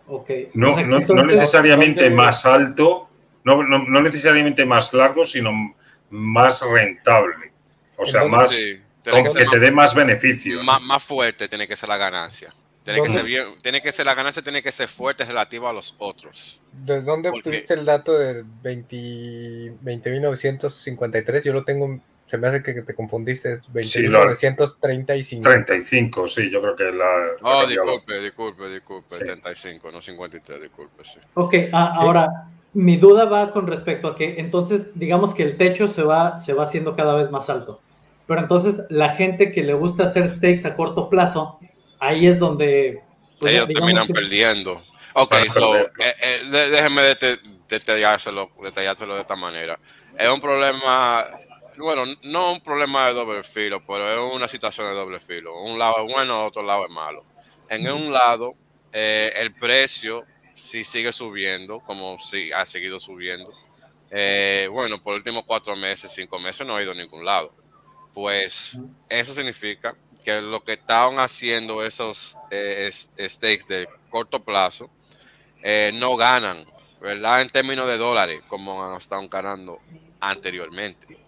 Okay. 0.07 0.49
No, 0.53 0.75
no, 0.83 0.99
no, 0.99 1.25
necesariamente 1.25 2.09
más 2.11 2.45
alto, 2.45 3.09
no, 3.43 3.63
no, 3.63 4.01
necesariamente 4.01 4.65
más 4.65 4.93
largo, 4.93 5.25
sino 5.25 5.75
más 6.09 6.61
rentable. 6.61 7.51
O 7.97 8.05
sea, 8.05 8.25
más, 8.25 8.55
que, 9.11 9.45
te 9.45 9.59
dé 9.59 9.71
más 9.71 9.93
beneficio. 9.93 10.63
Más, 10.63 11.03
fuerte 11.03 11.47
tiene 11.47 11.67
que 11.67 11.75
ser 11.75 11.89
la 11.89 11.97
ganancia. 11.97 12.51
Tiene 12.83 13.01
que, 13.01 13.09
ser 13.09 13.25
bien, 13.25 13.45
tiene 13.63 13.81
que 13.81 13.91
ser 13.91 14.05
la 14.05 14.13
ganancia, 14.13 14.43
tiene 14.43 14.61
que 14.61 14.71
ser 14.71 14.87
fuerte 14.87 15.25
relativo 15.25 15.67
a 15.67 15.73
los 15.73 15.95
otros. 15.97 16.61
¿De 16.71 17.01
dónde 17.01 17.29
obtuviste 17.29 17.73
el 17.73 17.83
dato 17.83 18.15
de 18.17 18.43
20.953? 18.43 21.43
Yo 21.43 21.53
lo 21.53 21.63
tengo, 21.63 21.99
se 22.25 22.37
me 22.37 22.47
hace 22.47 22.61
que 22.61 22.83
te 22.83 22.93
confundiste, 22.93 23.53
es 23.53 23.67
20.935. 23.71 25.41
35, 25.41 26.27
sí, 26.27 26.51
yo 26.51 26.61
creo 26.61 26.75
que 26.75 26.91
la... 26.91 27.31
Oh, 27.41 27.65
disculpe, 27.65 28.19
disculpe, 28.19 28.69
disculpe, 28.69 29.17
35, 29.17 29.91
no 29.91 29.99
53, 29.99 30.61
disculpe, 30.61 31.03
sí. 31.03 31.17
Ok, 31.33 31.55
ah, 31.71 31.91
ahora, 31.95 32.29
mi 32.75 32.97
duda 32.97 33.25
va 33.25 33.51
con 33.51 33.65
respecto 33.65 34.09
a 34.09 34.15
que 34.15 34.35
entonces, 34.37 34.91
digamos 34.93 35.33
que 35.33 35.41
el 35.43 35.57
techo 35.57 35.87
se 35.87 36.03
va, 36.03 36.37
se 36.37 36.53
va 36.53 36.61
haciendo 36.63 36.95
cada 36.95 37.15
vez 37.15 37.31
más 37.31 37.49
alto. 37.49 37.81
Pero 38.27 38.41
entonces 38.41 38.81
la 38.89 39.09
gente 39.09 39.51
que 39.51 39.61
le 39.61 39.73
gusta 39.73 40.03
hacer 40.03 40.29
stakes 40.29 40.65
a 40.65 40.75
corto 40.75 41.09
plazo, 41.09 41.59
ahí 41.99 42.27
es 42.27 42.39
donde... 42.39 43.01
Pues, 43.39 43.53
Ellos 43.53 43.67
terminan 43.67 44.07
perdiendo. 44.07 44.81
Ok, 45.13 45.33
so, 45.47 45.77
eh, 45.77 45.87
eh, 45.99 46.41
déjenme 46.49 47.01
detallárselo, 47.69 48.51
detallárselo 48.61 49.15
de 49.15 49.21
esta 49.21 49.35
manera. 49.35 49.79
Es 50.17 50.29
un 50.29 50.41
problema, 50.41 51.25
bueno, 51.77 52.03
no 52.23 52.53
un 52.53 52.61
problema 52.61 53.07
de 53.07 53.13
doble 53.13 53.43
filo, 53.43 53.81
pero 53.85 54.11
es 54.11 54.33
una 54.35 54.47
situación 54.47 54.87
de 54.87 54.93
doble 54.93 55.19
filo. 55.19 55.61
Un 55.61 55.77
lado 55.77 56.05
es 56.05 56.13
bueno, 56.13 56.45
otro 56.45 56.63
lado 56.63 56.85
es 56.85 56.91
malo. 56.91 57.23
En 57.69 57.89
un 57.91 58.11
lado, 58.11 58.53
eh, 58.91 59.31
el 59.37 59.53
precio 59.53 60.25
si 60.53 60.83
sigue 60.83 61.11
subiendo, 61.11 61.79
como 61.81 62.17
si 62.17 62.51
ha 62.51 62.65
seguido 62.65 62.99
subiendo. 62.99 63.53
bueno, 64.71 65.01
por 65.01 65.13
los 65.13 65.19
últimos 65.19 65.43
cuatro 65.45 65.75
meses, 65.75 66.11
cinco 66.11 66.39
meses 66.39 66.65
no 66.65 66.75
ha 66.75 66.81
ido 66.81 66.91
a 66.91 66.95
ningún 66.95 67.23
lado 67.23 67.53
pues 68.15 68.79
eso 69.09 69.33
significa 69.33 69.93
que 70.23 70.41
lo 70.41 70.63
que 70.63 70.73
estaban 70.73 71.19
haciendo 71.19 71.85
esos 71.85 72.39
eh, 72.49 72.89
stakes 72.89 73.67
de 73.67 73.89
corto 74.09 74.41
plazo 74.41 74.89
eh, 75.61 75.91
no 75.93 76.15
ganan, 76.15 76.65
¿verdad? 77.01 77.41
En 77.41 77.49
términos 77.49 77.87
de 77.87 77.97
dólares, 77.97 78.41
como 78.47 78.95
estaban 78.97 79.29
ganando 79.29 79.81
anteriormente. 80.21 81.19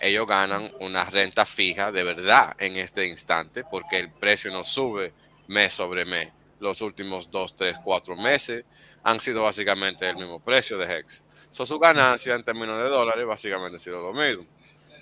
Ellos 0.00 0.26
ganan 0.26 0.70
una 0.78 1.04
renta 1.04 1.44
fija 1.44 1.90
de 1.90 2.04
verdad 2.04 2.54
en 2.60 2.76
este 2.76 3.06
instante 3.06 3.64
porque 3.64 3.98
el 3.98 4.10
precio 4.10 4.52
no 4.52 4.62
sube 4.62 5.12
mes 5.48 5.74
sobre 5.74 6.04
mes. 6.04 6.30
Los 6.60 6.80
últimos 6.80 7.28
dos, 7.28 7.56
tres, 7.56 7.76
cuatro 7.82 8.14
meses 8.14 8.64
han 9.02 9.20
sido 9.20 9.42
básicamente 9.42 10.08
el 10.08 10.16
mismo 10.16 10.38
precio 10.38 10.78
de 10.78 10.96
Hex. 10.98 11.24
So, 11.50 11.66
su 11.66 11.78
ganancia 11.80 12.34
en 12.34 12.44
términos 12.44 12.78
de 12.78 12.88
dólares 12.88 13.26
básicamente 13.26 13.76
ha 13.76 13.80
sido 13.80 14.00
lo 14.00 14.12
mismo 14.12 14.46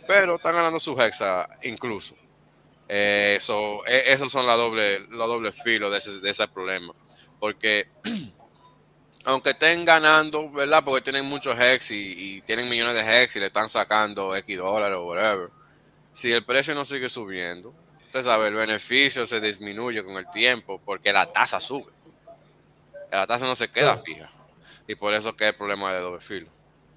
pero 0.06 0.36
están 0.36 0.54
ganando 0.54 0.78
su 0.78 1.00
hexa 1.00 1.48
incluso. 1.62 2.14
Eh, 2.88 3.36
eso, 3.38 3.84
e, 3.86 4.12
esos 4.12 4.30
son 4.30 4.46
la 4.46 4.54
doble, 4.54 5.00
los 5.08 5.26
doble 5.28 5.52
filo 5.52 5.90
de 5.90 5.98
ese, 5.98 6.20
de 6.20 6.30
ese 6.30 6.46
problema. 6.48 6.94
Porque 7.38 7.88
aunque 9.24 9.50
estén 9.50 9.84
ganando, 9.84 10.50
¿verdad? 10.50 10.84
Porque 10.84 11.02
tienen 11.02 11.24
muchos 11.24 11.58
hex 11.58 11.90
y, 11.90 12.42
tienen 12.42 12.68
millones 12.68 12.94
de 12.94 13.22
hex 13.22 13.36
y 13.36 13.40
le 13.40 13.46
están 13.46 13.68
sacando 13.68 14.36
X 14.36 14.58
dólares 14.58 14.98
o 14.98 15.06
whatever. 15.06 15.50
Si 16.12 16.32
el 16.32 16.44
precio 16.44 16.74
no 16.74 16.84
sigue 16.84 17.08
subiendo, 17.08 17.74
usted 18.06 18.22
sabe, 18.22 18.48
el 18.48 18.54
beneficio 18.54 19.26
se 19.26 19.40
disminuye 19.40 20.04
con 20.04 20.16
el 20.16 20.28
tiempo 20.30 20.80
porque 20.84 21.12
la 21.12 21.26
tasa 21.26 21.58
sube. 21.58 21.92
La 23.10 23.26
tasa 23.26 23.46
no 23.46 23.56
se 23.56 23.70
queda 23.70 23.96
fija. 23.96 24.30
Y 24.86 24.94
por 24.94 25.14
eso 25.14 25.34
que 25.34 25.44
es 25.44 25.50
el 25.50 25.56
problema 25.56 25.92
de 25.92 26.00
doble 26.00 26.20
filo. 26.20 26.50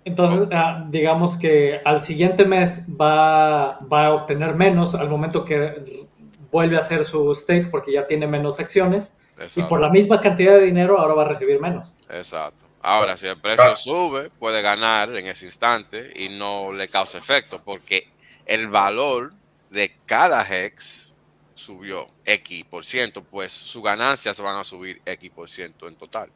Entonces, 0.07 0.47
ah, 0.53 0.85
digamos 0.87 1.37
que 1.37 1.81
al 1.83 1.99
siguiente 1.99 2.45
mes 2.45 2.81
va, 2.89 3.73
a 3.73 4.13
obtener 4.13 4.55
menos 4.55 4.95
al 4.95 5.09
momento 5.09 5.43
que 5.43 6.07
vuelve 6.49 6.77
a 6.77 6.79
hacer 6.79 7.03
su 7.03 7.35
stake 7.35 7.69
porque 7.69 7.91
ya 7.91 8.07
tiene 8.07 8.25
menos 8.25 8.57
acciones. 8.61 9.11
Y 9.53 9.63
por 9.63 9.81
la 9.81 9.89
misma 9.89 10.21
cantidad 10.21 10.53
de 10.53 10.61
dinero 10.61 10.97
ahora 10.97 11.13
va 11.13 11.23
a 11.23 11.27
recibir 11.27 11.59
menos. 11.59 11.93
Exacto. 12.09 12.63
Ahora, 12.81 13.17
si 13.17 13.27
el 13.27 13.37
precio 13.41 13.75
sube, 13.75 14.29
puede 14.29 14.61
ganar 14.61 15.13
en 15.13 15.27
ese 15.27 15.45
instante 15.45 16.13
y 16.15 16.29
no 16.29 16.71
le 16.71 16.87
causa 16.87 17.17
efecto 17.17 17.61
porque 17.63 18.07
el 18.45 18.69
valor 18.69 19.33
de 19.69 19.93
cada 20.05 20.47
hex 20.49 21.13
subió 21.53 22.07
X 22.23 22.63
por 22.63 22.85
ciento, 22.85 23.25
pues 23.25 23.51
sus 23.51 23.83
ganancias 23.83 24.39
van 24.39 24.55
a 24.55 24.63
subir 24.63 25.01
X 25.05 25.29
por 25.31 25.49
ciento 25.49 25.89
en 25.89 25.97
total. 25.97 26.31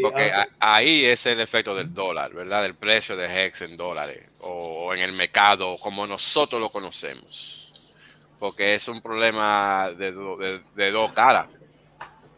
Porque 0.00 0.32
ahí 0.58 1.04
es 1.04 1.26
el 1.26 1.40
efecto 1.40 1.74
del 1.74 1.92
dólar, 1.92 2.32
¿verdad? 2.32 2.62
Del 2.62 2.74
precio 2.74 3.16
de 3.16 3.26
Hex 3.26 3.62
en 3.62 3.76
dólares 3.76 4.24
o 4.40 4.94
en 4.94 5.00
el 5.00 5.12
mercado 5.12 5.76
como 5.78 6.06
nosotros 6.06 6.60
lo 6.60 6.70
conocemos. 6.70 7.94
Porque 8.38 8.74
es 8.74 8.88
un 8.88 9.00
problema 9.00 9.90
de, 9.96 10.90
dos 10.90 11.12
caras. 11.12 11.46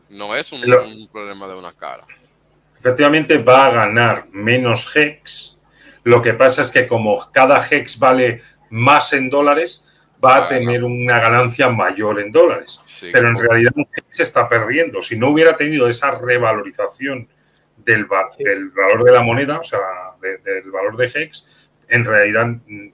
No 0.08 0.36
es 0.36 0.52
un, 0.52 0.60
problema 1.12 1.46
de 1.46 1.54
una 1.54 1.72
cara. 1.72 2.04
Efectivamente 2.78 3.38
va 3.38 3.66
a 3.66 3.70
ganar 3.70 4.28
menos 4.30 4.94
Hex. 4.94 5.58
Lo 6.02 6.20
que 6.20 6.34
pasa 6.34 6.62
es 6.62 6.70
que 6.70 6.86
como 6.86 7.30
cada 7.32 7.66
Hex 7.66 7.98
vale 7.98 8.42
más 8.68 9.12
en 9.14 9.30
dólares, 9.30 9.86
va 10.22 10.36
a 10.36 10.48
tener 10.48 10.84
una 10.84 11.20
ganancia 11.20 11.68
mayor 11.68 12.20
en 12.20 12.30
dólares. 12.32 12.80
Pero 13.12 13.28
en 13.28 13.38
realidad 13.38 13.72
se 14.10 14.22
está 14.22 14.48
perdiendo. 14.48 15.00
Si 15.02 15.16
no 15.16 15.28
hubiera 15.28 15.56
tenido 15.56 15.88
esa 15.88 16.12
revalorización 16.12 17.28
del, 17.84 18.06
del 18.38 18.70
valor 18.70 19.04
de 19.04 19.12
la 19.12 19.22
moneda, 19.22 19.58
o 19.58 19.64
sea, 19.64 19.78
del 20.20 20.70
valor 20.70 20.96
de 20.96 21.06
Hex, 21.06 21.70
en 21.88 22.04
realidad 22.04 22.46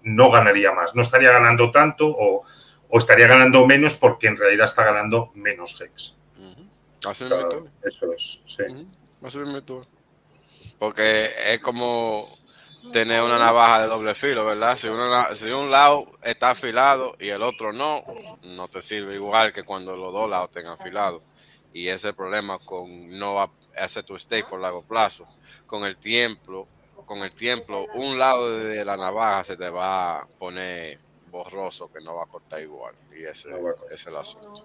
no 0.02 0.30
ganaría 0.30 0.72
más. 0.72 0.94
No 0.94 1.02
estaría 1.02 1.30
ganando 1.30 1.70
tanto 1.70 2.06
o, 2.08 2.42
estaría 2.92 3.26
ganando 3.26 3.66
menos 3.66 3.96
porque 3.96 4.26
en 4.26 4.36
realidad 4.36 4.64
está 4.64 4.84
ganando 4.84 5.30
menos 5.34 5.80
Hex. 5.80 6.16
Así 7.06 7.24
Eso 7.82 8.12
es, 8.12 8.40
sí. 8.44 8.64
Así 9.22 9.38
Porque 10.78 11.30
es 11.46 11.60
como 11.60 12.28
tener 12.92 13.22
una 13.22 13.38
navaja 13.38 13.82
de 13.82 13.88
doble 13.88 14.14
filo, 14.14 14.44
¿verdad? 14.44 14.76
Si, 14.76 14.88
si 15.34 15.50
un 15.50 15.70
lado 15.70 16.06
está 16.22 16.50
afilado 16.50 17.14
y 17.18 17.28
el 17.28 17.42
otro 17.42 17.72
no, 17.72 18.04
no 18.42 18.68
te 18.68 18.82
sirve 18.82 19.14
igual 19.14 19.52
que 19.52 19.62
cuando 19.62 19.96
los 19.96 20.12
dos 20.12 20.28
lados 20.28 20.48
estén 20.48 20.66
afilados. 20.66 21.22
Y 21.72 21.86
ese 21.86 21.94
es 21.94 22.04
el 22.06 22.14
problema 22.14 22.58
con 22.58 23.18
no 23.18 23.36
hacer 23.76 24.02
tu 24.04 24.18
stake 24.18 24.48
por 24.48 24.60
largo 24.60 24.82
plazo. 24.82 25.26
Con 25.66 25.84
el 25.84 25.96
tiempo, 25.96 26.66
con 27.06 27.18
el 27.18 27.32
tiempo, 27.32 27.86
un 27.94 28.18
lado 28.18 28.58
de 28.58 28.84
la 28.84 28.96
navaja 28.96 29.44
se 29.44 29.56
te 29.56 29.70
va 29.70 30.20
a 30.20 30.26
poner 30.26 30.98
borroso 31.30 31.92
que 31.92 32.00
no 32.00 32.16
va 32.16 32.24
a 32.24 32.26
cortar 32.26 32.60
igual. 32.60 32.94
Y 33.16 33.24
ese, 33.24 33.48
es 33.90 34.06
el 34.06 34.16
asunto. 34.16 34.64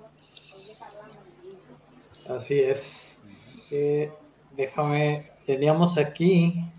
Así 2.29 2.59
es. 2.59 3.17
Eh, 3.71 4.11
déjame, 4.55 5.31
teníamos 5.45 5.97
aquí 5.97 6.71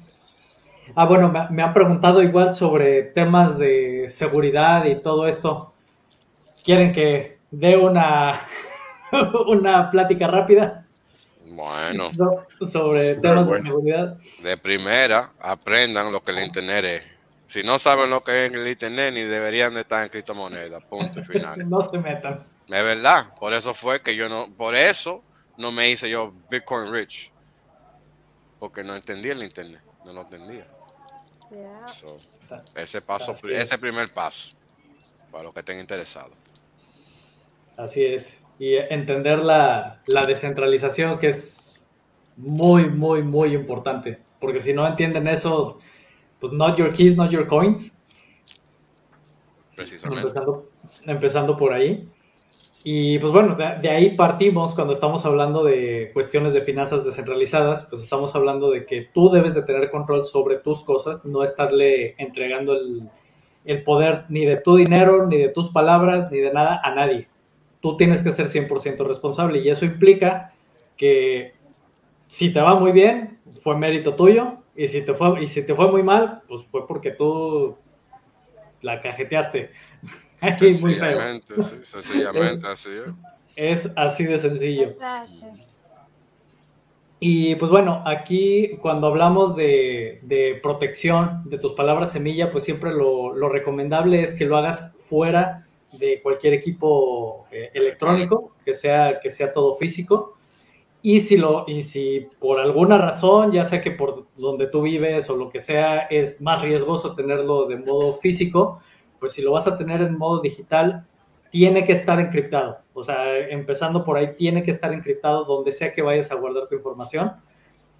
Ah, 0.94 1.04
bueno, 1.04 1.32
me, 1.50 1.62
han 1.62 1.74
preguntado 1.74 2.22
igual 2.22 2.52
sobre 2.52 3.02
temas 3.02 3.58
de 3.58 4.06
seguridad 4.08 4.84
y 4.84 4.96
todo 5.02 5.26
esto. 5.26 5.72
¿Quieren 6.64 6.92
que 6.92 7.38
dé 7.50 7.76
una, 7.76 8.40
una 9.46 9.90
plática 9.90 10.26
rápida? 10.26 10.86
Bueno. 11.48 12.10
sobre 12.70 13.14
temas 13.14 13.48
de 13.48 13.62
seguridad. 13.62 14.18
De 14.42 14.56
primera, 14.56 15.32
aprendan 15.40 16.10
lo 16.10 16.22
que 16.22 16.32
el 16.32 16.40
Internet 16.40 16.84
es. 16.84 17.02
Si 17.46 17.62
no 17.62 17.78
saben 17.78 18.10
lo 18.10 18.22
que 18.22 18.46
es 18.46 18.52
el 18.52 18.66
Internet, 18.66 19.14
ni 19.14 19.22
deberían 19.22 19.72
de 19.74 19.80
estar 19.80 20.02
en 20.02 20.08
criptomonedas. 20.08 20.82
Punto 20.88 21.20
y 21.20 21.24
final. 21.24 21.68
no 21.68 21.82
se 21.88 21.98
metan. 21.98 22.44
Es 22.66 22.84
verdad. 22.84 23.32
Por 23.38 23.54
eso 23.54 23.74
fue 23.74 24.02
que 24.02 24.16
yo 24.16 24.28
no, 24.28 24.52
por 24.56 24.74
eso 24.74 25.22
no 25.56 25.70
me 25.70 25.88
hice 25.88 26.10
yo 26.10 26.32
Bitcoin 26.50 26.92
Rich. 26.92 27.30
Porque 28.58 28.82
no 28.82 28.96
entendía 28.96 29.32
el 29.32 29.42
Internet. 29.42 29.82
No 30.04 30.12
lo 30.12 30.22
entendía 30.22 30.66
ese 32.74 33.00
paso, 33.00 33.36
ese 33.50 33.78
primer 33.78 34.12
paso, 34.12 34.54
para 35.30 35.44
los 35.44 35.52
que 35.52 35.60
estén 35.60 35.78
interesados. 35.80 36.32
Así 37.76 38.04
es. 38.04 38.40
Y 38.58 38.74
entender 38.74 39.40
la, 39.40 40.00
descentralización, 40.26 41.18
que 41.18 41.28
es 41.28 41.78
muy, 42.36 42.88
muy, 42.88 43.22
muy 43.22 43.54
importante. 43.54 44.18
Porque 44.40 44.60
si 44.60 44.72
no 44.72 44.86
entienden 44.86 45.28
eso, 45.28 45.78
pues 46.40 46.52
not 46.52 46.76
your 46.76 46.92
keys, 46.92 47.16
not 47.16 47.30
your 47.30 47.46
coins. 47.46 47.96
Precisamente. 49.74 50.28
empezando 51.04 51.56
por 51.56 51.72
ahí. 51.72 52.08
Y 52.88 53.18
pues 53.18 53.32
bueno, 53.32 53.56
de, 53.56 53.90
ahí 53.90 54.14
partimos 54.16 54.72
cuando 54.72 54.92
estamos 54.92 55.26
hablando 55.26 55.64
de 55.64 56.12
cuestiones 56.14 56.54
de 56.54 56.62
finanzas 56.62 57.04
descentralizadas, 57.04 57.84
pues 57.90 58.02
estamos 58.02 58.34
hablando 58.36 58.70
de 58.70 58.86
que 58.86 59.08
tú 59.12 59.28
debes 59.28 59.54
de 59.54 59.62
tener 59.62 59.90
control 59.90 60.24
sobre 60.24 60.58
tus 60.58 60.84
cosas, 60.84 61.24
no 61.24 61.42
estarle 61.42 62.14
entregando 62.16 62.74
el, 62.74 63.02
el 63.64 63.82
poder 63.82 64.24
ni 64.28 64.46
de 64.46 64.58
tu 64.58 64.76
dinero, 64.76 65.26
ni 65.26 65.36
de 65.36 65.48
tus 65.48 65.70
palabras, 65.70 66.30
ni 66.30 66.38
de 66.38 66.52
nada 66.52 66.80
a 66.82 66.94
nadie. 66.94 67.28
Tú 67.86 67.96
tienes 67.96 68.20
que 68.20 68.32
ser 68.32 68.48
100% 68.48 69.06
responsable 69.06 69.60
y 69.60 69.70
eso 69.70 69.84
implica 69.84 70.52
que 70.96 71.54
si 72.26 72.52
te 72.52 72.60
va 72.60 72.74
muy 72.74 72.90
bien, 72.90 73.38
fue 73.62 73.78
mérito 73.78 74.16
tuyo, 74.16 74.56
y 74.74 74.88
si 74.88 75.02
te 75.02 75.14
fue, 75.14 75.40
y 75.40 75.46
si 75.46 75.62
te 75.62 75.72
fue 75.72 75.88
muy 75.88 76.02
mal, 76.02 76.42
pues 76.48 76.66
fue 76.68 76.84
porque 76.84 77.12
tú 77.12 77.76
la 78.82 79.00
cajeteaste. 79.00 79.70
Sencillamente, 80.58 81.62
sí, 81.62 81.76
sencillamente 81.84 82.66
así. 82.66 82.90
Es 83.54 83.88
así 83.94 84.24
de 84.24 84.38
sencillo. 84.38 84.96
Y 87.20 87.54
pues 87.54 87.70
bueno, 87.70 88.02
aquí 88.04 88.78
cuando 88.82 89.06
hablamos 89.06 89.54
de, 89.54 90.58
protección 90.60 91.42
de 91.44 91.58
tus 91.58 91.74
palabras 91.74 92.10
semilla, 92.10 92.50
pues 92.50 92.64
siempre 92.64 92.90
lo, 92.92 93.48
recomendable 93.48 94.22
es 94.22 94.34
que 94.34 94.44
lo 94.44 94.56
hagas 94.56 94.92
fuera 95.08 95.65
de 95.98 96.20
cualquier 96.22 96.54
equipo 96.54 97.46
eh, 97.50 97.70
electrónico, 97.74 98.52
que 98.64 98.74
sea, 98.74 99.20
que 99.20 99.30
sea 99.30 99.52
todo 99.52 99.76
físico. 99.76 100.36
Y 101.02 101.20
si, 101.20 101.36
lo, 101.36 101.64
y 101.68 101.82
si 101.82 102.20
por 102.40 102.58
alguna 102.58 102.98
razón, 102.98 103.52
ya 103.52 103.64
sea 103.64 103.80
que 103.80 103.92
por 103.92 104.26
donde 104.36 104.66
tú 104.66 104.82
vives 104.82 105.30
o 105.30 105.36
lo 105.36 105.50
que 105.50 105.60
sea, 105.60 106.00
es 106.00 106.40
más 106.40 106.62
riesgoso 106.62 107.14
tenerlo 107.14 107.66
de 107.66 107.76
modo 107.76 108.14
físico, 108.14 108.80
pues 109.20 109.32
si 109.32 109.42
lo 109.42 109.52
vas 109.52 109.66
a 109.66 109.78
tener 109.78 110.00
en 110.02 110.18
modo 110.18 110.40
digital, 110.40 111.06
tiene 111.50 111.84
que 111.84 111.92
estar 111.92 112.18
encriptado. 112.18 112.78
O 112.92 113.02
sea, 113.02 113.38
empezando 113.38 114.04
por 114.04 114.16
ahí, 114.16 114.34
tiene 114.36 114.64
que 114.64 114.70
estar 114.70 114.92
encriptado 114.92 115.44
donde 115.44 115.72
sea 115.72 115.92
que 115.92 116.02
vayas 116.02 116.30
a 116.30 116.34
guardar 116.34 116.66
tu 116.68 116.74
información, 116.74 117.32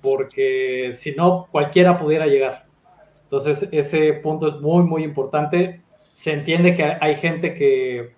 porque 0.03 0.91
si 0.93 1.15
no, 1.15 1.47
cualquiera 1.51 1.99
pudiera 1.99 2.27
llegar. 2.27 2.67
Entonces, 3.23 3.69
ese 3.73 4.13
punto 4.15 4.49
es 4.49 4.61
muy, 4.61 4.85
muy 4.85 5.05
importante. 5.05 5.83
Se 6.17 6.33
entiende 6.33 6.75
que 6.75 6.83
hay 6.83 7.17
gente 7.17 7.53
que 7.53 8.15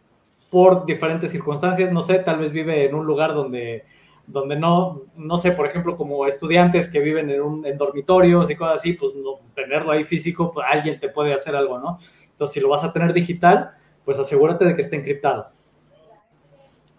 por 0.53 0.87
diferentes 0.87 1.33
circunstancias, 1.33 1.91
no 1.91 2.01
sé, 2.01 2.21
tal 2.21 2.39
vez 2.39 2.53
vive 2.53 2.87
en 2.87 2.95
un 2.95 3.05
lugar 3.05 3.35
donde, 3.35 3.87
donde 4.25 4.55
no, 4.55 5.03
no 5.17 5.37
sé, 5.37 5.51
por 5.51 5.67
ejemplo, 5.67 5.97
como 5.97 6.25
estudiantes 6.25 6.89
que 6.89 7.01
viven 7.01 7.29
en, 7.29 7.43
un, 7.43 7.65
dormitorios 7.77 8.49
y 8.51 8.55
cosas 8.55 8.79
así, 8.79 8.93
pues 8.93 9.17
no, 9.17 9.41
tenerlo 9.53 9.91
ahí 9.91 10.05
físico, 10.05 10.53
pues 10.53 10.65
alguien 10.71 11.01
te 11.01 11.09
puede 11.09 11.35
hacer 11.35 11.57
algo, 11.57 11.81
¿no? 11.81 11.99
Entonces, 12.31 12.55
si 12.55 12.61
lo 12.61 12.69
vas 12.69 12.85
a 12.85 12.93
tener 12.93 13.13
digital, 13.13 13.73
pues 14.05 14.17
asegúrate 14.17 14.65
de 14.65 14.77
que 14.77 14.83
esté 14.83 14.95
encriptado. 14.95 15.49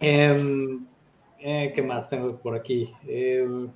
Em, 0.00 0.84
eh, 1.38 1.72
¿Qué 1.74 1.80
más 1.82 2.10
tengo 2.10 2.36
por 2.36 2.54
aquí? 2.54 2.94
Em, 3.08 3.70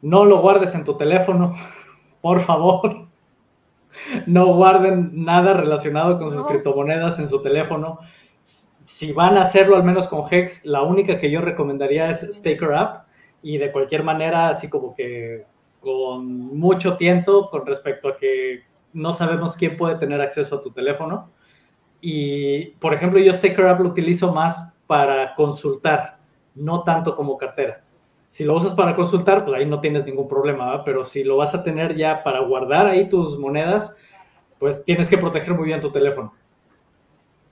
no 0.00 0.24
lo 0.24 0.40
guardes 0.40 0.76
en 0.76 0.84
tu 0.84 0.96
teléfono, 0.96 1.56
por 2.22 2.38
favor. 2.38 3.03
No 4.26 4.54
guarden 4.54 5.24
nada 5.24 5.54
relacionado 5.54 6.18
con 6.18 6.30
sus 6.30 6.44
criptomonedas 6.46 7.18
en 7.18 7.28
su 7.28 7.42
teléfono. 7.42 7.98
Si 8.84 9.12
van 9.12 9.38
a 9.38 9.42
hacerlo, 9.42 9.76
al 9.76 9.84
menos 9.84 10.08
con 10.08 10.24
Hex, 10.30 10.64
la 10.64 10.82
única 10.82 11.18
que 11.18 11.30
yo 11.30 11.40
recomendaría 11.40 12.08
es 12.08 12.20
Staker 12.20 12.74
App. 12.74 13.06
Y 13.42 13.58
de 13.58 13.72
cualquier 13.72 14.02
manera, 14.02 14.48
así 14.48 14.68
como 14.68 14.94
que 14.94 15.44
con 15.80 16.26
mucho 16.56 16.96
tiempo 16.96 17.50
con 17.50 17.66
respecto 17.66 18.08
a 18.08 18.16
que 18.16 18.62
no 18.94 19.12
sabemos 19.12 19.54
quién 19.54 19.76
puede 19.76 19.96
tener 19.96 20.20
acceso 20.20 20.56
a 20.56 20.62
tu 20.62 20.70
teléfono. 20.70 21.30
Y, 22.00 22.66
por 22.80 22.94
ejemplo, 22.94 23.18
yo 23.18 23.32
Staker 23.32 23.66
App 23.66 23.80
lo 23.80 23.88
utilizo 23.90 24.32
más 24.32 24.72
para 24.86 25.34
consultar, 25.34 26.18
no 26.54 26.82
tanto 26.82 27.16
como 27.16 27.36
cartera. 27.36 27.82
Si 28.34 28.42
lo 28.42 28.54
usas 28.54 28.74
para 28.74 28.96
consultar, 28.96 29.44
pues 29.44 29.56
ahí 29.56 29.64
no 29.66 29.78
tienes 29.80 30.04
ningún 30.04 30.26
problema, 30.26 30.82
pero 30.82 31.04
si 31.04 31.22
lo 31.22 31.36
vas 31.36 31.54
a 31.54 31.62
tener 31.62 31.94
ya 31.94 32.24
para 32.24 32.40
guardar 32.40 32.86
ahí 32.86 33.08
tus 33.08 33.38
monedas, 33.38 33.96
pues 34.58 34.82
tienes 34.84 35.08
que 35.08 35.18
proteger 35.18 35.54
muy 35.54 35.66
bien 35.66 35.80
tu 35.80 35.92
teléfono. 35.92 36.34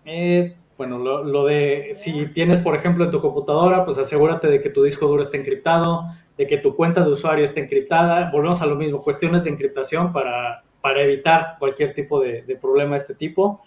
Eh, 0.05 0.57
bueno, 0.77 0.99
lo, 0.99 1.23
lo, 1.23 1.45
de 1.45 1.91
si 1.95 2.27
tienes, 2.35 2.61
por 2.61 2.75
ejemplo, 2.75 3.05
en 3.05 3.13
tu 3.13 3.21
computadora, 3.21 3.85
pues 3.85 3.97
asegúrate 3.97 4.49
de 4.49 4.61
que 4.61 4.71
tu 4.71 4.83
disco 4.83 5.07
duro 5.07 5.23
esté 5.23 5.37
encriptado, 5.37 6.07
de 6.37 6.47
que 6.49 6.59
tu 6.59 6.75
cuenta 6.75 7.05
de 7.05 7.13
usuario 7.13 7.45
esté 7.45 7.61
encriptada. 7.61 8.31
Volvemos 8.33 8.61
a 8.63 8.67
lo 8.67 8.75
mismo, 8.75 9.03
cuestiones 9.03 9.45
de 9.45 9.51
encriptación 9.51 10.13
para 10.13 10.65
para 10.83 11.01
evitar 11.01 11.57
cualquier 11.59 11.95
tipo 11.95 12.21
de, 12.21 12.59
problema 12.61 12.93
de 12.93 12.97
este 12.99 13.15
tipo. 13.15 13.63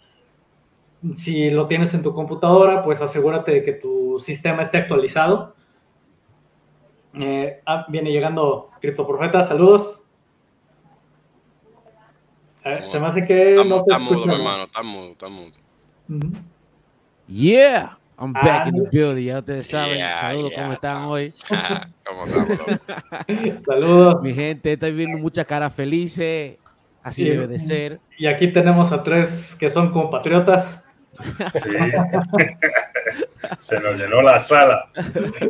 Si 1.16 1.50
lo 1.50 1.66
tienes 1.68 1.94
en 1.94 2.04
tu 2.04 2.14
computadora, 2.14 2.84
pues 2.84 3.02
asegúrate 3.02 3.52
de 3.52 3.64
que 3.64 3.72
tu 3.72 4.20
sistema 4.20 4.62
esté 4.62 4.78
actualizado. 4.78 5.56
Eh, 7.20 7.62
ah, 7.66 7.86
viene 7.88 8.12
llegando 8.12 8.72
Criptoprofeta, 8.82 9.44
saludos. 9.44 10.02
se 12.64 13.00
me 13.00 13.08
hace 13.08 13.26
que 13.26 13.56
no 13.68 13.84
te 13.84 13.94
está 13.94 14.00
mudo, 14.00 14.32
hermano, 14.32 14.64
está 14.64 14.84
mudo, 14.84 15.12
está 15.12 15.30
mudo. 15.30 15.52
Yeah, 17.28 17.98
I'm 18.18 18.34
back 18.34 18.68
in 18.68 18.76
the 18.76 18.90
building, 18.90 19.26
ya 19.26 19.40
ustedes 19.40 19.68
saben. 19.68 20.00
Saludos, 20.00 20.54
¿cómo 20.56 20.74
están 20.74 21.04
hoy? 21.06 21.34
¿Cómo 22.06 22.26
estamos? 22.26 22.80
Saludos. 23.66 24.22
Mi 24.22 24.34
gente, 24.34 24.74
estoy 24.74 24.92
viendo 24.92 25.18
muchas 25.18 25.46
caras 25.46 25.74
felices, 25.74 26.58
así 27.04 27.24
debe 27.24 27.48
de 27.48 27.60
ser. 27.60 28.00
Y 28.18 28.28
aquí 28.28 28.52
tenemos 28.52 28.92
a 28.92 29.04
tres 29.04 29.56
que 29.56 29.70
son 29.70 29.92
compatriotas. 29.92 30.82
Sí. 31.50 31.72
Se 33.60 33.80
nos 33.80 33.98
llenó 33.98 34.22
la 34.22 34.40
sala. 34.40 34.90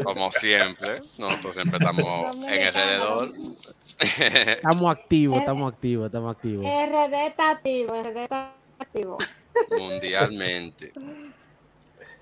Como 0.04 0.32
siempre, 0.32 1.02
nosotros 1.18 1.56
siempre 1.56 1.78
estamos 1.80 2.36
en 2.48 2.68
alrededor. 2.68 3.32
Estamos 3.98 4.94
activos, 4.94 5.40
estamos 5.40 5.72
activos, 5.72 6.08
estamos 6.08 6.36
activos. 6.36 6.66
RD 6.66 7.28
está 7.28 7.52
activo, 7.52 7.94
RD 7.94 8.18
está 8.18 8.52
activo. 8.78 9.18
Mundialmente. 9.72 10.92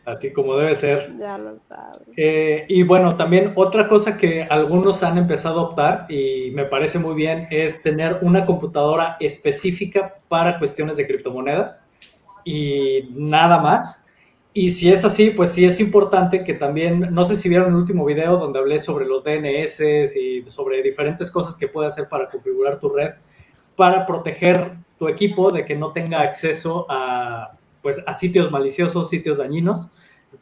Así 0.05 0.33
como 0.33 0.57
debe 0.57 0.75
ser. 0.75 1.17
Ya 1.17 1.37
lo 1.37 1.57
sabes. 1.67 2.01
Eh, 2.17 2.65
y 2.67 2.83
bueno, 2.83 3.15
también 3.15 3.53
otra 3.55 3.87
cosa 3.87 4.17
que 4.17 4.43
algunos 4.43 5.01
han 5.01 5.17
empezado 5.17 5.61
a 5.61 5.63
optar 5.63 6.05
y 6.09 6.51
me 6.51 6.65
parece 6.65 6.99
muy 6.99 7.15
bien 7.15 7.47
es 7.49 7.81
tener 7.81 8.19
una 8.21 8.45
computadora 8.45 9.15
específica 9.19 10.15
para 10.27 10.59
cuestiones 10.59 10.97
de 10.97 11.07
criptomonedas 11.07 11.83
y 12.43 13.09
nada 13.13 13.59
más. 13.59 14.02
Y 14.55 14.69
si 14.69 14.93
es 14.93 15.03
así, 15.03 15.31
pues 15.31 15.51
sí 15.51 15.65
es 15.65 15.79
importante 15.79 16.43
que 16.43 16.53
también, 16.53 17.07
no 17.11 17.25
sé 17.25 17.35
si 17.35 17.49
vieron 17.49 17.69
el 17.69 17.75
último 17.75 18.05
video 18.05 18.37
donde 18.37 18.59
hablé 18.59 18.77
sobre 18.77 19.05
los 19.05 19.23
DNS 19.23 19.81
y 20.15 20.43
sobre 20.43 20.83
diferentes 20.83 21.31
cosas 21.31 21.57
que 21.57 21.67
puede 21.67 21.87
hacer 21.87 22.07
para 22.07 22.29
configurar 22.29 22.77
tu 22.79 22.89
red, 22.89 23.13
para 23.75 24.05
proteger 24.05 24.73
tu 24.99 25.07
equipo 25.07 25.51
de 25.51 25.65
que 25.65 25.75
no 25.75 25.91
tenga 25.91 26.21
acceso 26.21 26.85
a, 26.87 27.57
pues, 27.81 28.03
a 28.05 28.13
sitios 28.13 28.51
maliciosos, 28.51 29.09
sitios 29.09 29.39
dañinos. 29.39 29.89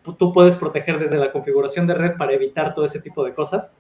Tú 0.04 0.34
puedes 0.34 0.58
proteger 0.58 1.00
desde 1.00 1.18
la 1.18 1.32
configuración 1.32 1.88
de 1.88 1.94
red 1.94 2.18
para 2.18 2.34
evitar 2.34 2.76
todo 2.76 2.84
ese 2.84 3.00
tipo 3.00 3.24
de 3.24 3.34
cosas. 3.34 3.72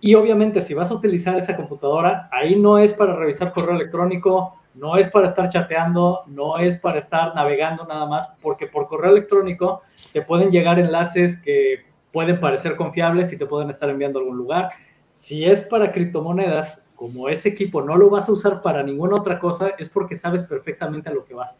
Y 0.00 0.14
obviamente 0.14 0.62
si 0.62 0.72
vas 0.72 0.90
a 0.90 0.94
utilizar 0.94 1.36
esa 1.36 1.54
computadora, 1.54 2.30
ahí 2.32 2.56
no 2.56 2.78
es 2.78 2.94
para 2.94 3.14
revisar 3.14 3.52
correo 3.52 3.74
electrónico, 3.74 4.55
no 4.76 4.96
es 4.96 5.08
para 5.08 5.26
estar 5.26 5.48
chateando, 5.48 6.22
no 6.26 6.58
es 6.58 6.76
para 6.76 6.98
estar 6.98 7.34
navegando 7.34 7.84
nada 7.86 8.06
más, 8.06 8.28
porque 8.40 8.66
por 8.66 8.86
correo 8.86 9.10
electrónico 9.10 9.82
te 10.12 10.22
pueden 10.22 10.50
llegar 10.50 10.78
enlaces 10.78 11.38
que 11.38 11.86
pueden 12.12 12.38
parecer 12.40 12.76
confiables 12.76 13.32
y 13.32 13.38
te 13.38 13.46
pueden 13.46 13.70
estar 13.70 13.88
enviando 13.88 14.18
a 14.18 14.22
algún 14.22 14.36
lugar. 14.36 14.70
Si 15.12 15.44
es 15.44 15.62
para 15.62 15.92
criptomonedas, 15.92 16.82
como 16.94 17.28
ese 17.28 17.50
equipo 17.50 17.82
no 17.82 17.96
lo 17.96 18.10
vas 18.10 18.28
a 18.28 18.32
usar 18.32 18.62
para 18.62 18.82
ninguna 18.82 19.16
otra 19.16 19.38
cosa, 19.38 19.70
es 19.78 19.88
porque 19.88 20.14
sabes 20.14 20.44
perfectamente 20.44 21.08
a 21.08 21.12
lo 21.12 21.24
que 21.24 21.34
vas. 21.34 21.58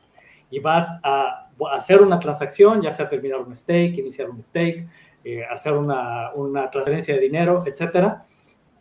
Y 0.50 0.60
vas 0.60 1.00
a 1.02 1.48
hacer 1.72 2.00
una 2.02 2.18
transacción, 2.18 2.82
ya 2.82 2.92
sea 2.92 3.08
terminar 3.08 3.40
un 3.40 3.56
stake, 3.56 3.98
iniciar 3.98 4.30
un 4.30 4.42
stake, 4.44 4.86
eh, 5.24 5.44
hacer 5.50 5.72
una, 5.72 6.32
una 6.34 6.70
transferencia 6.70 7.14
de 7.14 7.20
dinero, 7.20 7.64
etcétera, 7.66 8.24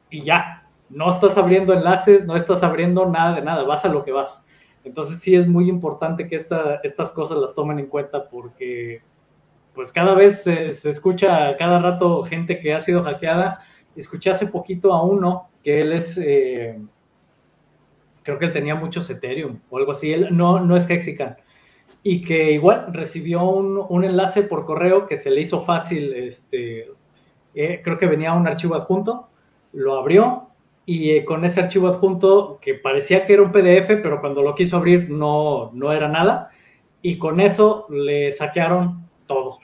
y 0.09 0.21
ya, 0.21 0.64
no 0.89 1.09
estás 1.09 1.37
abriendo 1.37 1.73
enlaces, 1.73 2.25
no 2.25 2.35
estás 2.35 2.63
abriendo 2.63 3.05
nada 3.05 3.35
de 3.35 3.41
nada, 3.41 3.63
vas 3.63 3.85
a 3.85 3.89
lo 3.89 4.03
que 4.03 4.11
vas. 4.11 4.43
Entonces 4.83 5.19
sí 5.19 5.35
es 5.35 5.47
muy 5.47 5.67
importante 5.67 6.27
que 6.27 6.35
estas 6.35 7.11
cosas 7.11 7.37
las 7.39 7.55
tomen 7.55 7.79
en 7.79 7.87
cuenta 7.87 8.29
porque 8.29 9.01
pues 9.73 9.91
cada 9.91 10.13
vez 10.13 10.43
se, 10.43 10.67
escucha 10.67 11.57
cada 11.57 11.79
rato 11.79 12.23
gente 12.23 12.59
que 12.59 12.73
ha 12.73 12.79
sido 12.79 13.03
hackeada. 13.03 13.61
Escuché 13.95 14.29
hace 14.29 14.45
poquito 14.45 14.93
a 14.93 15.03
uno 15.03 15.49
que 15.63 15.81
él 15.81 15.91
es, 15.91 16.17
eh, 16.17 16.79
creo 18.23 18.37
que 18.37 18.45
él 18.45 18.53
tenía 18.53 18.75
muchos 18.75 19.09
Ethereum 19.09 19.59
o 19.69 19.77
algo 19.77 19.91
así, 19.91 20.13
él 20.13 20.29
no, 20.31 20.59
no 20.59 20.75
es 20.75 20.89
Hexican. 20.89 21.37
Y 22.03 22.21
que 22.21 22.51
igual 22.51 22.93
recibió 22.93 23.43
un, 23.43 24.03
enlace 24.03 24.43
por 24.43 24.65
correo 24.65 25.07
que 25.07 25.17
se 25.17 25.31
le 25.31 25.41
hizo 25.41 25.61
fácil, 25.61 26.13
este, 26.13 26.91
eh, 27.55 27.81
creo 27.83 27.97
que 27.97 28.05
venía 28.05 28.33
un 28.33 28.47
archivo 28.47 28.75
adjunto, 28.75 29.29
lo 29.73 29.97
abrió 29.97 30.44
y 30.85 31.11
eh, 31.11 31.25
con 31.25 31.43
ese 31.45 31.61
archivo 31.61 31.87
adjunto 31.87 32.59
que 32.61 32.75
parecía 32.75 33.25
que 33.25 33.33
era 33.33 33.41
un 33.41 33.51
PDF, 33.51 33.87
pero 34.01 34.21
cuando 34.21 34.43
lo 34.43 34.53
quiso 34.53 34.77
abrir 34.77 35.09
no, 35.09 35.71
no 35.73 35.91
era 35.91 36.07
nada. 36.07 36.51
Y 37.01 37.17
con 37.17 37.39
eso 37.39 37.87
le 37.89 38.31
saquearon 38.31 39.07
todo. 39.25 39.59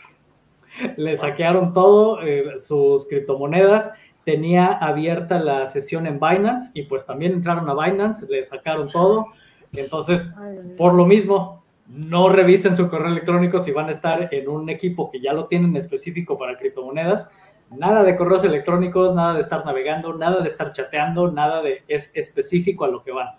Le 0.98 1.16
saquearon 1.16 1.74
todo, 1.74 2.22
eh, 2.24 2.58
sus 2.58 3.08
criptomonedas. 3.08 3.92
Tenía 4.26 4.68
abierta 4.68 5.40
la 5.40 5.68
sesión 5.68 6.08
en 6.08 6.20
Binance 6.20 6.72
y 6.74 6.84
pues 6.84 7.06
también 7.06 7.34
entraron 7.34 7.70
a 7.70 7.74
Binance, 7.74 8.28
le 8.30 8.42
sacaron 8.44 8.88
todo. 8.88 9.28
Entonces, 9.74 10.32
por 10.78 10.94
lo 10.94 11.06
mismo, 11.06 11.64
no 11.88 12.30
revisen 12.30 12.76
su 12.76 12.90
correo 12.90 13.10
electrónico 13.10 13.60
si 13.60 13.72
van 13.72 13.88
a 13.88 13.92
estar 13.92 14.30
en 14.32 14.48
un 14.48 14.70
equipo 14.70 15.12
que 15.12 15.20
ya 15.20 15.34
lo 15.34 15.48
tienen 15.48 15.76
específico 15.76 16.38
para 16.38 16.58
criptomonedas 16.58 17.30
Nada 17.78 18.04
de 18.04 18.18
correos 18.18 18.44
electrónicos, 18.44 19.16
nada 19.16 19.34
de 19.34 19.40
estar 19.40 19.66
navegando, 19.66 20.14
nada 20.14 20.42
de 20.42 20.48
estar 20.48 20.74
chateando, 20.74 21.32
nada 21.32 21.62
de 21.62 21.84
es 21.88 22.12
específico 22.14 22.84
a 22.84 22.90
lo 22.90 23.02
que 23.02 23.12
van. 23.12 23.30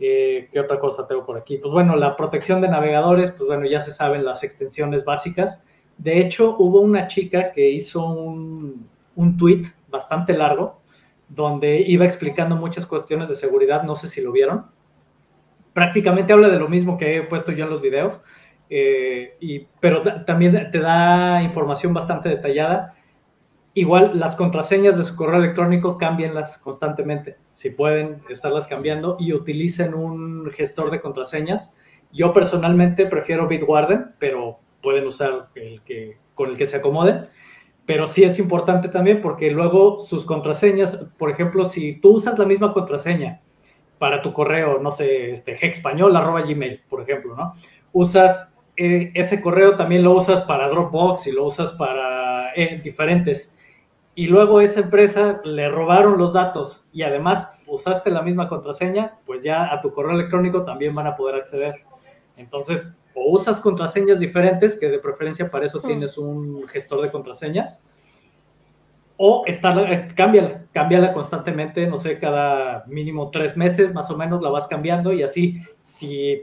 Eh, 0.00 0.48
¿Qué 0.52 0.58
otra 0.58 0.80
cosa 0.80 1.06
tengo 1.06 1.24
por 1.24 1.38
aquí? 1.38 1.58
Pues 1.58 1.72
bueno, 1.72 1.94
la 1.94 2.16
protección 2.16 2.60
de 2.60 2.68
navegadores, 2.68 3.30
pues 3.30 3.46
bueno, 3.46 3.64
ya 3.66 3.80
se 3.80 3.92
saben 3.92 4.24
las 4.24 4.42
extensiones 4.42 5.04
básicas. 5.04 5.62
De 5.98 6.18
hecho, 6.18 6.56
hubo 6.58 6.80
una 6.80 7.06
chica 7.06 7.52
que 7.52 7.70
hizo 7.70 8.04
un, 8.04 8.88
un 9.14 9.36
tweet 9.36 9.62
bastante 9.88 10.32
largo 10.32 10.80
donde 11.28 11.80
iba 11.80 12.04
explicando 12.04 12.56
muchas 12.56 12.86
cuestiones 12.86 13.28
de 13.28 13.36
seguridad, 13.36 13.84
no 13.84 13.94
sé 13.94 14.08
si 14.08 14.20
lo 14.20 14.32
vieron. 14.32 14.66
Prácticamente 15.72 16.32
habla 16.32 16.48
de 16.48 16.58
lo 16.58 16.68
mismo 16.68 16.96
que 16.96 17.18
he 17.18 17.22
puesto 17.22 17.52
yo 17.52 17.64
en 17.64 17.70
los 17.70 17.80
videos, 17.80 18.20
eh, 18.68 19.36
y, 19.40 19.60
pero 19.80 20.02
también 20.24 20.70
te 20.72 20.78
da 20.80 21.42
información 21.42 21.94
bastante 21.94 22.28
detallada 22.28 22.94
Igual 23.76 24.20
las 24.20 24.36
contraseñas 24.36 24.96
de 24.96 25.02
su 25.02 25.16
correo 25.16 25.40
electrónico 25.40 25.98
cámbienlas 25.98 26.58
constantemente, 26.58 27.38
si 27.52 27.70
pueden 27.70 28.22
estarlas 28.30 28.68
cambiando 28.68 29.16
y 29.18 29.32
utilicen 29.32 29.94
un 29.94 30.48
gestor 30.52 30.92
de 30.92 31.00
contraseñas. 31.00 31.74
Yo 32.12 32.32
personalmente 32.32 33.06
prefiero 33.06 33.48
Bitwarden, 33.48 34.12
pero 34.20 34.60
pueden 34.80 35.08
usar 35.08 35.48
el 35.56 35.82
que, 35.82 36.18
con 36.36 36.50
el 36.50 36.56
que 36.56 36.66
se 36.66 36.76
acomoden. 36.76 37.26
Pero 37.84 38.06
sí 38.06 38.22
es 38.22 38.38
importante 38.38 38.88
también 38.88 39.20
porque 39.20 39.50
luego 39.50 39.98
sus 39.98 40.24
contraseñas, 40.24 40.96
por 41.18 41.30
ejemplo, 41.30 41.64
si 41.64 41.94
tú 41.96 42.12
usas 42.14 42.38
la 42.38 42.46
misma 42.46 42.72
contraseña 42.72 43.40
para 43.98 44.22
tu 44.22 44.32
correo, 44.32 44.78
no 44.78 44.92
sé, 44.92 45.32
este, 45.32 45.58
arroba 45.82 46.42
gmail, 46.42 46.80
por 46.88 47.02
ejemplo, 47.02 47.34
¿no? 47.34 47.54
Usas 47.92 48.54
eh, 48.76 49.10
ese 49.14 49.40
correo, 49.40 49.76
también 49.76 50.04
lo 50.04 50.12
usas 50.12 50.42
para 50.42 50.68
Dropbox 50.68 51.26
y 51.26 51.32
lo 51.32 51.44
usas 51.44 51.72
para 51.72 52.54
eh, 52.54 52.80
diferentes 52.82 53.54
y 54.14 54.28
luego 54.28 54.60
esa 54.60 54.80
empresa 54.80 55.40
le 55.44 55.68
robaron 55.68 56.18
los 56.18 56.32
datos 56.32 56.86
y 56.92 57.02
además 57.02 57.60
usaste 57.66 58.10
la 58.10 58.22
misma 58.22 58.48
contraseña, 58.48 59.18
pues 59.26 59.42
ya 59.42 59.72
a 59.72 59.80
tu 59.80 59.92
correo 59.92 60.12
electrónico 60.12 60.64
también 60.64 60.94
van 60.94 61.08
a 61.08 61.16
poder 61.16 61.34
acceder. 61.34 61.82
Entonces, 62.36 63.00
o 63.14 63.30
usas 63.32 63.60
contraseñas 63.60 64.20
diferentes, 64.20 64.78
que 64.78 64.88
de 64.88 64.98
preferencia 64.98 65.50
para 65.50 65.66
eso 65.66 65.80
tienes 65.80 66.16
un 66.16 66.66
gestor 66.68 67.00
de 67.02 67.10
contraseñas, 67.10 67.80
o 69.16 69.44
estar, 69.46 70.14
cámbiala, 70.14 70.64
cámbiala 70.72 71.12
constantemente, 71.12 71.86
no 71.86 71.98
sé, 71.98 72.18
cada 72.18 72.84
mínimo 72.86 73.30
tres 73.30 73.56
meses 73.56 73.94
más 73.94 74.10
o 74.10 74.16
menos 74.16 74.42
la 74.42 74.50
vas 74.50 74.66
cambiando 74.66 75.12
y 75.12 75.22
así, 75.22 75.60
si 75.80 76.42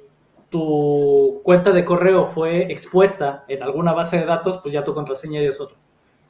tu 0.50 1.42
cuenta 1.44 1.72
de 1.72 1.86
correo 1.86 2.26
fue 2.26 2.72
expuesta 2.72 3.46
en 3.48 3.64
alguna 3.64 3.94
base 3.94 4.20
de 4.20 4.26
datos, 4.26 4.58
pues 4.58 4.74
ya 4.74 4.84
tu 4.84 4.94
contraseña 4.94 5.42
ya 5.42 5.50
es 5.50 5.60
otra 5.60 5.78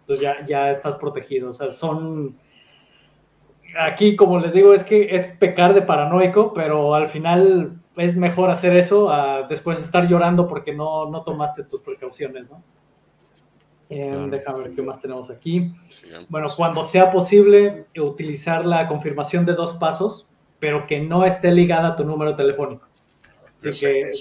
ya, 0.08 0.44
ya 0.46 0.72
estás 0.72 0.96
protegido. 0.96 1.50
O 1.50 1.54
sea, 1.54 1.70
son... 1.70 2.38
Aquí, 3.80 4.16
como 4.16 4.40
les 4.40 4.54
digo, 4.54 4.74
es 4.74 4.84
que 4.84 5.16
es 5.16 5.26
pecar 5.26 5.74
de 5.74 5.82
paranoico, 5.82 6.54
pero 6.54 6.94
al 6.94 7.08
final 7.08 7.80
es 7.96 8.16
mejor 8.16 8.50
hacer 8.50 8.76
eso 8.76 9.10
a 9.10 9.44
después 9.44 9.80
estar 9.80 10.08
llorando 10.08 10.48
porque 10.48 10.74
no, 10.74 11.10
no 11.10 11.24
tomaste 11.24 11.64
tus 11.64 11.82
precauciones, 11.82 12.50
¿no? 12.50 12.62
Eh, 13.90 14.28
déjame 14.30 14.62
ver 14.64 14.72
qué 14.72 14.82
más 14.82 15.02
tenemos 15.02 15.30
aquí. 15.30 15.70
Bueno, 16.30 16.48
cuando 16.56 16.88
sea 16.88 17.12
posible, 17.12 17.88
utilizar 17.98 18.66
la 18.66 18.88
confirmación 18.88 19.46
de 19.46 19.54
dos 19.54 19.74
pasos, 19.74 20.30
pero 20.60 20.88
que 20.88 21.02
no 21.02 21.26
esté 21.26 21.52
ligada 21.52 21.90
a 21.90 21.96
tu 21.98 22.06
número 22.06 22.34
telefónico. 22.36 22.88
Así 23.58 23.86
que 23.86 24.12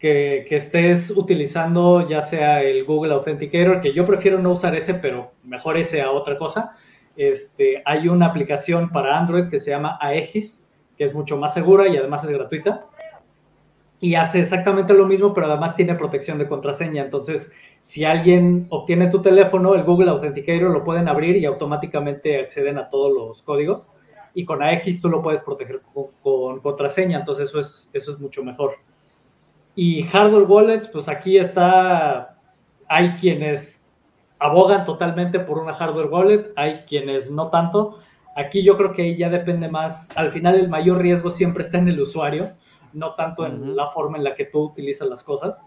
que, 0.00 0.46
estés 0.56 1.10
utilizando 1.10 2.08
ya 2.08 2.22
sea 2.22 2.62
el 2.62 2.84
Google 2.84 3.12
Authenticator, 3.12 3.80
que 3.80 3.92
yo 3.92 4.06
prefiero 4.06 4.38
no 4.38 4.52
usar 4.52 4.74
ese, 4.74 4.94
pero 4.94 5.32
mejor 5.44 5.76
ese 5.76 6.00
a 6.00 6.10
otra 6.10 6.38
cosa. 6.38 6.74
Este, 7.16 7.82
hay 7.84 8.08
una 8.08 8.26
aplicación 8.26 8.90
para 8.90 9.18
Android 9.18 9.50
que 9.50 9.60
se 9.60 9.70
llama 9.70 9.98
Aegis, 10.00 10.66
que 10.96 11.04
es 11.04 11.14
mucho 11.14 11.36
más 11.36 11.52
segura 11.52 11.86
y 11.86 11.98
además 11.98 12.24
es 12.24 12.30
gratuita. 12.30 12.86
Y 14.00 14.14
hace 14.14 14.40
exactamente 14.40 14.94
lo 14.94 15.04
mismo, 15.04 15.34
pero 15.34 15.46
además 15.46 15.76
tiene 15.76 15.94
protección 15.94 16.38
de 16.38 16.48
contraseña. 16.48 17.04
Entonces, 17.04 17.52
si 17.82 18.06
alguien 18.06 18.66
obtiene 18.70 19.08
tu 19.08 19.20
teléfono, 19.20 19.74
el 19.74 19.82
Google 19.84 20.10
Authenticator 20.10 20.70
lo 20.70 20.82
pueden 20.82 21.08
abrir 21.08 21.36
y 21.36 21.44
automáticamente 21.44 22.40
acceden 22.40 22.78
a 22.78 22.88
todos 22.88 23.12
los 23.12 23.42
códigos. 23.42 23.90
Y 24.32 24.46
con 24.46 24.62
Aegis 24.62 25.02
tú 25.02 25.10
lo 25.10 25.20
puedes 25.20 25.42
proteger 25.42 25.82
con, 25.92 26.06
con 26.22 26.60
contraseña. 26.60 27.18
Entonces, 27.18 27.50
eso 27.50 27.60
es, 27.60 27.90
eso 27.92 28.10
es 28.12 28.18
mucho 28.18 28.42
mejor. 28.42 28.76
Y 29.74 30.02
hardware 30.02 30.44
wallets, 30.44 30.88
pues 30.88 31.08
aquí 31.08 31.38
está, 31.38 32.36
hay 32.88 33.10
quienes 33.16 33.86
abogan 34.38 34.84
totalmente 34.84 35.38
por 35.38 35.58
una 35.58 35.74
hardware 35.74 36.08
wallet, 36.08 36.52
hay 36.56 36.80
quienes 36.88 37.30
no 37.30 37.48
tanto. 37.48 37.98
Aquí 38.36 38.62
yo 38.62 38.76
creo 38.76 38.92
que 38.92 39.02
ahí 39.02 39.16
ya 39.16 39.28
depende 39.28 39.68
más, 39.68 40.08
al 40.16 40.32
final 40.32 40.54
el 40.54 40.68
mayor 40.68 40.98
riesgo 40.98 41.30
siempre 41.30 41.62
está 41.62 41.78
en 41.78 41.88
el 41.88 42.00
usuario, 42.00 42.52
no 42.92 43.14
tanto 43.14 43.46
en 43.46 43.76
la 43.76 43.88
forma 43.88 44.18
en 44.18 44.24
la 44.24 44.34
que 44.34 44.46
tú 44.46 44.60
utilizas 44.60 45.08
las 45.08 45.22
cosas. 45.22 45.62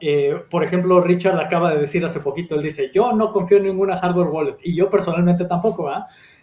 Eh, 0.00 0.42
por 0.50 0.64
ejemplo, 0.64 1.00
Richard 1.00 1.38
acaba 1.40 1.72
de 1.72 1.80
decir 1.80 2.04
hace 2.04 2.20
poquito, 2.20 2.54
él 2.54 2.62
dice, 2.62 2.90
yo 2.92 3.12
no 3.12 3.32
confío 3.32 3.58
en 3.58 3.64
ninguna 3.64 3.96
hardware 3.96 4.28
wallet, 4.28 4.56
y 4.62 4.74
yo 4.74 4.90
personalmente 4.90 5.44
tampoco, 5.44 5.84
¿verdad? 5.84 6.06
Eh, 6.06 6.37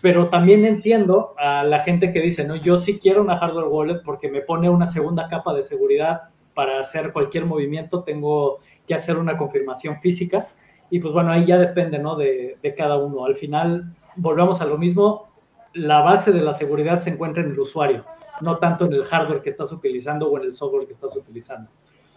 pero 0.00 0.28
también 0.28 0.64
entiendo 0.64 1.34
a 1.38 1.62
la 1.64 1.80
gente 1.80 2.12
que 2.12 2.20
dice, 2.20 2.44
no, 2.44 2.56
yo 2.56 2.76
sí 2.76 2.98
quiero 2.98 3.22
una 3.22 3.36
hardware 3.36 3.66
wallet 3.66 4.02
porque 4.04 4.30
me 4.30 4.40
pone 4.40 4.70
una 4.70 4.86
segunda 4.86 5.28
capa 5.28 5.52
de 5.52 5.62
seguridad 5.62 6.30
para 6.54 6.78
hacer 6.78 7.12
cualquier 7.12 7.46
movimiento, 7.46 8.02
tengo 8.02 8.58
que 8.86 8.94
hacer 8.94 9.16
una 9.16 9.36
confirmación 9.36 10.00
física. 10.00 10.48
Y 10.90 10.98
pues 10.98 11.12
bueno, 11.12 11.32
ahí 11.32 11.46
ya 11.46 11.58
depende, 11.58 11.98
¿no? 11.98 12.16
De, 12.16 12.58
de 12.62 12.74
cada 12.74 12.96
uno. 12.98 13.24
Al 13.24 13.36
final, 13.36 13.94
volvemos 14.16 14.60
a 14.60 14.66
lo 14.66 14.76
mismo, 14.76 15.28
la 15.74 16.00
base 16.00 16.32
de 16.32 16.40
la 16.40 16.52
seguridad 16.52 16.98
se 16.98 17.10
encuentra 17.10 17.42
en 17.42 17.50
el 17.50 17.58
usuario, 17.58 18.04
no 18.40 18.58
tanto 18.58 18.84
en 18.86 18.92
el 18.92 19.04
hardware 19.04 19.42
que 19.42 19.48
estás 19.48 19.72
utilizando 19.72 20.30
o 20.30 20.38
en 20.38 20.44
el 20.44 20.52
software 20.52 20.86
que 20.86 20.92
estás 20.92 21.16
utilizando. 21.16 21.70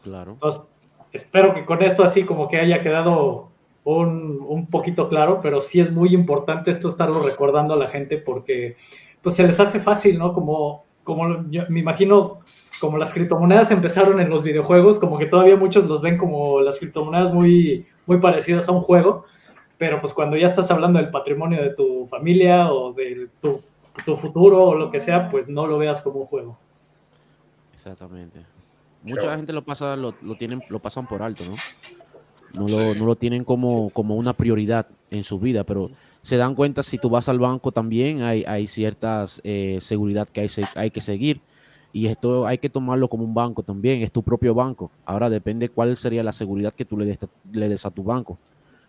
Claro. 0.04 0.34
Entonces, 0.34 0.62
espero 1.12 1.54
que 1.54 1.66
con 1.66 1.82
esto 1.82 2.04
así 2.04 2.24
como 2.24 2.48
que 2.48 2.60
haya 2.60 2.82
quedado 2.84 3.50
un, 3.86 4.44
un, 4.48 4.68
poquito 4.68 5.08
claro, 5.08 5.40
pero 5.42 5.62
sí 5.62 5.80
es 5.80 5.92
muy 5.92 6.14
importante 6.14 6.72
esto 6.72 6.88
estarlo 6.90 7.24
recordando 7.24 7.76
a 7.76 7.78
la 7.78 7.88
gente 7.88 8.18
porque 8.18 8.76
pues 9.22 9.36
se 9.36 9.48
les 9.48 9.60
hace 9.60 9.80
fácil, 9.80 10.18
¿no? 10.18 10.34
Como, 10.34 10.84
como 11.04 11.50
yo 11.50 11.64
me 11.70 11.80
imagino, 11.80 12.40
como 12.82 12.98
las 12.98 13.14
criptomonedas 13.14 13.72
empezaron 13.72 14.20
en 14.20 14.30
los 14.30 14.44
videojuegos, 14.44 15.00
como 15.00 15.20
que 15.20 15.28
todavía 15.28 15.56
muchos 15.56 15.86
los 15.86 16.02
ven 16.02 16.18
como 16.18 16.62
las 16.62 16.80
criptomonedas 16.80 17.34
muy, 17.34 17.86
muy 18.08 18.20
parecidas 18.20 18.68
a 18.68 18.72
un 18.72 18.82
juego, 18.82 19.26
pero 19.78 20.02
pues 20.02 20.14
cuando 20.14 20.36
ya 20.36 20.48
estás 20.48 20.70
hablando 20.72 21.00
del 21.00 21.12
patrimonio 21.12 21.62
de 21.62 21.70
tu 21.70 22.08
familia 22.08 22.72
o 22.72 22.92
de 22.92 23.30
tu, 23.40 23.60
tu 24.04 24.18
futuro 24.18 24.64
o 24.64 24.76
lo 24.76 24.90
que 24.90 25.00
sea, 25.00 25.30
pues 25.30 25.48
no 25.48 25.68
lo 25.68 25.78
veas 25.78 26.02
como 26.02 26.22
un 26.22 26.26
juego. 26.26 26.58
Exactamente. 27.74 28.42
Mucha 29.04 29.36
gente 29.36 29.54
lo 29.54 29.64
pasa, 29.64 29.96
lo, 29.96 30.16
lo, 30.24 30.36
tienen, 30.36 30.64
lo 30.70 30.80
pasan 30.80 31.08
por 31.08 31.22
alto, 31.22 31.44
¿no? 31.46 31.56
No 32.58 32.68
lo, 32.68 32.96
no 32.96 33.06
lo 33.06 33.16
tienen 33.16 33.44
como, 33.44 33.90
como 33.90 34.16
una 34.16 34.34
prioridad 34.34 34.88
en 35.10 35.24
su 35.24 35.40
vida, 35.40 35.64
pero 35.64 35.90
se 36.22 36.38
dan 36.38 36.56
cuenta 36.56 36.84
si 36.84 36.98
tú 36.98 37.10
vas 37.10 37.30
al 37.30 37.40
banco 37.40 37.72
también 37.72 38.24
hay, 38.24 38.44
hay 38.46 38.68
ciertas 38.68 39.42
eh, 39.44 39.78
seguridad 39.82 40.28
que 40.28 40.42
hay, 40.42 40.50
hay 40.76 40.92
que 40.92 41.02
seguir 41.02 41.42
y 41.94 42.08
esto 42.08 42.46
hay 42.46 42.58
que 42.58 42.70
tomarlo 42.70 43.08
como 43.08 43.24
un 43.24 43.34
banco 43.34 43.64
también, 43.64 44.02
es 44.02 44.12
tu 44.12 44.22
propio 44.22 44.54
banco. 44.54 44.92
Ahora 45.06 45.30
depende 45.30 45.70
cuál 45.70 45.96
sería 45.96 46.24
la 46.24 46.34
seguridad 46.34 46.74
que 46.74 46.84
tú 46.84 46.98
le 46.98 47.06
des, 47.06 47.20
le 47.52 47.70
des 47.70 47.86
a 47.86 47.92
tu 47.92 48.04
banco, 48.04 48.38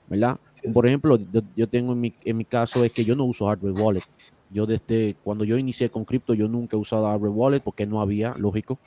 ¿verdad? 0.09 0.39
Por 0.73 0.87
ejemplo, 0.87 1.17
yo, 1.17 1.43
yo, 1.55 1.69
tengo 1.69 1.93
en 1.93 2.01
mi, 2.01 2.15
en 2.25 2.37
mi 2.37 2.45
caso 2.45 2.83
es 2.85 2.91
que 2.91 3.05
yo 3.05 3.15
no 3.15 3.25
uso 3.25 3.47
hardware 3.47 3.75
wallet. 3.75 4.03
Yo 4.51 4.67
desde 4.67 5.15
cuando 5.23 5.45
yo 5.45 5.57
inicié 5.57 5.89
con 5.89 6.05
cripto, 6.05 6.35
yo 6.35 6.49
nunca 6.49 6.77
he 6.77 6.81
usado 6.81 7.07
hardware 7.07 7.33
wallet 7.33 7.61
porque 7.61 7.87
no 7.87 8.01
había, 8.01 8.35
lógico 8.37 8.79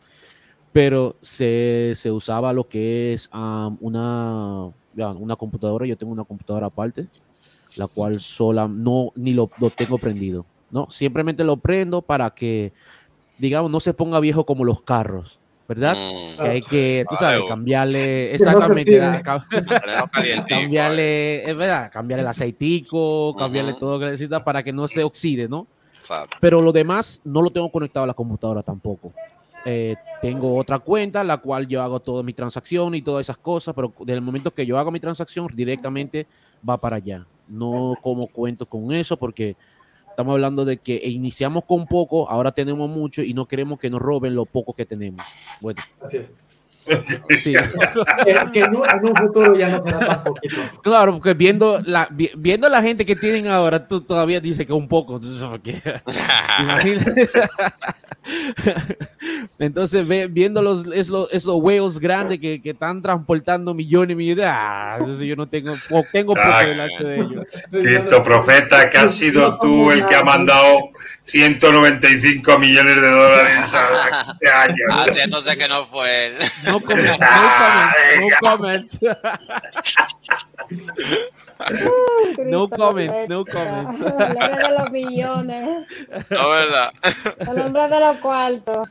pero 0.71 1.15
se, 1.21 1.93
se, 1.95 2.11
usaba 2.11 2.53
lo 2.53 2.67
que 2.67 3.13
es 3.13 3.29
um, 3.33 3.77
una, 3.81 4.71
una 4.95 5.35
computadora. 5.35 5.85
Yo 5.85 5.97
tengo 5.97 6.13
una 6.13 6.23
computadora 6.23 6.67
aparte, 6.67 7.07
la 7.75 7.87
cual 7.87 8.19
sola 8.19 8.67
no 8.67 9.11
ni 9.15 9.33
lo, 9.33 9.49
lo, 9.59 9.69
tengo 9.69 9.97
prendido. 9.97 10.45
No, 10.71 10.87
simplemente 10.89 11.43
lo 11.43 11.57
prendo 11.57 12.01
para 12.01 12.29
que, 12.31 12.71
digamos, 13.37 13.71
no 13.71 13.79
se 13.79 13.93
ponga 13.93 14.19
viejo 14.19 14.45
como 14.45 14.63
los 14.63 14.81
carros. 14.81 15.39
¿Verdad? 15.67 15.95
Mm, 15.95 16.41
que 16.41 16.49
hay 16.49 16.61
que, 16.61 17.05
tú 17.07 17.15
sabes, 17.15 17.43
cambiarle, 17.47 18.33
exactamente, 18.33 18.99
cambiarle, 20.49 21.47
es 21.47 21.55
verdad, 21.55 21.91
cambiarle 21.93 22.23
el 22.23 22.27
aceitico, 22.27 23.35
cambiarle 23.37 23.75
todo 23.75 23.93
lo 23.93 23.99
que 23.99 24.05
necesita 24.05 24.43
para 24.43 24.63
que 24.63 24.73
no 24.73 24.87
se 24.87 25.03
oxide, 25.03 25.47
¿no? 25.47 25.67
Pero 26.39 26.61
lo 26.61 26.71
demás 26.71 27.21
no 27.23 27.43
lo 27.43 27.51
tengo 27.51 27.71
conectado 27.71 28.05
a 28.05 28.07
la 28.07 28.15
computadora 28.15 28.63
tampoco. 28.63 29.13
Eh, 29.65 29.95
tengo 30.21 30.55
otra 30.55 30.79
cuenta, 30.79 31.23
la 31.23 31.37
cual 31.37 31.67
yo 31.67 31.81
hago 31.81 31.99
toda 31.99 32.23
mi 32.23 32.33
transacción 32.33 32.95
y 32.95 33.01
todas 33.01 33.25
esas 33.25 33.37
cosas, 33.37 33.75
pero 33.75 33.93
desde 33.99 34.13
el 34.13 34.21
momento 34.21 34.51
que 34.51 34.65
yo 34.65 34.77
hago 34.77 34.91
mi 34.91 34.99
transacción, 34.99 35.47
directamente 35.53 36.27
va 36.67 36.77
para 36.77 36.97
allá. 36.97 37.25
No 37.47 37.95
como 38.01 38.27
cuento 38.27 38.65
con 38.65 38.91
eso, 38.91 39.17
porque 39.17 39.55
estamos 40.09 40.33
hablando 40.33 40.65
de 40.65 40.77
que 40.77 41.01
iniciamos 41.05 41.63
con 41.65 41.87
poco, 41.87 42.29
ahora 42.29 42.51
tenemos 42.51 42.89
mucho 42.89 43.21
y 43.21 43.33
no 43.33 43.47
queremos 43.47 43.79
que 43.79 43.89
nos 43.89 44.01
roben 44.01 44.35
lo 44.35 44.45
poco 44.45 44.73
que 44.73 44.85
tenemos. 44.85 45.25
Bueno. 45.61 45.81
Así. 46.01 46.19
Sí. 47.39 47.53
que, 48.53 48.59
en, 48.59 48.75
un, 48.75 49.15
futuro 49.15 49.55
ya 49.55 49.69
no 49.69 49.81
será 49.83 49.99
tan 49.99 50.23
poquito. 50.23 50.55
Claro, 50.81 51.13
porque 51.13 51.33
viendo 51.33 51.79
la, 51.85 52.07
viendo 52.11 52.67
la 52.69 52.81
gente 52.81 53.05
que 53.05 53.15
tienen 53.15 53.47
ahora, 53.47 53.87
tú 53.87 54.01
todavía 54.01 54.39
dices 54.39 54.65
que 54.65 54.73
un 54.73 54.87
poco. 54.87 55.19
Entonces, 59.59 60.07
ve, 60.07 60.27
viendo 60.27 60.61
los, 60.61 60.85
esos, 60.93 61.29
esos 61.31 61.55
huevos 61.61 61.99
grandes 61.99 62.39
que, 62.39 62.61
que, 62.61 62.71
están 62.71 63.01
transportando 63.01 63.73
millones 63.73 64.13
y 64.13 64.17
millones, 64.17 64.45
ah, 64.47 64.99
yo 65.19 65.35
no 65.35 65.47
tengo, 65.47 65.73
tengo 66.11 66.33
poco 66.33 66.57
delante 66.59 67.03
de 67.03 67.15
ellos. 67.15 67.45
Cierto, 67.69 68.23
profeta, 68.23 68.89
que 68.89 68.97
has 68.97 69.15
sido 69.15 69.57
tú 69.59 69.91
el 69.91 70.05
que 70.05 70.15
ha 70.15 70.23
mandado 70.23 70.89
195 71.23 72.59
millones 72.59 72.95
de 72.95 73.09
dólares 73.09 73.75
a 73.75 74.31
este 74.31 74.49
año. 74.49 74.85
Haciéndose 74.89 75.57
que 75.57 75.67
no 75.67 75.85
fue 75.85 76.27
él. 76.27 76.33
No 76.65 76.78
comments, 76.81 77.19
no 78.19 78.27
comments, 78.41 78.99
no 82.49 82.69
comments. 82.69 83.29
no 83.29 83.29
comments, 83.29 83.29
no 83.29 83.45
comments. 83.45 83.99
El 83.99 84.07
hombre 84.07 84.57
de 84.57 84.69
los 84.77 84.91
millones. 84.91 85.87
No, 86.29 86.49
verdad. 86.49 86.91
El 87.39 87.59
hombre 87.59 87.89
de 87.89 87.99
los 87.99 88.17
cuartos. 88.17 88.87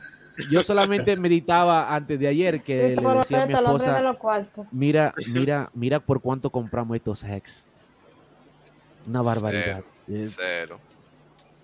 Yo 0.49 0.63
solamente 0.63 1.15
meditaba 1.17 1.93
antes 1.93 2.17
de 2.19 2.27
ayer 2.27 2.61
que 2.61 2.95
sí, 2.97 3.03
le 3.03 3.13
decía 3.13 3.43
a 3.43 3.47
mi 3.47 3.53
esposa, 3.53 4.01
de 4.01 4.15
mira, 4.71 5.13
mira, 5.33 5.69
mira 5.73 5.99
por 5.99 6.21
cuánto 6.21 6.49
compramos 6.49 6.95
estos 6.95 7.23
hex. 7.23 7.65
Una 9.05 9.21
barbaridad. 9.21 9.83
Cero. 10.07 10.27
Cero. 10.27 10.79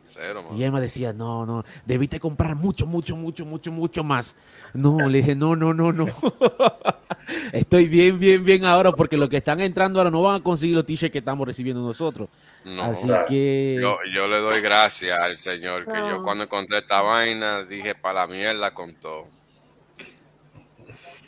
Cero, 0.08 0.44
y 0.56 0.62
él 0.62 0.72
me 0.72 0.80
decía, 0.80 1.14
no, 1.14 1.48
no, 1.48 1.66
debiste 1.84 2.20
comprar 2.20 2.56
mucho, 2.56 2.86
mucho, 2.86 3.16
mucho, 3.16 3.44
mucho, 3.44 3.72
mucho 3.72 4.04
más. 4.04 4.36
No, 4.76 4.98
le 5.08 5.20
dije, 5.20 5.36
no, 5.36 5.56
no, 5.56 5.74
no, 5.74 5.94
no. 5.94 6.06
Estoy 7.54 7.88
bien, 7.88 8.20
bien, 8.20 8.44
bien 8.44 8.66
ahora 8.66 8.92
porque 8.92 9.16
los 9.16 9.30
que 9.30 9.38
están 9.38 9.62
entrando 9.62 10.00
ahora 10.00 10.12
no 10.12 10.22
van 10.22 10.42
a 10.42 10.44
conseguir 10.44 10.76
los 10.76 10.86
t-shirts 10.86 11.14
que 11.14 11.20
estamos 11.20 11.48
recibiendo 11.48 11.82
nosotros. 11.82 12.28
No, 12.66 12.84
Así 12.84 13.08
que... 13.28 13.80
Yo, 13.82 13.98
yo, 14.14 14.28
le 14.28 14.38
doy 14.38 14.60
gracias 14.62 15.18
al 15.18 15.40
Señor 15.40 15.86
que 15.86 15.98
yo 15.98 16.22
cuando 16.24 16.44
encontré 16.44 16.80
esta 16.80 17.02
vaina 17.02 17.64
dije, 17.64 17.96
para 17.96 18.22
la 18.22 18.28
mierda 18.28 18.74
con 18.74 18.94
todo. 18.96 19.26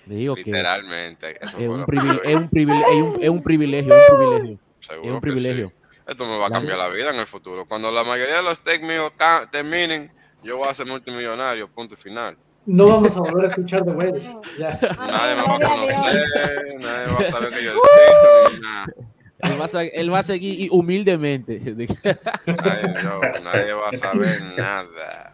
Digo 0.05 0.35
Literalmente. 0.35 1.35
Que 1.35 1.45
es, 1.45 1.53
un 1.55 1.85
privilegio, 1.85 2.23
es, 2.23 2.35
un 2.35 2.49
privilegio, 2.49 2.87
es, 2.87 3.01
un, 3.01 3.23
es 3.23 3.29
un 3.29 3.43
privilegio, 3.43 3.95
es 3.95 4.09
un 4.09 4.17
privilegio. 4.17 4.59
Seguro 4.79 5.07
es 5.07 5.13
un 5.13 5.21
privilegio. 5.21 5.73
Esto 6.05 6.25
me 6.25 6.37
va 6.37 6.47
a 6.47 6.51
cambiar 6.51 6.77
la 6.77 6.89
vida 6.89 7.11
en 7.11 7.19
el 7.19 7.27
futuro. 7.27 7.65
Cuando 7.65 7.91
la 7.91 8.03
mayoría 8.03 8.37
de 8.37 8.43
los 8.43 8.61
tech 8.61 8.81
míos 8.81 9.11
terminen, 9.51 10.11
yo 10.43 10.57
voy 10.57 10.67
a 10.67 10.73
ser 10.73 10.85
multimillonario, 10.85 11.69
punto 11.69 11.95
final. 11.95 12.37
No 12.67 12.85
vamos 12.87 13.15
a 13.15 13.21
volver 13.21 13.45
a 13.45 13.47
escuchar 13.47 13.85
de 13.85 13.91
Wells. 13.91 14.25
Nadie 14.59 15.35
me 15.35 15.41
va 15.41 15.55
a 15.55 15.59
conocer, 15.59 16.27
nadie 16.79 17.13
va 17.13 17.19
a 17.19 17.25
saber 17.25 17.49
que 17.49 17.63
yo 17.63 17.71
existo, 17.71 18.59
nada. 18.61 18.85
Él 19.39 19.61
va, 19.61 19.65
a, 19.65 19.83
él 19.83 20.13
va 20.13 20.19
a 20.19 20.23
seguir 20.23 20.67
humildemente. 20.71 21.59
Nadie, 21.59 23.03
no, 23.03 23.21
nadie 23.43 23.73
va 23.73 23.89
a 23.89 23.93
saber 23.95 24.41
nada. 24.57 25.33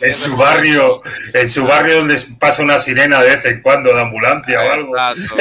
En 0.00 0.12
su 0.12 0.36
barrio, 0.36 1.02
en 1.34 1.48
su 1.48 1.64
barrio 1.64 1.98
donde 1.98 2.18
pasa 2.40 2.62
una 2.62 2.78
sirena 2.78 3.20
de 3.22 3.28
vez 3.28 3.44
en 3.44 3.62
cuando 3.62 3.94
de 3.94 4.00
ambulancia 4.00 4.58
o 4.58 4.72
algo. 4.72 4.96
Exacto. 4.96 5.36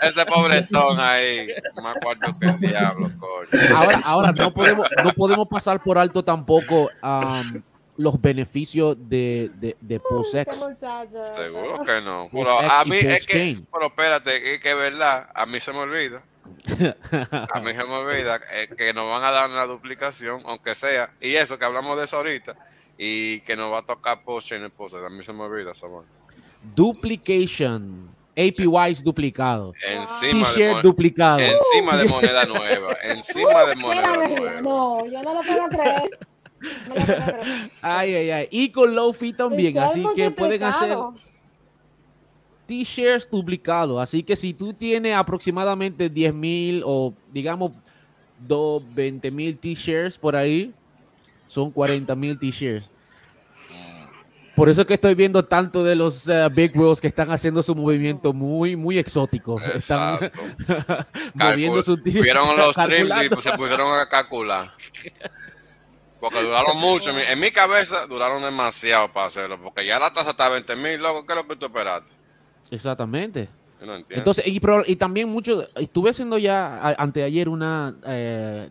Ese 0.00 0.26
pobretón 0.26 0.98
ahí, 0.98 1.48
más 1.82 1.96
cuarto 2.02 2.38
que 2.40 2.46
el 2.46 2.58
diablo, 2.58 3.10
coño. 3.18 3.76
Ahora, 3.76 4.00
ahora 4.04 4.32
no 4.32 4.50
podemos, 4.50 4.88
no 5.04 5.12
podemos 5.12 5.48
pasar 5.48 5.82
por 5.82 5.98
alto 5.98 6.24
tampoco 6.24 6.88
um, 7.02 7.62
los 7.96 8.20
beneficios 8.20 8.96
de, 8.98 9.50
de, 9.56 9.76
de 9.80 10.00
PostX. 10.00 10.56
Seguro 11.34 11.82
que 11.84 12.00
no. 12.00 12.28
Pero 12.32 12.60
a 12.60 12.84
mí 12.84 12.96
es 12.96 13.26
que, 13.26 13.58
pero 13.72 13.86
espérate, 13.86 14.54
es 14.54 14.60
que 14.60 14.70
es 14.70 14.76
verdad, 14.76 15.28
a 15.34 15.46
mí 15.46 15.60
se 15.60 15.72
me 15.72 15.78
olvida. 15.80 16.22
A 17.52 17.60
mí 17.60 17.72
se 17.72 17.84
me 17.84 17.94
olvida 17.94 18.40
eh, 18.52 18.68
que 18.76 18.94
nos 18.94 19.08
van 19.08 19.24
a 19.24 19.30
dar 19.30 19.50
una 19.50 19.66
duplicación, 19.66 20.42
aunque 20.46 20.74
sea, 20.74 21.12
y 21.20 21.34
eso 21.34 21.58
que 21.58 21.64
hablamos 21.64 21.96
de 21.96 22.04
eso 22.04 22.16
ahorita, 22.16 22.56
y 22.96 23.40
que 23.40 23.56
nos 23.56 23.72
va 23.72 23.78
a 23.78 23.84
tocar 23.84 24.22
post 24.22 24.52
en 24.52 24.62
el 24.62 24.70
post. 24.70 24.94
A 24.94 25.10
mí 25.10 25.22
se 25.22 25.32
me 25.32 25.42
olvida, 25.42 25.74
Samuel. 25.74 26.06
Duplication. 26.74 28.14
APYs 28.36 29.02
duplicado. 29.02 29.72
Encima 29.88 30.52
de, 30.52 30.82
duplicado. 30.82 31.38
encima 31.38 31.96
de 31.96 32.04
moneda 32.04 32.44
nueva. 32.44 32.94
Encima 33.02 33.64
de 33.64 33.74
moneda 33.74 34.16
nueva. 34.28 34.60
No, 34.60 35.06
yo 35.06 35.22
no 35.22 35.34
lo 35.34 35.40
puedo 35.40 35.68
creer. 35.70 36.18
ay, 37.82 38.14
ay, 38.14 38.30
ay. 38.30 38.48
Y 38.50 38.70
con 38.70 38.94
low 38.94 39.12
fee 39.12 39.32
también, 39.32 39.78
así 39.78 40.04
que 40.14 40.30
pueden 40.30 40.62
hacer 40.62 40.96
t-shirts 42.66 43.28
duplicados. 43.30 44.00
Así 44.00 44.22
que 44.22 44.36
si 44.36 44.52
tú 44.52 44.72
tienes 44.72 45.14
aproximadamente 45.14 46.08
10 46.08 46.34
mil 46.34 46.82
o 46.84 47.14
digamos 47.32 47.72
20 48.38 49.30
mil 49.30 49.56
t-shirts 49.56 50.18
por 50.18 50.36
ahí, 50.36 50.72
son 51.48 51.70
40 51.70 52.14
mil 52.14 52.38
t-shirts. 52.38 52.90
Por 54.56 54.70
eso 54.70 54.80
es 54.80 54.86
que 54.86 54.94
estoy 54.94 55.14
viendo 55.14 55.44
tanto 55.44 55.84
de 55.84 55.94
los 55.94 56.26
uh, 56.28 56.48
Big 56.50 56.72
Bros 56.72 56.98
que 56.98 57.08
están 57.08 57.30
haciendo 57.30 57.62
su 57.62 57.74
movimiento 57.74 58.32
muy, 58.32 58.74
muy 58.74 58.98
exótico. 58.98 59.60
Están 59.60 60.18
moviendo 61.34 61.82
su 61.82 61.98
Vieron 61.98 62.56
los 62.56 62.74
streams 62.76 63.14
y 63.22 63.42
se 63.42 63.52
pusieron 63.52 64.00
a 64.00 64.08
calcular. 64.08 64.64
Porque 66.28 66.42
duraron 66.42 66.78
mucho. 66.78 67.10
En 67.16 67.40
mi 67.40 67.50
cabeza 67.50 68.06
duraron 68.06 68.42
demasiado 68.42 69.12
para 69.12 69.26
hacerlo. 69.26 69.58
Porque 69.62 69.86
ya 69.86 69.98
la 69.98 70.12
tasa 70.12 70.30
está 70.30 70.46
a 70.46 70.50
20 70.50 70.76
mil, 70.76 71.00
loco. 71.00 71.24
¿Qué 71.24 71.32
es 71.32 71.36
lo 71.36 71.46
que 71.46 71.56
tú 71.56 71.66
esperaste? 71.66 72.12
Exactamente. 72.70 73.48
no 73.80 73.94
entiendo. 73.94 74.20
Entonces, 74.20 74.44
y, 74.46 74.96
también 74.96 75.28
mucho. 75.28 75.68
Estuve 75.76 76.10
haciendo 76.10 76.38
ya 76.38 76.94
anteayer 76.98 77.48
una, 77.48 77.94
eh, 78.04 78.70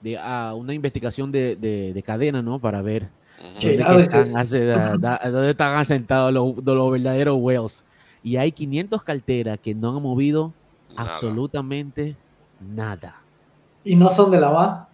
de, 0.00 0.16
uh, 0.16 0.54
una 0.54 0.72
investigación 0.72 1.30
de, 1.30 1.56
de, 1.56 1.92
de 1.92 2.02
cadena, 2.02 2.40
¿no? 2.40 2.58
Para 2.58 2.80
ver 2.80 3.08
¿Dónde, 3.60 4.02
están, 5.50 5.76
asentados 5.76 6.32
los, 6.32 6.56
los, 6.64 6.90
verdaderos 6.90 7.36
whales? 7.38 7.84
Y 8.22 8.36
hay 8.36 8.50
500 8.50 9.02
carteras 9.02 9.58
que 9.60 9.74
no 9.74 9.96
han 9.96 10.02
movido 10.02 10.52
absolutamente 10.96 12.16
nada. 12.60 13.20
¿Y 13.84 13.94
no 13.94 14.10
son 14.10 14.30
de 14.30 14.40
la 14.40 14.50
OA? 14.50 14.88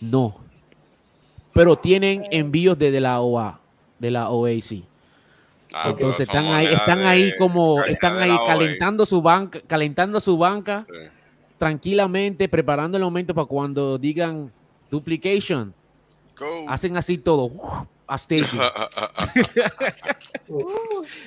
No. 0.00 0.36
Pero 1.58 1.74
tienen 1.76 2.24
envíos 2.30 2.78
desde 2.78 3.00
la 3.00 3.20
OA, 3.20 3.58
de 3.98 4.12
la 4.12 4.30
OAC. 4.30 4.84
Ah, 5.74 5.90
Entonces 5.90 6.28
están 6.28 6.46
ahí, 6.46 6.66
están 6.66 7.00
ahí 7.00 7.34
como, 7.36 7.82
están 7.84 8.16
ahí 8.18 8.30
calentando 8.46 9.04
su 9.04 9.20
banca, 9.20 9.60
calentando 9.66 10.20
su 10.20 10.38
banca 10.38 10.86
tranquilamente, 11.58 12.48
preparando 12.48 12.96
el 12.96 13.02
momento 13.02 13.34
para 13.34 13.48
cuando 13.48 13.98
digan 13.98 14.52
duplication 14.88 15.74
Hacen 16.68 16.96
así 16.96 17.18
todo. 17.18 17.50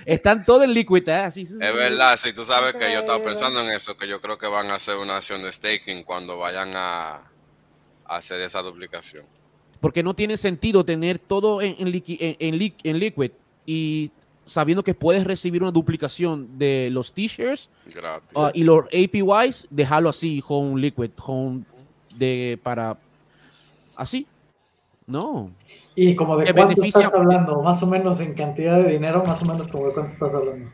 Están 0.06 0.46
todos 0.46 0.64
en 0.64 0.74
liquid, 0.74 1.10
¿eh? 1.10 1.28
Es 1.28 1.60
verdad, 1.60 2.16
si 2.16 2.32
tú 2.32 2.46
sabes 2.46 2.74
que 2.76 2.92
yo 2.94 3.02
estaba 3.02 3.22
pensando 3.22 3.60
en 3.60 3.72
eso, 3.72 3.98
que 3.98 4.08
yo 4.08 4.22
creo 4.22 4.38
que 4.38 4.48
van 4.48 4.72
a 4.72 4.76
hacer 4.76 4.96
una 4.96 5.18
acción 5.18 5.44
de 5.44 5.52
staking 5.52 6.04
cuando 6.04 6.38
vayan 6.38 6.72
a, 6.74 7.30
hacer 8.06 8.40
esa 8.40 8.62
duplicación. 8.62 9.26
Porque 9.82 10.04
no 10.04 10.14
tiene 10.14 10.38
sentido 10.38 10.86
tener 10.86 11.20
todo 11.20 11.62
en, 11.62 11.76
en, 11.78 11.92
liquid 13.00 13.32
y 13.66 14.12
sabiendo 14.46 14.84
que 14.84 14.94
puedes 14.94 15.26
recibir 15.26 15.62
una 15.62 15.72
duplicación 15.72 16.58
de 16.58 16.90
los 16.92 17.12
t-shirts 17.14 17.70
uh, 18.36 18.50
y 18.54 18.64
los 18.64 18.86
APYs, 18.86 19.68
dejarlo 19.70 20.10
así, 20.10 20.44
home 20.48 20.80
liquid, 20.80 21.10
home 21.18 21.64
de 22.16 22.60
para 22.62 22.98
así. 23.96 24.28
No. 25.08 25.52
¿Y 25.96 26.16
como 26.16 26.38
de 26.38 26.54
cuánto 26.54 26.84
estás 26.84 27.12
hablando? 27.14 27.62
Más 27.62 27.82
o 27.84 27.88
menos 27.88 28.22
en 28.22 28.34
cantidad 28.34 28.78
de 28.78 28.92
dinero, 28.92 29.24
más 29.26 29.42
o 29.42 29.46
menos 29.46 29.68
como 29.68 29.88
de 29.88 29.94
cuánto 29.94 30.14
estás 30.14 30.34
hablando. 30.34 30.70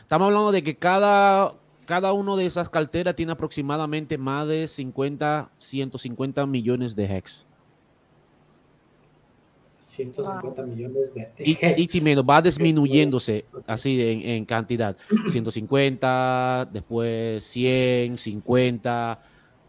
Estamos 0.00 0.26
hablando 0.26 0.52
de 0.52 0.62
que 0.62 0.76
cada, 0.76 1.54
cada 1.86 2.12
uno 2.12 2.36
de 2.36 2.46
esas 2.46 2.68
carteras 2.68 3.16
tiene 3.16 3.32
aproximadamente 3.32 4.18
más 4.18 4.46
de 4.46 4.68
50, 4.68 5.50
150 5.58 6.46
millones 6.46 6.94
de 6.94 7.16
hex. 7.16 7.46
150 10.02 10.62
millones 10.62 11.14
de 11.14 11.28
hex. 11.36 11.94
Y, 11.94 12.00
menos, 12.00 12.24
va 12.28 12.42
disminuyéndose 12.42 13.44
así 13.66 14.00
en, 14.00 14.44
cantidad. 14.44 14.96
150, 15.28 16.68
después 16.72 17.44
100, 17.44 18.18
50, 18.18 19.20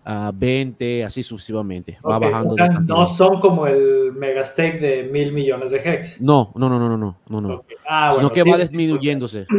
a 0.04 0.32
20, 0.34 1.04
así 1.04 1.24
sucesivamente. 1.24 1.98
Va 2.08 2.20
bajando. 2.20 2.56
no 2.82 3.06
son 3.06 3.40
como 3.40 3.68
el 3.68 4.14
megastake 4.14 4.80
de 4.80 5.04
mil 5.04 5.32
millones 5.32 5.72
de 5.72 5.78
hex. 5.78 6.20
No, 6.22 6.52
no, 6.56 6.70
no, 6.70 6.80
no, 6.80 6.98
no, 6.98 7.18
no, 7.28 7.42
no. 7.42 7.62
Ah, 7.88 8.12
Sino 8.16 8.32
que 8.32 8.44
va 8.44 8.58
disminuyéndose. 8.58 9.46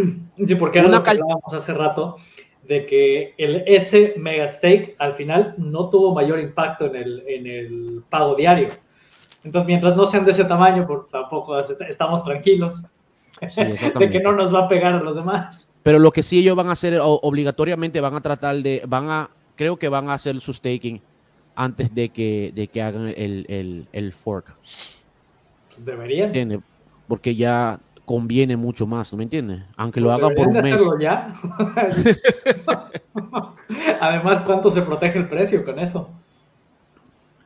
Sí, 0.47 0.57
porque 0.57 0.81
era 0.81 0.89
lo 0.89 1.03
que 1.03 1.11
hablábamos 1.11 1.53
hace 1.53 1.73
rato 1.73 2.17
de 2.65 2.87
que 2.87 3.35
el, 3.39 3.63
ese 3.67 4.15
megastake 4.17 4.97
al 4.99 5.15
final 5.15 5.55
no 5.59 5.89
tuvo 5.89 6.15
mayor 6.15 6.41
impacto 6.41 6.87
en 6.87 6.97
el, 6.97 7.25
en 7.29 7.47
el 7.47 8.03
pago 8.09 8.35
diario. 8.35 8.69
Entonces, 9.45 9.67
mientras 9.67 9.97
no 9.97 10.07
sean 10.07 10.25
de 10.25 10.31
ese 10.31 10.45
tamaño, 10.45 10.87
por, 10.87 11.07
tampoco 11.07 11.59
estamos 11.59 12.25
tranquilos 12.25 12.83
de 13.41 14.11
que 14.11 14.21
no 14.21 14.33
nos 14.33 14.55
va 14.55 14.61
a 14.65 14.69
pegar 14.69 14.95
a 14.95 15.01
los 15.01 15.17
demás. 15.17 15.69
Pero 15.83 15.99
lo 15.99 16.13
que 16.13 16.23
sí 16.23 16.39
ellos 16.39 16.57
van 16.57 16.69
a 16.69 16.73
hacer 16.73 16.99
obligatoriamente 17.03 18.01
van 18.01 18.15
a 18.15 18.21
tratar 18.21 18.57
de, 18.57 18.83
van 18.87 19.11
a 19.11 19.31
creo 19.57 19.77
que 19.77 19.89
van 19.89 20.09
a 20.09 20.15
hacer 20.15 20.41
su 20.41 20.53
staking 20.53 21.01
antes 21.55 21.95
de 21.95 22.09
que, 22.09 22.53
de 22.55 22.69
que 22.69 22.83
hagan 22.83 23.13
el, 23.17 23.87
el, 23.93 24.13
fork. 24.13 24.55
Deberían. 25.77 26.63
Porque 27.09 27.35
ya 27.35 27.81
conviene 28.05 28.57
mucho 28.57 28.87
más, 28.87 29.13
¿no 29.13 29.19
me 29.19 29.25
entiendes? 29.25 29.63
Aunque 29.77 30.01
lo 30.01 30.13
hagan 30.13 30.35
por 30.35 30.49
un 30.49 30.61
mes. 30.61 30.81
Ya? 31.01 31.35
Además, 34.01 34.41
¿cuánto 34.43 34.71
se 34.71 34.83
protege 34.83 35.19
el 35.19 35.29
precio 35.29 35.65
con 35.65 35.79
eso? 35.79 36.11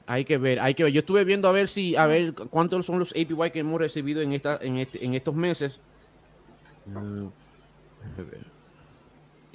Hay 0.07 0.25
que 0.25 0.39
ver, 0.39 0.61
hay 0.61 0.75
que 0.75 0.85
ver. 0.85 0.93
Yo 0.93 1.01
estuve 1.01 1.25
viendo 1.25 1.49
a 1.49 1.53
ver 1.53 1.69
si, 1.69 1.97
a 1.97 2.07
ver 2.07 2.33
cuántos 2.33 2.87
son 2.87 2.99
los 2.99 3.11
APY 3.11 3.51
que 3.53 3.61
hemos 3.61 3.81
recibido 3.81 4.23
en 4.23 4.33
esta, 4.33 4.59
en, 4.61 4.79
este, 4.79 5.05
en 5.05 5.15
estos 5.15 5.35
meses. 5.35 5.81
Mm, 6.87 7.27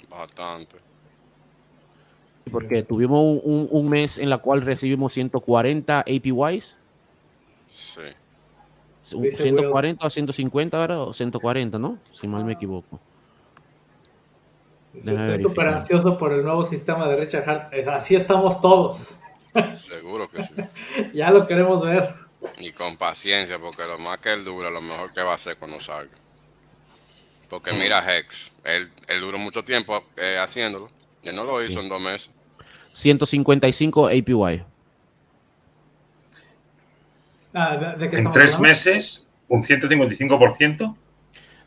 Bastante. 0.09 0.75
Porque 2.51 2.83
tuvimos 2.83 3.39
un, 3.43 3.89
mes 3.89 4.17
en 4.17 4.29
la 4.29 4.39
cual 4.39 4.61
recibimos 4.61 5.13
140 5.13 5.99
APYs. 5.99 6.77
Sí. 7.69 8.01
140 9.03 10.05
a 10.05 10.09
150 10.09 10.77
ahora 10.77 10.99
o 10.99 11.13
140, 11.13 11.79
¿no? 11.79 11.97
Si 12.11 12.27
mal 12.27 12.43
me 12.43 12.53
equivoco. 12.53 12.99
Estoy 14.93 15.39
súper 15.39 15.67
ansioso 15.69 16.17
por 16.17 16.33
el 16.33 16.43
nuevo 16.43 16.63
sistema 16.65 17.07
de 17.07 17.15
Richard 17.15 17.49
Hart. 17.49 17.87
Así 17.87 18.15
estamos 18.15 18.59
todos. 18.59 19.15
Seguro 19.73 20.29
que 20.29 20.43
sí. 20.43 20.53
ya 21.13 21.31
lo 21.31 21.47
queremos 21.47 21.81
ver. 21.81 22.13
Y 22.57 22.71
con 22.71 22.97
paciencia, 22.97 23.59
porque 23.59 23.83
lo 23.83 23.99
más 23.99 24.17
que 24.17 24.33
él 24.33 24.43
dura, 24.43 24.69
lo 24.69 24.81
mejor 24.81 25.13
que 25.13 25.21
va 25.21 25.31
a 25.31 25.35
hacer 25.35 25.57
cuando 25.57 25.79
salga. 25.79 26.11
Porque 27.49 27.73
mira 27.73 27.99
Hex, 27.99 28.51
él, 28.63 28.89
él 29.07 29.21
duró 29.21 29.37
mucho 29.37 29.63
tiempo 29.63 30.05
eh, 30.15 30.37
haciéndolo 30.41 30.89
que 31.21 31.33
no 31.33 31.43
lo 31.43 31.63
hizo 31.63 31.81
en 31.81 31.89
dos 31.89 32.01
meses. 32.01 32.31
155 32.93 34.07
APY. 34.07 34.63
Ah, 37.53 37.95
en 37.99 38.31
tres 38.31 38.59
meses, 38.59 39.27
un 39.47 39.63
155%. 39.63 40.95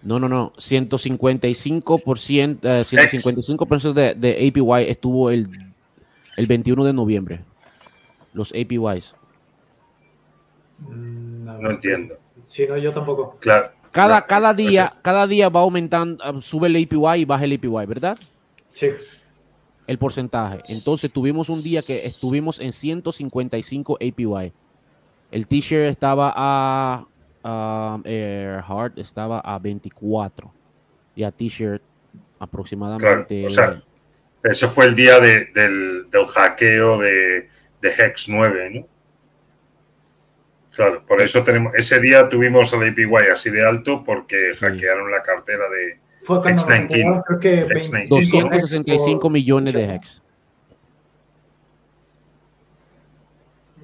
No, 0.02 0.19
no, 0.19 0.28
no. 0.28 0.52
155%, 0.56 2.81
uh, 2.81 2.85
155 2.85 3.93
de, 3.93 4.15
de 4.15 4.48
APY 4.48 4.90
estuvo 4.90 5.31
el, 5.31 5.48
el 6.36 6.47
21 6.47 6.85
de 6.85 6.93
noviembre. 6.93 7.40
Los 8.35 8.51
APYs. 8.51 9.15
Mm, 10.81 11.44
no, 11.44 11.70
entiendo. 11.70 12.16
Sí, 12.47 12.66
no, 12.69 12.77
yo 12.77 12.93
tampoco. 12.93 13.39
Claro. 13.40 13.70
Cada, 13.90 14.23
cada, 14.23 14.52
día, 14.52 14.93
cada 15.01 15.27
día 15.27 15.48
va 15.48 15.61
aumentando, 15.61 16.23
uh, 16.31 16.43
sube 16.43 16.66
el 16.66 16.77
APY 16.77 17.20
y 17.20 17.24
baja 17.24 17.44
el 17.44 17.55
APY, 17.55 17.86
¿verdad? 17.86 18.19
Sí 18.73 18.89
el 19.86 19.98
porcentaje. 19.98 20.61
Entonces 20.69 21.12
tuvimos 21.12 21.48
un 21.48 21.62
día 21.62 21.82
que 21.82 22.06
estuvimos 22.06 22.61
en 22.61 22.73
155 22.73 23.97
APY. 23.97 24.52
El 25.31 25.47
t-shirt 25.47 25.90
estaba 25.90 26.32
a, 26.36 27.06
Heart 28.05 28.98
estaba 28.98 29.40
a 29.40 29.59
24 29.59 30.52
y 31.16 31.23
a 31.24 31.31
t-shirt 31.31 31.82
aproximadamente. 32.39 33.47
eso 33.47 34.69
fue 34.69 34.86
el 34.86 34.94
día 34.94 35.20
del, 35.20 35.52
del, 36.11 36.27
hackeo 36.27 36.98
de, 36.98 37.48
de, 37.85 37.90
Hex 37.90 38.28
9, 38.28 38.70
¿no? 38.70 38.86
Claro, 40.74 41.05
por 41.06 41.20
eso 41.20 41.44
tenemos, 41.44 41.73
ese 41.77 42.01
día 42.01 42.28
tuvimos 42.28 42.73
el 42.73 42.89
APY 42.89 43.31
así 43.32 43.51
de 43.51 43.65
alto 43.65 44.02
porque 44.02 44.51
hackearon 44.59 45.11
la 45.11 45.23
cartera 45.23 45.69
de, 45.69 45.98
fue 46.24 46.40
cuando 46.40 47.23
creo 47.23 47.39
que 47.39 47.61
265 48.09 49.31
millones 49.31 49.74
de 49.74 49.94
hex. 49.94 50.23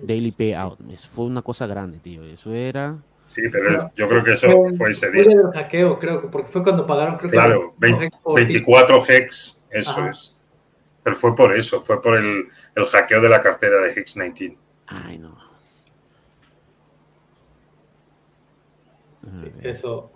Daily 0.03 0.33
payout. 0.33 0.79
fue 1.13 1.27
una 1.27 1.43
cosa 1.43 1.67
grande, 1.67 1.99
tío. 1.99 2.25
Eso 2.25 2.55
era. 2.55 2.97
Sí, 3.23 3.43
pero 3.53 3.93
yo 3.95 4.09
creo 4.09 4.25
que 4.25 4.33
eso 4.33 4.49
fue, 4.77 4.91
ese 4.91 5.11
día. 5.11 5.25
Fue 5.25 5.35
del 5.35 5.53
hackeo, 5.53 5.99
creo, 5.99 6.31
porque 6.31 6.51
fue 6.51 6.63
cuando 6.63 6.87
pagaron. 6.87 7.19
Creo 7.19 7.31
claro, 7.31 7.75
24 7.77 9.03
hex, 9.07 9.63
eso 9.71 10.09
es. 10.09 10.37
Pero 11.11 11.19
fue 11.19 11.35
por 11.35 11.57
eso, 11.57 11.81
fue 11.81 12.01
por 12.01 12.17
el, 12.17 12.47
el 12.77 12.85
hackeo 12.85 13.21
de 13.21 13.29
la 13.29 13.41
cartera 13.41 13.81
de 13.81 13.91
Hex 13.91 14.15
19. 14.15 14.57
Ay, 14.87 15.19
no. 15.19 15.37
Sí, 19.25 19.53
eso. 19.63 20.13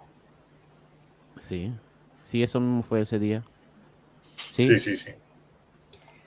Sí. 1.37 1.73
Sí, 2.23 2.45
eso 2.45 2.63
fue 2.89 3.01
ese 3.01 3.19
día. 3.19 3.43
Sí, 4.37 4.69
sí, 4.69 4.79
sí. 4.79 4.97
sí. 4.97 5.11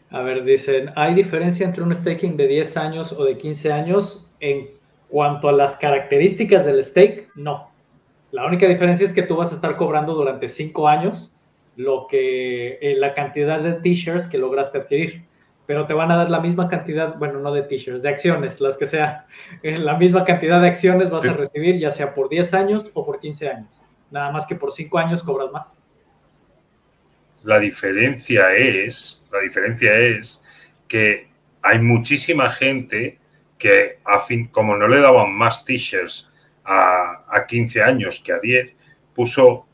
A 0.10 0.19
ver, 0.19 0.44
dicen, 0.44 0.91
¿hay 0.98 1.15
diferencia 1.15 1.65
entre 1.65 1.84
un 1.84 1.95
staking 1.95 2.35
de 2.35 2.48
10 2.48 2.76
años 2.76 3.14
o 3.14 3.23
de 3.23 3.38
15 3.38 3.72
años? 3.72 4.27
En 4.41 4.68
cuanto 5.07 5.48
a 5.48 5.53
las 5.53 5.77
características 5.77 6.65
del 6.65 6.84
stake, 6.84 7.30
no. 7.35 7.72
La 8.31 8.45
única 8.45 8.68
diferencia 8.68 9.06
es 9.06 9.14
que 9.14 9.23
tú 9.23 9.38
vas 9.38 9.53
a 9.53 9.56
estar 9.56 9.77
cobrando 9.77 10.14
durante 10.14 10.49
5 10.49 10.89
años 10.89 11.34
lo 11.77 12.07
que 12.09 12.79
eh, 12.81 12.95
la 12.97 13.13
cantidad 13.13 13.61
de 13.61 13.73
t-shirts 13.73 14.27
que 14.27 14.37
lograste 14.37 14.79
adquirir. 14.79 15.23
Pero 15.67 15.85
te 15.85 15.93
van 15.93 16.11
a 16.11 16.15
dar 16.15 16.29
la 16.29 16.39
misma 16.39 16.69
cantidad, 16.69 17.15
bueno, 17.17 17.39
no 17.39 17.53
de 17.53 17.61
t-shirts, 17.61 18.01
de 18.01 18.09
acciones, 18.09 18.59
las 18.59 18.77
que 18.77 18.85
sea. 18.85 19.27
Eh, 19.61 19.77
la 19.77 19.97
misma 19.97 20.25
cantidad 20.25 20.61
de 20.61 20.67
acciones 20.67 21.09
vas 21.09 21.25
a 21.25 21.33
recibir, 21.33 21.77
ya 21.77 21.91
sea 21.91 22.13
por 22.13 22.29
10 22.29 22.53
años 22.53 22.89
o 22.93 23.05
por 23.05 23.19
15 23.19 23.49
años. 23.49 23.69
Nada 24.09 24.31
más 24.31 24.47
que 24.47 24.55
por 24.55 24.71
5 24.71 24.97
años 24.97 25.21
cobras 25.21 25.51
más. 25.51 25.77
La 27.43 27.59
diferencia 27.59 28.53
es, 28.55 29.25
la 29.31 29.39
diferencia 29.41 29.95
es 29.97 30.43
que 30.87 31.29
hay 31.61 31.79
muchísima 31.79 32.49
gente 32.49 33.19
que, 33.57 33.99
a 34.03 34.19
fin, 34.19 34.47
como 34.47 34.75
no 34.75 34.87
le 34.87 34.99
daban 34.99 35.31
más 35.33 35.63
t-shirts 35.65 36.33
a, 36.63 37.25
a 37.29 37.45
15 37.45 37.83
años 37.83 38.23
que 38.25 38.31
a 38.31 38.39
10, 38.39 38.73
puso 39.13 39.67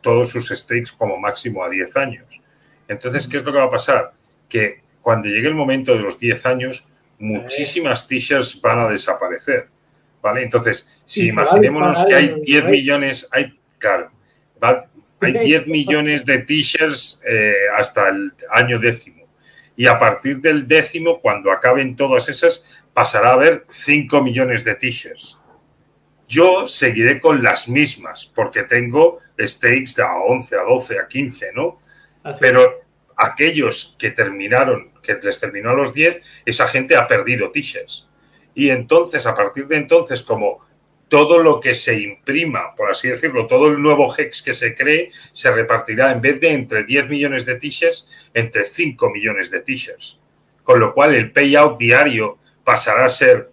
todos 0.00 0.30
sus 0.30 0.48
stakes 0.48 0.92
como 0.96 1.16
máximo 1.18 1.64
a 1.64 1.68
10 1.68 1.96
años. 1.96 2.40
Entonces, 2.86 3.26
¿qué 3.26 3.38
es 3.38 3.44
lo 3.44 3.52
que 3.52 3.58
va 3.58 3.64
a 3.64 3.70
pasar? 3.70 4.12
Que 4.48 4.80
cuando 5.02 5.28
llegue 5.28 5.48
el 5.48 5.54
momento 5.54 5.94
de 5.94 6.00
los 6.00 6.18
10 6.18 6.46
años, 6.46 6.88
muchísimas 7.18 8.06
t-shirts 8.08 8.60
van 8.60 8.80
a 8.80 8.88
desaparecer. 8.88 9.68
¿Vale? 10.20 10.42
Entonces, 10.42 11.00
si 11.04 11.28
imaginémonos 11.28 12.04
que 12.04 12.14
hay 12.14 12.40
10 12.42 12.64
millones, 12.64 13.28
hay, 13.30 13.58
claro, 13.78 14.10
hay 14.60 15.38
10 15.38 15.68
millones 15.68 16.26
de 16.26 16.38
t-shirts 16.38 17.22
eh, 17.26 17.54
hasta 17.76 18.08
el 18.08 18.32
año 18.50 18.78
décimo. 18.78 19.26
Y 19.76 19.86
a 19.86 19.96
partir 19.96 20.40
del 20.40 20.66
décimo, 20.66 21.20
cuando 21.20 21.52
acaben 21.52 21.94
todas 21.94 22.28
esas, 22.28 22.82
pasará 22.92 23.30
a 23.30 23.34
haber 23.34 23.64
5 23.68 24.22
millones 24.22 24.64
de 24.64 24.74
t-shirts. 24.74 25.37
Yo 26.28 26.66
seguiré 26.66 27.20
con 27.20 27.42
las 27.42 27.68
mismas, 27.68 28.26
porque 28.26 28.62
tengo 28.62 29.18
stakes 29.40 29.94
de 29.96 30.02
a 30.02 30.14
11, 30.16 30.56
a 30.56 30.62
12, 30.62 30.98
a 31.00 31.08
15, 31.08 31.52
¿no? 31.54 31.80
Pero 32.38 32.82
aquellos 33.16 33.96
que 33.98 34.10
terminaron, 34.10 34.92
que 35.02 35.14
les 35.14 35.40
terminó 35.40 35.70
a 35.70 35.74
los 35.74 35.94
10, 35.94 36.20
esa 36.44 36.68
gente 36.68 36.96
ha 36.96 37.06
perdido 37.06 37.50
t-shirts. 37.50 38.10
Y 38.54 38.68
entonces, 38.68 39.26
a 39.26 39.34
partir 39.34 39.66
de 39.68 39.76
entonces, 39.76 40.22
como 40.22 40.60
todo 41.08 41.38
lo 41.38 41.60
que 41.60 41.72
se 41.72 41.98
imprima, 41.98 42.74
por 42.74 42.90
así 42.90 43.08
decirlo, 43.08 43.46
todo 43.46 43.68
el 43.68 43.80
nuevo 43.80 44.14
HEX 44.14 44.42
que 44.42 44.52
se 44.52 44.74
cree, 44.74 45.10
se 45.32 45.50
repartirá 45.50 46.12
en 46.12 46.20
vez 46.20 46.38
de 46.40 46.52
entre 46.52 46.84
10 46.84 47.08
millones 47.08 47.46
de 47.46 47.54
t-shirts, 47.54 48.10
entre 48.34 48.64
5 48.64 49.10
millones 49.10 49.50
de 49.50 49.60
t-shirts. 49.60 50.20
Con 50.62 50.78
lo 50.78 50.92
cual 50.92 51.14
el 51.14 51.32
payout 51.32 51.78
diario 51.78 52.38
pasará 52.62 53.06
a 53.06 53.08
ser 53.08 53.50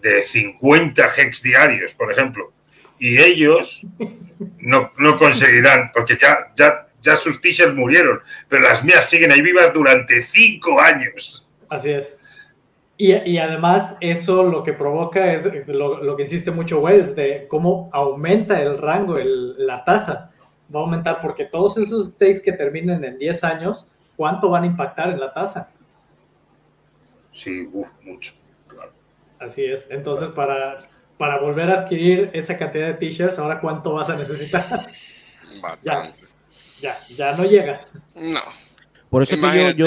de 0.00 0.22
50 0.22 1.02
HEX 1.16 1.42
diarios, 1.42 1.94
por 1.94 2.10
ejemplo. 2.10 2.52
Y 2.98 3.18
ellos 3.18 3.86
no, 4.58 4.90
conseguirán, 5.16 5.90
porque 5.92 6.16
ya, 6.16 6.52
ya, 6.56 6.88
ya 7.00 7.16
sus 7.16 7.40
t-shirts 7.40 7.74
murieron, 7.74 8.20
pero 8.48 8.62
las 8.62 8.84
mías 8.84 9.08
siguen 9.08 9.32
ahí 9.32 9.40
vivas 9.40 9.72
durante 9.72 10.22
5 10.22 10.80
años. 10.80 11.48
Así 11.68 11.90
es. 11.90 12.16
Y, 13.00 13.38
además 13.38 13.96
eso 14.00 14.42
lo 14.42 14.64
que 14.64 14.72
provoca 14.72 15.32
es 15.32 15.48
lo, 15.68 16.16
que 16.16 16.24
hiciste 16.24 16.50
mucho, 16.50 16.80
Wells, 16.80 17.14
de 17.14 17.46
cómo 17.48 17.88
aumenta 17.92 18.60
el 18.60 18.76
rango, 18.76 19.16
la 19.16 19.84
tasa. 19.84 20.32
Va 20.74 20.80
a 20.80 20.82
aumentar 20.82 21.20
porque 21.20 21.44
todos 21.44 21.78
esos 21.78 22.06
stakes 22.06 22.40
que 22.40 22.52
terminen 22.52 23.04
en 23.04 23.16
10 23.16 23.44
años, 23.44 23.86
¿cuánto 24.16 24.50
van 24.50 24.64
a 24.64 24.66
impactar 24.66 25.10
en 25.10 25.20
la 25.20 25.32
tasa? 25.32 25.70
Sí, 27.30 27.70
mucho. 28.02 28.32
Así 29.38 29.64
es. 29.64 29.86
Entonces, 29.90 30.28
para, 30.30 30.86
para 31.16 31.40
volver 31.40 31.70
a 31.70 31.80
adquirir 31.80 32.30
esa 32.32 32.56
cantidad 32.56 32.88
de 32.88 32.94
t-shirts, 32.94 33.38
¿ahora 33.38 33.60
cuánto 33.60 33.92
vas 33.92 34.10
a 34.10 34.16
necesitar? 34.16 34.90
ya, 35.82 36.12
ya, 36.80 36.96
ya 37.16 37.36
no 37.36 37.44
llegas. 37.44 37.86
No. 38.14 38.40
Por 39.10 39.22
eso 39.22 39.36
que 39.40 39.74
yo 39.74 39.86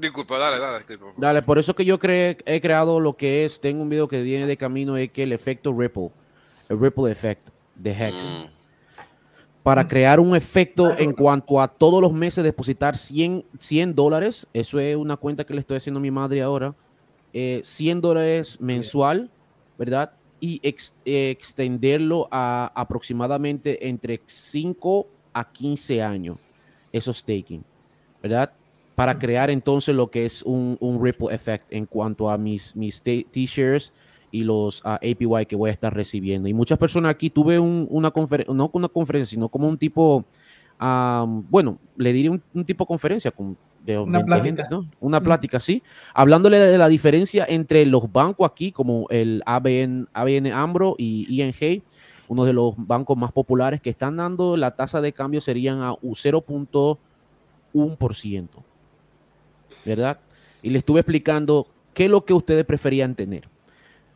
Disculpa, 0.00 0.38
dale, 0.38 0.58
dale. 0.58 0.84
Dale, 1.18 1.42
por 1.42 1.58
eso 1.58 1.74
que 1.74 1.84
yo 1.84 1.98
he 2.02 2.60
creado 2.62 3.00
lo 3.00 3.12
que 3.12 3.44
es, 3.44 3.60
tengo 3.60 3.82
un 3.82 3.90
video 3.90 4.08
que 4.08 4.22
viene 4.22 4.46
de 4.46 4.56
camino, 4.56 4.96
es 4.96 5.10
que 5.10 5.24
el 5.24 5.32
efecto 5.32 5.74
Ripple, 5.76 6.10
el 6.70 6.80
Ripple 6.80 7.10
Effect 7.10 7.48
de 7.74 7.90
Hex. 7.90 8.14
Mm. 8.14 8.60
Para 9.62 9.86
crear 9.86 10.18
un 10.18 10.34
efecto 10.34 10.96
en 10.96 11.12
cuanto 11.12 11.60
a 11.60 11.68
todos 11.68 12.00
los 12.00 12.14
meses 12.14 12.42
depositar 12.42 12.96
100, 12.96 13.44
100 13.58 13.94
dólares, 13.94 14.46
eso 14.54 14.80
es 14.80 14.96
una 14.96 15.18
cuenta 15.18 15.44
que 15.44 15.52
le 15.52 15.60
estoy 15.60 15.76
haciendo 15.76 15.98
a 15.98 16.02
mi 16.02 16.10
madre 16.10 16.40
ahora, 16.40 16.74
100 17.32 17.98
eh, 17.98 18.00
dólares 18.00 18.60
mensual, 18.60 19.30
¿verdad? 19.78 20.12
Y 20.40 20.60
extenderlo 21.04 22.28
a 22.30 22.72
aproximadamente 22.74 23.88
entre 23.88 24.20
5 24.24 25.06
a 25.32 25.50
15 25.50 26.02
años, 26.02 26.38
esos 26.92 27.18
staking, 27.18 27.62
¿verdad? 28.22 28.52
para 29.00 29.18
crear 29.18 29.48
entonces 29.48 29.94
lo 29.94 30.10
que 30.10 30.26
es 30.26 30.42
un, 30.42 30.76
ripple 31.02 31.34
effect 31.34 31.72
en 31.72 31.86
cuanto 31.86 32.28
a 32.28 32.36
mis, 32.36 32.76
mis 32.76 33.02
t-shirts 33.02 33.94
y 34.30 34.44
los 34.44 34.82
ah, 34.84 34.96
APY 34.96 35.46
que 35.48 35.56
voy 35.56 35.70
a 35.70 35.72
estar 35.72 35.94
recibiendo. 35.94 36.50
Y 36.50 36.52
muchas 36.52 36.76
personas 36.76 37.10
aquí, 37.10 37.30
tuve 37.30 37.58
una 37.58 38.10
conferencia, 38.10 38.52
no 38.52 38.70
una 38.74 38.88
conferencia, 38.88 39.36
sino 39.36 39.48
como 39.48 39.68
un 39.68 39.78
tipo, 39.78 40.26
bueno, 40.80 41.78
le 41.96 42.12
diré 42.12 42.30
un, 42.30 42.42
tipo 42.64 42.84
de 42.84 42.88
conferencia 42.88 43.30
con 43.30 43.56
de, 43.84 43.98
una 43.98 44.24
plática. 44.24 44.68
Una 45.00 45.20
plática, 45.20 45.60
sí, 45.60 45.82
hablándole 46.14 46.58
de 46.58 46.78
la 46.78 46.88
diferencia 46.88 47.44
entre 47.48 47.84
los 47.86 48.12
bancos 48.12 48.50
aquí, 48.50 48.72
como 48.72 49.06
el 49.10 49.42
ABN, 49.46 50.08
ABN 50.12 50.52
AMBRO 50.52 50.96
y 50.98 51.42
ING, 51.42 51.82
uno 52.28 52.44
de 52.44 52.52
los 52.52 52.74
bancos 52.76 53.16
más 53.16 53.32
populares 53.32 53.80
que 53.80 53.90
están 53.90 54.16
dando 54.16 54.56
la 54.56 54.76
tasa 54.76 55.00
de 55.00 55.12
cambio 55.12 55.40
serían 55.40 55.82
a 55.82 55.92
0.1%. 55.92 58.48
¿verdad? 59.84 60.18
Y 60.62 60.70
le 60.70 60.78
estuve 60.78 61.00
explicando 61.00 61.66
qué 61.94 62.06
es 62.06 62.10
lo 62.10 62.24
que 62.24 62.34
ustedes 62.34 62.64
preferían 62.64 63.14
tener. 63.14 63.48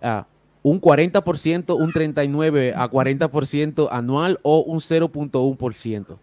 Ah, 0.03 0.27
un 0.63 0.81
40%, 0.81 1.77
un 1.77 1.93
39% 1.93 2.75
a 2.77 2.91
40% 2.91 3.89
anual 3.91 4.39
o 4.43 4.61
un 4.61 4.81
0.1%. 4.81 6.19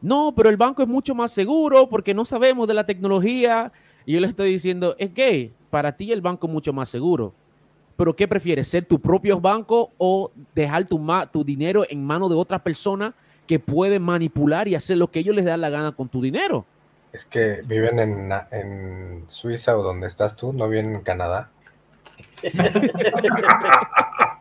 No, 0.00 0.32
pero 0.36 0.48
el 0.48 0.56
banco 0.56 0.82
es 0.82 0.88
mucho 0.88 1.14
más 1.14 1.32
seguro 1.32 1.88
porque 1.88 2.14
no 2.14 2.24
sabemos 2.24 2.68
de 2.68 2.74
la 2.74 2.86
tecnología. 2.86 3.72
Y 4.06 4.12
yo 4.14 4.20
le 4.20 4.28
estoy 4.28 4.52
diciendo, 4.52 4.94
es 4.98 5.10
que 5.10 5.52
para 5.70 5.96
ti 5.96 6.12
el 6.12 6.20
banco 6.20 6.46
es 6.46 6.52
mucho 6.52 6.72
más 6.72 6.88
seguro. 6.88 7.34
Pero 7.96 8.14
¿qué 8.14 8.28
prefieres? 8.28 8.68
¿Ser 8.68 8.86
tu 8.86 9.00
propio 9.00 9.40
banco 9.40 9.90
o 9.98 10.30
dejar 10.54 10.86
tu, 10.86 11.04
tu 11.32 11.44
dinero 11.44 11.84
en 11.88 12.04
manos 12.04 12.30
de 12.30 12.36
otra 12.36 12.60
persona 12.60 13.12
que 13.46 13.58
puede 13.58 13.98
manipular 13.98 14.68
y 14.68 14.76
hacer 14.76 14.98
lo 14.98 15.10
que 15.10 15.18
ellos 15.18 15.34
les 15.34 15.44
da 15.44 15.56
la 15.56 15.70
gana 15.70 15.92
con 15.92 16.08
tu 16.08 16.22
dinero? 16.22 16.64
Es 17.12 17.24
que 17.24 17.62
viven 17.64 17.98
en, 17.98 18.30
en 18.52 19.24
Suiza 19.28 19.76
o 19.76 19.82
donde 19.82 20.06
estás 20.06 20.36
tú, 20.36 20.52
no 20.52 20.68
viven 20.68 20.94
en 20.94 21.00
Canadá. 21.00 21.50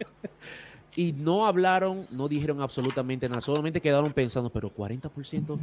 y 0.98 1.14
no 1.14 1.46
hablaron, 1.46 2.08
no 2.12 2.28
dijeron 2.28 2.60
absolutamente 2.60 3.30
nada, 3.30 3.40
solamente 3.40 3.80
quedaron 3.80 4.12
pensando, 4.12 4.50
pero 4.50 4.74
40% 4.76 5.60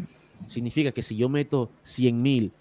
significa 0.47 0.93
que 0.93 1.02
si 1.02 1.16
yo 1.16 1.28
meto 1.28 1.70
100 1.82 2.23
mil, 2.23 2.52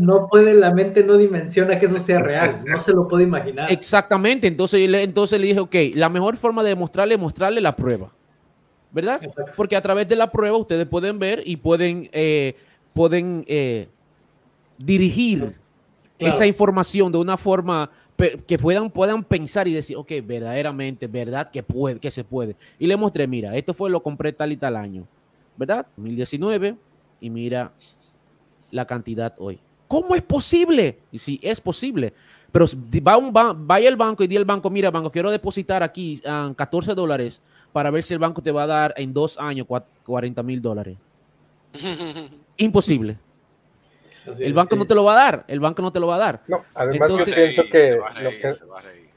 no 0.00 0.28
puede, 0.28 0.54
la 0.54 0.72
mente 0.72 1.02
no 1.02 1.16
dimensiona 1.16 1.78
que 1.80 1.86
eso 1.86 1.96
sea 1.96 2.20
real, 2.20 2.62
no 2.64 2.78
se 2.78 2.92
lo 2.92 3.08
puede 3.08 3.24
imaginar. 3.24 3.70
Exactamente, 3.72 4.46
entonces, 4.46 4.80
entonces 4.80 5.40
le 5.40 5.48
dije, 5.48 5.60
ok, 5.60 5.74
la 5.94 6.08
mejor 6.08 6.36
forma 6.36 6.62
de 6.62 6.68
demostrarle 6.68 7.14
es 7.14 7.20
mostrarle 7.20 7.60
la 7.60 7.74
prueba. 7.74 8.12
¿verdad? 8.92 9.20
Porque 9.56 9.74
a 9.74 9.80
través 9.80 10.06
de 10.06 10.14
la 10.14 10.30
prueba 10.30 10.56
ustedes 10.56 10.86
pueden 10.86 11.18
ver 11.18 11.42
y 11.44 11.56
pueden, 11.56 12.08
eh, 12.12 12.54
pueden 12.92 13.44
eh, 13.48 13.88
dirigir 14.78 15.56
esa 16.18 16.46
información 16.46 17.10
de 17.10 17.18
una 17.18 17.36
forma 17.36 17.90
que 18.46 18.58
puedan, 18.58 18.90
puedan 18.90 19.24
pensar 19.24 19.66
y 19.66 19.72
decir, 19.72 19.96
ok, 19.96 20.12
verdaderamente, 20.24 21.06
verdad 21.06 21.50
que, 21.50 21.62
puede, 21.62 21.98
que 21.98 22.10
se 22.10 22.24
puede. 22.24 22.56
Y 22.78 22.86
le 22.86 22.96
mostré, 22.96 23.26
mira, 23.26 23.56
esto 23.56 23.74
fue 23.74 23.90
lo 23.90 24.02
compré 24.02 24.32
tal 24.32 24.52
y 24.52 24.56
tal 24.56 24.76
año, 24.76 25.06
¿verdad? 25.56 25.86
2019, 25.96 26.76
y 27.20 27.30
mira 27.30 27.72
la 28.70 28.86
cantidad 28.86 29.34
hoy. 29.38 29.58
¿Cómo 29.88 30.14
es 30.14 30.22
posible? 30.22 30.98
Y 31.10 31.18
sí, 31.18 31.38
es 31.42 31.60
posible. 31.60 32.14
Pero 32.50 32.66
va 33.06 33.16
un 33.16 33.32
vaya 33.32 33.88
al 33.88 33.96
banco 33.96 34.22
y 34.22 34.26
di 34.26 34.36
al 34.36 34.44
banco, 34.44 34.70
mira, 34.70 34.90
banco, 34.90 35.10
quiero 35.10 35.30
depositar 35.30 35.82
aquí 35.82 36.20
14 36.56 36.94
dólares 36.94 37.42
para 37.72 37.90
ver 37.90 38.02
si 38.02 38.12
el 38.12 38.18
banco 38.18 38.42
te 38.42 38.52
va 38.52 38.64
a 38.64 38.66
dar 38.66 38.94
en 38.96 39.12
dos 39.12 39.38
años 39.38 39.66
40 40.04 40.42
mil 40.42 40.60
dólares. 40.60 40.96
Imposible. 42.56 43.18
El 44.26 44.54
banco 44.54 44.76
no 44.76 44.86
te 44.86 44.94
lo 44.94 45.04
va 45.04 45.12
a 45.12 45.16
dar, 45.16 45.44
el 45.48 45.60
banco 45.60 45.82
no 45.82 45.92
te 45.92 46.00
lo 46.00 46.06
va 46.06 46.16
a 46.16 46.18
dar. 46.18 46.42
No, 46.46 46.64
además 46.74 47.10
yo 47.10 47.24
pienso 47.24 47.64
que, 47.64 47.98
lo 48.20 48.30
que 48.30 48.50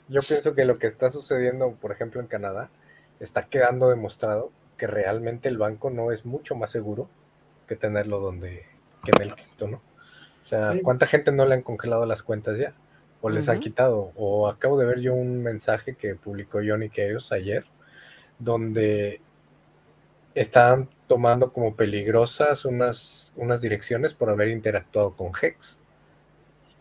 yo 0.08 0.22
pienso 0.22 0.54
que 0.54 0.66
lo 0.66 0.78
que 0.78 0.88
está 0.88 1.10
sucediendo, 1.10 1.72
por 1.80 1.92
ejemplo, 1.92 2.22
en 2.22 2.28
Canadá, 2.28 2.70
está 3.20 3.44
quedando 3.44 3.90
demostrado 3.90 4.52
que 4.78 4.88
realmente 4.88 5.50
el 5.50 5.58
banco 5.58 5.90
no 5.90 6.12
es 6.12 6.26
mucho 6.26 6.56
más 6.56 6.72
seguro 6.72 7.10
que 7.68 7.76
tenerlo 7.76 8.20
donde 8.20 8.66
que 9.04 9.12
en 9.16 9.30
el 9.30 9.36
cripto, 9.36 9.68
¿no? 9.68 9.78
O 9.78 10.48
sea, 10.48 10.76
¿cuánta 10.84 11.08
gente 11.08 11.32
no 11.32 11.46
le 11.46 11.56
han 11.56 11.62
congelado 11.64 12.06
las 12.06 12.22
cuentas 12.22 12.58
ya? 12.58 12.74
O 13.22 13.30
les 13.30 13.50
han 13.50 13.60
quitado. 13.60 14.12
O 14.16 14.48
acabo 14.48 14.78
de 14.78 14.86
ver 14.86 15.00
yo 15.00 15.16
un 15.16 15.42
mensaje 15.42 15.96
que 15.96 16.14
publicó 16.14 16.60
Johnny 16.64 16.90
Chaos 16.90 17.32
ayer, 17.32 17.66
donde 18.38 19.22
estaban 20.36 20.90
tomando 21.08 21.52
como 21.52 21.74
peligrosas 21.76 22.66
unas, 22.66 23.32
unas 23.36 23.62
direcciones 23.62 24.14
por 24.14 24.30
haber 24.30 24.50
interactuado 24.50 25.16
con 25.16 25.32
Hex. 25.40 25.78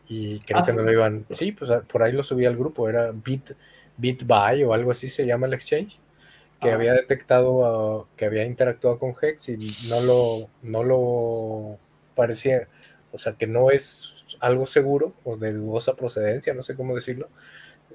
Y 0.09 0.40
creo 0.40 0.60
ah, 0.60 0.64
que 0.64 0.72
no 0.72 0.82
lo 0.82 0.92
iban. 0.92 1.26
Sí, 1.30 1.52
pues 1.52 1.70
por 1.90 2.02
ahí 2.02 2.12
lo 2.12 2.22
subí 2.22 2.46
al 2.46 2.56
grupo, 2.56 2.88
era 2.88 3.10
Bit, 3.12 3.52
BitBuy 3.96 4.64
o 4.64 4.74
algo 4.74 4.90
así 4.90 5.09
se 5.09 5.26
llama 5.26 5.46
el 5.46 5.55
exchange, 5.55 5.98
que 6.60 6.70
ah. 6.70 6.74
había 6.74 6.92
detectado 6.92 8.09
que 8.16 8.26
había 8.26 8.44
interactuado 8.44 8.98
con 8.98 9.14
Hex 9.20 9.48
y 9.48 9.56
no 9.88 10.01
lo, 10.01 10.48
no 10.62 10.82
lo 10.82 11.78
parecía, 12.14 12.68
o 13.12 13.18
sea, 13.18 13.34
que 13.34 13.46
no 13.46 13.70
es 13.70 14.26
algo 14.40 14.66
seguro 14.66 15.14
o 15.24 15.36
de 15.36 15.52
dudosa 15.52 15.94
procedencia, 15.94 16.55
no 16.55 16.62
sé 16.62 16.76
cómo 16.76 16.94
decirlo. 16.94 17.28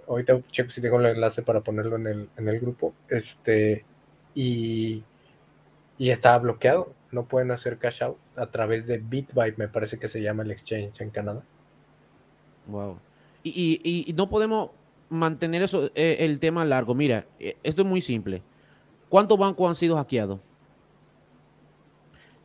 Ahorita 0.07 0.39
checo 0.51 0.72
si 0.72 0.81
tengo 0.81 0.99
el 0.99 1.06
enlace 1.07 1.43
para 1.43 1.61
ponerlo 1.61 1.95
en 1.97 2.07
el, 2.07 2.30
en 2.38 2.49
el 2.49 2.60
grupo. 2.60 2.93
Este, 3.10 3.85
y 4.34 5.03
y 5.99 6.09
estaba 6.09 6.39
bloqueado. 6.39 6.93
No 7.11 7.26
pueden 7.26 7.51
hacer 7.51 7.77
cash 7.77 8.01
out 8.01 8.17
a 8.35 8.47
través 8.47 8.88
de 8.88 8.97
BitBuy, 8.97 9.53
me 9.57 9.67
parece 9.67 9.99
que 9.99 10.07
se 10.07 10.21
llama 10.21 10.41
el 10.41 10.51
exchange 10.51 11.01
en 11.01 11.11
Canadá. 11.11 11.43
Wow. 12.67 12.97
Y, 13.43 14.13
no 14.15 14.30
podemos 14.30 14.71
mantener 15.09 15.61
eso, 15.61 15.91
eh, 15.95 16.17
el 16.19 16.39
tema 16.39 16.65
largo. 16.65 16.95
Mira, 16.95 17.27
eh, 17.39 17.57
esto 17.63 17.81
es 17.81 17.88
muy 17.88 18.01
simple. 18.01 18.41
¿Cuántos 19.09 19.38
bancos 19.38 19.67
han 19.67 19.76
sido 19.76 19.97
hackeados? 19.97 20.39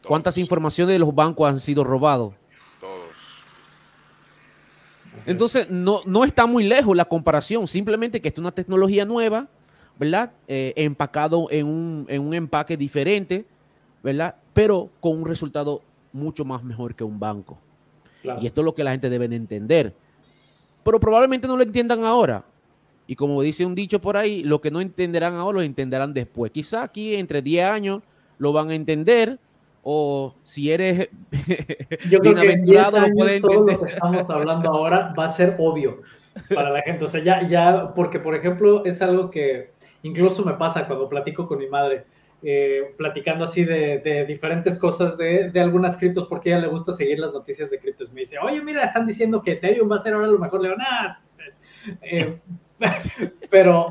¿Cuántas 0.06 0.36
informaciones 0.36 0.94
de 0.94 0.98
los 0.98 1.14
bancos 1.14 1.48
han 1.48 1.60
sido 1.60 1.84
robados? 1.84 2.38
Todos. 2.80 3.44
Entonces, 5.26 5.70
no, 5.70 6.00
no 6.06 6.24
está 6.24 6.46
muy 6.46 6.64
lejos 6.64 6.96
la 6.96 7.04
comparación. 7.04 7.66
Simplemente 7.68 8.20
que 8.20 8.28
es 8.28 8.38
una 8.38 8.52
tecnología 8.52 9.04
nueva 9.04 9.48
¿verdad? 9.98 10.32
Eh, 10.48 10.72
empacado 10.76 11.48
en 11.50 11.66
un, 11.66 12.06
en 12.08 12.22
un 12.22 12.34
empaque 12.34 12.76
diferente, 12.76 13.44
¿verdad? 14.02 14.34
Pero 14.52 14.90
con 15.00 15.18
un 15.18 15.26
resultado 15.26 15.82
mucho 16.12 16.44
más 16.44 16.62
mejor 16.62 16.94
que 16.94 17.04
un 17.04 17.18
banco. 17.18 17.58
Y 18.40 18.46
esto 18.46 18.62
es 18.62 18.64
lo 18.64 18.74
que 18.74 18.84
la 18.84 18.92
gente 18.92 19.10
debe 19.10 19.26
entender. 19.26 19.92
Pero 20.82 20.98
probablemente 20.98 21.46
no 21.46 21.56
lo 21.56 21.62
entiendan 21.62 22.04
ahora. 22.04 22.44
Y 23.06 23.16
como 23.16 23.42
dice 23.42 23.66
un 23.66 23.74
dicho 23.74 24.00
por 24.00 24.16
ahí, 24.16 24.42
lo 24.42 24.60
que 24.60 24.70
no 24.70 24.80
entenderán 24.80 25.34
ahora 25.34 25.56
lo 25.56 25.62
entenderán 25.62 26.14
después. 26.14 26.50
Quizá 26.50 26.82
aquí 26.82 27.14
entre 27.14 27.42
10 27.42 27.68
años 27.68 28.02
lo 28.38 28.52
van 28.52 28.70
a 28.70 28.74
entender. 28.74 29.38
O 29.82 30.34
si 30.42 30.72
eres 30.72 31.10
Yo 32.10 32.20
creo 32.20 32.34
que 32.34 32.56
10 32.56 32.94
años, 32.94 33.40
todo 33.42 33.66
lo 33.66 33.80
que 33.80 33.92
estamos 33.92 34.30
hablando 34.30 34.70
ahora 34.70 35.12
va 35.18 35.26
a 35.26 35.28
ser 35.28 35.56
obvio 35.58 36.00
para 36.54 36.70
la 36.70 36.80
gente. 36.80 37.04
O 37.04 37.06
sea, 37.06 37.22
ya, 37.22 37.46
ya, 37.46 37.92
porque 37.94 38.18
por 38.18 38.34
ejemplo 38.34 38.86
es 38.86 39.02
algo 39.02 39.30
que 39.30 39.73
Incluso 40.04 40.44
me 40.44 40.52
pasa 40.52 40.86
cuando 40.86 41.08
platico 41.08 41.48
con 41.48 41.58
mi 41.58 41.66
madre, 41.66 42.04
eh, 42.42 42.94
platicando 42.98 43.44
así 43.44 43.64
de, 43.64 44.26
diferentes 44.28 44.76
cosas 44.76 45.16
de, 45.16 45.50
algunas 45.58 45.96
criptos, 45.96 46.28
porque 46.28 46.50
ella 46.50 46.60
le 46.60 46.68
gusta 46.68 46.92
seguir 46.92 47.18
las 47.18 47.32
noticias 47.32 47.70
de 47.70 47.78
criptos. 47.78 48.12
Me 48.12 48.20
dice, 48.20 48.38
oye, 48.38 48.60
mira, 48.60 48.84
están 48.84 49.06
diciendo 49.06 49.42
que 49.42 49.52
Ethereum 49.52 49.90
va 49.90 49.96
a 49.96 50.00
ser 50.00 50.12
ahora 50.12 50.26
lo 50.26 50.38
mejor. 50.38 50.60
Le 50.60 50.74
pues, 50.74 51.98
eh, 52.02 52.38
pero, 53.50 53.90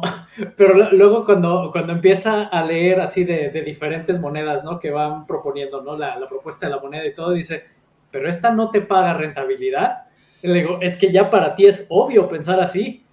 pero 0.56 0.92
luego 0.92 1.26
cuando, 1.26 1.72
cuando 1.72 1.94
empieza 1.94 2.44
a 2.44 2.64
leer 2.64 3.02
así 3.02 3.24
de, 3.24 3.50
diferentes 3.64 4.20
monedas, 4.20 4.64
¿no? 4.64 4.80
Que 4.80 4.92
van 4.92 5.26
proponiendo, 5.26 5.82
¿no? 5.82 5.98
La, 5.98 6.20
la, 6.20 6.30
propuesta 6.30 6.68
de 6.68 6.76
la 6.76 6.80
moneda 6.80 7.08
y 7.08 7.16
todo, 7.16 7.32
dice, 7.32 7.64
pero 8.12 8.30
esta 8.30 8.52
no 8.52 8.70
te 8.70 8.82
paga 8.82 9.16
rentabilidad. 9.16 10.04
Le 10.44 10.54
digo, 10.54 10.78
es 10.80 10.96
que 10.96 11.12
ya 11.12 11.32
para 11.32 11.56
ti 11.56 11.66
es 11.66 11.88
obvio 11.90 12.30
pensar 12.30 12.60
así 12.60 13.04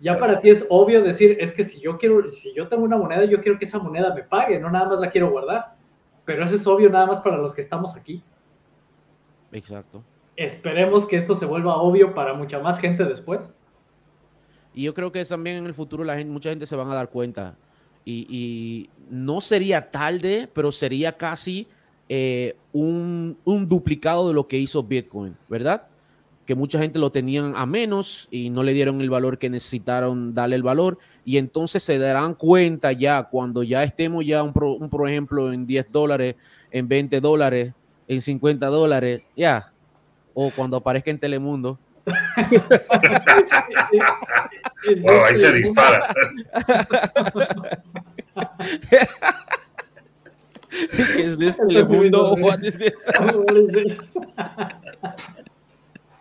ya 0.00 0.18
para 0.18 0.40
ti 0.40 0.50
es 0.50 0.64
obvio 0.68 1.02
decir, 1.02 1.36
es 1.40 1.52
que 1.52 1.64
si 1.64 1.80
yo 1.80 1.98
quiero, 1.98 2.26
si 2.28 2.54
yo 2.54 2.68
tengo 2.68 2.84
una 2.84 2.96
moneda, 2.96 3.24
yo 3.24 3.40
quiero 3.40 3.58
que 3.58 3.64
esa 3.64 3.78
moneda 3.78 4.14
me 4.14 4.22
pague, 4.22 4.60
no 4.60 4.70
nada 4.70 4.88
más 4.88 5.00
la 5.00 5.10
quiero 5.10 5.30
guardar. 5.30 5.76
Pero 6.24 6.44
eso 6.44 6.56
es 6.56 6.66
obvio 6.66 6.90
nada 6.90 7.06
más 7.06 7.20
para 7.20 7.38
los 7.38 7.54
que 7.54 7.60
estamos 7.60 7.96
aquí. 7.96 8.22
Exacto. 9.50 10.04
Esperemos 10.36 11.06
que 11.06 11.16
esto 11.16 11.34
se 11.34 11.46
vuelva 11.46 11.76
obvio 11.76 12.14
para 12.14 12.34
mucha 12.34 12.60
más 12.60 12.78
gente 12.78 13.04
después. 13.04 13.52
Y 14.74 14.84
yo 14.84 14.94
creo 14.94 15.10
que 15.10 15.24
también 15.24 15.56
en 15.56 15.66
el 15.66 15.74
futuro 15.74 16.04
la 16.04 16.16
gente, 16.16 16.30
mucha 16.32 16.50
gente 16.50 16.66
se 16.66 16.76
van 16.76 16.90
a 16.90 16.94
dar 16.94 17.08
cuenta. 17.08 17.56
Y, 18.04 18.88
no 19.10 19.40
sería 19.40 19.90
tarde, 19.90 20.48
pero 20.52 20.70
sería 20.70 21.16
casi 21.16 21.66
eh, 22.08 22.56
un, 22.72 23.36
un 23.44 23.68
duplicado 23.68 24.28
de 24.28 24.34
lo 24.34 24.46
que 24.46 24.58
hizo 24.58 24.82
Bitcoin, 24.82 25.36
¿verdad? 25.48 25.88
Que 26.48 26.54
mucha 26.54 26.78
gente 26.78 26.98
lo 26.98 27.12
tenían 27.12 27.52
a 27.56 27.66
menos 27.66 28.26
y 28.30 28.48
no 28.48 28.62
le 28.62 28.72
dieron 28.72 29.02
el 29.02 29.10
valor 29.10 29.36
que 29.36 29.50
necesitaron 29.50 30.32
darle 30.32 30.56
el 30.56 30.62
valor. 30.62 30.96
Y 31.22 31.36
entonces 31.36 31.82
se 31.82 31.98
darán 31.98 32.32
cuenta 32.32 32.90
ya 32.92 33.24
cuando 33.24 33.62
ya 33.62 33.84
estemos 33.84 34.24
ya, 34.24 34.42
un, 34.42 34.54
por 34.54 35.10
ejemplo, 35.10 35.52
en 35.52 35.66
10 35.66 35.92
dólares, 35.92 36.36
en 36.70 36.88
20 36.88 37.20
dólares, 37.20 37.74
en 38.08 38.22
50 38.22 38.66
dólares, 38.68 39.20
ya. 39.36 39.70
O 40.32 40.50
cuando 40.50 40.78
aparezca 40.78 41.10
en 41.10 41.18
Telemundo. 41.18 41.78
ahí 45.26 45.34
se 45.34 45.52
dispara. 45.52 46.14
es 50.70 51.58
Telemundo? 51.58 52.34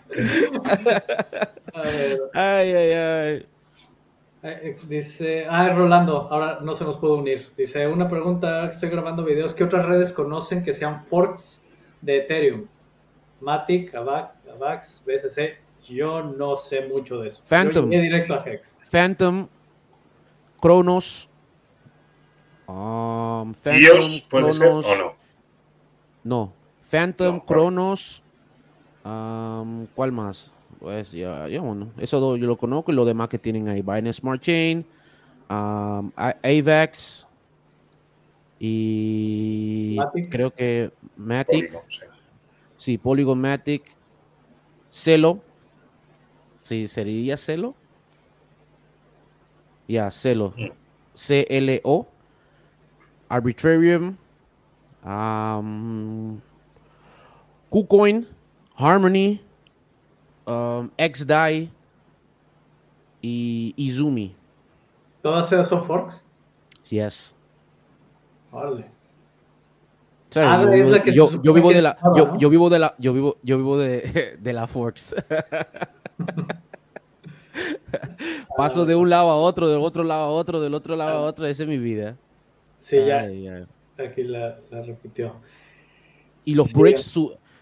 ay, 2.34 2.74
ay, 2.74 2.92
ay. 2.92 3.46
Eh, 4.44 4.76
dice, 4.88 5.46
ah, 5.50 5.68
Rolando, 5.70 6.28
ahora 6.32 6.60
no 6.62 6.74
se 6.76 6.86
nos 6.86 6.98
puede 6.98 7.16
unir. 7.16 7.50
Dice, 7.58 7.88
una 7.88 8.08
pregunta, 8.08 8.70
estoy 8.70 8.90
grabando 8.90 9.24
videos, 9.24 9.54
¿qué 9.54 9.64
otras 9.64 9.86
redes 9.86 10.12
conocen 10.12 10.64
que 10.64 10.74
sean 10.74 11.06
forks 11.06 11.62
de 12.02 12.20
Ethereum? 12.20 12.68
Matic, 13.42 13.94
Avax, 13.96 15.04
BSC, 15.06 15.58
yo 15.90 16.24
no 16.24 16.56
sé 16.56 16.88
mucho 16.88 17.20
de 17.20 17.30
eso. 17.30 17.44
Phantom. 17.48 17.90
Yo 17.90 18.00
directo 18.00 18.34
a 18.34 18.44
Hex. 18.46 18.80
Phantom, 18.90 19.48
Cronos. 20.62 21.30
Um, 22.68 23.54
Phantom, 23.54 24.00
puede 24.30 24.52
ser 24.52 24.68
o 24.68 24.82
no? 24.82 25.16
No. 26.24 26.54
Phantom, 26.90 27.40
Cronos, 27.40 28.24
¿Cuál 29.96 30.12
más? 30.12 30.52
Pues 30.80 31.12
ya, 31.12 31.48
ya 31.48 31.62
bueno, 31.62 31.92
eso 31.98 32.36
yo 32.36 32.46
lo 32.48 32.58
conozco 32.58 32.92
y 32.92 32.96
lo 32.96 33.06
demás 33.06 33.30
que 33.30 33.40
tienen 33.40 33.68
ahí. 33.68 33.82
Binance 33.82 34.20
Smart 34.22 34.42
Chain, 34.42 34.86
AVAX 35.50 37.28
y 38.60 39.98
creo 40.30 40.52
que 40.52 40.92
Matic. 41.16 41.72
sí. 42.78 42.98
Polygon 42.98 43.40
Matic. 43.40 43.84
Celo. 44.90 45.42
Sí, 46.60 46.88
sería 46.88 47.38
Celo. 47.38 47.76
Ya, 49.88 50.10
Celo. 50.12 50.54
Mm. 50.58 50.72
C-L-O. 51.14 52.08
Arbitrarium. 53.30 54.18
Um, 55.04 56.40
KuCoin. 57.70 58.28
Harmony, 58.78 59.42
um, 60.46 60.90
XDAI 60.98 61.70
y 63.22 63.74
Izumi. 63.76 64.36
¿Todas 65.22 65.52
esas 65.52 65.68
son 65.68 65.84
forks? 65.84 66.22
Yes. 66.90 67.36
Vale. 68.52 68.86
Ah, 70.36 70.64
yo, 71.06 71.42
yo, 71.42 71.54
vivo 71.54 71.72
de 71.72 71.82
la, 71.82 71.98
yo, 72.16 72.38
yo, 72.38 72.50
vivo 72.50 72.70
de 72.70 72.80
la, 72.80 72.96
yo 72.98 73.14
vivo, 73.14 73.38
yo 73.44 73.58
vivo 73.58 73.78
de, 73.78 74.38
de 74.42 74.54
la 74.54 74.68
forks. 74.68 75.16
Paso 78.58 78.86
de 78.86 78.96
un 78.96 79.10
lado 79.10 79.30
a 79.30 79.36
otro, 79.36 79.68
del 79.70 79.80
otro 79.80 80.04
lado 80.04 80.24
a 80.24 80.30
otro, 80.30 80.62
del 80.62 80.74
otro 80.74 80.96
lado 80.96 81.18
a 81.18 81.22
otro, 81.22 81.48
esa 81.48 81.64
es 81.64 81.70
mi 81.70 81.78
vida. 81.78 82.18
Sí, 82.80 82.98
ya. 83.06 83.22
Aquí 83.98 84.24
la, 84.24 84.60
la, 84.70 84.82
repitió. 84.84 85.36
Y 86.46 86.54
los 86.56 86.74
breaks, 86.74 87.20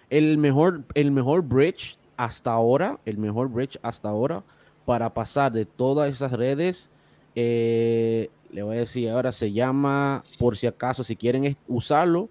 el 0.09 0.37
mejor, 0.37 0.83
el 0.93 1.11
mejor 1.11 1.41
bridge 1.41 1.97
hasta 2.17 2.51
ahora, 2.51 2.99
el 3.05 3.17
mejor 3.17 3.49
bridge 3.49 3.77
hasta 3.81 4.09
ahora 4.09 4.43
para 4.85 5.13
pasar 5.13 5.51
de 5.51 5.65
todas 5.65 6.11
esas 6.11 6.31
redes. 6.31 6.89
Eh, 7.35 8.29
le 8.51 8.63
voy 8.63 8.77
a 8.77 8.79
decir 8.79 9.09
ahora, 9.09 9.31
se 9.31 9.51
llama, 9.51 10.23
por 10.39 10.55
si 10.55 10.67
acaso, 10.67 11.03
si 11.03 11.15
quieren 11.15 11.57
usarlo, 11.67 12.29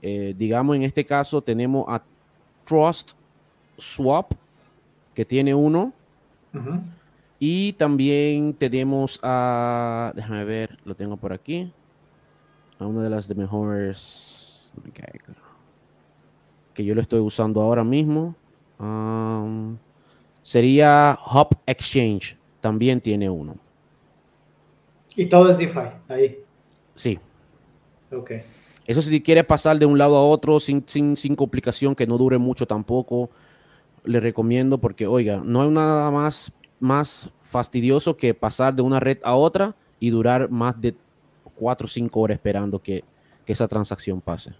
eh, 0.00 0.34
digamos 0.36 0.76
en 0.76 0.84
este 0.84 1.04
caso 1.04 1.42
tenemos 1.42 1.84
a 1.88 2.02
Trust 2.64 3.12
Swap, 3.76 4.32
que 5.14 5.24
tiene 5.24 5.54
uno. 5.54 5.92
Y 7.38 7.72
también 7.74 8.52
tenemos 8.54 9.20
a, 9.22 10.12
déjame 10.14 10.44
ver, 10.44 10.78
lo 10.84 10.94
tengo 10.94 11.16
por 11.16 11.32
aquí. 11.32 11.72
a 12.78 12.86
una 12.86 13.02
de 13.02 13.10
las 13.10 13.28
de 13.28 13.34
mejores 13.34 14.72
que 16.78 16.84
yo 16.84 16.94
lo 16.94 17.00
estoy 17.00 17.18
usando 17.18 17.60
ahora 17.60 17.82
mismo. 17.82 18.36
Um, 18.78 19.76
sería 20.44 21.18
Hop 21.24 21.56
Exchange. 21.66 22.38
También 22.60 23.00
tiene 23.00 23.28
uno. 23.28 23.56
Y 25.16 25.26
todo 25.26 25.50
es 25.50 25.58
DeFi 25.58 25.80
ahí. 26.08 26.38
Sí. 26.94 27.18
Ok. 28.12 28.30
Eso 28.86 29.02
si 29.02 29.20
quiere 29.20 29.42
pasar 29.42 29.76
de 29.76 29.86
un 29.86 29.98
lado 29.98 30.16
a 30.16 30.24
otro 30.24 30.60
sin, 30.60 30.84
sin, 30.86 31.16
sin 31.16 31.34
complicación, 31.34 31.96
que 31.96 32.06
no 32.06 32.16
dure 32.16 32.38
mucho 32.38 32.64
tampoco, 32.64 33.28
le 34.04 34.20
recomiendo 34.20 34.78
porque, 34.78 35.08
oiga, 35.08 35.42
no 35.44 35.62
hay 35.62 35.70
nada 35.70 36.12
más, 36.12 36.52
más 36.78 37.32
fastidioso 37.42 38.16
que 38.16 38.34
pasar 38.34 38.72
de 38.76 38.82
una 38.82 39.00
red 39.00 39.18
a 39.24 39.34
otra 39.34 39.74
y 39.98 40.10
durar 40.10 40.48
más 40.48 40.80
de 40.80 40.94
4 41.56 41.86
o 41.86 41.88
5 41.88 42.20
horas 42.20 42.36
esperando 42.36 42.78
que, 42.78 43.02
que 43.44 43.52
esa 43.52 43.66
transacción 43.66 44.20
pase. 44.20 44.52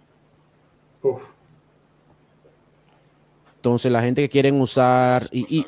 Entonces, 3.58 3.90
la 3.90 4.02
gente 4.02 4.22
que 4.22 4.28
quieren 4.28 4.60
usar 4.60 5.22
y, 5.32 5.66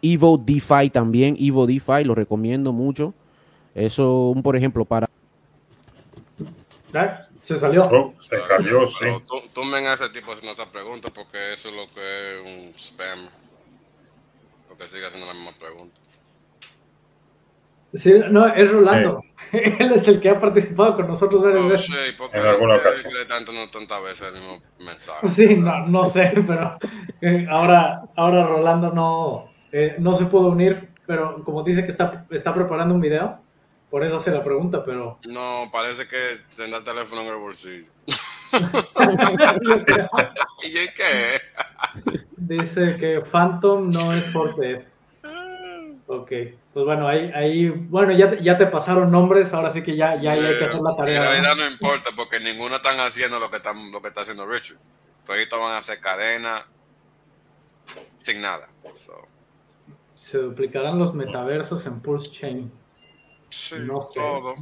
Evo 0.00 0.38
DeFi 0.38 0.90
también, 0.90 1.36
Evo 1.38 1.66
DeFi, 1.66 2.04
lo 2.04 2.14
recomiendo 2.14 2.72
mucho. 2.72 3.12
Eso, 3.74 4.34
por 4.42 4.56
ejemplo, 4.56 4.84
para 4.84 5.08
se 7.42 7.58
salió. 7.58 7.82
Oh, 7.82 8.14
se 8.20 8.36
cayó, 8.46 8.86
sí. 8.86 9.06
Tú, 9.54 9.62
a 9.74 9.92
ese 9.94 10.10
tipo 10.10 10.32
haciendo 10.32 10.52
esa 10.52 10.70
pregunta 10.70 11.08
porque 11.08 11.54
eso 11.54 11.70
es 11.70 11.76
lo 11.76 11.88
que 11.88 12.34
es 12.34 12.40
un 12.44 12.74
spam. 12.78 13.28
Porque 14.68 14.86
sigue 14.86 15.06
haciendo 15.06 15.26
la 15.26 15.34
misma 15.34 15.52
pregunta. 15.52 15.98
Sí, 17.94 18.12
no, 18.30 18.46
es 18.46 18.70
Rolando. 18.70 19.22
Él 19.52 19.92
es 19.92 20.06
el 20.08 20.20
que 20.20 20.28
ha 20.28 20.38
participado 20.38 20.96
con 20.96 21.08
nosotros 21.08 21.42
varias 21.42 21.62
no, 21.62 21.68
veces. 21.68 21.86
Sí, 21.86 22.12
porque 22.16 22.38
en 22.38 22.46
alguna 22.46 22.76
ocasión. 22.76 23.12
Tanto, 23.28 23.52
no, 23.52 23.68
tantas 23.68 24.02
veces 24.02 24.28
el 24.28 24.34
mismo 24.34 24.62
mensaje. 24.80 25.28
Sí, 25.28 25.56
no, 25.56 25.86
no 25.86 26.04
sé, 26.04 26.32
pero 26.46 26.78
eh, 27.20 27.46
ahora, 27.50 28.02
ahora 28.16 28.46
Rolando 28.46 28.92
no, 28.92 29.50
eh, 29.72 29.96
no 29.98 30.12
se 30.12 30.26
pudo 30.26 30.48
unir, 30.48 30.90
pero 31.06 31.42
como 31.44 31.62
dice 31.62 31.84
que 31.84 31.90
está, 31.90 32.26
está 32.30 32.54
preparando 32.54 32.94
un 32.94 33.00
video, 33.00 33.40
por 33.90 34.04
eso 34.04 34.16
hace 34.16 34.30
la 34.30 34.44
pregunta, 34.44 34.84
pero. 34.84 35.18
No, 35.26 35.66
parece 35.72 36.06
que 36.06 36.34
tendrá 36.56 36.78
el 36.78 36.84
teléfono 36.84 37.22
en 37.22 37.28
el 37.28 37.36
bolsillo. 37.36 37.86
¿Y 40.64 40.72
qué? 40.72 41.40
Dice 42.36 42.96
que 42.96 43.20
Phantom 43.20 43.88
no 43.88 44.12
es 44.12 44.30
porque. 44.32 44.84
Ok, 46.10 46.32
pues 46.72 46.86
bueno, 46.86 47.06
ahí, 47.06 47.30
ahí 47.34 47.68
bueno, 47.68 48.12
ya, 48.12 48.40
ya 48.40 48.56
te 48.56 48.66
pasaron 48.66 49.10
nombres, 49.10 49.52
ahora 49.52 49.70
sí 49.70 49.82
que 49.82 49.94
ya, 49.94 50.18
ya, 50.20 50.32
hay 50.32 50.40
que 50.40 50.64
hacer 50.64 50.80
la 50.80 50.96
tarea. 50.96 51.16
En 51.16 51.22
realidad 51.22 51.56
no 51.56 51.66
importa, 51.66 52.10
porque 52.16 52.40
ninguno 52.40 52.76
están 52.76 52.98
haciendo 53.00 53.38
lo 53.38 53.50
que, 53.50 53.58
están, 53.58 53.92
lo 53.92 54.00
que 54.00 54.08
está 54.08 54.22
haciendo 54.22 54.46
Richard. 54.46 54.78
Todos 55.26 55.62
van 55.62 55.74
a 55.74 55.76
hacer 55.76 56.00
cadena 56.00 56.66
sin 58.16 58.40
nada. 58.40 58.70
Se 60.18 60.38
duplicarán 60.38 60.98
los 60.98 61.12
metaversos 61.12 61.84
en 61.84 62.00
Pulse 62.00 62.30
Chain. 62.30 62.72
Sí, 63.50 63.76
todo, 64.14 64.56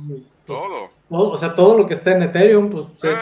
todo. 0.45 0.91
O 1.09 1.37
sea, 1.37 1.55
todo 1.55 1.79
lo 1.79 1.87
que 1.87 1.95
está 1.95 2.13
en 2.13 2.23
Ethereum, 2.23 2.71
pues. 2.71 2.87
Eh, 3.03 3.17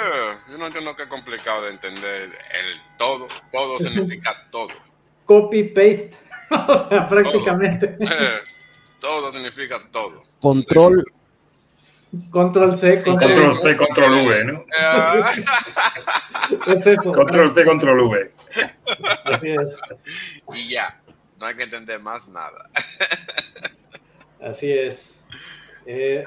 yo 0.50 0.58
no 0.58 0.66
entiendo 0.66 0.96
qué 0.96 1.08
complicado 1.08 1.62
de 1.64 1.70
entender 1.70 2.24
el 2.24 2.98
todo. 2.98 3.28
Todo 3.52 3.78
significa 3.78 4.46
todo. 4.50 4.68
Copy 5.24 5.64
paste. 5.64 6.12
o 6.68 6.88
sea, 6.88 7.08
prácticamente. 7.08 7.96
Eh, 8.00 8.06
todo. 9.00 9.30
significa 9.30 9.80
todo. 9.90 10.22
Control. 10.40 11.02
Control 12.30 12.76
C, 12.76 13.02
control, 13.02 13.56
C, 13.56 13.76
control 13.76 14.12
V, 14.26 14.44
¿no? 14.44 14.64
Control 17.12 17.52
C, 17.52 17.64
control 17.64 18.00
V. 18.02 18.32
Así 19.24 19.48
es. 19.48 19.74
Y 20.54 20.68
ya, 20.68 21.00
no 21.40 21.46
hay 21.46 21.56
que 21.56 21.64
entender 21.64 22.00
más 22.00 22.28
nada. 22.28 22.70
Así 24.40 24.70
es. 24.70 25.18
Eh, 25.86 26.24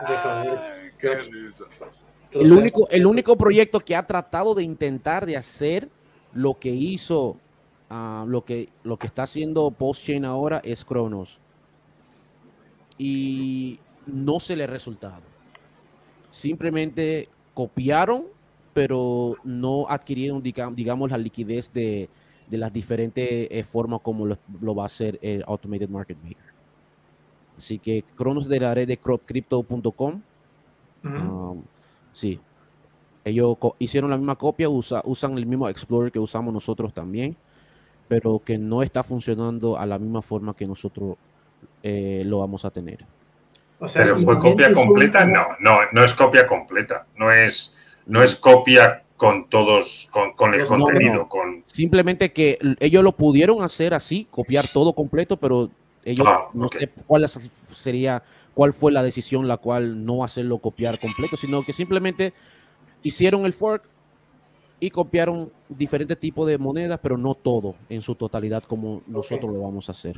el 2.31 2.51
único, 2.51 2.89
el 2.89 3.05
único 3.05 3.37
proyecto 3.37 3.79
que 3.79 3.95
ha 3.95 4.05
tratado 4.05 4.53
de 4.53 4.63
intentar 4.63 5.25
de 5.25 5.37
hacer 5.37 5.89
lo 6.33 6.59
que 6.59 6.69
hizo, 6.69 7.37
ah, 7.89 8.25
lo, 8.27 8.43
que, 8.43 8.69
lo 8.83 8.97
que 8.97 9.07
está 9.07 9.23
haciendo 9.23 9.71
PostChain 9.71 10.25
ahora 10.25 10.61
es 10.63 10.83
Cronos. 10.83 11.39
Y 12.97 13.79
no 14.05 14.39
se 14.39 14.55
le 14.55 14.63
ha 14.63 14.67
resultado. 14.67 15.21
Simplemente 16.29 17.29
copiaron, 17.53 18.25
pero 18.73 19.35
no 19.43 19.87
adquirieron, 19.89 20.41
digamos, 20.41 21.09
la 21.09 21.17
liquidez 21.17 21.71
de, 21.73 22.09
las 22.49 22.71
diferentes 22.71 23.27
eh, 23.29 23.63
formas 23.63 24.01
como 24.01 24.25
lo, 24.25 24.37
lo, 24.61 24.75
va 24.75 24.83
a 24.83 24.85
hacer 24.87 25.19
el 25.21 25.43
Automated 25.47 25.89
Market 25.89 26.17
Maker. 26.23 26.57
Así 27.57 27.79
que 27.79 28.03
Cronos 28.15 28.47
de 28.47 28.59
la 28.59 28.73
red 28.73 28.87
de 28.87 28.97
crypto.com. 28.97 30.21
Um, 31.03 31.63
sí. 32.11 32.39
Ellos 33.23 33.57
hicieron 33.79 34.09
la 34.09 34.17
misma 34.17 34.35
copia, 34.35 34.69
usan 34.69 35.37
el 35.37 35.45
mismo 35.45 35.67
Explorer 35.67 36.11
que 36.11 36.19
usamos 36.19 36.53
nosotros 36.53 36.93
también, 36.93 37.35
pero 38.07 38.41
que 38.43 38.57
no 38.57 38.83
está 38.83 39.03
funcionando 39.03 39.77
a 39.77 39.85
la 39.85 39.99
misma 39.99 40.21
forma 40.21 40.55
que 40.55 40.65
nosotros 40.65 41.17
eh, 41.83 42.23
lo 42.25 42.39
vamos 42.39 42.65
a 42.65 42.71
tener. 42.71 43.05
pero 43.93 44.17
fue 44.17 44.39
copia 44.39 44.71
completa, 44.71 45.25
no, 45.25 45.45
no, 45.59 45.79
no 45.91 46.03
es 46.03 46.13
copia 46.13 46.47
completa, 46.47 47.05
no 47.17 47.31
es, 47.31 47.75
no 48.05 48.23
es 48.23 48.35
copia 48.35 49.03
con 49.15 49.49
todos, 49.49 50.09
con, 50.35 50.53
el 50.53 50.65
contenido. 50.65 51.27
Con... 51.27 51.63
Simplemente 51.65 52.31
que 52.31 52.59
ellos 52.79 53.03
lo 53.03 53.11
pudieron 53.13 53.63
hacer 53.63 53.93
así, 53.93 54.27
copiar 54.29 54.65
todo 54.67 54.93
completo, 54.93 55.37
pero 55.37 55.69
ellos 56.05 56.25
ah, 56.27 56.47
no 56.53 56.67
sé 56.69 56.89
cuál 57.05 57.25
sería, 57.73 58.23
cuál 58.53 58.73
fue 58.73 58.91
la 58.91 59.03
decisión 59.03 59.47
la 59.47 59.57
cual 59.57 60.05
no 60.05 60.23
hacerlo 60.23 60.59
copiar 60.59 60.99
completo, 60.99 61.35
sino 61.35 61.65
que 61.65 61.73
simplemente 61.73 62.33
hicieron 63.01 63.45
el 63.45 63.53
fork 63.53 63.83
y 64.79 64.89
copiaron 64.89 65.51
diferentes 65.69 66.19
tipos 66.19 66.47
de 66.47 66.57
monedas, 66.57 66.99
pero 67.01 67.17
no 67.17 67.33
todo 67.33 67.75
en 67.89 68.01
su 68.01 68.15
totalidad 68.15 68.63
como 68.63 69.01
nosotros 69.07 69.51
lo 69.51 69.61
vamos 69.61 69.89
a 69.89 69.91
hacer. 69.91 70.17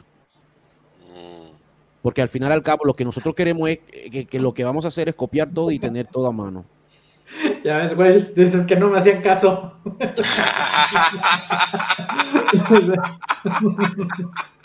Mm. 1.09 1.55
Porque 2.01 2.21
al 2.21 2.29
final 2.29 2.51
al 2.51 2.63
cabo 2.63 2.85
lo 2.85 2.95
que 2.95 3.05
nosotros 3.05 3.35
queremos 3.35 3.69
es 3.69 3.79
que, 4.27 4.39
lo 4.39 4.53
que 4.53 4.63
vamos 4.63 4.85
a 4.85 4.89
hacer 4.89 5.09
es 5.09 5.15
copiar 5.15 5.49
todo 5.53 5.71
y 5.71 5.79
tener 5.79 6.07
todo 6.07 6.27
a 6.27 6.31
mano. 6.31 6.65
Ya 7.63 7.77
ves, 7.77 7.95
güey, 7.95 8.13
dices 8.13 8.65
que 8.65 8.75
no 8.75 8.89
me 8.89 8.97
hacían 8.97 9.21
caso. 9.21 9.73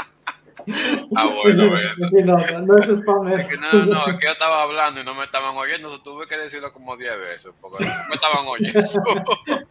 Ah, 1.17 1.31
bueno, 1.43 1.77
eso. 1.79 2.09
no, 2.25 2.37
no, 2.61 2.79
es 2.79 2.89
spam. 2.89 3.33
Es 3.33 3.45
que 3.45 3.57
no, 3.57 3.73
no, 3.87 4.07
es 4.07 4.15
que 4.17 4.27
yo 4.27 4.33
estaba 4.33 4.63
hablando 4.63 5.01
y 5.01 5.05
no 5.05 5.15
me 5.15 5.25
estaban 5.25 5.57
oyendo, 5.57 5.89
eso 5.89 6.01
tuve 6.03 6.27
que 6.27 6.37
decirlo 6.37 6.73
como 6.73 6.97
10 6.97 7.21
veces, 7.21 7.53
porque 7.61 7.85
no 7.85 7.93
me 8.09 8.15
estaban 8.15 8.47
oyendo. 8.47 8.81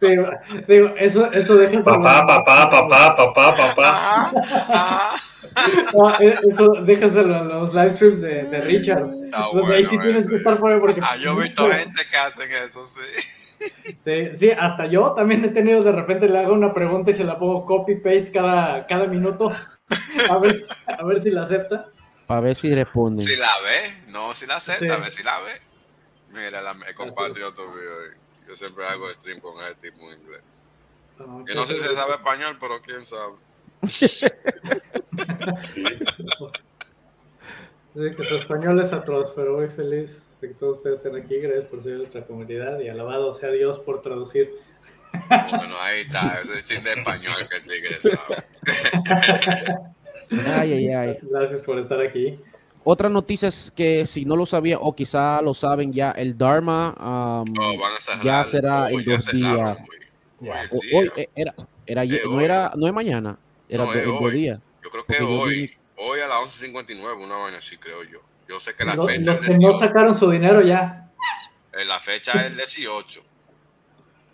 digo, 0.00 0.24
digo, 0.66 0.88
eso, 0.98 1.26
eso 1.32 1.56
deja 1.56 1.82
Papá, 1.82 2.26
papá, 2.26 2.70
papá, 2.70 3.16
papá, 3.16 3.56
papá. 3.56 5.14
No, 5.94 6.10
e, 6.18 6.32
eso 6.32 6.72
déjaselo 6.84 7.42
en 7.42 7.48
los 7.48 7.74
live 7.74 7.90
streams 7.92 8.20
de, 8.20 8.44
de 8.44 8.60
Richard. 8.60 9.08
Está 9.24 9.48
bueno, 9.48 9.72
ahí 9.72 9.84
sí 9.84 9.98
tienes 9.98 10.28
que 10.28 10.36
estar 10.36 10.58
fuera 10.58 10.80
porque. 10.80 11.00
Ah, 11.02 11.16
yo 11.16 11.32
he 11.32 11.42
visto 11.44 11.66
gente 11.66 12.02
que 12.10 12.16
hacen 12.16 12.50
eso, 12.50 12.84
sí. 12.86 13.43
Sí, 14.04 14.36
sí, 14.36 14.50
hasta 14.50 14.86
yo 14.86 15.12
también 15.12 15.44
he 15.44 15.48
tenido 15.48 15.82
de 15.82 15.92
repente 15.92 16.28
le 16.28 16.38
hago 16.38 16.52
una 16.52 16.74
pregunta 16.74 17.10
y 17.10 17.14
se 17.14 17.24
la 17.24 17.38
pongo 17.38 17.64
copy 17.64 17.96
paste 17.96 18.32
cada, 18.32 18.86
cada 18.86 19.08
minuto 19.08 19.50
a 20.30 20.38
ver, 20.38 20.66
a 20.86 21.04
ver 21.04 21.22
si 21.22 21.30
la 21.30 21.42
acepta. 21.42 21.88
A 22.28 22.40
ver 22.40 22.56
si 22.56 22.74
responde. 22.74 23.22
Si 23.22 23.36
la 23.36 23.52
ve, 23.62 24.10
no 24.12 24.34
si 24.34 24.46
la 24.46 24.56
acepta, 24.56 24.94
a 24.94 24.98
ver 24.98 25.10
si 25.10 25.22
la 25.22 25.38
ve. 25.40 25.60
Mira, 26.30 26.62
la, 26.62 26.72
he 26.88 26.94
compartido 26.94 27.48
otro 27.48 27.72
video. 27.72 28.14
Yo 28.48 28.56
siempre 28.56 28.86
hago 28.86 29.12
stream 29.12 29.40
con 29.40 29.56
ese 29.62 29.74
tipo 29.76 30.10
en 30.10 30.20
inglés. 30.20 30.42
Ah, 31.18 31.44
yo 31.46 31.54
no 31.54 31.66
sé 31.66 31.76
si 31.76 31.94
sabe 31.94 32.14
español, 32.14 32.56
pero 32.58 32.80
quién 32.82 33.04
sabe. 33.04 33.34
sí, 33.86 34.26
que 37.94 38.24
su 38.24 38.36
español 38.36 38.80
es 38.80 38.92
atroz, 38.92 39.32
pero 39.34 39.58
muy 39.58 39.68
feliz 39.68 40.23
de 40.44 40.52
que 40.52 40.58
todos 40.58 40.78
ustedes 40.78 40.96
estén 40.96 41.16
aquí. 41.16 41.38
Gracias 41.38 41.64
por 41.64 41.82
ser 41.82 41.96
nuestra 41.96 42.24
comunidad 42.26 42.80
y 42.80 42.88
alabado 42.88 43.34
sea 43.34 43.50
Dios 43.50 43.78
por 43.80 44.02
traducir. 44.02 44.52
Bueno, 45.28 45.74
ahí 45.80 46.00
está, 46.00 46.40
ese 46.42 46.62
chiste 46.62 46.88
de 46.88 47.00
español 47.00 47.34
que 47.48 47.56
el 47.56 47.64
tigre 47.64 47.94
sabe. 48.00 48.44
ay, 50.50 50.72
ay, 50.72 50.88
ay. 50.88 51.18
Gracias 51.22 51.60
por 51.62 51.78
estar 51.78 52.00
aquí. 52.00 52.38
Otra 52.82 53.08
noticia 53.08 53.48
es 53.48 53.72
que 53.74 54.06
si 54.06 54.24
no 54.24 54.36
lo 54.36 54.44
sabía 54.44 54.78
o 54.78 54.94
quizá 54.94 55.40
lo 55.40 55.54
saben 55.54 55.92
ya, 55.92 56.10
el 56.10 56.36
Dharma 56.36 56.94
um, 56.98 57.44
oh, 57.58 58.22
ya 58.22 58.44
será 58.44 58.90
en 58.90 59.04
dos 59.04 59.26
días. 59.26 59.78
Hoy, 60.40 61.10
eh, 61.16 61.30
era, 61.34 61.54
era, 61.86 62.04
no 62.04 62.40
era, 62.40 62.72
no 62.76 62.86
es 62.86 62.92
mañana, 62.92 63.38
era 63.68 63.84
en 63.84 64.04
dos 64.04 64.32
días. 64.32 64.60
Yo 64.82 64.90
creo 64.90 65.04
que 65.06 65.22
hoy, 65.22 65.70
hoy 65.96 66.20
a 66.20 66.26
las 66.26 66.40
11.59, 66.40 67.24
una 67.24 67.36
vaina 67.36 67.58
así 67.58 67.78
creo 67.78 68.02
yo. 68.02 68.20
Yo 68.48 68.60
sé 68.60 68.74
que 68.74 68.84
la 68.84 68.94
los, 68.94 69.06
fecha 69.06 69.32
los 69.32 69.40
que 69.40 69.58
no 69.58 69.78
sacaron 69.78 70.14
su 70.14 70.30
dinero 70.30 70.62
ya. 70.62 71.10
Eh, 71.72 71.84
la 71.84 71.98
fecha 71.98 72.32
es 72.32 72.46
el 72.46 72.56
18. 72.56 73.22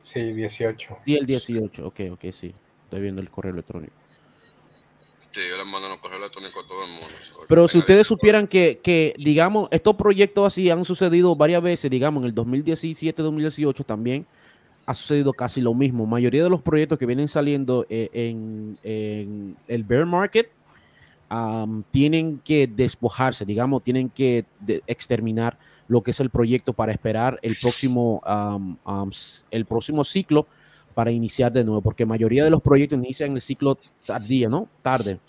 Sí, 0.02 0.20
18. 0.32 0.98
Sí, 1.04 1.16
el 1.16 1.26
18. 1.26 1.86
Ok, 1.86 2.00
ok, 2.12 2.20
sí. 2.32 2.54
Estoy 2.84 3.00
viendo 3.00 3.20
el 3.20 3.30
correo 3.30 3.52
electrónico. 3.52 3.92
Sí, 5.30 5.40
yo 5.48 5.56
les 5.56 5.66
mando 5.66 5.92
un 5.92 5.98
correo 5.98 6.18
electrónico 6.18 6.60
a 6.60 6.66
todo 6.66 6.84
el 6.84 6.90
mundo. 6.90 7.06
Pero 7.48 7.68
si 7.68 7.78
ustedes 7.78 8.06
supieran 8.06 8.48
que, 8.48 8.80
que, 8.82 9.14
digamos, 9.16 9.68
estos 9.70 9.94
proyectos 9.94 10.48
así 10.48 10.68
han 10.70 10.84
sucedido 10.84 11.36
varias 11.36 11.62
veces, 11.62 11.88
digamos, 11.88 12.22
en 12.22 12.26
el 12.26 12.34
2017, 12.34 13.22
2018 13.22 13.84
también 13.84 14.26
ha 14.86 14.94
sucedido 14.94 15.32
casi 15.32 15.60
lo 15.60 15.72
mismo. 15.72 16.02
La 16.02 16.10
mayoría 16.10 16.42
de 16.42 16.50
los 16.50 16.62
proyectos 16.62 16.98
que 16.98 17.06
vienen 17.06 17.28
saliendo 17.28 17.86
eh, 17.88 18.10
en, 18.12 18.76
en 18.82 19.56
el 19.68 19.84
bear 19.84 20.04
market 20.04 20.50
tienen 21.90 22.40
que 22.44 22.66
despojarse, 22.66 23.44
digamos, 23.44 23.84
tienen 23.84 24.10
que 24.10 24.46
exterminar 24.86 25.58
lo 25.86 26.02
que 26.02 26.10
es 26.10 26.20
el 26.20 26.30
proyecto 26.30 26.72
para 26.72 26.92
esperar 26.92 27.38
el 27.42 27.56
próximo, 27.60 28.22
el 29.50 29.66
próximo 29.66 30.04
ciclo 30.04 30.46
para 30.94 31.12
iniciar 31.12 31.52
de 31.52 31.64
nuevo, 31.64 31.80
porque 31.82 32.04
mayoría 32.04 32.42
de 32.42 32.50
los 32.50 32.60
proyectos 32.60 32.98
inician 32.98 33.32
el 33.34 33.40
ciclo 33.40 33.78
tardía, 34.04 34.48
¿no? 34.48 34.68
Tarde. 34.82 35.20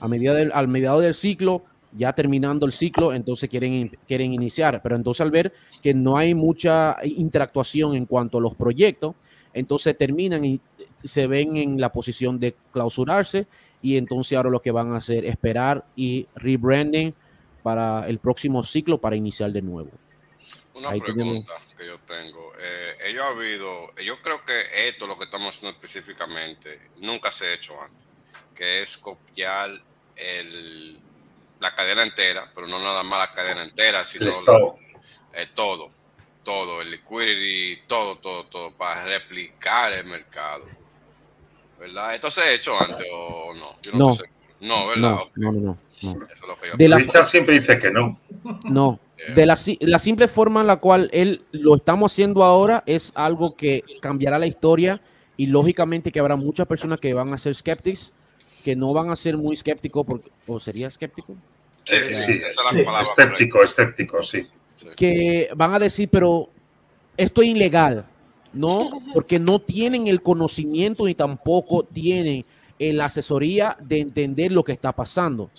A 0.00 0.08
medida 0.08 0.32
del, 0.34 0.50
al 0.52 0.66
mediado 0.66 1.00
del 1.00 1.14
ciclo, 1.14 1.62
ya 1.92 2.12
terminando 2.14 2.64
el 2.64 2.72
ciclo, 2.72 3.12
entonces 3.12 3.48
quieren, 3.50 3.96
quieren 4.06 4.32
iniciar, 4.32 4.80
pero 4.82 4.96
entonces 4.96 5.20
al 5.20 5.30
ver 5.30 5.52
que 5.82 5.92
no 5.92 6.16
hay 6.16 6.34
mucha 6.34 6.96
interactuación 7.04 7.94
en 7.94 8.06
cuanto 8.06 8.38
a 8.38 8.40
los 8.40 8.54
proyectos, 8.54 9.14
entonces 9.52 9.96
terminan 9.96 10.44
y 10.44 10.60
se 11.04 11.26
ven 11.26 11.56
en 11.56 11.80
la 11.80 11.92
posición 11.92 12.38
de 12.40 12.56
clausurarse 12.72 13.46
y 13.82 13.96
entonces 13.96 14.36
ahora 14.36 14.50
lo 14.50 14.60
que 14.60 14.70
van 14.70 14.92
a 14.92 14.98
hacer 14.98 15.24
es 15.24 15.32
esperar 15.32 15.84
y 15.96 16.26
rebranding 16.34 17.14
para 17.62 18.08
el 18.08 18.18
próximo 18.18 18.64
ciclo 18.64 18.98
para 18.98 19.16
iniciar 19.16 19.52
de 19.52 19.62
nuevo. 19.62 19.90
Una 20.74 20.90
pregunta 20.90 21.52
que 21.76 21.86
yo 21.86 21.98
tengo. 22.00 22.52
Eh, 22.60 22.96
ellos 23.06 23.24
ha 23.24 23.28
habido, 23.28 23.94
yo 23.96 24.20
creo 24.22 24.44
que 24.44 24.88
esto, 24.88 25.06
lo 25.06 25.18
que 25.18 25.24
estamos 25.24 25.56
haciendo 25.56 25.76
específicamente, 25.76 26.90
nunca 26.98 27.32
se 27.32 27.46
ha 27.46 27.54
hecho 27.54 27.80
antes, 27.80 28.06
que 28.54 28.82
es 28.82 28.96
copiar 28.96 29.70
el, 30.14 30.98
la 31.60 31.74
cadena 31.74 32.02
entera, 32.02 32.50
pero 32.54 32.66
no 32.66 32.78
nada 32.78 33.02
más 33.02 33.18
la 33.18 33.30
cadena 33.30 33.64
entera, 33.64 34.04
sino 34.04 34.30
todo. 34.44 34.78
Eh, 35.32 35.48
todo, 35.54 35.90
todo, 36.42 36.80
el 36.80 36.90
liquidity, 36.90 37.82
todo, 37.86 38.18
todo, 38.18 38.46
todo, 38.46 38.76
para 38.76 39.04
replicar 39.04 39.92
el 39.92 40.06
mercado. 40.06 40.64
¿Verdad? 41.78 42.14
¿Esto 42.14 42.30
se 42.30 42.40
ha 42.40 42.52
hecho 42.52 42.72
antes 42.80 43.06
o 43.12 43.54
no? 43.54 43.76
Yo 43.82 43.92
no, 43.92 43.98
no. 43.98 44.12
Sé. 44.12 44.24
no 44.60 44.88
¿verdad? 44.88 45.16
No, 45.36 45.52
no, 45.52 45.52
no. 45.52 45.60
no, 45.60 45.78
Eso 46.00 46.16
es 46.32 46.40
lo 46.46 46.58
que 46.58 46.68
yo 46.68 46.76
de 46.76 46.96
Richard 46.96 47.24
siempre 47.24 47.58
dice 47.58 47.78
que 47.78 47.90
no. 47.90 48.18
No. 48.64 49.00
De 49.34 49.46
la, 49.46 49.58
la, 49.80 49.98
simple 49.98 50.28
forma 50.28 50.60
en 50.60 50.68
la 50.68 50.76
cual 50.76 51.10
él 51.12 51.42
lo 51.50 51.74
estamos 51.74 52.12
haciendo 52.12 52.44
ahora 52.44 52.84
es 52.86 53.12
algo 53.16 53.56
que 53.56 53.82
cambiará 54.00 54.38
la 54.38 54.46
historia 54.46 55.00
y 55.36 55.46
lógicamente 55.46 56.12
que 56.12 56.20
habrá 56.20 56.36
muchas 56.36 56.66
personas 56.66 57.00
que 57.00 57.14
van 57.14 57.32
a 57.32 57.38
ser 57.38 57.54
skeptics, 57.54 58.12
que 58.64 58.76
no 58.76 58.92
van 58.92 59.10
a 59.10 59.16
ser 59.16 59.36
muy 59.36 59.54
escépticos, 59.54 60.06
porque, 60.06 60.30
¿o 60.46 60.60
sería 60.60 60.88
escéptico? 60.88 61.34
Sí, 61.84 61.96
sí, 61.96 62.14
sí, 62.14 62.46
escéptico, 63.00 63.62
escéptico, 63.62 64.22
sí. 64.22 64.46
Que 64.96 65.48
van 65.56 65.74
a 65.74 65.78
decir, 65.78 66.08
pero 66.10 66.48
esto 67.16 67.42
es 67.42 67.48
ilegal. 67.48 68.06
No, 68.52 68.90
porque 69.12 69.38
no 69.38 69.58
tienen 69.58 70.06
el 70.06 70.22
conocimiento 70.22 71.04
ni 71.06 71.14
tampoco 71.14 71.82
tienen 71.82 72.44
la 72.78 73.06
asesoría 73.06 73.76
de 73.80 74.00
entender 74.00 74.52
lo 74.52 74.62
que 74.62 74.72
está 74.72 74.92
pasando. 74.92 75.50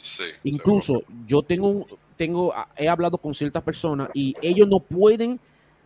Incluso 0.44 1.04
yo 1.28 1.42
tengo, 1.42 1.86
tengo, 2.16 2.54
he 2.78 2.88
hablado 2.88 3.18
con 3.18 3.34
ciertas 3.34 3.64
personas 3.64 4.10
y 4.14 4.36
ellos 4.42 4.68
no 4.68 4.80
pueden 4.80 5.40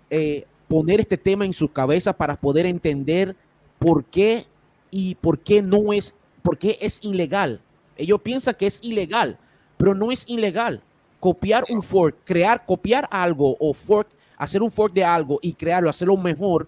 eh, 0.10 0.46
poner 0.68 1.02
este 1.02 1.18
tema 1.18 1.46
en 1.46 1.54
su 1.54 1.72
cabeza 1.72 2.14
para 2.14 2.36
poder 2.36 2.66
entender 2.66 3.36
por 3.80 4.06
qué 4.06 4.46
y 4.92 5.16
por 5.16 5.40
qué 5.40 5.62
no 5.62 5.92
es, 5.92 6.16
por 6.42 6.58
qué 6.58 6.78
es 6.82 7.04
ilegal. 7.04 7.62
Ellos 7.98 8.22
piensan 8.22 8.56
que 8.56 8.68
es 8.68 8.80
ilegal, 8.84 9.38
pero 9.78 9.96
no 9.96 10.12
es 10.12 10.28
ilegal. 10.28 10.82
Copiar 11.20 11.64
un 11.70 11.82
fork, 11.82 12.18
crear, 12.24 12.66
copiar 12.66 13.08
algo 13.10 13.56
o 13.60 13.74
fork, 13.74 14.08
hacer 14.38 14.62
un 14.62 14.72
fork 14.72 14.94
de 14.94 15.04
algo 15.04 15.40
y 15.42 15.54
crearlo, 15.54 15.90
hacerlo 15.90 16.18
mejor, 16.18 16.68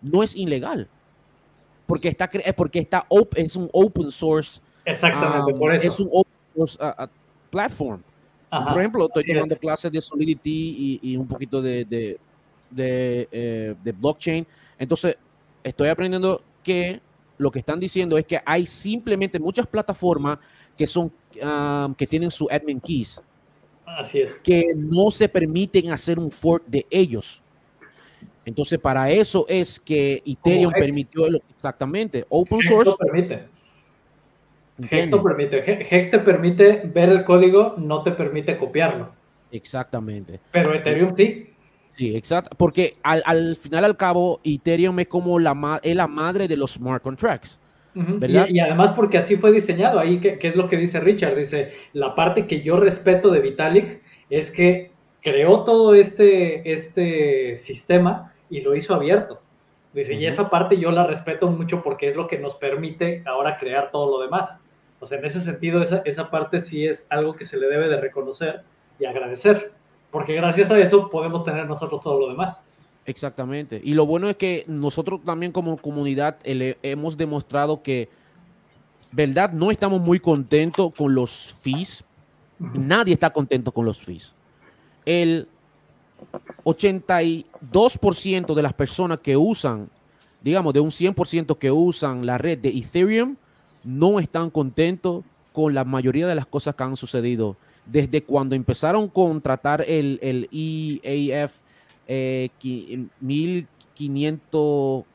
no 0.00 0.22
es 0.22 0.36
ilegal. 0.36 0.88
Porque 1.86 2.08
está, 2.08 2.28
porque 2.56 2.80
está 2.80 3.06
open, 3.08 3.46
es 3.46 3.56
un 3.56 3.68
open 3.72 4.10
source. 4.10 4.60
Exactamente, 4.84 5.52
por 5.54 5.74
eso. 5.74 5.86
Es 5.86 6.00
un 6.00 6.08
open 6.12 6.32
source 6.54 6.78
uh, 6.80 7.04
uh, 7.04 7.06
platform. 7.50 8.02
por 8.50 8.78
ejemplo, 8.78 9.06
estoy 9.06 9.34
tomando 9.34 9.56
clases 9.56 9.92
de 9.92 10.00
Solidity 10.00 11.00
y, 11.02 11.16
un 11.16 11.26
poquito 11.26 11.62
de, 11.62 11.84
de, 11.84 12.18
eh, 13.30 13.74
de, 13.82 13.92
blockchain. 13.92 14.46
Entonces, 14.78 15.16
estoy 15.62 15.88
aprendiendo 15.88 16.42
que 16.62 17.00
lo 17.38 17.50
que 17.50 17.60
están 17.60 17.78
diciendo 17.78 18.18
es 18.18 18.24
que 18.24 18.40
hay 18.44 18.66
simplemente 18.66 19.38
muchas 19.38 19.66
plataformas 19.66 20.38
que 20.76 20.86
son 20.86 21.12
um, 21.42 21.94
que 21.94 22.06
tienen 22.06 22.30
su 22.30 22.48
admin 22.50 22.80
keys. 22.80 23.20
Así 23.84 24.20
es. 24.20 24.38
Que 24.38 24.74
no 24.76 25.10
se 25.10 25.28
permiten 25.28 25.90
hacer 25.92 26.18
un 26.18 26.30
fork 26.30 26.64
de 26.66 26.86
ellos. 26.90 27.42
Entonces, 28.46 28.78
para 28.78 29.10
eso 29.10 29.44
es 29.48 29.78
que 29.78 30.22
Ethereum 30.24 30.72
permitió 30.72 31.26
exactamente 31.50 32.24
open 32.28 32.62
source. 32.62 32.90
Hex 32.90 32.98
permite. 32.98 33.44
Hex 34.78 35.08
permite. 35.08 35.96
Hex 35.96 36.10
te 36.10 36.18
permite 36.20 36.82
ver 36.84 37.08
el 37.08 37.24
código, 37.24 37.74
no 37.76 38.02
te 38.04 38.12
permite 38.12 38.56
copiarlo. 38.56 39.10
Exactamente. 39.50 40.40
Pero 40.52 40.72
Ethereum 40.74 41.14
sí. 41.16 41.50
Sí, 41.96 42.14
exacto. 42.14 42.54
Porque 42.56 42.96
al, 43.02 43.22
al 43.26 43.56
final, 43.56 43.84
al 43.84 43.96
cabo, 43.96 44.40
Ethereum 44.44 45.00
es 45.00 45.08
como 45.08 45.40
la, 45.40 45.80
es 45.82 45.96
la 45.96 46.06
madre 46.06 46.46
de 46.46 46.56
los 46.56 46.74
smart 46.74 47.02
contracts. 47.02 47.58
¿verdad? 47.94 48.46
Y, 48.48 48.60
además 48.60 48.92
porque 48.92 49.18
así 49.18 49.36
fue 49.36 49.50
diseñado, 49.50 49.98
ahí 49.98 50.20
que, 50.20 50.38
es 50.40 50.54
lo 50.54 50.68
que 50.68 50.76
dice 50.76 51.00
Richard, 51.00 51.34
dice, 51.34 51.72
la 51.94 52.14
parte 52.14 52.46
que 52.46 52.60
yo 52.60 52.76
respeto 52.76 53.30
de 53.30 53.40
Vitalik 53.40 54.02
es 54.28 54.50
que 54.50 54.92
creó 55.22 55.64
todo 55.64 55.94
este, 55.94 56.70
este 56.70 57.56
sistema 57.56 58.34
y 58.50 58.60
lo 58.60 58.74
hizo 58.74 58.94
abierto. 58.94 59.40
Dice, 59.92 60.14
y 60.14 60.26
esa 60.26 60.50
parte 60.50 60.78
yo 60.78 60.90
la 60.90 61.06
respeto 61.06 61.48
mucho 61.48 61.82
porque 61.82 62.06
es 62.06 62.16
lo 62.16 62.26
que 62.26 62.38
nos 62.38 62.54
permite 62.54 63.22
ahora 63.26 63.58
crear 63.58 63.90
todo 63.90 64.10
lo 64.10 64.22
demás. 64.22 64.58
O 65.00 65.06
sea, 65.06 65.18
en 65.18 65.24
ese 65.24 65.40
sentido, 65.40 65.82
esa, 65.82 66.02
esa 66.04 66.30
parte 66.30 66.60
sí 66.60 66.86
es 66.86 67.06
algo 67.08 67.34
que 67.34 67.44
se 67.44 67.58
le 67.58 67.66
debe 67.66 67.88
de 67.88 68.00
reconocer 68.00 68.62
y 68.98 69.04
agradecer, 69.04 69.72
porque 70.10 70.34
gracias 70.34 70.70
a 70.70 70.78
eso 70.78 71.10
podemos 71.10 71.44
tener 71.44 71.66
nosotros 71.66 72.00
todo 72.00 72.18
lo 72.18 72.28
demás. 72.28 72.60
Exactamente. 73.06 73.80
Y 73.82 73.94
lo 73.94 74.04
bueno 74.04 74.28
es 74.28 74.36
que 74.36 74.64
nosotros 74.66 75.20
también 75.24 75.52
como 75.52 75.76
comunidad 75.76 76.38
hemos 76.44 77.16
demostrado 77.16 77.82
que, 77.82 78.08
verdad, 79.12 79.52
no 79.52 79.70
estamos 79.70 80.00
muy 80.00 80.18
contentos 80.18 80.92
con 80.92 81.14
los 81.14 81.54
fees. 81.62 82.04
Nadie 82.58 83.14
está 83.14 83.30
contento 83.30 83.70
con 83.72 83.84
los 83.84 84.00
fees. 84.00 84.34
El 85.04 85.48
82% 86.64 88.54
de 88.54 88.62
las 88.62 88.72
personas 88.72 89.18
que 89.20 89.36
usan, 89.36 89.90
digamos, 90.42 90.74
de 90.74 90.80
un 90.80 90.90
100% 90.90 91.56
que 91.58 91.70
usan 91.70 92.26
la 92.26 92.38
red 92.38 92.58
de 92.58 92.70
Ethereum, 92.70 93.36
no 93.84 94.18
están 94.18 94.50
contentos 94.50 95.22
con 95.52 95.74
la 95.74 95.84
mayoría 95.84 96.26
de 96.26 96.34
las 96.34 96.46
cosas 96.46 96.74
que 96.74 96.82
han 96.82 96.96
sucedido. 96.96 97.56
Desde 97.86 98.24
cuando 98.24 98.56
empezaron 98.56 99.08
con 99.08 99.40
tratar 99.40 99.84
el, 99.86 100.18
el 100.20 100.48
EAF 100.52 101.52
eh, 102.08 102.50
1540. 103.20 105.06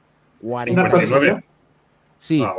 Sí. 2.17 2.41
Ah, 2.43 2.53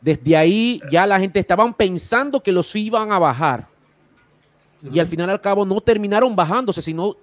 Desde 0.00 0.36
ahí 0.36 0.80
ya 0.90 1.06
la 1.06 1.18
gente 1.18 1.40
estaban 1.40 1.72
pensando 1.72 2.42
que 2.42 2.52
los 2.52 2.76
iban 2.76 3.10
a 3.12 3.18
bajar. 3.18 3.72
Y 4.90 4.98
al 4.98 5.06
final 5.06 5.30
al 5.30 5.40
cabo 5.40 5.64
no 5.64 5.80
terminaron 5.80 6.34
bajándose, 6.34 6.82
sino 6.82 7.16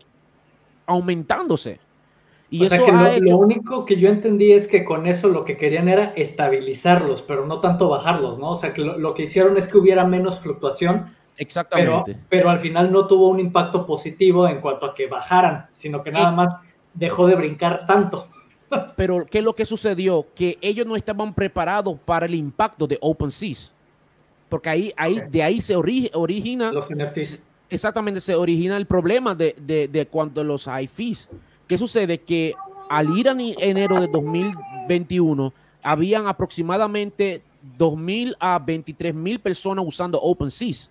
aumentándose. 0.90 1.80
Y 2.52 2.66
eso 2.66 2.84
lo, 2.88 3.38
único 3.38 3.86
que 3.86 3.98
yo 3.98 4.10
entendí 4.10 4.54
es 4.54 4.68
que 4.68 4.84
con 4.84 5.06
eso 5.06 5.28
lo 5.28 5.46
que 5.46 5.56
querían 5.56 5.88
era 5.88 6.14
estabilizarlos, 6.16 7.22
pero 7.22 7.46
no 7.46 7.60
tanto 7.60 7.90
bajarlos, 7.90 8.40
¿no? 8.40 8.52
O 8.52 8.56
sea, 8.56 8.74
que 8.74 8.82
lo, 8.82 9.14
que 9.14 9.24
hicieron 9.24 9.56
es 9.56 9.68
que 9.68 9.78
hubiera 9.78 10.04
menos 10.04 10.40
fluctuación. 10.40 11.14
Exactamente. 11.38 12.18
Pero, 12.28 12.50
al 12.50 12.60
final 12.60 12.92
no 12.92 13.06
tuvo 13.06 13.30
un 13.30 13.40
impacto 13.40 13.86
positivo 13.86 14.48
en 14.48 14.62
cuanto 14.62 14.88
a 14.88 14.96
que 14.96 15.06
bajaran, 15.06 15.68
sino 15.72 16.04
que 16.04 16.12
nada 16.12 16.32
más 16.32 16.60
dejó 16.96 17.28
de 17.28 17.36
brincar 17.36 17.86
tanto. 17.86 18.28
Pero, 18.96 19.28
¿qué 19.28 19.40
es 19.40 19.44
lo 19.44 19.54
que 19.54 19.66
sucedió? 19.66 20.26
Que 20.34 20.58
ellos 20.60 20.88
no 20.88 20.96
estaban 20.96 21.36
preparados 21.36 22.00
para 22.04 22.26
el 22.26 22.34
impacto 22.34 22.88
de 22.88 22.98
OpenSea. 23.00 23.70
Porque 24.50 24.70
ahí, 24.70 24.94
ahí 24.98 25.22
de 25.30 25.44
ahí 25.44 25.62
se 25.62 25.76
origina. 25.76 26.72
Los 26.72 26.90
NFTs 26.90 27.44
exactamente 27.70 28.22
se 28.22 28.36
origina 28.36 28.78
el 28.78 28.86
problema 28.86 29.36
de, 29.36 29.56
de, 29.60 29.88
de 29.88 30.08
cuando 30.08 30.44
los 30.44 30.68
hay 30.68 30.88
fees. 30.88 31.30
¿Qué 31.68 31.78
sucede? 31.78 32.20
Que 32.20 32.54
al 32.90 33.16
ir 33.18 33.30
a 33.30 33.36
enero 33.40 34.02
de 34.02 34.08
2021, 34.08 35.54
habían 35.84 36.28
aproximadamente 36.28 37.44
2.000 37.78 38.36
a 38.40 38.60
23.000 38.60 39.40
personas 39.40 39.86
usando 39.88 40.20
OpenSea. 40.20 40.90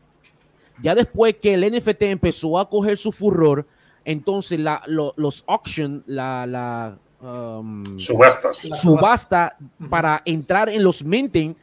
Ya 0.81 0.95
después 0.95 1.37
que 1.43 1.55
el 1.55 1.73
NFT 1.73 2.03
empezó 2.03 2.59
a 2.59 2.69
coger 2.69 2.97
su 2.97 3.11
furor, 3.11 3.67
entonces 4.05 4.61
la, 4.61 4.81
los 4.87 5.45
auction, 5.49 6.05
la, 6.07 6.47
la 6.47 6.99
um, 7.21 7.85
subastas, 7.99 8.59
subasta 8.81 9.57
para 9.91 10.23
entrar 10.25 10.69
en 10.69 10.85
los 10.85 11.05
minting 11.05 11.57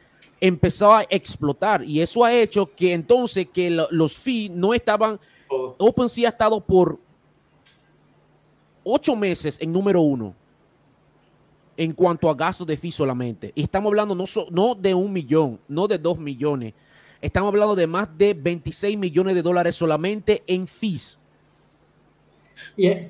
empezó 0.46 0.94
a 0.94 1.02
explotar 1.08 1.82
y 1.82 2.00
eso 2.00 2.24
ha 2.24 2.32
hecho 2.32 2.66
que 2.74 2.92
entonces 2.92 3.48
que 3.52 3.70
los 3.70 4.16
fees 4.16 4.50
no 4.50 4.74
estaban, 4.74 5.18
OpenSea 5.78 6.28
ha 6.28 6.32
estado 6.32 6.60
por 6.60 6.98
ocho 8.84 9.16
meses 9.16 9.58
en 9.60 9.72
número 9.72 10.00
uno 10.00 10.34
en 11.76 11.92
cuanto 11.92 12.30
a 12.30 12.34
gastos 12.34 12.66
de 12.66 12.76
fees 12.76 12.94
solamente. 12.94 13.52
Y 13.54 13.62
estamos 13.62 13.90
hablando 13.90 14.14
no, 14.14 14.24
no 14.50 14.74
de 14.74 14.94
un 14.94 15.12
millón, 15.12 15.58
no 15.68 15.86
de 15.88 15.98
dos 15.98 16.18
millones. 16.18 16.74
Estamos 17.20 17.48
hablando 17.48 17.74
de 17.74 17.86
más 17.86 18.08
de 18.16 18.32
26 18.34 18.96
millones 18.96 19.34
de 19.34 19.42
dólares 19.42 19.74
solamente 19.74 20.42
en 20.46 20.66
fees. 20.66 21.18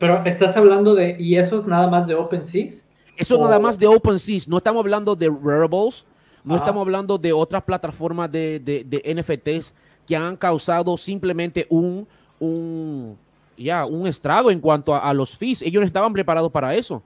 pero 0.00 0.24
estás 0.24 0.56
hablando 0.56 0.94
de, 0.94 1.16
¿y 1.18 1.36
eso 1.36 1.56
es 1.56 1.66
nada 1.66 1.88
más 1.88 2.06
de 2.06 2.14
OpenSea? 2.14 2.68
Eso 3.16 3.34
es 3.34 3.40
nada 3.40 3.58
más 3.58 3.78
de 3.78 3.86
OpenSea. 3.86 4.40
No 4.48 4.56
estamos 4.56 4.80
hablando 4.80 5.14
de 5.14 5.28
wearables, 5.28 6.04
no 6.46 6.56
estamos 6.56 6.80
hablando 6.80 7.18
de 7.18 7.32
otras 7.32 7.62
plataformas 7.64 8.32
de, 8.32 8.58
de, 8.60 9.14
NFTs 9.14 9.74
que 10.06 10.16
han 10.16 10.36
causado 10.36 10.96
simplemente 10.96 11.66
un, 11.68 12.08
un, 12.40 13.18
ya, 13.58 13.84
un 13.84 14.06
estrago 14.06 14.50
en 14.50 14.60
cuanto 14.60 14.94
a, 14.94 15.00
a 15.00 15.12
los 15.12 15.36
fees. 15.36 15.60
Ellos 15.60 15.80
no 15.80 15.86
estaban 15.86 16.12
preparados 16.12 16.50
para 16.50 16.74
eso 16.74 17.02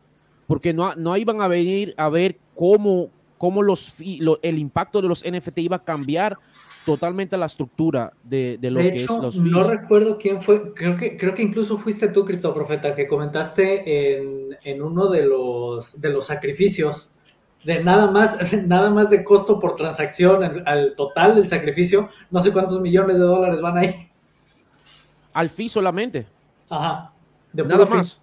porque 0.51 0.75
no, 0.75 0.97
no 0.97 1.17
iban 1.17 1.41
a 1.43 1.47
venir 1.47 1.95
a 1.97 2.09
ver 2.09 2.37
cómo, 2.57 3.09
cómo 3.39 3.63
los, 3.63 3.95
el 4.43 4.59
impacto 4.59 5.01
de 5.01 5.07
los 5.07 5.25
NFT 5.25 5.59
iba 5.59 5.77
a 5.77 5.85
cambiar 5.85 6.37
totalmente 6.85 7.37
la 7.37 7.47
estructura 7.47 8.13
de, 8.25 8.59
lo 8.61 8.81
que 8.81 9.05
es 9.05 9.09
los 9.11 9.37
No 9.37 9.63
recuerdo 9.63 10.19
quién 10.19 10.43
fue, 10.43 10.75
creo 10.75 10.97
que, 10.97 11.17
creo 11.17 11.37
que 11.37 11.43
incluso 11.43 11.79
fuiste 11.79 12.09
tú, 12.09 12.25
Profeta, 12.25 12.97
que 12.97 13.07
comentaste 13.07 14.19
en, 14.65 14.83
uno 14.83 15.09
de 15.09 15.25
los, 15.25 16.01
de 16.01 16.11
los 16.11 16.27
sacrificios 16.27 17.13
de 17.65 17.83
nada 17.83 18.11
más, 18.11 18.37
nada 18.67 18.91
más 18.91 19.11
de 19.11 19.25
costo 19.25 19.61
por 19.61 19.77
transacción 19.77 20.43
al 20.67 20.95
total 20.97 21.37
del 21.37 21.49
sacrificio, 21.49 22.09
no 22.31 22.41
sé 22.41 22.53
cuántos 22.53 22.81
millones 22.81 23.19
de 23.19 23.25
dólares 23.25 23.61
van 23.61 23.79
ahí. 23.79 24.09
Al 25.33 25.49
fee 25.49 25.69
solamente. 25.69 26.27
Ajá. 26.69 27.13
nada 27.53 27.87
más. 27.87 28.21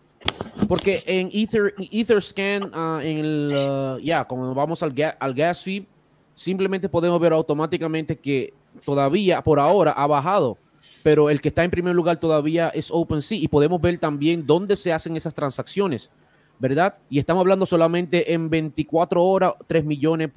Porque 0.67 0.99
en 1.05 1.29
Ether, 1.31 1.73
Etherscan, 1.91 2.63
uh, 2.63 2.99
en 2.99 3.17
el, 3.19 3.47
uh, 3.51 3.99
ya, 3.99 4.25
cuando 4.25 4.53
vamos 4.53 4.81
al, 4.83 4.93
al 5.19 5.33
gas 5.33 5.63
fee, 5.63 5.87
simplemente 6.35 6.89
podemos 6.89 7.19
ver 7.19 7.33
automáticamente 7.33 8.17
que 8.17 8.53
todavía, 8.83 9.41
por 9.41 9.59
ahora, 9.59 9.91
ha 9.91 10.07
bajado. 10.07 10.57
Pero 11.03 11.29
el 11.29 11.41
que 11.41 11.49
está 11.49 11.63
en 11.63 11.71
primer 11.71 11.95
lugar 11.95 12.19
todavía 12.19 12.69
es 12.69 12.89
OpenSea 12.91 13.37
y 13.37 13.47
podemos 13.47 13.79
ver 13.79 13.97
también 13.97 14.45
dónde 14.45 14.75
se 14.75 14.91
hacen 14.91 15.15
esas 15.15 15.33
transacciones, 15.33 16.11
¿verdad? 16.59 16.97
Y 17.09 17.19
estamos 17.19 17.41
hablando 17.41 17.65
solamente 17.65 18.33
en 18.33 18.49
24 18.49 19.23
horas, 19.23 19.53
3 19.67 19.85
millones, 19.85 20.31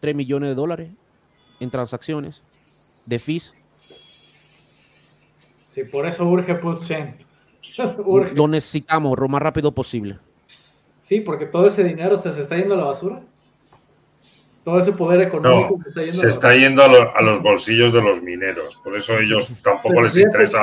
3 0.00 0.14
millones 0.14 0.50
de 0.50 0.54
dólares 0.54 0.90
en 1.60 1.70
transacciones 1.70 2.44
de 3.06 3.18
fees. 3.18 3.54
Sí, 5.68 5.84
por 5.84 6.06
eso 6.06 6.24
urge 6.24 6.58
Chain. 6.86 7.16
Lo 8.34 8.46
necesitamos 8.46 9.18
lo 9.18 9.28
más 9.28 9.42
rápido 9.42 9.72
posible. 9.72 10.18
Sí, 11.02 11.20
porque 11.20 11.46
todo 11.46 11.66
ese 11.66 11.82
dinero 11.84 12.16
se, 12.16 12.28
está 12.28 12.56
yendo 12.56 12.74
a 12.74 12.78
la 12.78 12.84
basura. 12.84 13.20
Todo 14.62 14.78
ese 14.78 14.92
poder 14.92 15.20
económico 15.20 15.78
se 15.92 16.26
está 16.26 16.54
yendo, 16.54 16.82
a, 16.82 17.20
los 17.20 17.42
bolsillos 17.42 17.92
de 17.92 18.00
los 18.00 18.22
mineros. 18.22 18.80
Por 18.82 18.96
eso 18.96 19.18
ellos 19.18 19.52
tampoco 19.62 20.00
les 20.00 20.16
interesa 20.16 20.62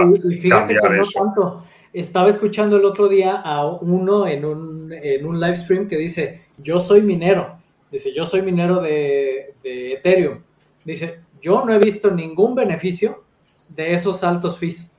cambiar 0.50 0.96
eso. 0.96 1.64
Estaba 1.94 2.30
escuchando 2.30 2.78
el 2.78 2.86
otro 2.86 3.10
día 3.10 3.36
a 3.36 3.66
uno 3.66 4.28
en 4.28 4.46
un, 4.46 4.94
en 4.94 5.26
un 5.26 5.40
live 5.40 5.58
stream 5.58 5.88
que 5.88 5.98
dice, 5.98 6.42
yo 6.58 6.80
soy 6.80 7.02
minero. 7.02 7.58
Dice, 7.92 8.14
yo 8.14 8.26
soy 8.26 8.42
minero 8.42 8.82
de, 8.82 9.54
de 9.62 9.94
Ethereum. 9.94 10.40
Dice, 10.86 11.20
yo 11.42 11.66
no 11.66 11.74
he 11.74 11.80
visto 11.80 12.10
ningún 12.10 12.56
beneficio 12.56 13.24
de 13.76 13.94
esos 13.94 14.24
altos 14.24 14.58
fees. 14.58 14.90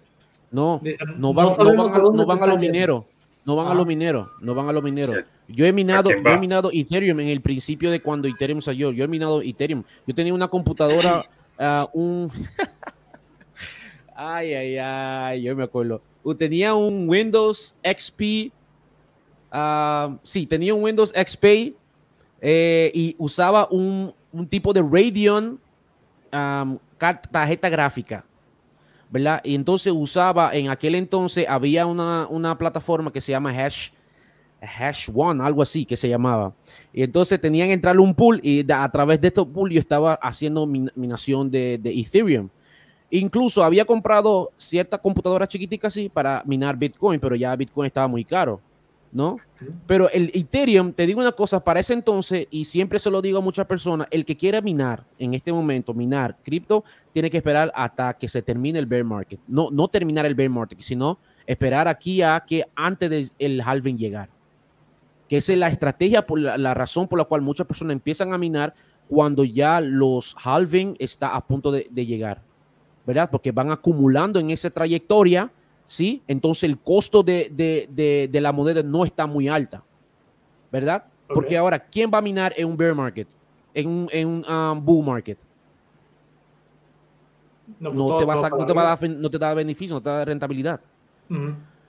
No, 0.50 0.80
no 1.16 1.32
van, 1.32 1.46
no, 1.58 2.26
van, 2.26 2.42
a 2.42 2.46
los 2.46 2.58
mineros. 2.58 3.04
No 3.44 3.56
van 3.56 3.68
a 3.68 3.74
los 3.74 3.88
mineros, 3.88 4.28
no 4.40 4.54
van 4.54 4.68
a 4.68 4.72
los 4.72 4.84
mineros. 4.84 5.16
Yo 5.48 5.66
he 5.66 5.72
minado, 5.72 6.10
yo 6.10 6.30
he 6.30 6.38
minado 6.38 6.70
Ethereum 6.72 7.18
en 7.20 7.28
el 7.28 7.40
principio 7.40 7.90
de 7.90 8.00
cuando 8.00 8.28
Ethereum 8.28 8.60
salió. 8.60 8.92
Yo 8.92 9.04
he 9.04 9.08
minado 9.08 9.42
Ethereum. 9.42 9.82
Yo 10.06 10.14
tenía 10.14 10.32
una 10.32 10.48
computadora, 10.48 11.24
uh, 11.58 11.86
un 11.98 12.30
ay, 14.16 14.54
ay, 14.54 14.78
ay, 14.78 15.42
yo 15.42 15.56
me 15.56 15.64
acuerdo. 15.64 16.00
Tenía 16.38 16.74
un 16.74 17.08
Windows 17.08 17.76
XP. 17.82 18.52
Uh, 19.52 20.16
sí, 20.22 20.46
tenía 20.46 20.74
un 20.74 20.82
Windows 20.82 21.12
XP 21.12 21.74
eh, 22.40 22.90
y 22.94 23.14
usaba 23.18 23.68
un, 23.70 24.14
un, 24.32 24.48
tipo 24.48 24.72
de 24.72 24.80
Radeon 24.80 25.60
tarjeta 27.30 27.68
gráfica. 27.68 28.24
¿verdad? 29.12 29.42
Y 29.44 29.54
entonces 29.54 29.92
usaba, 29.94 30.54
en 30.54 30.70
aquel 30.70 30.94
entonces 30.94 31.46
había 31.46 31.84
una, 31.84 32.26
una 32.28 32.56
plataforma 32.56 33.12
que 33.12 33.20
se 33.20 33.30
llama 33.30 33.50
Hash, 33.50 33.90
Hash 34.62 35.10
One, 35.14 35.44
algo 35.44 35.60
así 35.60 35.84
que 35.84 35.98
se 35.98 36.08
llamaba. 36.08 36.54
Y 36.94 37.02
entonces 37.02 37.38
tenían 37.38 37.68
que 37.68 37.74
entrar 37.74 38.00
un 38.00 38.14
pool 38.14 38.40
y 38.42 38.64
a 38.72 38.88
través 38.88 39.20
de 39.20 39.28
estos 39.28 39.46
pool 39.48 39.70
yo 39.70 39.80
estaba 39.80 40.14
haciendo 40.14 40.66
minación 40.66 41.50
de, 41.50 41.74
Ethereum. 41.84 42.48
Incluso 43.14 43.62
había 43.62 43.84
comprado 43.84 44.50
cierta 44.56 44.98
computadora 44.98 45.46
chiquitica 45.46 45.88
así 45.88 46.08
para 46.08 46.42
minar 46.46 46.76
Bitcoin, 46.76 47.20
pero 47.20 47.36
ya 47.36 47.54
Bitcoin 47.54 47.86
estaba 47.86 48.08
muy 48.08 48.24
caro. 48.24 48.60
¿no? 49.12 49.36
Pero 49.86 50.08
el 50.10 50.30
Ethereum, 50.34 50.92
te 50.92 51.06
digo 51.06 51.20
una 51.20 51.32
cosa, 51.32 51.62
para 51.62 51.80
ese 51.80 51.92
entonces, 51.92 52.46
y 52.50 52.64
siempre 52.64 52.98
se 52.98 53.10
lo 53.10 53.20
digo 53.20 53.38
a 53.38 53.42
muchas 53.42 53.66
personas, 53.66 54.08
el 54.10 54.24
que 54.24 54.36
quiera 54.36 54.60
minar 54.60 55.04
en 55.18 55.34
este 55.34 55.52
momento, 55.52 55.92
minar 55.92 56.38
cripto, 56.42 56.82
tiene 57.12 57.28
que 57.28 57.36
esperar 57.36 57.70
hasta 57.74 58.14
que 58.14 58.28
se 58.28 58.40
termine 58.40 58.78
el 58.78 58.86
bear 58.86 59.04
market. 59.04 59.38
No, 59.46 59.68
no 59.70 59.86
terminar 59.88 60.24
el 60.24 60.34
bear 60.34 60.48
market, 60.48 60.80
sino 60.80 61.18
esperar 61.46 61.86
aquí 61.86 62.22
a 62.22 62.42
que 62.46 62.64
antes 62.74 63.32
del 63.38 63.60
halving 63.60 63.98
llegar. 63.98 64.30
Que 65.28 65.36
esa 65.36 65.52
es 65.52 65.58
la 65.58 65.68
estrategia, 65.68 66.26
por 66.26 66.38
la, 66.38 66.74
razón 66.74 67.06
por 67.06 67.18
la 67.18 67.26
cual 67.26 67.42
muchas 67.42 67.66
personas 67.66 67.92
empiezan 67.92 68.32
a 68.32 68.38
minar 68.38 68.74
cuando 69.08 69.44
ya 69.44 69.80
los 69.80 70.34
halving 70.42 70.96
está 70.98 71.36
a 71.36 71.46
punto 71.46 71.70
de, 71.70 71.86
de 71.90 72.06
llegar, 72.06 72.42
¿verdad? 73.06 73.28
Porque 73.30 73.52
van 73.52 73.70
acumulando 73.70 74.38
en 74.38 74.50
esa 74.50 74.70
trayectoria 74.70 75.50
¿sí? 75.86 76.22
Entonces 76.26 76.64
el 76.64 76.78
costo 76.78 77.22
de, 77.22 78.28
la 78.32 78.52
moneda 78.52 78.82
no 78.82 79.04
está 79.04 79.26
muy 79.26 79.48
alta, 79.48 79.82
¿verdad? 80.70 81.04
Porque 81.28 81.56
ahora, 81.56 81.78
¿quién 81.78 82.10
va 82.12 82.18
a 82.18 82.22
minar 82.22 82.52
en 82.56 82.66
un 82.66 82.76
bear 82.76 82.94
market? 82.94 83.28
En 83.74 83.88
un, 83.88 84.08
en 84.10 84.28
un 84.28 84.44
um, 84.50 84.84
bull 84.84 85.04
market. 85.04 85.38
No, 87.78 88.16
te, 88.18 88.24
vas 88.24 88.44
a, 88.44 88.50
no, 88.50 88.66
te 88.66 88.72
va 88.72 88.82
a 88.82 88.96
dar, 88.96 89.10
no 89.10 89.30
te 89.30 89.38
da 89.38 89.54
beneficio, 89.54 89.96
no 89.96 90.02
te 90.02 90.10
da 90.10 90.24
rentabilidad. 90.24 90.80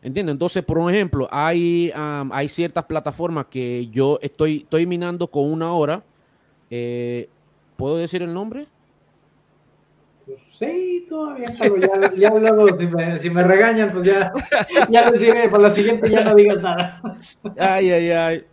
¿Entiendes? 0.01 0.33
Entonces, 0.33 0.63
por 0.63 0.89
ejemplo, 0.89 1.27
hay, 1.29 1.91
um, 1.95 2.31
hay 2.31 2.47
ciertas 2.47 2.85
plataformas 2.85 3.47
que 3.47 3.87
yo 3.87 4.17
estoy, 4.21 4.59
estoy 4.63 4.85
minando 4.85 5.27
con 5.27 5.51
una 5.51 5.73
hora. 5.73 6.03
Eh, 6.69 7.29
¿Puedo 7.75 7.97
decir 7.97 8.21
el 8.21 8.33
nombre? 8.33 8.67
Sí, 10.53 11.05
todavía 11.09 11.47
ya, 11.49 12.11
ya 12.15 12.29
luego 12.29 12.77
si 12.77 12.87
me, 12.87 13.17
si 13.17 13.29
me, 13.29 13.43
regañan, 13.43 13.91
pues 13.91 14.05
ya, 14.05 14.31
ya 14.89 15.09
les 15.09 15.19
diré, 15.19 15.49
por 15.49 15.59
la 15.59 15.69
siguiente 15.69 16.09
ya 16.09 16.23
no 16.23 16.35
digas 16.35 16.61
nada. 16.61 17.01
Ay, 17.57 17.89
ay, 17.89 18.11
ay. 18.11 18.45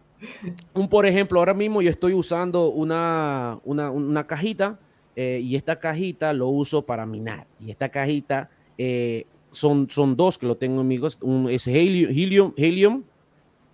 Un 0.75 0.89
por 0.89 1.07
ejemplo, 1.07 1.39
ahora 1.39 1.55
mismo 1.55 1.83
yo 1.83 1.91
estoy 1.91 2.15
usando 2.15 2.69
una, 2.69 3.59
una, 3.65 3.91
una 3.91 4.27
cajita 4.27 4.79
eh, 5.15 5.41
y 5.43 5.57
esta 5.57 5.79
cajita 5.79 6.33
lo 6.33 6.49
uso 6.49 6.83
para 6.83 7.05
minar. 7.05 7.47
Y 7.59 7.71
esta 7.71 7.91
cajita 7.91 8.49
eh, 8.79 9.27
son, 9.51 9.89
son 9.91 10.17
dos 10.17 10.39
que 10.39 10.47
lo 10.47 10.57
tengo 10.57 10.81
amigos. 10.81 11.19
Un 11.21 11.51
es 11.51 11.67
helium, 11.67 12.55
helium, 12.57 13.03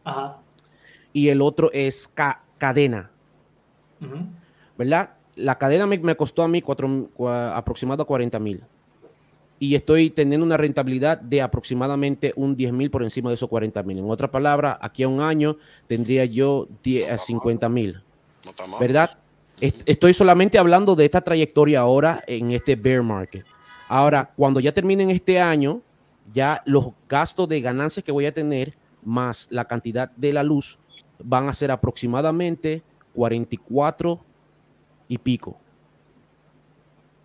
Ajá. 0.05 0.39
y 1.13 1.29
el 1.29 1.43
otro 1.43 1.71
es 1.73 2.13
cadena. 2.59 3.11
¿Verdad? 4.77 5.16
La 5.37 5.59
cadena 5.59 5.87
me, 5.87 6.17
costó 6.17 6.43
a 6.43 6.49
mí 6.49 6.63
cuatro, 6.63 7.11
aproximadamente 7.55 8.07
40 8.07 8.39
mil. 8.41 8.65
Y 9.59 9.75
estoy 9.75 10.11
teniendo 10.11 10.45
una 10.45 10.57
rentabilidad 10.57 11.19
de 11.19 11.41
aproximadamente 11.41 12.33
un 12.37 12.57
10 12.57 12.73
mil 12.73 12.91
por 12.91 13.03
encima 13.03 13.31
de 13.31 13.37
esos 13.37 13.49
40 13.49 13.83
mil. 13.85 13.99
En 13.99 14.11
otra 14.11 14.31
palabra, 14.31 14.79
aquí 14.83 15.03
a 15.03 15.09
un 15.09 15.21
año 15.21 15.57
tendría 15.87 16.25
yo 16.25 16.69
10, 16.83 17.21
50 17.21 17.69
mil. 17.69 18.03
¿Verdad? 18.81 19.19
Estoy 19.61 20.13
solamente 20.13 20.59
hablando 20.59 20.95
de 20.95 21.07
esta 21.07 21.23
trayectoria 21.23 21.81
ahora 21.81 22.23
en 22.27 22.51
este 22.51 22.77
bear 22.77 23.03
market. 23.03 23.45
Ahora, 23.89 24.31
cuando 24.37 24.61
ya 24.61 24.73
terminen 24.73 25.11
este 25.11 25.41
año, 25.41 25.81
ya 26.35 26.63
los 26.67 26.89
gastos 27.09 27.49
de 27.49 27.61
ganancias 27.61 28.05
que 28.05 28.13
voy 28.13 28.27
a 28.27 28.35
tener 28.35 28.71
más 29.03 29.49
la 29.51 29.65
cantidad 29.65 30.11
de 30.11 30.33
la 30.33 30.43
luz 30.43 30.79
van 31.23 31.49
a 31.49 31.53
ser 31.53 31.71
aproximadamente 31.71 32.83
44 33.15 34.26
y 35.09 35.19
pico. 35.19 35.57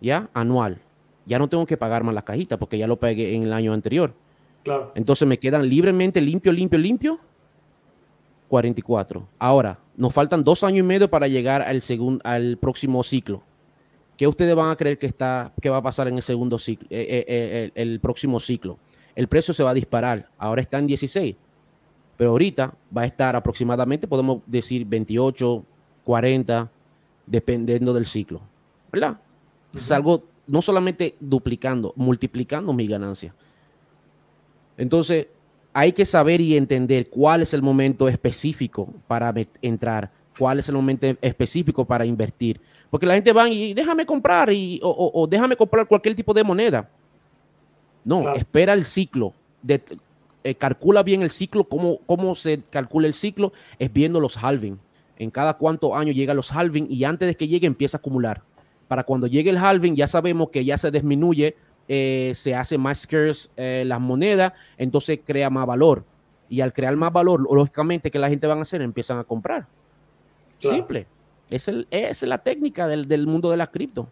¿Ya? 0.00 0.28
Anual. 0.34 0.78
Ya 1.26 1.38
no 1.38 1.48
tengo 1.48 1.66
que 1.66 1.76
pagar 1.76 2.02
más 2.02 2.14
las 2.14 2.24
cajitas 2.24 2.58
porque 2.58 2.78
ya 2.78 2.86
lo 2.86 2.96
pagué 2.96 3.34
en 3.34 3.44
el 3.44 3.52
año 3.52 3.72
anterior. 3.72 4.14
Claro. 4.64 4.92
Entonces 4.94 5.26
me 5.26 5.38
quedan 5.38 5.68
libremente 5.68 6.20
limpio, 6.20 6.52
limpio, 6.52 6.78
limpio. 6.78 7.20
44. 8.48 9.26
Ahora, 9.38 9.78
nos 9.96 10.12
faltan 10.12 10.44
dos 10.44 10.62
años 10.62 10.80
y 10.80 10.82
medio 10.82 11.08
para 11.08 11.26
llegar 11.26 11.62
al, 11.62 11.80
segundo, 11.80 12.20
al 12.24 12.58
próximo 12.58 13.02
ciclo. 13.02 13.42
¿Qué 14.16 14.26
ustedes 14.26 14.54
van 14.54 14.70
a 14.70 14.76
creer 14.76 14.98
que, 14.98 15.06
está, 15.06 15.52
que 15.60 15.70
va 15.70 15.78
a 15.78 15.82
pasar 15.82 16.06
en 16.08 16.16
el 16.16 16.22
segundo 16.22 16.58
ciclo, 16.58 16.86
eh, 16.90 17.00
eh, 17.00 17.24
eh, 17.28 17.70
el, 17.74 17.98
próximo 17.98 18.38
ciclo? 18.38 18.78
El 19.16 19.26
precio 19.26 19.54
se 19.54 19.62
va 19.62 19.70
a 19.70 19.74
disparar. 19.74 20.28
Ahora 20.36 20.60
está 20.60 20.78
en 20.78 20.86
16, 20.86 21.34
pero 22.16 22.30
ahorita 22.30 22.74
va 22.96 23.02
a 23.02 23.06
estar 23.06 23.34
aproximadamente, 23.34 24.06
podemos 24.06 24.42
decir 24.46 24.84
28, 24.84 25.64
40, 26.04 26.70
dependiendo 27.26 27.92
del 27.92 28.06
ciclo. 28.06 28.40
¿Verdad? 28.90 29.18
Es 29.74 29.90
algo 29.90 30.24
no 30.46 30.60
solamente 30.60 31.16
duplicando, 31.20 31.92
multiplicando 31.96 32.72
mi 32.72 32.86
ganancia. 32.86 33.34
Entonces, 34.76 35.28
hay 35.72 35.92
que 35.92 36.04
saber 36.04 36.40
y 36.40 36.56
entender 36.56 37.08
cuál 37.08 37.42
es 37.42 37.54
el 37.54 37.62
momento 37.62 38.08
específico 38.08 38.92
para 39.06 39.32
entrar, 39.62 40.10
cuál 40.38 40.58
es 40.58 40.68
el 40.68 40.74
momento 40.74 41.06
específico 41.20 41.84
para 41.84 42.04
invertir. 42.04 42.60
Porque 42.90 43.06
la 43.06 43.14
gente 43.14 43.32
va 43.32 43.48
y 43.48 43.72
déjame 43.72 44.04
comprar 44.04 44.52
y, 44.52 44.78
o, 44.82 45.26
déjame 45.28 45.56
comprar 45.56 45.86
cualquier 45.86 46.14
tipo 46.14 46.34
de 46.34 46.44
moneda. 46.44 46.88
No, 48.04 48.34
espera 48.34 48.74
el 48.74 48.84
ciclo. 48.84 49.32
Eh, 50.44 50.54
calcula 50.56 51.02
bien 51.02 51.22
el 51.22 51.30
ciclo, 51.30 51.64
cómo, 51.64 51.98
cómo 52.04 52.34
se 52.34 52.60
calcula 52.68 53.06
el 53.06 53.14
ciclo, 53.14 53.52
es 53.78 53.90
viendo 53.92 54.20
los 54.20 54.36
halving. 54.36 54.78
En 55.22 55.30
cada 55.30 55.54
cuánto 55.54 55.94
año 55.94 56.12
llega 56.12 56.34
los 56.34 56.50
halving 56.50 56.86
y 56.90 57.04
antes 57.04 57.28
de 57.28 57.36
que 57.36 57.48
llegue 57.48 57.66
empieza 57.66 57.96
a 57.96 58.00
acumular. 58.00 58.42
Para 58.88 59.04
cuando 59.04 59.26
llegue 59.26 59.50
el 59.50 59.58
halving 59.58 59.94
ya 59.94 60.06
sabemos 60.06 60.50
que 60.50 60.64
ya 60.64 60.76
se 60.76 60.90
disminuye 60.90 61.56
eh, 61.88 62.32
se 62.34 62.54
hace 62.54 62.78
más 62.78 63.00
scarce 63.00 63.48
eh, 63.56 63.84
las 63.86 64.00
monedas, 64.00 64.52
entonces 64.78 65.20
crea 65.24 65.50
más 65.50 65.66
valor. 65.66 66.04
Y 66.48 66.60
al 66.60 66.72
crear 66.72 66.94
más 66.96 67.12
valor, 67.12 67.40
lógicamente, 67.40 68.10
que 68.10 68.18
la 68.18 68.28
gente 68.28 68.46
va 68.46 68.54
a 68.54 68.60
hacer? 68.60 68.82
Empiezan 68.82 69.18
a 69.18 69.24
comprar. 69.24 69.66
Simple. 70.58 71.06
Es, 71.50 71.68
el, 71.68 71.86
es 71.90 72.22
la 72.22 72.38
técnica 72.38 72.86
del, 72.86 73.26
mundo 73.26 73.50
de 73.50 73.56
la 73.56 73.68
cripto. 73.68 74.08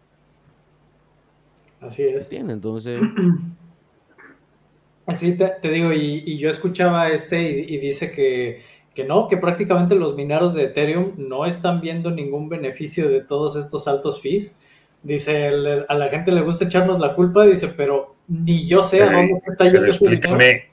Así 1.79 2.03
es. 2.03 2.23
¿Entiendes? 2.23 2.55
Entonces. 2.55 3.01
Así 5.05 5.37
te, 5.37 5.69
digo, 5.69 5.93
y, 5.93 6.37
yo 6.37 6.49
escuchaba 6.49 7.09
este 7.09 7.41
y, 7.41 7.77
dice 7.77 8.11
que, 8.11 8.63
que, 8.93 9.03
no, 9.03 9.27
que 9.27 9.37
prácticamente 9.37 9.95
los 9.95 10.15
mineros 10.15 10.53
de 10.53 10.65
Ethereum 10.65 11.13
no 11.17 11.45
están 11.45 11.81
viendo 11.81 12.11
ningún 12.11 12.49
beneficio 12.49 13.09
de 13.09 13.21
todos 13.21 13.55
estos 13.55 13.87
altos 13.87 14.21
fees 14.21 14.55
Dice, 15.03 15.47
a 15.87 15.93
la 15.95 16.09
gente 16.09 16.31
le 16.31 16.41
gusta 16.41 16.65
echarnos 16.65 16.99
la 16.99 17.15
culpa, 17.15 17.43
dice, 17.43 17.69
pero 17.69 18.15
ni 18.27 18.67
yo 18.67 18.83
sé 18.83 19.01
a 19.01 19.11
dónde 19.11 19.41
está 19.47 19.63
yendo 19.67 19.87
explícame, 19.87 20.69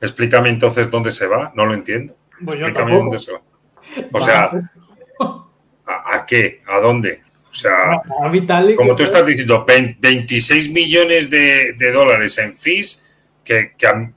explícame 0.00 0.48
entonces 0.48 0.90
dónde 0.90 1.12
se 1.12 1.28
va, 1.28 1.52
no 1.54 1.64
lo 1.64 1.74
entiendo. 1.74 2.16
Pues 2.44 2.56
explícame 2.56 2.96
dónde 2.96 3.18
se 3.20 3.32
va. 3.32 3.40
O 4.12 4.20
sea, 4.20 4.50
¿a, 5.86 6.26
qué? 6.26 6.60
¿A 6.66 6.80
dónde? 6.80 7.22
O 7.48 7.54
sea, 7.54 8.00
como 8.76 8.96
tú 8.96 9.04
estás 9.04 9.24
diciendo, 9.24 9.64
26 9.64 10.72
millones 10.72 11.30
de, 11.30 11.92
dólares 11.92 12.36
en 12.38 12.56
fees 12.56 13.07
que, 13.48 13.72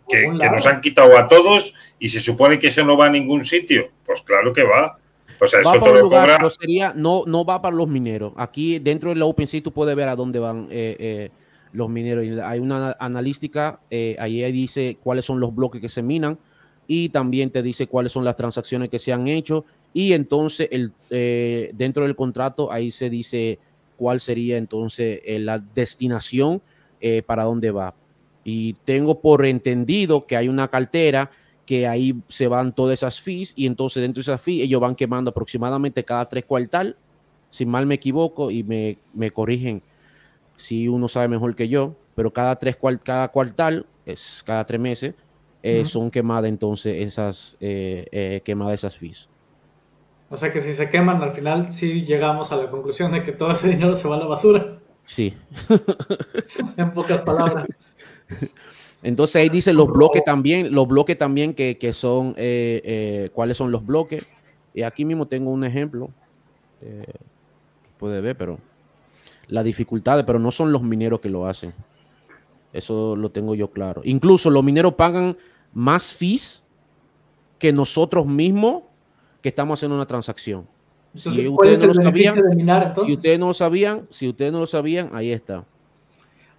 que, 0.10 0.28
nos 0.28 0.66
han 0.66 0.82
quitado 0.82 1.18
a 1.18 1.26
todos 1.30 1.74
y 2.00 2.10
se 2.10 2.20
supone 2.20 2.60
que 2.60 2.68
eso 2.68 2.84
no 2.84 2.98
va 2.98 3.06
a 3.06 3.10
ningún 3.10 3.46
sitio. 3.46 3.90
Pues 4.06 4.22
claro 4.24 4.52
que 4.52 4.64
va. 4.64 4.98
O 5.40 5.48
sea, 5.48 5.62
eso 5.62 5.80
todo 5.80 6.02
lugar, 6.02 6.42
no, 6.42 6.50
sería, 6.50 6.94
no, 6.94 7.24
no 7.26 7.46
va 7.46 7.62
para 7.62 7.76
los 7.76 7.88
mineros. 7.88 8.34
Aquí 8.36 8.78
dentro 8.80 9.10
del 9.10 9.22
OpenSea 9.22 9.64
tú 9.64 9.72
puedes 9.72 9.96
ver 9.96 10.10
a 10.10 10.16
dónde 10.18 10.38
van 10.40 10.68
eh, 10.70 10.98
eh, 11.00 11.30
los 11.72 11.90
mineros. 11.90 12.26
Hay 12.44 12.60
una 12.60 12.96
analística, 13.00 13.80
eh, 13.90 14.18
ahí 14.20 14.52
dice 14.52 14.98
cuáles 15.02 15.24
son 15.24 15.40
los 15.40 15.56
bloques 15.56 15.82
que 15.82 15.90
se 15.90 16.02
minan 16.02 16.38
y 16.86 17.10
también 17.10 17.52
te 17.52 17.64
dice 17.64 17.88
cuáles 17.88 18.12
son 18.12 18.26
las 18.26 18.36
transacciones 18.36 18.90
que 18.90 19.00
se 19.00 19.14
han 19.14 19.30
hecho. 19.30 19.64
Y 19.94 20.12
entonces 20.12 20.68
el, 20.72 20.92
dentro 21.74 22.04
del 22.04 22.16
contrato 22.16 22.72
ahí 22.72 22.92
se 22.92 23.10
dice 23.10 23.60
cuál 23.96 24.20
sería 24.20 24.58
entonces 24.58 25.22
la 25.26 25.58
destinación 25.58 26.62
para 27.26 27.46
dónde 27.46 27.72
va. 27.72 27.96
Y 28.44 28.74
tengo 28.86 29.22
por 29.22 29.46
entendido 29.46 30.26
que 30.26 30.36
hay 30.36 30.50
una 30.50 30.68
cartera 30.68 31.32
que 31.66 31.88
ahí 31.88 32.16
se 32.28 32.48
van 32.48 32.74
todas 32.74 33.00
esas 33.00 33.22
fees 33.22 33.54
y 33.56 33.66
entonces 33.66 34.02
dentro 34.02 34.20
de 34.20 34.24
esas 34.24 34.42
fees 34.42 34.64
ellos 34.64 34.82
van 34.82 34.96
quemando 34.96 35.30
aproximadamente 35.30 36.04
cada 36.04 36.28
tres 36.28 36.44
cuartal, 36.46 36.98
si 37.50 37.66
mal 37.66 37.86
me 37.86 37.96
equivoco 37.96 38.52
y 38.52 38.64
me, 38.64 38.98
me 39.14 39.32
corrigen 39.32 39.84
si 40.62 40.88
uno 40.88 41.08
sabe 41.08 41.28
mejor 41.28 41.56
que 41.56 41.68
yo, 41.68 41.96
pero 42.14 42.32
cada 42.32 42.56
tres 42.56 42.78
cada 43.04 43.30
cuartal, 43.30 43.88
es 44.06 44.44
cada 44.46 44.64
tres 44.64 44.80
meses, 44.80 45.16
eh, 45.64 45.86
son 45.86 46.12
quemadas 46.12 46.50
entonces 46.50 47.04
esas 47.04 47.58
eh, 47.60 48.06
eh, 48.12 48.42
quemadas 48.46 48.76
esas 48.76 48.96
fees. 48.96 49.28
O 50.30 50.38
sea 50.38 50.54
que 50.54 50.60
si 50.60 50.74
se 50.74 50.90
queman 50.90 51.22
al 51.24 51.32
final 51.32 51.74
sí 51.74 52.06
llegamos 52.06 52.52
a 52.52 52.58
la 52.58 52.70
conclusión 52.70 53.12
de 53.12 53.24
que 53.24 53.32
todo 53.32 53.52
ese 53.52 53.70
dinero 53.70 53.96
se 53.96 54.08
va 54.08 54.18
a 54.18 54.20
la 54.20 54.28
basura. 54.28 54.78
Sí. 55.04 55.36
en 56.78 56.94
pocas 56.94 57.22
palabras. 57.22 57.68
Entonces 59.04 59.36
ahí 59.38 59.50
dice 59.50 59.74
los 59.74 59.88
bloques 59.88 60.24
también, 60.24 60.74
los 60.74 60.88
bloques 60.88 61.18
también 61.18 61.54
que, 61.54 61.94
son, 61.94 62.36
eh, 62.38 62.82
eh, 62.84 63.30
cuáles 63.34 63.58
son 63.58 63.72
los 63.72 63.86
bloques. 63.86 64.26
Y 64.74 64.84
aquí 64.84 65.06
mismo 65.06 65.28
tengo 65.28 65.50
un 65.50 65.64
ejemplo, 65.64 66.10
eh, 66.82 67.06
puede 67.98 68.22
ver, 68.22 68.38
pero 68.38 68.60
la 69.48 69.64
dificultad, 69.64 70.24
pero 70.26 70.40
no 70.40 70.52
son 70.52 70.72
los 70.72 70.82
mineros 70.84 71.20
que 71.20 71.30
lo 71.30 71.48
hacen. 71.48 71.74
Eso 72.72 73.16
lo 73.16 73.32
tengo 73.32 73.56
yo 73.56 73.70
claro. 73.70 74.02
Incluso 74.06 74.50
los 74.50 74.64
mineros 74.64 74.94
pagan 74.94 75.36
más 75.74 76.14
fees 76.14 76.64
que 77.60 77.74
nosotros 77.74 78.26
mismos 78.26 78.84
que 79.42 79.50
estamos 79.50 79.80
haciendo 79.80 79.96
una 79.96 80.06
transacción. 80.06 80.68
si 81.16 81.48
ustedes 81.48 81.80
no 81.80 81.88
lo 81.88 81.94
sabían, 81.94 82.36
si 83.04 83.14
ustedes 83.14 83.40
no 83.40 83.48
lo 83.48 83.54
sabían, 83.54 84.08
si 84.10 84.30
ustedes 84.30 84.52
no 84.54 84.60
lo 84.60 84.68
sabían, 84.68 85.10
ahí 85.14 85.32
está. 85.32 85.66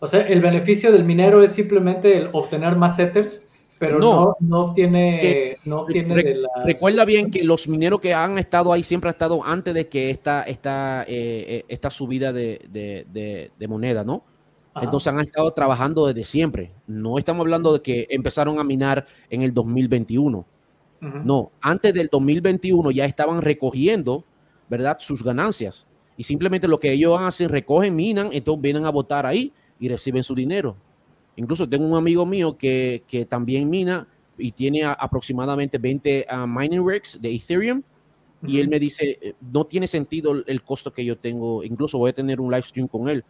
O 0.03 0.09
sea, 0.09 0.23
el 0.23 0.41
beneficio 0.41 0.91
del 0.91 1.05
minero 1.05 1.45
es 1.45 1.53
simplemente 1.53 2.19
el 2.19 2.31
obtener 2.33 2.74
más 2.74 2.99
ethers, 2.99 3.41
pero 3.79 4.01
no, 4.01 4.35
no, 4.41 4.65
obtiene, 4.65 5.57
no 5.65 5.85
de 5.85 6.35
la... 6.35 6.49
Recuerda 6.65 7.05
bien 7.05 7.31
que 7.31 7.45
los 7.45 7.69
mineros 7.69 8.01
que 8.01 8.12
han 8.12 8.37
estado 8.37 8.73
ahí 8.73 8.83
siempre 8.83 9.11
han 9.11 9.15
estado 9.15 9.45
antes 9.45 9.73
de 9.73 9.87
que 9.87 10.11
esta, 10.11 10.43
esta, 10.43 11.05
eh, 11.05 11.45
eh, 11.47 11.65
esta 11.69 11.89
subida 11.89 12.33
de, 12.33 13.53
moneda, 13.69 14.03
¿no? 14.03 14.24
Entonces 14.74 15.07
han 15.07 15.20
estado 15.20 15.53
trabajando 15.53 16.09
desde 16.09 16.24
siempre. 16.24 16.73
No 16.89 17.16
estamos 17.16 17.43
hablando 17.43 17.73
de 17.73 17.81
que 17.81 18.09
empezaron 18.11 18.59
a 18.59 18.65
minar 18.65 19.07
en 19.31 19.43
el 19.43 19.55
2021. 19.55 20.45
No, 21.01 21.53
antes 21.61 21.95
del 21.95 22.09
2021 22.09 22.91
ya 22.91 23.05
estaban 23.05 23.41
recogiendo, 23.41 24.24
¿verdad? 24.69 24.97
Sus 24.99 25.23
ganancias. 25.23 25.87
Y 26.16 26.24
simplemente 26.24 26.66
lo 26.66 26.81
que 26.81 26.91
ellos 26.91 27.16
hacen, 27.20 27.49
recogen, 27.49 27.95
minan, 27.95 28.31
entonces 28.33 28.61
vienen 28.61 28.85
a 28.85 28.91
votar 28.91 29.27
ahí 29.27 29.53
y 29.83 29.89
reciben 29.89 30.23
su 30.23 30.33
dinero. 30.37 30.77
Incluso 31.35 31.69
tengo 31.69 31.85
un 31.85 31.97
amigo 31.97 32.25
mío 32.25 32.57
que, 32.57 33.27
también 33.29 33.69
mina 33.69 34.07
y 34.39 34.53
tiene 34.53 34.85
aproximadamente 34.85 35.77
20 35.77 36.27
ah, 36.29 36.47
mining 36.47 36.87
rigs 36.87 37.19
de 37.21 37.35
Ethereum. 37.35 37.83
Y 38.47 38.61
él 38.61 38.69
me 38.69 38.79
dice, 38.79 39.19
eh, 39.21 39.35
no 39.41 39.65
tiene 39.65 39.89
sentido 39.89 40.45
el, 40.47 40.63
costo 40.63 40.93
que 40.93 41.05
yo 41.05 41.19
tengo. 41.19 41.65
Incluso 41.65 41.99
voy 41.99 42.11
a 42.11 42.13
tener 42.13 42.41
un 42.41 42.53
live 42.53 42.63
stream 42.63 42.87
con 42.87 43.09
él. 43.09 43.25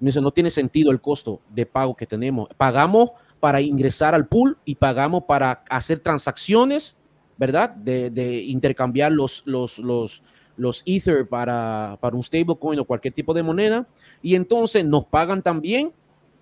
Me 0.00 0.06
dice, 0.06 0.22
no 0.22 0.30
tiene 0.30 0.50
sentido 0.50 0.90
el 0.92 1.00
costo 1.02 1.42
de 1.50 1.66
pago 1.66 1.94
que 1.94 2.06
tenemos. 2.06 2.48
Pagamos 2.56 3.10
para 3.38 3.60
ingresar 3.60 4.14
al 4.14 4.28
pool 4.28 4.56
y 4.64 4.76
pagamos 4.76 5.24
para 5.24 5.62
hacer 5.68 6.00
transacciones, 6.00 6.96
¿verdad? 7.36 7.68
De, 7.68 8.44
intercambiar 8.44 9.12
los, 9.12 9.42
los, 9.44 9.78
los, 9.78 10.22
los 10.58 10.82
Ether 10.84 11.26
para, 11.26 11.96
para 12.00 12.14
un 12.14 12.22
stablecoin 12.22 12.78
o 12.80 12.84
cualquier 12.84 13.14
tipo 13.14 13.32
de 13.32 13.42
moneda. 13.42 13.86
Y 14.20 14.34
entonces 14.34 14.84
nos 14.84 15.06
pagan 15.06 15.40
también 15.40 15.92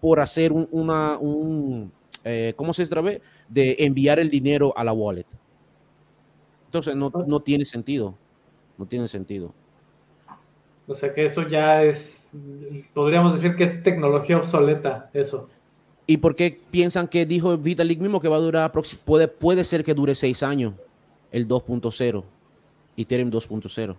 por 0.01 0.19
hacer 0.21 0.53
una, 0.53 1.17
un, 1.19 1.93
eh, 2.25 2.53
¿cómo 2.57 2.73
se 2.73 2.83
dice? 2.83 3.23
De 3.49 3.77
enviar 3.79 4.19
el 4.19 4.29
dinero 4.29 4.77
a 4.77 4.83
la 4.83 4.93
wallet. 4.93 5.27
Entonces 6.67 6.97
no, 6.97 7.13
no 7.27 7.41
tiene 7.41 7.65
sentido. 7.65 8.17
No 8.77 8.87
tiene 8.87 9.07
sentido. 9.07 9.55
O 10.89 10.95
sea 10.95 11.13
que 11.13 11.25
eso 11.25 11.47
ya 11.49 11.83
es, 11.83 12.31
podríamos 12.95 13.35
decir 13.35 13.57
que 13.57 13.65
es 13.65 13.83
tecnología 13.83 14.37
obsoleta, 14.37 15.11
eso. 15.13 15.49
¿Y 16.07 16.19
por 16.19 16.37
qué 16.37 16.61
piensan 16.71 17.09
que 17.09 17.27
dijo 17.27 17.57
Vitalik 17.57 17.99
mismo 18.01 18.21
que 18.21 18.29
va 18.29 18.37
a 18.37 18.41
durar, 18.41 18.73
puede, 19.05 19.27
puede 19.27 19.65
ser 19.65 19.83
que 19.83 19.95
dure 19.95 20.15
seis 20.15 20.45
años, 20.45 20.75
el 21.33 21.49
2.0, 21.49 22.23
Ethereum 22.97 23.31
2.0? 23.31 23.97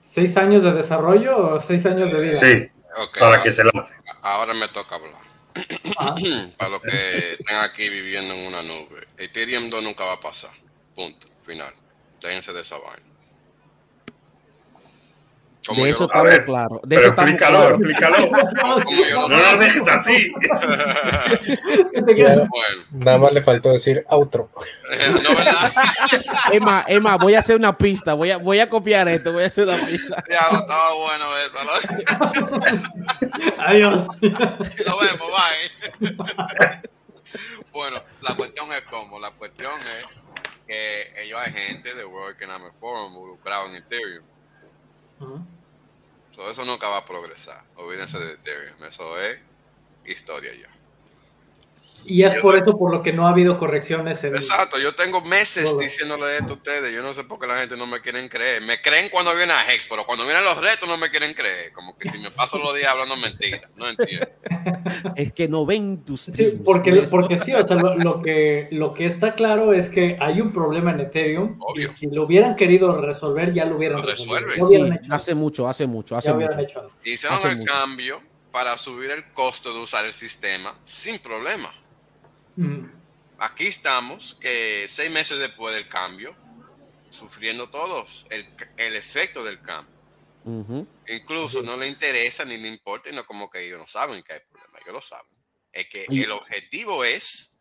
¿Seis 0.00 0.36
años 0.36 0.62
de 0.62 0.72
desarrollo 0.72 1.54
o 1.54 1.60
seis 1.60 1.84
años 1.86 2.10
de 2.10 2.20
vida? 2.20 2.34
Sí, 2.34 2.68
para 3.18 3.42
que 3.42 3.52
se 3.52 3.64
lance. 3.64 3.94
Ahora 4.22 4.54
me 4.54 4.68
toca 4.68 4.96
hablar. 4.96 5.12
Ah. 5.98 6.14
para 6.58 6.70
los 6.70 6.80
que 6.80 7.32
están 7.38 7.64
aquí 7.64 7.88
viviendo 7.88 8.34
en 8.34 8.46
una 8.46 8.62
nube. 8.62 9.06
Ethereum 9.18 9.70
2 9.70 9.82
nunca 9.82 10.04
va 10.04 10.14
a 10.14 10.20
pasar. 10.20 10.50
Punto. 10.94 11.28
Final. 11.44 11.72
Déjense 12.20 12.52
de 12.52 12.62
esa 12.62 12.78
vaina. 12.78 13.13
De 15.72 15.90
eso 15.90 16.04
está 16.04 16.44
claro. 16.44 16.80
De 16.84 16.96
pero 16.96 17.08
explícalo, 17.08 17.70
explícalo. 17.70 18.30
no 19.28 19.36
lo 19.36 19.58
dejes 19.58 19.88
así. 19.88 20.32
bueno. 22.02 22.48
Nada 22.90 23.18
más 23.18 23.32
le 23.32 23.42
faltó 23.42 23.70
decir 23.70 24.04
outro. 24.08 24.50
no, 25.22 25.34
¿verdad? 25.36 25.72
Emma, 26.52 26.84
Emma, 26.86 27.16
voy 27.16 27.34
a 27.34 27.38
hacer 27.38 27.56
una 27.56 27.76
pista. 27.76 28.14
Voy 28.14 28.30
a, 28.30 28.36
voy 28.36 28.60
a 28.60 28.68
copiar 28.68 29.08
esto. 29.08 29.32
Voy 29.32 29.44
a 29.44 29.46
hacer 29.46 29.64
una 29.64 29.76
pista. 29.76 30.22
Ya, 30.28 30.50
no 30.52 30.58
estaba 30.58 30.94
bueno 30.94 31.24
eso. 31.38 31.58
Adiós. 33.66 34.06
Nos 34.20 35.00
vemos, 35.00 35.28
bye. 35.30 36.82
bueno, 37.72 38.02
la 38.20 38.34
cuestión 38.36 38.66
es 38.72 38.82
cómo. 38.82 39.18
La 39.18 39.30
cuestión 39.30 39.72
es 40.02 40.22
que 40.66 41.22
ellos 41.22 41.40
hay 41.42 41.52
gente 41.52 41.94
de 41.94 42.04
World 42.04 42.36
Economic 42.36 42.74
Forum 42.74 43.12
involucrado 43.14 43.68
en 43.68 43.76
Ethereum. 43.76 44.33
Eso 46.50 46.64
nunca 46.64 46.88
va 46.88 46.98
a 46.98 47.04
progresar. 47.04 47.64
Olvídense 47.76 48.18
de 48.18 48.32
Ethereum. 48.34 48.82
Eso 48.84 49.18
es 49.20 49.38
historia 50.04 50.52
ya. 50.54 50.73
Y 52.06 52.22
es 52.22 52.34
por 52.36 52.56
eso 52.56 52.76
por 52.78 52.92
lo 52.92 53.02
que 53.02 53.12
no 53.12 53.26
ha 53.26 53.30
habido 53.30 53.58
correcciones. 53.58 54.22
En 54.24 54.34
Exacto, 54.34 54.78
yo 54.78 54.94
tengo 54.94 55.20
meses 55.22 55.78
diciéndole 55.78 56.36
esto 56.36 56.54
a 56.54 56.56
ustedes. 56.56 56.92
Yo 56.94 57.02
no 57.02 57.12
sé 57.12 57.24
por 57.24 57.38
qué 57.38 57.46
la 57.46 57.58
gente 57.58 57.76
no 57.76 57.86
me 57.86 58.00
quieren 58.00 58.28
creer. 58.28 58.62
Me 58.62 58.80
creen 58.80 59.08
cuando 59.10 59.34
viene 59.34 59.52
a 59.52 59.72
Hex, 59.72 59.86
pero 59.88 60.04
cuando 60.04 60.24
vienen 60.24 60.44
los 60.44 60.60
retos 60.60 60.88
no 60.88 60.96
me 60.96 61.10
quieren 61.10 61.34
creer. 61.34 61.72
Como 61.72 61.96
que 61.96 62.08
si 62.08 62.18
me 62.18 62.30
paso 62.30 62.58
los 62.58 62.74
días 62.74 62.88
hablando 62.88 63.16
mentiras. 63.16 63.70
No 63.76 63.88
entiendo. 63.88 64.28
es 65.16 65.32
que 65.32 65.48
no 65.48 65.66
ven 65.66 66.04
tus 66.04 66.22
sí, 66.22 66.60
porque, 66.64 67.06
porque 67.10 67.38
sí, 67.38 67.54
o 67.54 67.66
sea, 67.66 67.76
lo, 67.76 68.22
que, 68.22 68.68
lo 68.70 68.94
que 68.94 69.06
está 69.06 69.34
claro 69.34 69.72
es 69.72 69.88
que 69.88 70.16
hay 70.20 70.40
un 70.40 70.52
problema 70.52 70.92
en 70.92 71.00
Ethereum. 71.00 71.58
Y 71.76 71.86
si 71.86 72.10
lo 72.10 72.24
hubieran 72.24 72.56
querido 72.56 73.00
resolver, 73.00 73.52
ya 73.52 73.64
lo 73.64 73.76
hubieran 73.76 74.02
resuelto. 74.02 74.68
Sí, 74.68 74.76
hace 75.10 75.34
mucho, 75.34 75.68
hace 75.68 75.86
mucho, 75.86 76.16
hace 76.16 76.32
mucho. 76.32 76.90
Hicieron 77.02 77.38
el 77.50 77.64
cambio 77.64 78.22
para 78.54 78.78
subir 78.78 79.10
el 79.10 79.24
costo 79.32 79.74
de 79.74 79.80
usar 79.80 80.04
el 80.04 80.12
sistema 80.12 80.74
sin 80.84 81.18
problema. 81.18 81.72
Aquí 83.38 83.66
estamos, 83.66 84.34
que 84.34 84.86
seis 84.88 85.10
meses 85.10 85.38
después 85.38 85.74
del 85.74 85.88
cambio, 85.88 86.36
sufriendo 87.10 87.68
todos 87.70 88.26
el, 88.30 88.46
efecto 88.96 89.44
del 89.44 89.60
cambio. 89.60 89.94
Incluso 91.08 91.62
no 91.62 91.76
le 91.76 91.88
interesa 91.88 92.44
ni 92.44 92.56
le 92.58 92.68
importa, 92.68 93.10
y 93.10 93.12
no 93.12 93.26
como 93.26 93.50
que 93.50 93.66
ellos 93.66 93.78
no 93.78 93.86
saben 93.86 94.22
que 94.22 94.34
hay 94.34 94.40
problema, 94.50 94.78
ellos 94.80 94.94
lo 94.94 95.00
saben. 95.00 95.32
Es 95.72 95.88
que 95.88 96.06
el 96.08 96.30
objetivo 96.30 97.04
es 97.04 97.60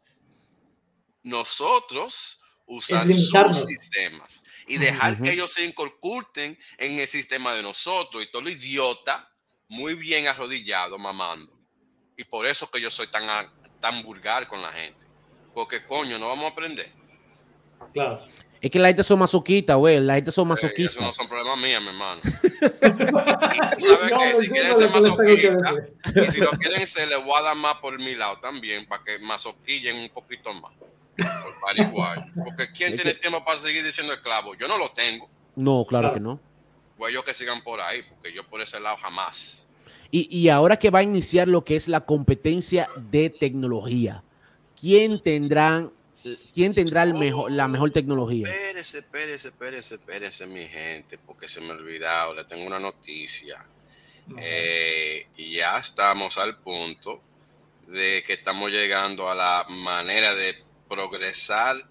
nosotros 1.24 2.41
usar 2.65 3.07
sus 3.07 3.65
sistemas 3.65 4.44
y 4.68 4.78
dejar 4.78 5.22
que 5.22 5.32
ellos 5.32 5.52
se 5.52 5.65
inculten 5.65 6.57
en 6.78 6.99
el 6.99 7.07
sistema 7.07 7.53
de 7.53 7.64
nosotros 7.64 8.24
y 8.24 8.32
todo 8.32 8.44
lo 8.44 8.49
idiota 8.49 9.30
muy 9.68 9.95
bien 9.95 10.28
arrodillado 10.28 10.98
mamando. 10.98 11.52
Y 12.15 12.24
por 12.26 12.45
eso 12.45 12.70
que 12.70 12.80
yo 12.80 12.90
soy 12.90 13.07
tan 13.07 13.28
tan 13.84 14.01
vulgar 14.01 14.47
con 14.47 14.61
la 14.61 14.72
gente. 14.72 15.05
Porque 15.53 15.85
coño, 15.85 16.18
no 16.18 16.30
vamos 16.30 16.45
a 16.45 16.47
aprender. 16.47 16.89
Claro. 17.91 18.26
Es 18.61 18.72
que 18.72 18.80
la 18.80 18.88
gente 18.88 19.03
son 19.03 19.19
masoquistas, 19.19 19.76
güey. 19.76 19.99
La 19.99 20.15
gente 20.15 20.31
son 20.31 20.47
eh, 20.47 20.49
masoquistas. 20.51 20.95
eso 20.95 21.01
no 21.01 21.11
son 21.11 21.27
problemas 21.27 21.60
míos, 21.60 21.81
mi 21.81 21.89
hermano. 21.89 22.22
¿Sabes 23.77 24.14
qué? 24.18 24.35
Si 24.38 24.49
quieren 24.49 24.76
ser 24.77 24.89
masoquistas, 24.89 25.73
y 26.15 26.23
si 26.31 26.39
lo 26.39 26.51
quieren 26.51 26.88
ser, 26.88 27.10
les 27.10 27.22
voy 27.26 27.34
a 27.38 27.41
dar 27.41 27.57
más 27.57 27.76
por 27.76 27.99
mi 27.99 28.15
lado 28.15 28.39
también, 28.39 28.88
para 28.88 29.03
que 29.03 29.19
masoquillen 29.19 29.97
un 29.97 30.10
poquito 30.10 30.53
más. 30.53 30.72
Por 31.18 31.77
igual. 31.77 32.31
Porque 32.41 32.72
¿quién 32.72 32.95
tiene 32.95 33.15
tiempo 33.15 33.43
para 33.43 33.57
seguir 33.57 33.84
diciendo 33.84 34.14
esclavo? 34.14 34.55
Yo 34.55 34.69
no 34.69 34.77
lo 34.77 34.91
tengo. 34.91 35.30
No, 35.57 35.85
claro, 35.85 36.14
que 36.14 36.22
no. 36.22 36.39
Pues 36.97 37.11
ellos 37.11 37.26
que 37.26 37.34
sigan 37.34 37.61
por 37.64 37.81
ahí, 37.81 38.01
porque 38.03 38.31
yo 38.31 38.47
por 38.47 38.61
ese 38.61 38.80
lado 38.80 38.95
jamás. 38.95 39.68
Y, 40.15 40.49
ahora 40.49 40.77
que 40.77 40.91
va 40.91 40.99
a 40.99 41.03
iniciar 41.03 41.48
lo 41.48 41.64
que 41.64 41.76
es 41.76 41.88
la 41.88 42.02
competencia 42.02 42.88
de 42.98 43.31
tecnología, 43.31 44.23
¿quién 44.80 45.19
tendrá, 45.23 45.90
quién 46.53 46.76
tendrá 46.76 47.02
el 47.02 47.15
mejor, 47.15 47.52
la 47.52 47.68
mejor 47.68 47.90
tecnología? 47.90 48.48
Espérese, 48.48 48.99
espérese, 48.99 49.48
espérese, 49.48 49.95
espérese, 49.95 50.45
mi 50.45 50.65
gente, 50.65 51.18
porque 51.18 51.48
se 51.48 51.61
me 51.61 51.72
ha 51.72 51.77
olvidado, 51.77 52.35
le 52.35 52.45
tengo 52.45 52.68
una 52.68 52.77
noticia. 52.77 53.65
Eh, 54.38 55.26
y 55.35 55.56
ya 55.56 55.80
estamos 55.80 56.38
al 56.38 56.60
punto 56.60 57.19
de 57.88 58.23
que 58.23 58.34
estamos 58.34 58.69
llegando 58.69 59.31
a 59.31 59.34
la 59.34 59.65
manera 59.68 60.35
de 60.35 60.56
progresar 60.88 61.88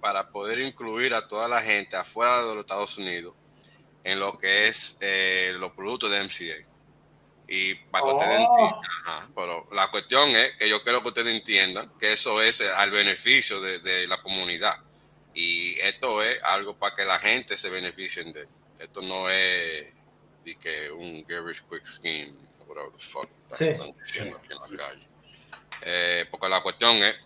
para 0.00 0.28
poder 0.28 0.60
incluir 0.60 1.12
a 1.12 1.26
toda 1.26 1.48
la 1.48 1.60
gente 1.60 1.96
afuera 1.96 2.38
de 2.38 2.54
los 2.54 2.58
Estados 2.58 2.98
Unidos 2.98 3.34
en 4.04 4.20
lo 4.20 4.38
que 4.38 4.68
es 4.68 4.96
eh, 5.00 5.54
los 5.58 5.72
productos 5.72 6.12
de 6.12 6.22
MCA. 6.22 6.73
Y 7.46 7.74
para 7.74 8.04
que 8.04 8.12
ustedes 8.12 8.40
oh. 8.40 8.52
entiendan, 8.52 9.34
pero 9.34 9.68
la 9.72 9.90
cuestión 9.90 10.30
es 10.30 10.52
que 10.56 10.68
yo 10.68 10.82
quiero 10.82 11.02
que 11.02 11.08
ustedes 11.08 11.34
entiendan 11.34 11.92
que 11.98 12.12
eso 12.12 12.40
es 12.42 12.60
al 12.60 12.90
beneficio 12.90 13.60
de, 13.60 14.06
la 14.06 14.22
comunidad. 14.22 14.76
Y 15.34 15.78
esto 15.80 16.22
es 16.22 16.42
algo 16.44 16.76
para 16.76 16.94
que 16.94 17.04
la 17.04 17.18
gente 17.18 17.56
se 17.56 17.68
beneficien 17.68 18.32
de 18.32 18.46
Esto 18.78 19.02
no 19.02 19.28
es 19.28 19.92
de 20.44 20.56
que 20.56 20.90
un 20.90 21.24
garish 21.26 21.62
quick 21.68 21.84
scheme, 21.84 22.32
whatever 22.66 22.92
the 22.92 23.02
fuck 23.02 23.28
están 23.50 23.92
diciendo 23.98 24.36
aquí 24.36 24.48
en 24.52 24.76
la 24.76 24.84
calle. 24.84 25.08
Eh, 25.82 26.26
porque 26.30 26.48
la 26.48 26.62
cuestión 26.62 26.96
es 26.96 27.16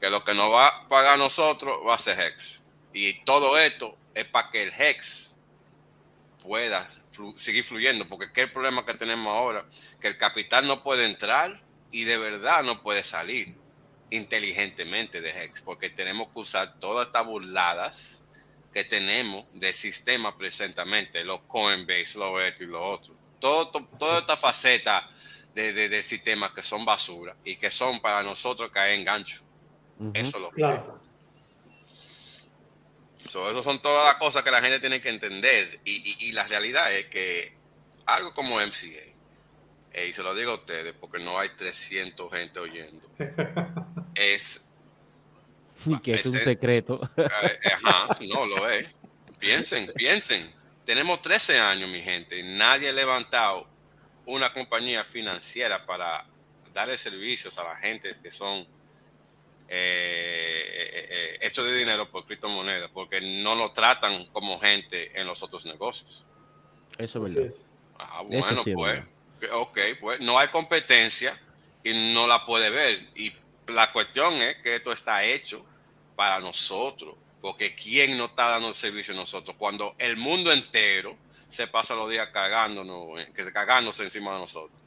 que 0.00 0.10
lo 0.10 0.24
que 0.24 0.34
nos 0.34 0.52
va 0.52 0.68
a 0.68 0.88
pagar 0.88 1.18
nosotros 1.18 1.78
va 1.86 1.94
a 1.94 1.98
ser 1.98 2.20
Hex. 2.20 2.62
Y 2.92 3.24
todo 3.24 3.56
esto 3.56 3.96
es 4.14 4.24
para 4.26 4.50
que 4.50 4.62
el 4.62 4.72
Hex 4.72 5.36
pueda 6.42 6.88
seguir 7.36 7.64
fluyendo, 7.64 8.06
porque 8.06 8.32
¿qué 8.32 8.42
es 8.42 8.46
el 8.46 8.52
problema 8.52 8.84
que 8.84 8.94
tenemos 8.94 9.28
ahora? 9.28 9.66
Que 10.00 10.08
el 10.08 10.16
capital 10.16 10.66
no 10.66 10.82
puede 10.82 11.04
entrar 11.04 11.62
y 11.90 12.04
de 12.04 12.18
verdad 12.18 12.62
no 12.62 12.82
puede 12.82 13.02
salir 13.02 13.54
inteligentemente 14.10 15.20
de 15.20 15.30
Hex, 15.30 15.60
porque 15.60 15.90
tenemos 15.90 16.28
que 16.32 16.40
usar 16.40 16.78
todas 16.78 17.06
estas 17.06 17.26
burladas 17.26 18.24
que 18.72 18.84
tenemos 18.84 19.46
de 19.54 19.72
sistema 19.72 20.36
presentemente, 20.36 21.24
los 21.24 21.40
Coinbase, 21.46 22.18
lo 22.18 22.40
esto 22.40 22.64
y 22.64 22.66
lo 22.66 22.84
otro. 22.84 23.14
Todo, 23.38 23.70
toda 23.70 24.20
esta 24.20 24.36
faceta 24.36 25.10
de, 25.54 25.72
del 25.72 26.02
sistema 26.02 26.52
que 26.52 26.62
son 26.62 26.84
basura 26.84 27.36
y 27.44 27.56
que 27.56 27.70
son 27.70 28.00
para 28.00 28.22
nosotros 28.22 28.70
caer 28.72 28.98
en 28.98 29.04
gancho. 29.04 29.42
Eso 30.12 30.36
es 30.36 30.42
lo 30.42 30.50
que 30.50 30.62
So, 33.34 33.50
eso 33.50 33.64
son 33.64 33.82
todas 33.82 34.04
las 34.04 34.14
cosas 34.14 34.44
que 34.44 34.50
la 34.52 34.60
gente 34.60 34.78
tiene 34.78 35.00
que 35.00 35.08
entender. 35.08 35.80
Y, 35.84 36.30
la 36.30 36.44
realidad 36.44 36.94
es 36.94 37.06
que 37.06 37.52
algo 38.06 38.32
como 38.32 38.60
MCA, 38.60 40.04
y 40.06 40.12
se 40.12 40.22
lo 40.22 40.36
digo 40.36 40.52
a 40.52 40.54
ustedes 40.54 40.94
porque 41.00 41.18
no 41.18 41.36
hay 41.40 41.48
300 41.48 42.32
gente 42.32 42.60
oyendo, 42.60 43.08
es... 44.14 44.68
Y 45.84 45.98
que 45.98 46.14
es 46.14 46.26
un 46.26 46.38
secreto. 46.38 47.10
Eh, 47.16 47.58
ajá, 47.72 48.18
no 48.20 48.46
lo 48.46 48.70
es. 48.70 48.88
Piensen, 49.40 49.90
piensen. 49.96 50.54
Tenemos 50.84 51.20
13 51.20 51.58
años, 51.58 51.90
mi 51.90 52.02
gente, 52.02 52.38
y 52.38 52.44
nadie 52.44 52.90
ha 52.90 52.92
levantado 52.92 53.66
una 54.26 54.52
compañía 54.52 55.02
financiera 55.02 55.84
para 55.84 56.24
darle 56.72 56.96
servicios 56.96 57.58
a 57.58 57.64
la 57.64 57.74
gente 57.74 58.14
que 58.22 58.30
son 58.30 58.64
eh, 59.66 60.53
eh, 61.14 61.34
eh, 61.34 61.38
hecho 61.42 61.62
de 61.62 61.76
dinero 61.76 62.10
por 62.10 62.24
criptomonedas, 62.24 62.90
porque 62.90 63.20
no 63.20 63.54
lo 63.54 63.70
tratan 63.72 64.26
como 64.26 64.58
gente 64.58 65.18
en 65.18 65.26
los 65.26 65.42
otros 65.42 65.64
negocios. 65.66 66.26
Eso 66.98 67.24
es 67.24 67.34
verdad. 67.34 67.54
Ah, 67.98 68.22
bueno, 68.22 68.62
pues, 68.74 69.02
ok, 69.52 69.78
pues 70.00 70.20
no 70.20 70.38
hay 70.38 70.48
competencia 70.48 71.40
y 71.82 72.12
no 72.12 72.26
la 72.26 72.44
puede 72.44 72.70
ver. 72.70 73.06
Y 73.14 73.32
la 73.68 73.92
cuestión 73.92 74.34
es 74.34 74.56
que 74.56 74.76
esto 74.76 74.92
está 74.92 75.24
hecho 75.24 75.64
para 76.16 76.40
nosotros, 76.40 77.14
porque 77.40 77.74
¿quién 77.74 78.16
no 78.16 78.26
está 78.26 78.48
dando 78.48 78.68
el 78.68 78.74
servicio 78.74 79.14
a 79.14 79.16
nosotros? 79.16 79.56
Cuando 79.58 79.94
el 79.98 80.16
mundo 80.16 80.52
entero 80.52 81.16
se 81.46 81.68
pasa 81.68 81.94
los 81.94 82.10
días 82.10 82.28
cagándonos, 82.32 83.24
que 83.32 83.44
se 83.44 83.52
cagándose 83.52 84.02
encima 84.04 84.32
de 84.32 84.40
nosotros. 84.40 84.78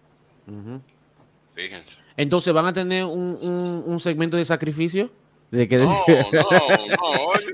Fíjense. 1.53 1.99
Entonces, 2.15 2.53
¿van 2.53 2.65
a 2.65 2.73
tener 2.73 3.05
un, 3.05 3.83
un, 3.85 3.99
segmento 3.99 4.37
de 4.37 4.45
sacrificio? 4.45 5.09
¿De 5.49 5.68
que... 5.68 5.78
No, 5.78 6.03
no, 6.07 6.52
no, 6.88 7.11
oye, 7.28 7.53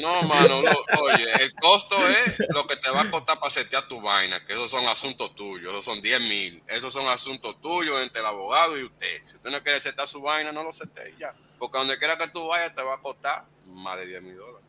no, 0.00 0.22
mano, 0.22 0.58
oye, 0.58 1.26
el 1.40 1.52
costo 1.54 1.96
es 2.08 2.38
lo 2.50 2.66
que 2.68 2.76
te 2.76 2.88
va 2.88 3.02
a 3.02 3.10
costar 3.10 3.40
para 3.40 3.50
setear 3.50 3.88
tu 3.88 4.00
vaina, 4.00 4.44
que 4.44 4.52
esos 4.52 4.70
son 4.70 4.86
asuntos 4.86 5.34
tuyos, 5.34 5.72
esos 5.72 5.84
son 5.84 6.00
10 6.00 6.20
mil, 6.20 6.62
esos 6.68 6.92
son 6.92 7.08
asuntos 7.08 7.60
tuyos 7.60 8.00
entre 8.00 8.20
el 8.20 8.26
abogado 8.26 8.78
y 8.78 8.84
usted. 8.84 9.22
Si 9.24 9.36
usted 9.36 9.50
no 9.50 9.60
quiere 9.60 9.80
setear 9.80 10.06
su 10.06 10.22
vaina, 10.22 10.52
no 10.52 10.62
lo 10.62 10.72
setee 10.72 11.16
ya, 11.18 11.34
porque 11.58 11.78
donde 11.78 11.98
quiera 11.98 12.16
que 12.16 12.28
tú 12.28 12.46
vayas 12.46 12.74
te 12.76 12.82
va 12.82 12.94
a 12.94 13.00
costar 13.00 13.44
más 13.66 13.98
de 13.98 14.06
10 14.06 14.22
mil 14.22 14.36
dólares. 14.36 14.68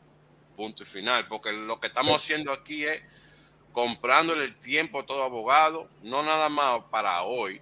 Punto 0.56 0.82
y 0.82 0.86
final, 0.88 1.28
porque 1.28 1.52
lo 1.52 1.80
que 1.80 1.88
estamos 1.88 2.16
haciendo 2.16 2.52
aquí 2.52 2.86
es 2.86 3.04
comprándole 3.72 4.46
el 4.46 4.56
tiempo 4.56 5.02
a 5.02 5.06
todo 5.06 5.24
abogado, 5.24 5.90
no 6.02 6.24
nada 6.24 6.50
más 6.50 6.82
para 6.90 7.22
hoy, 7.22 7.62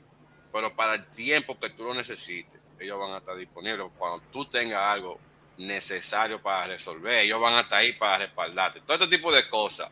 pero 0.54 0.74
para 0.74 0.96
el 0.96 1.10
tiempo 1.10 1.60
que 1.60 1.70
tú 1.70 1.84
lo 1.84 1.94
necesites, 1.94 2.61
ellos 2.82 3.00
van 3.00 3.14
a 3.14 3.18
estar 3.18 3.36
disponibles. 3.36 3.88
Cuando 3.98 4.24
tú 4.32 4.46
tengas 4.46 4.82
algo 4.82 5.20
necesario 5.58 6.42
para 6.42 6.68
resolver, 6.68 7.20
ellos 7.20 7.40
van 7.40 7.54
a 7.54 7.62
estar 7.62 7.80
ahí 7.80 7.94
para 7.94 8.20
respaldarte. 8.20 8.82
Todo 8.82 8.94
este 8.94 9.16
tipo 9.16 9.32
de 9.32 9.48
cosas 9.50 9.90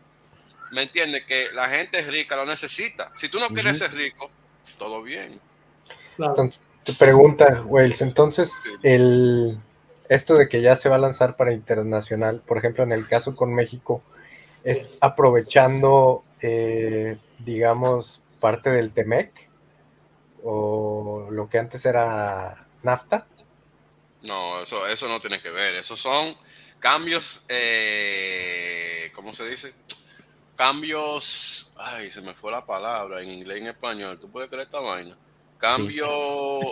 ¿Me 0.71 0.83
entiendes? 0.83 1.25
Que 1.25 1.47
la 1.53 1.67
gente 1.67 2.01
rica 2.03 2.35
lo 2.35 2.45
necesita. 2.45 3.11
Si 3.15 3.29
tú 3.29 3.39
no 3.39 3.47
quieres 3.47 3.79
ser 3.79 3.91
rico, 3.93 4.29
todo 4.77 5.01
bien. 5.01 5.39
Entonces, 6.17 6.61
te 6.83 6.93
pregunta, 6.93 7.63
Wales, 7.65 8.01
entonces 8.01 8.53
el 8.83 9.57
esto 10.09 10.35
de 10.35 10.49
que 10.49 10.61
ya 10.61 10.75
se 10.75 10.89
va 10.89 10.95
a 10.95 10.99
lanzar 10.99 11.35
para 11.35 11.53
internacional, 11.53 12.41
por 12.45 12.57
ejemplo, 12.57 12.83
en 12.83 12.91
el 12.91 13.07
caso 13.07 13.35
con 13.35 13.53
México, 13.53 14.01
es 14.63 14.97
aprovechando, 15.01 16.23
eh, 16.41 17.17
digamos, 17.39 18.21
parte 18.39 18.71
del 18.71 18.91
TEMEC 18.91 19.49
o 20.43 21.27
lo 21.31 21.49
que 21.49 21.59
antes 21.59 21.85
era 21.85 22.67
NAFTA. 22.83 23.27
No, 24.23 24.61
eso, 24.61 24.85
eso 24.87 25.07
no 25.07 25.19
tiene 25.19 25.41
que 25.41 25.49
ver. 25.49 25.75
Esos 25.75 25.99
son 25.99 26.35
cambios, 26.79 27.45
eh, 27.47 29.11
¿cómo 29.13 29.33
se 29.33 29.47
dice? 29.47 29.73
Cambios, 30.55 31.71
ay, 31.77 32.11
se 32.11 32.21
me 32.21 32.33
fue 32.33 32.51
la 32.51 32.65
palabra 32.65 33.21
en 33.21 33.31
inglés 33.31 33.59
y 33.59 33.61
en 33.61 33.67
español. 33.67 34.19
¿Tú 34.19 34.29
puedes 34.29 34.49
creer 34.49 34.65
esta 34.65 34.79
vaina? 34.79 35.17
Cambio. 35.57 36.07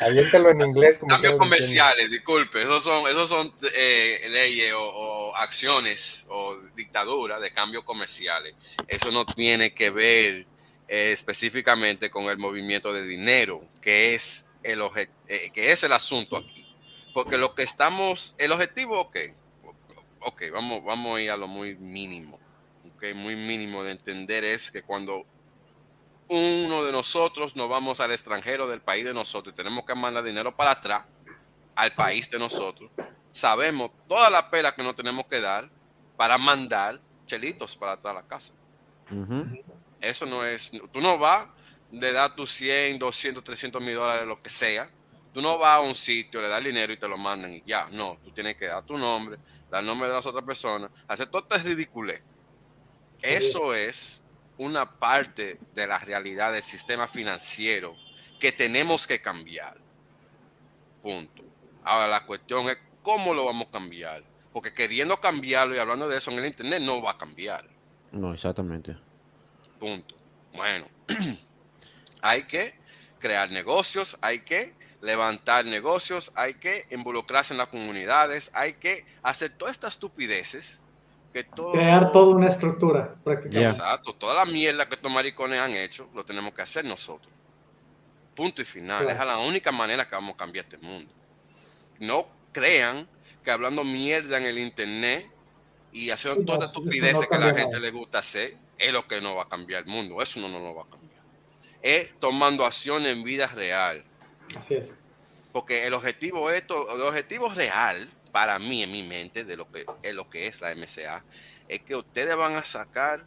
Aviéntalo 0.00 0.50
en 0.50 0.62
inglés. 0.62 0.98
Como 0.98 1.10
Cambios 1.10 1.36
comerciales, 1.36 2.10
disculpe. 2.10 2.62
Esos 2.62 2.82
son, 2.82 3.06
esos 3.08 3.28
son 3.28 3.54
eh, 3.74 4.26
leyes 4.30 4.72
o, 4.76 5.32
acciones 5.36 6.26
o 6.30 6.56
dictaduras 6.74 7.40
de 7.40 7.52
cambios 7.52 7.84
comerciales. 7.84 8.54
Eso 8.88 9.10
no 9.10 9.24
tiene 9.24 9.72
que 9.72 9.90
ver 9.90 10.46
eh, 10.94 11.10
específicamente 11.10 12.10
con 12.10 12.26
el 12.26 12.36
movimiento 12.36 12.92
de 12.92 13.02
dinero, 13.02 13.64
que 13.80 14.14
es 14.14 14.50
el, 14.62 14.78
eh, 15.26 15.50
que 15.50 15.72
es 15.72 15.82
el 15.84 15.92
asunto 15.92 16.36
aquí. 16.36 16.66
Porque 17.14 17.38
lo 17.38 17.54
que 17.54 17.62
estamos, 17.62 18.34
el 18.36 18.52
objetivo, 18.52 19.00
ok, 19.00 19.16
ok, 20.20 20.42
vamos, 20.52 20.84
vamos 20.84 21.16
a 21.16 21.22
ir 21.22 21.30
a 21.30 21.38
lo 21.38 21.48
muy 21.48 21.76
mínimo, 21.76 22.38
ok, 22.94 23.14
muy 23.14 23.36
mínimo 23.36 23.82
de 23.82 23.92
entender 23.92 24.44
es 24.44 24.70
que 24.70 24.82
cuando 24.82 25.24
uno 26.28 26.84
de 26.84 26.92
nosotros 26.92 27.56
nos 27.56 27.70
vamos 27.70 28.00
al 28.00 28.12
extranjero 28.12 28.68
del 28.68 28.82
país 28.82 29.06
de 29.06 29.14
nosotros 29.14 29.54
tenemos 29.54 29.86
que 29.86 29.94
mandar 29.94 30.22
dinero 30.22 30.54
para 30.54 30.72
atrás 30.72 31.06
al 31.74 31.94
país 31.94 32.28
de 32.28 32.38
nosotros, 32.38 32.90
sabemos 33.30 33.92
toda 34.06 34.28
la 34.28 34.50
pela 34.50 34.74
que 34.74 34.82
nos 34.82 34.94
tenemos 34.94 35.24
que 35.24 35.40
dar 35.40 35.70
para 36.18 36.36
mandar 36.36 37.00
chelitos 37.24 37.76
para 37.76 37.92
atrás 37.92 38.14
a 38.14 38.20
la 38.20 38.28
casa. 38.28 38.52
Eso 40.02 40.26
no 40.26 40.44
es, 40.44 40.72
tú 40.92 41.00
no 41.00 41.16
vas 41.16 41.48
de 41.90 42.12
dar 42.12 42.34
tus 42.34 42.50
100, 42.52 42.98
200, 42.98 43.44
300 43.44 43.80
mil 43.80 43.94
dólares, 43.94 44.26
lo 44.26 44.40
que 44.40 44.50
sea. 44.50 44.90
Tú 45.32 45.40
no 45.40 45.56
vas 45.56 45.78
a 45.78 45.80
un 45.80 45.94
sitio, 45.94 46.42
le 46.42 46.48
das 46.48 46.62
dinero 46.62 46.92
y 46.92 46.98
te 46.98 47.08
lo 47.08 47.16
mandan 47.16 47.54
y 47.54 47.62
ya. 47.64 47.88
No, 47.90 48.18
tú 48.22 48.32
tienes 48.32 48.56
que 48.56 48.66
dar 48.66 48.82
tu 48.82 48.98
nombre, 48.98 49.38
dar 49.70 49.80
el 49.80 49.86
nombre 49.86 50.08
de 50.08 50.14
las 50.14 50.26
otras 50.26 50.44
personas, 50.44 50.90
hacer 51.08 51.28
todo 51.28 51.46
este 51.48 51.70
ridículo. 51.70 52.12
Eso 53.22 53.72
es 53.72 54.20
una 54.58 54.98
parte 54.98 55.58
de 55.74 55.86
la 55.86 55.98
realidad 55.98 56.52
del 56.52 56.62
sistema 56.62 57.08
financiero 57.08 57.96
que 58.40 58.52
tenemos 58.52 59.06
que 59.06 59.20
cambiar. 59.20 59.78
Punto. 61.00 61.42
Ahora 61.84 62.08
la 62.08 62.26
cuestión 62.26 62.68
es 62.68 62.78
cómo 63.02 63.32
lo 63.32 63.46
vamos 63.46 63.68
a 63.68 63.70
cambiar. 63.70 64.24
Porque 64.52 64.72
queriendo 64.72 65.16
cambiarlo 65.18 65.74
y 65.74 65.78
hablando 65.78 66.08
de 66.08 66.18
eso 66.18 66.30
en 66.30 66.38
el 66.38 66.46
Internet 66.46 66.82
no 66.82 67.02
va 67.02 67.12
a 67.12 67.18
cambiar. 67.18 67.66
No, 68.10 68.34
exactamente. 68.34 68.96
Punto. 69.82 70.14
Bueno, 70.54 70.86
hay 72.22 72.44
que 72.44 72.72
crear 73.18 73.50
negocios, 73.50 74.16
hay 74.20 74.40
que 74.40 74.74
levantar 75.00 75.64
negocios, 75.64 76.30
hay 76.36 76.54
que 76.54 76.86
involucrarse 76.90 77.52
en 77.52 77.58
las 77.58 77.66
comunidades, 77.66 78.52
hay 78.54 78.74
que 78.74 79.04
hacer 79.22 79.50
todas 79.50 79.72
estas 79.72 79.94
estupideces 79.94 80.82
Crear 81.32 82.12
toda 82.12 82.34
una 82.36 82.48
estructura, 82.48 83.14
prácticamente. 83.24 83.70
Exacto, 83.70 84.14
toda 84.14 84.34
la 84.34 84.44
mierda 84.44 84.86
que 84.86 84.96
estos 84.96 85.10
maricones 85.10 85.60
han 85.60 85.74
hecho, 85.74 86.08
lo 86.14 86.24
tenemos 86.24 86.52
que 86.52 86.60
hacer 86.60 86.84
nosotros. 86.84 87.32
Punto 88.34 88.60
y 88.60 88.64
final. 88.64 89.08
Es 89.08 89.16
la 89.16 89.38
única 89.38 89.72
manera 89.72 90.06
que 90.06 90.14
vamos 90.14 90.34
a 90.34 90.36
cambiar 90.36 90.66
este 90.66 90.78
mundo. 90.78 91.10
No 91.98 92.26
crean 92.52 93.08
que 93.42 93.50
hablando 93.50 93.82
mierda 93.82 94.36
en 94.36 94.44
el 94.44 94.58
internet 94.58 95.26
y 95.90 96.10
haciendo 96.10 96.44
todas 96.44 96.68
estas 96.68 96.76
estupideces 96.76 97.26
que 97.26 97.34
a 97.34 97.38
la 97.38 97.54
gente 97.54 97.80
le 97.80 97.90
gusta 97.90 98.18
hacer, 98.18 98.56
es 98.82 98.92
lo 98.92 99.06
que 99.06 99.20
no 99.20 99.36
va 99.36 99.44
a 99.44 99.48
cambiar 99.48 99.82
el 99.84 99.88
mundo. 99.88 100.20
Eso 100.20 100.40
no, 100.40 100.48
no 100.48 100.58
lo 100.58 100.74
va 100.74 100.82
a 100.82 100.90
cambiar. 100.90 101.22
Es 101.82 102.18
tomando 102.20 102.64
acción 102.64 103.06
en 103.06 103.22
vida 103.22 103.46
real. 103.46 104.02
Así 104.56 104.74
es. 104.74 104.94
Porque 105.52 105.86
el 105.86 105.94
objetivo, 105.94 106.50
esto, 106.50 106.94
el 106.94 107.02
objetivo 107.02 107.48
real 107.50 108.08
para 108.32 108.58
mí 108.58 108.82
en 108.82 108.90
mi 108.90 109.02
mente 109.02 109.44
de 109.44 109.56
lo 109.56 109.70
que 109.70 109.84
es 110.02 110.14
lo 110.14 110.28
que 110.30 110.46
es 110.46 110.60
la 110.60 110.74
MCA, 110.74 111.24
es 111.68 111.80
que 111.82 111.94
ustedes 111.94 112.34
van 112.36 112.56
a 112.56 112.64
sacar 112.64 113.26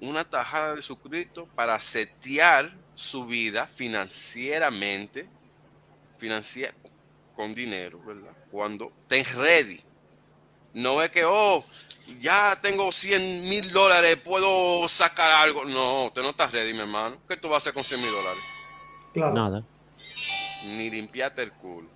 una 0.00 0.24
tajada 0.24 0.74
de 0.74 0.82
suscrito 0.82 1.46
para 1.54 1.78
setear 1.80 2.74
su 2.94 3.26
vida 3.26 3.66
financieramente, 3.66 5.28
financiera, 6.16 6.74
con 7.34 7.54
dinero, 7.54 8.00
¿verdad? 8.04 8.36
Cuando 8.50 8.92
estén 9.02 9.24
ready. 9.36 9.80
No 10.78 11.02
es 11.02 11.10
que, 11.10 11.24
oh, 11.24 11.64
ya 12.20 12.56
tengo 12.62 12.92
100 12.92 13.42
mil 13.48 13.72
dólares, 13.72 14.16
puedo 14.24 14.86
sacar 14.86 15.32
algo. 15.32 15.64
No, 15.64 16.06
usted 16.06 16.22
no 16.22 16.30
está 16.30 16.46
ready, 16.46 16.72
mi 16.72 16.78
hermano. 16.78 17.16
¿Qué 17.28 17.36
tú 17.36 17.48
vas 17.48 17.54
a 17.54 17.56
hacer 17.56 17.74
con 17.74 17.82
100 17.82 18.00
mil 18.00 18.12
dólares? 18.12 18.42
Nada. 19.16 19.64
Ni 20.66 20.88
limpiarte 20.88 21.42
el 21.42 21.50
culo. 21.52 21.88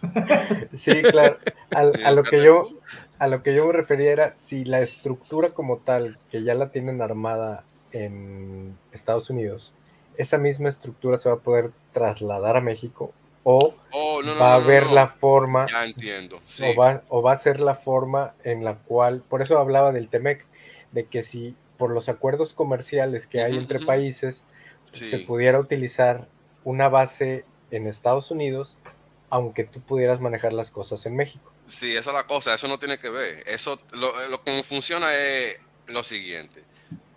Sí, 0.74 1.02
claro. 1.02 1.36
A, 1.74 2.12
lo 2.12 2.22
que 2.22 2.42
yo, 2.42 2.70
a 3.18 3.28
lo 3.28 3.42
que 3.42 3.54
yo 3.54 3.66
me 3.66 3.74
refería 3.74 4.12
era 4.12 4.34
si 4.38 4.64
la 4.64 4.80
estructura 4.80 5.50
como 5.50 5.76
tal, 5.76 6.18
que 6.30 6.42
ya 6.42 6.54
la 6.54 6.70
tienen 6.70 7.02
armada 7.02 7.64
en 7.92 8.78
Estados 8.92 9.28
Unidos, 9.28 9.74
esa 10.16 10.38
misma 10.38 10.70
estructura 10.70 11.18
se 11.18 11.28
va 11.28 11.34
a 11.34 11.40
poder 11.40 11.70
trasladar 11.92 12.56
a 12.56 12.62
México 12.62 13.12
o 13.42 13.74
oh, 13.92 14.20
va 14.40 14.52
a 14.52 14.54
haber 14.54 14.86
la 14.86 15.08
forma. 15.08 15.66
Ya 15.70 15.84
entiendo. 15.84 16.36
O, 16.36 16.74
va, 16.76 17.02
o 17.08 17.22
va 17.22 17.32
a 17.32 17.36
ser 17.36 17.60
la 17.60 17.74
forma 17.74 18.34
en 18.44 18.64
la 18.64 18.76
cual, 18.76 19.22
por 19.28 19.42
eso 19.42 19.58
hablaba 19.58 19.92
del 19.92 20.08
TEMEC, 20.08 20.44
de 20.92 21.06
que 21.06 21.22
si 21.22 21.54
por 21.78 21.90
los 21.90 22.08
acuerdos 22.08 22.52
comerciales 22.52 23.26
que 23.26 23.42
hay 23.42 23.56
entre 23.56 23.80
países 23.80 24.44
se 24.84 25.18
pudiera 25.18 25.58
utilizar 25.58 26.28
una 26.64 26.88
base 26.88 27.44
en 27.70 27.86
Estados 27.86 28.30
Unidos 28.30 28.76
aunque 29.30 29.64
tú 29.64 29.80
pudieras 29.80 30.20
manejar 30.20 30.52
las 30.52 30.70
cosas 30.70 31.06
en 31.06 31.16
México. 31.16 31.52
Sí, 31.64 31.96
esa 31.96 32.10
es 32.10 32.16
la 32.16 32.26
cosa, 32.26 32.52
eso 32.52 32.66
no 32.66 32.78
tiene 32.78 32.98
que 32.98 33.08
ver. 33.08 33.44
Eso, 33.46 33.80
lo, 33.92 34.28
lo 34.28 34.42
que 34.42 34.62
funciona 34.64 35.14
es 35.14 35.56
lo 35.86 36.02
siguiente. 36.02 36.64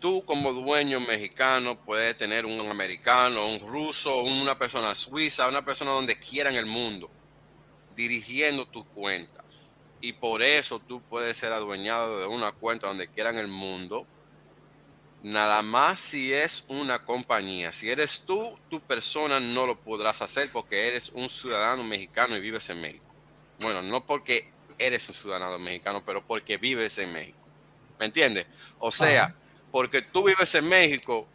Tú 0.03 0.25
como 0.25 0.51
dueño 0.51 0.99
mexicano 0.99 1.79
puedes 1.79 2.17
tener 2.17 2.45
un 2.45 2.59
americano, 2.69 3.47
un 3.47 3.61
ruso, 3.61 4.23
una 4.23 4.59
persona 4.59 4.93
suiza, 4.95 5.47
una 5.47 5.63
persona 5.63 5.91
donde 5.91 6.19
quiera 6.19 6.49
en 6.49 6.57
el 6.57 6.65
mundo, 6.65 7.09
dirigiendo 7.95 8.65
tus 8.65 8.83
cuentas. 8.87 9.71
Y 10.01 10.11
por 10.11 10.43
eso 10.43 10.81
tú 10.81 11.01
puedes 11.01 11.37
ser 11.37 11.53
adueñado 11.53 12.19
de 12.19 12.27
una 12.27 12.51
cuenta 12.51 12.87
donde 12.87 13.07
quiera 13.07 13.29
en 13.29 13.37
el 13.37 13.47
mundo 13.47 14.05
Nada 15.23 15.61
más 15.61 15.99
si 15.99 16.33
es 16.33 16.65
una 16.67 17.05
compañía. 17.05 17.71
Si 17.71 17.89
eres 17.89 18.25
tú, 18.25 18.59
tu 18.69 18.81
persona 18.81 19.39
no 19.39 19.65
lo 19.65 19.79
podrás 19.79 20.21
hacer 20.21 20.51
porque 20.51 20.89
eres 20.89 21.11
un 21.13 21.29
ciudadano 21.29 21.81
mexicano 21.81 22.35
y 22.35 22.41
vives 22.41 22.69
en 22.69 22.81
México. 22.81 23.05
Bueno, 23.61 23.81
no 23.81 24.05
porque 24.05 24.51
eres 24.77 25.07
un 25.07 25.15
ciudadano 25.15 25.57
mexicano, 25.59 26.03
pero 26.03 26.25
porque 26.25 26.57
vives 26.57 26.97
en 26.97 27.13
México. 27.13 27.37
¿Me 27.97 28.07
entiendes? 28.07 28.47
O 28.79 28.91
sea, 28.91 29.33
porque 29.73 30.03
tú 30.03 30.23
vives 30.23 30.53
en 30.53 30.69
México, 30.69 31.27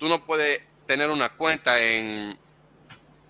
tú 0.00 0.08
no 0.08 0.26
puedes 0.26 0.60
tener 0.84 1.10
una 1.10 1.28
cuenta 1.28 1.80
en 1.80 2.36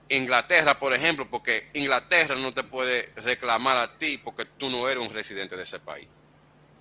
Inglaterra, 0.09 0.79
por 0.79 0.95
ejemplo, 0.95 1.29
porque 1.29 1.69
Inglaterra 1.75 2.35
no 2.37 2.55
te 2.55 2.63
puede 2.63 3.13
reclamar 3.17 3.77
a 3.77 3.99
ti 3.99 4.17
porque 4.17 4.47
tú 4.47 4.71
no 4.71 4.89
eres 4.89 5.07
un 5.07 5.13
residente 5.13 5.55
de 5.55 5.65
ese 5.65 5.81
país. 5.81 6.09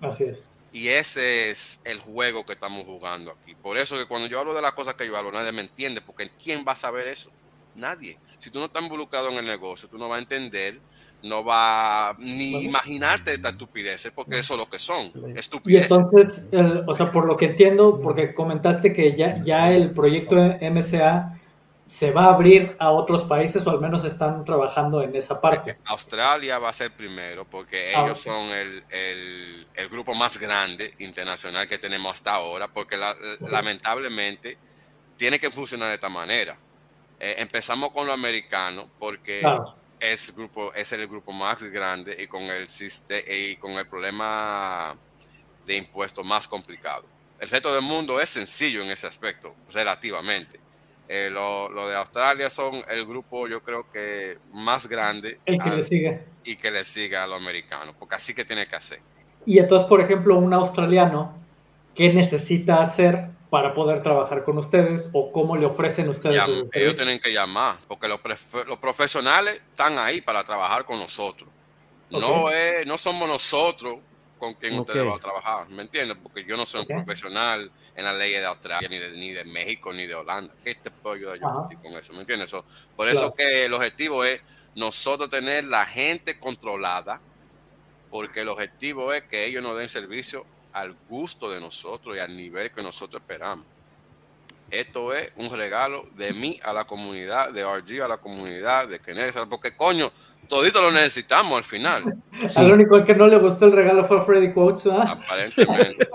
Así 0.00 0.24
es. 0.24 0.42
Y 0.72 0.88
ese 0.88 1.50
es 1.50 1.82
el 1.84 1.98
juego 1.98 2.46
que 2.46 2.54
estamos 2.54 2.86
jugando 2.86 3.32
aquí. 3.32 3.54
Por 3.54 3.76
eso 3.76 3.98
que 3.98 4.06
cuando 4.06 4.28
yo 4.28 4.40
hablo 4.40 4.54
de 4.54 4.62
las 4.62 4.72
cosas 4.72 4.94
que 4.94 5.06
yo 5.06 5.14
hablo, 5.14 5.30
nadie 5.30 5.52
me 5.52 5.60
entiende, 5.60 6.00
porque 6.00 6.30
¿quién 6.42 6.64
va 6.66 6.72
a 6.72 6.76
saber 6.76 7.06
eso? 7.06 7.30
Nadie. 7.74 8.18
Si 8.38 8.50
tú 8.50 8.60
no 8.60 8.64
estás 8.64 8.82
involucrado 8.82 9.28
en 9.28 9.36
el 9.36 9.46
negocio, 9.46 9.90
tú 9.90 9.98
no 9.98 10.08
vas 10.08 10.16
a 10.16 10.22
entender, 10.22 10.80
no 11.24 11.42
va 11.42 12.14
ni 12.18 12.64
imaginarte 12.64 13.32
esta 13.32 13.48
estupideces, 13.48 14.12
porque 14.12 14.38
eso 14.38 14.54
es 14.54 14.60
lo 14.60 14.68
que 14.68 14.78
son, 14.78 15.10
estupideces. 15.36 15.90
Y 15.90 15.94
entonces, 15.94 16.42
o 16.86 16.94
sea, 16.94 17.10
por 17.10 17.26
lo 17.26 17.34
que 17.34 17.46
entiendo, 17.46 17.98
porque 18.02 18.34
comentaste 18.34 18.92
que 18.92 19.16
ya, 19.16 19.42
ya 19.42 19.72
el 19.72 19.92
proyecto 19.92 20.36
MSA 20.36 21.40
se 21.86 22.10
va 22.10 22.26
a 22.26 22.34
abrir 22.34 22.76
a 22.78 22.90
otros 22.90 23.24
países 23.24 23.66
o 23.66 23.70
al 23.70 23.80
menos 23.80 24.04
están 24.04 24.44
trabajando 24.44 25.02
en 25.02 25.16
esa 25.16 25.40
parte. 25.40 25.78
Australia 25.86 26.58
va 26.58 26.68
a 26.68 26.72
ser 26.72 26.90
primero 26.92 27.44
porque 27.44 27.94
ah, 27.94 28.02
ellos 28.04 28.18
son 28.18 28.50
el, 28.50 28.84
el, 28.90 29.88
grupo 29.88 30.14
más 30.14 30.38
grande 30.38 30.94
internacional 30.98 31.68
que 31.68 31.78
tenemos 31.78 32.12
hasta 32.14 32.32
ahora 32.32 32.68
porque 32.68 32.96
lamentablemente 33.50 34.58
tiene 35.16 35.38
que 35.38 35.50
funcionar 35.50 35.88
de 35.88 35.94
esta 35.94 36.08
manera. 36.08 36.56
Eh, 37.20 37.36
empezamos 37.38 37.92
con 37.92 38.06
lo 38.06 38.12
americano 38.12 38.90
porque 38.98 39.42
es, 40.12 40.34
grupo, 40.34 40.72
es 40.74 40.92
el 40.92 41.06
grupo 41.06 41.32
más 41.32 41.62
grande 41.64 42.16
y 42.18 42.26
con 42.26 42.42
el, 42.42 42.66
y 42.66 43.56
con 43.56 43.72
el 43.72 43.86
problema 43.86 44.94
de 45.66 45.76
impuestos 45.76 46.24
más 46.24 46.46
complicado. 46.46 47.04
El 47.38 47.48
resto 47.48 47.72
del 47.72 47.82
mundo 47.82 48.20
es 48.20 48.28
sencillo 48.28 48.82
en 48.82 48.90
ese 48.90 49.06
aspecto, 49.06 49.54
relativamente. 49.72 50.60
Eh, 51.08 51.28
lo, 51.30 51.68
lo, 51.68 51.88
de 51.88 51.96
Australia 51.96 52.48
son 52.48 52.82
el 52.88 53.04
grupo, 53.04 53.46
yo 53.46 53.62
creo 53.62 53.90
que 53.90 54.38
más 54.52 54.88
grande. 54.88 55.38
El 55.44 55.58
que 55.58 55.70
le 55.70 55.82
sigue. 55.82 56.24
Y 56.44 56.56
que 56.56 56.70
le 56.70 56.84
siga 56.84 57.24
a 57.24 57.26
los 57.26 57.38
americanos, 57.38 57.94
porque 57.98 58.14
así 58.14 58.34
que 58.34 58.44
tiene 58.44 58.66
que 58.66 58.76
hacer. 58.76 59.00
Y 59.44 59.58
entonces, 59.58 59.86
por 59.88 60.00
ejemplo, 60.00 60.38
un 60.38 60.54
australiano, 60.54 61.36
¿qué 61.94 62.12
necesita 62.12 62.80
hacer 62.80 63.28
para 63.54 63.72
poder 63.72 64.02
trabajar 64.02 64.42
con 64.42 64.58
ustedes 64.58 65.08
o 65.12 65.30
cómo 65.30 65.56
le 65.56 65.64
ofrecen 65.64 66.08
ustedes? 66.08 66.42
ellos 66.72 66.96
tienen 66.96 67.20
que 67.20 67.32
llamar, 67.32 67.76
porque 67.86 68.08
los, 68.08 68.18
los, 68.66 68.78
profesionales 68.80 69.62
están 69.70 69.96
ahí 69.96 70.20
para 70.20 70.42
trabajar 70.42 70.84
con 70.84 70.98
nosotros. 70.98 71.48
No, 72.10 72.50
es, 72.50 72.84
no 72.84 72.98
somos 72.98 73.28
nosotros 73.28 74.00
con 74.40 74.54
quien 74.54 74.76
ustedes 74.80 75.04
van 75.04 75.14
a 75.14 75.20
trabajar, 75.20 75.70
¿me 75.70 75.82
entiendes? 75.82 76.16
Porque 76.20 76.44
yo 76.44 76.56
no 76.56 76.66
soy 76.66 76.80
un 76.80 76.88
profesional 76.88 77.70
en 77.94 78.04
la 78.04 78.12
ley 78.12 78.32
de 78.32 78.44
Australia, 78.44 78.88
ni 78.88 78.98
de, 78.98 79.12
ni 79.12 79.30
de 79.30 79.44
México, 79.44 79.92
ni 79.92 80.08
de 80.08 80.16
Holanda. 80.16 80.52
¿Qué 80.64 80.74
te 80.74 80.90
puedo 80.90 81.14
ayudar 81.14 81.38
yo 81.38 81.80
con 81.80 81.92
eso? 81.92 82.12
¿Me 82.12 82.22
entiendes? 82.22 82.52
por 82.96 83.06
eso 83.06 83.36
que 83.36 83.66
el 83.66 83.72
objetivo 83.72 84.24
es 84.24 84.40
nosotros 84.74 85.30
tener 85.30 85.62
la 85.62 85.86
gente 85.86 86.40
controlada, 86.40 87.20
porque 88.10 88.40
el 88.40 88.48
objetivo 88.48 89.12
es 89.12 89.22
que 89.22 89.44
ellos 89.44 89.62
nos 89.62 89.78
den 89.78 89.88
servicio 89.88 90.44
al 90.74 90.94
gusto 91.08 91.50
de 91.50 91.60
nosotros 91.60 92.16
y 92.16 92.18
al 92.18 92.36
nivel 92.36 92.70
que 92.70 92.82
nosotros 92.82 93.22
esperamos. 93.22 93.64
Esto 94.70 95.14
es 95.14 95.32
un 95.36 95.50
regalo 95.50 96.04
de 96.16 96.32
mí 96.32 96.58
a 96.64 96.72
la 96.72 96.84
comunidad, 96.84 97.52
de 97.52 97.62
RG 97.62 98.02
a 98.02 98.08
la 98.08 98.16
comunidad, 98.16 98.88
de 98.88 98.98
Kenneth, 98.98 99.36
porque 99.48 99.76
coño, 99.76 100.10
todito 100.48 100.82
lo 100.82 100.90
necesitamos 100.90 101.58
al 101.58 101.64
final. 101.64 102.16
Al 102.56 102.72
único 102.72 103.04
que 103.04 103.14
no 103.14 103.28
le 103.28 103.38
gustó 103.38 103.66
el 103.66 103.72
regalo 103.72 104.04
fue 104.04 104.24
Freddy 104.24 104.52
Quotes, 104.52 104.86
Aparentemente. 104.92 106.08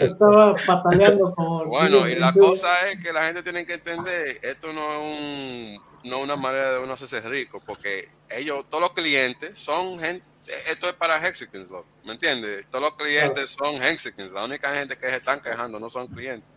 Estaba 0.00 0.54
pataleando 0.56 1.34
como... 1.34 1.64
Bueno, 1.66 2.06
y 2.06 2.16
la 2.16 2.34
cosa 2.34 2.90
es 2.90 3.02
que 3.02 3.12
la 3.12 3.22
gente 3.22 3.42
tiene 3.42 3.64
que 3.64 3.74
entender, 3.74 4.38
esto 4.42 4.72
no 4.72 4.92
es 4.92 5.00
un 5.00 5.89
no 6.04 6.20
una 6.20 6.36
manera 6.36 6.72
de 6.72 6.78
uno 6.78 6.94
hacerse 6.94 7.20
rico, 7.28 7.60
porque 7.64 8.08
ellos, 8.30 8.64
todos 8.68 8.80
los 8.80 8.92
clientes 8.92 9.58
son 9.58 9.98
gente, 9.98 10.26
esto 10.70 10.88
es 10.88 10.94
para 10.94 11.26
Hexicans, 11.26 11.70
¿me 12.04 12.12
entiendes? 12.12 12.66
Todos 12.70 12.82
los 12.82 12.94
clientes 12.94 13.50
son 13.50 13.82
Hexicans, 13.82 14.32
la 14.32 14.44
única 14.44 14.74
gente 14.74 14.96
que 14.96 15.08
se 15.08 15.16
están 15.16 15.40
quejando 15.40 15.78
no 15.78 15.90
son 15.90 16.08
clientes. 16.08 16.48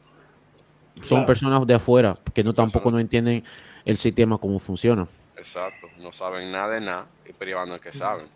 Son 1.04 1.26
personas 1.26 1.66
de 1.66 1.74
afuera 1.74 2.18
que 2.34 2.44
no 2.44 2.54
tampoco 2.54 2.92
no 2.92 3.00
entienden 3.00 3.44
el 3.84 3.98
sistema 3.98 4.38
cómo 4.38 4.60
funciona. 4.60 5.08
Exacto, 5.36 5.88
no 5.98 6.12
saben 6.12 6.52
nada 6.52 6.76
de 6.76 6.82
nada 6.82 7.08
y 7.28 7.34
privando 7.34 7.76
es 7.76 7.82
que 7.82 7.92
saben. 7.92 8.28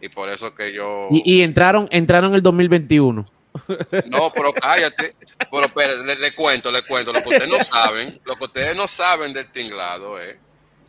Y 0.00 0.08
por 0.08 0.28
eso 0.28 0.54
que 0.54 0.72
yo... 0.72 1.08
Y, 1.10 1.42
entraron, 1.42 1.88
entraron 1.90 2.30
en 2.30 2.36
el 2.36 2.42
2021. 2.42 3.26
No, 4.06 4.32
pero 4.32 4.52
cállate. 4.52 5.16
Pero 5.50 5.66
le, 6.20 6.32
cuento, 6.32 6.70
le 6.70 6.82
cuento. 6.82 7.12
Lo 7.12 7.20
que 7.20 7.28
ustedes 7.28 7.48
no 7.48 7.60
saben, 7.60 8.20
lo 8.24 8.36
que 8.36 8.44
ustedes 8.44 8.76
no 8.76 8.86
saben 8.86 9.32
del 9.32 9.50
tinglado 9.50 10.20
es 10.20 10.36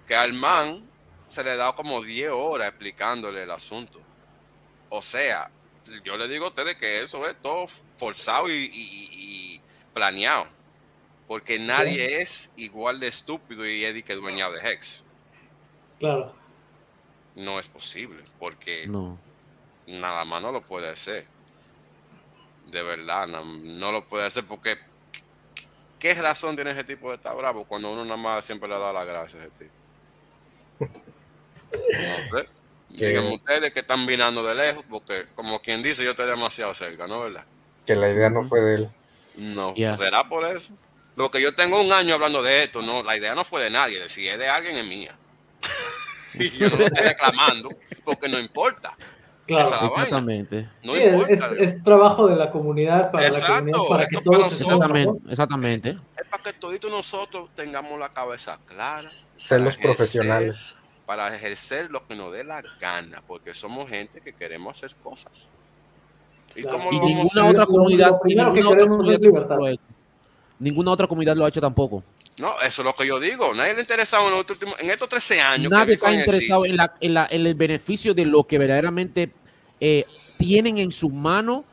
que 0.10 0.16
al 0.16 0.34
man 0.34 0.84
se 1.28 1.44
le 1.44 1.56
da 1.56 1.72
como 1.76 2.02
10 2.02 2.32
horas 2.32 2.70
explicándole 2.70 3.44
el 3.44 3.52
asunto. 3.52 4.02
O 4.90 5.04
sea, 5.04 5.52
yo 6.04 6.18
le 6.18 6.28
digo 6.28 6.46
a 6.46 6.48
ustedes 6.48 6.78
que 6.78 7.04
eso 7.04 7.28
es 7.28 7.40
todo 7.44 7.68
forzado 7.96 8.50
y, 8.50 9.62
planeado. 9.94 10.48
Porque 11.28 11.60
nadie 11.60 12.22
es 12.22 12.56
igual 12.58 13.00
de 13.00 13.08
estúpido 13.08 13.64
y 13.68 13.86
Eddie 13.86 14.02
que 14.02 14.16
dueñado 14.16 14.54
de 14.54 14.68
Hex. 14.68 15.04
Claro. 16.00 16.34
No 17.36 17.60
es 17.60 17.70
posible, 17.70 18.24
porque 18.40 18.90
nada 19.86 20.26
más 20.26 20.42
no 20.42 20.52
lo 20.52 20.62
puede 20.62 20.90
hacer. 20.90 21.28
De 22.66 22.82
verdad, 22.82 23.28
no, 23.28 23.92
lo 23.92 24.04
puede 24.08 24.26
hacer 24.26 24.44
porque 24.48 24.80
¿qué 26.00 26.16
razón 26.16 26.56
tiene 26.56 26.72
ese 26.72 26.84
tipo 26.84 27.10
de 27.10 27.18
estar 27.18 27.36
bravo 27.38 27.66
cuando 27.66 27.92
uno 27.92 28.04
nada 28.04 28.18
más 28.18 28.44
siempre 28.44 28.68
le 28.68 28.80
da 28.80 28.92
las 28.92 29.06
gracias 29.06 29.44
a 29.44 29.46
ese 29.46 29.52
tipo? 29.52 29.79
No 31.72 32.40
sé. 32.40 32.50
Díganme 32.90 33.36
ustedes 33.36 33.72
que 33.72 33.80
están 33.82 34.06
vinando 34.06 34.44
de 34.44 34.56
lejos, 34.56 34.84
porque 34.90 35.26
como 35.36 35.60
quien 35.60 35.84
dice, 35.84 36.04
yo 36.04 36.12
estoy 36.12 36.28
demasiado 36.28 36.74
cerca, 36.74 37.08
¿no? 37.08 37.22
¿Verdad? 37.22 37.46
Que 37.86 37.96
la 37.96 38.10
idea 38.10 38.30
no 38.30 38.48
fue 38.48 38.62
de 38.62 38.76
él. 38.76 38.90
No, 39.36 39.74
será 39.96 40.28
por 40.28 40.46
eso. 40.46 40.74
Lo 41.16 41.32
que 41.32 41.42
yo 41.42 41.56
tengo 41.56 41.82
un 41.82 41.92
año 41.92 42.16
hablando 42.16 42.44
de 42.44 42.64
esto, 42.64 42.82
no, 42.82 43.04
la 43.04 43.16
idea 43.16 43.36
no 43.36 43.46
fue 43.46 43.64
de 43.64 43.70
nadie, 43.70 44.08
si 44.08 44.28
es 44.28 44.38
de 44.38 44.50
alguien 44.50 44.78
es 44.78 44.86
mía. 44.86 45.16
y 46.36 46.50
yo 46.52 46.70
no 46.70 46.78
lo 46.78 46.86
estoy 46.88 47.08
reclamando 47.08 47.70
porque 48.04 48.28
no 48.28 48.40
importa. 48.40 48.96
Claro, 49.46 49.92
exactamente. 49.96 50.70
No 50.84 50.96
importa. 50.96 51.52
Es, 51.58 51.84
trabajo 51.84 52.28
de 52.28 52.36
la 52.36 52.52
comunidad 52.52 53.12
para 53.12 53.30
la 53.30 53.40
comunidad, 53.40 53.88
para 53.90 54.08
que 54.08 54.22
todos 54.22 54.62
exactamente, 54.62 55.32
exactamente. 55.32 55.90
Es 56.18 56.26
para 56.30 56.44
que 56.44 56.54
todos 56.54 56.92
nosotros 56.92 57.50
tengamos 57.56 57.98
la 57.98 58.10
cabeza 58.10 58.60
clara. 58.68 59.10
Ser 59.38 59.62
los 59.62 59.76
profesionales. 59.78 60.76
Para 61.10 61.36
ejercer 61.36 61.90
lo 61.90 62.06
que 62.06 62.16
nos 62.16 62.32
dé 62.32 62.44
la 62.44 62.62
gana, 62.80 63.24
porque 63.26 63.52
somos 63.52 63.90
gente 63.90 64.22
que 64.22 64.32
queremos 64.32 64.78
hacer 64.78 64.96
cosas. 65.02 65.50
Y, 66.56 66.62
como 66.62 66.92
ninguna 66.92 67.46
otra 67.48 67.66
comunidad, 67.66 68.12
ninguna 70.60 70.92
otra 70.92 71.08
comunidad 71.08 71.36
lo 71.36 71.46
ha 71.46 71.50
hecho 71.50 71.62
tampoco. 71.62 72.04
No, 72.40 72.54
eso 72.64 72.84
es 72.84 72.86
lo 72.86 72.94
que 72.94 73.08
yo 73.08 73.20
digo. 73.20 73.56
Nadie 73.56 73.74
le 73.74 73.80
ha 73.80 73.82
interesado 73.82 74.28
en, 74.28 74.46
en 74.82 74.92
estos 74.92 75.10
13 75.10 75.42
años. 75.42 75.72
Nadie 75.72 75.96
está 75.96 76.14
interesado 76.14 76.64
en, 76.64 76.78
la, 76.78 76.94
en, 77.00 77.14
la, 77.16 77.28
en, 77.32 77.48
el 77.48 77.56
beneficio 77.56 78.14
de 78.14 78.26
lo 78.26 78.44
que 78.44 78.60
verdaderamente 78.60 79.34
eh, 79.80 80.06
tienen 80.38 80.78
en 80.78 80.92
su 80.92 81.10
mano 81.10 81.66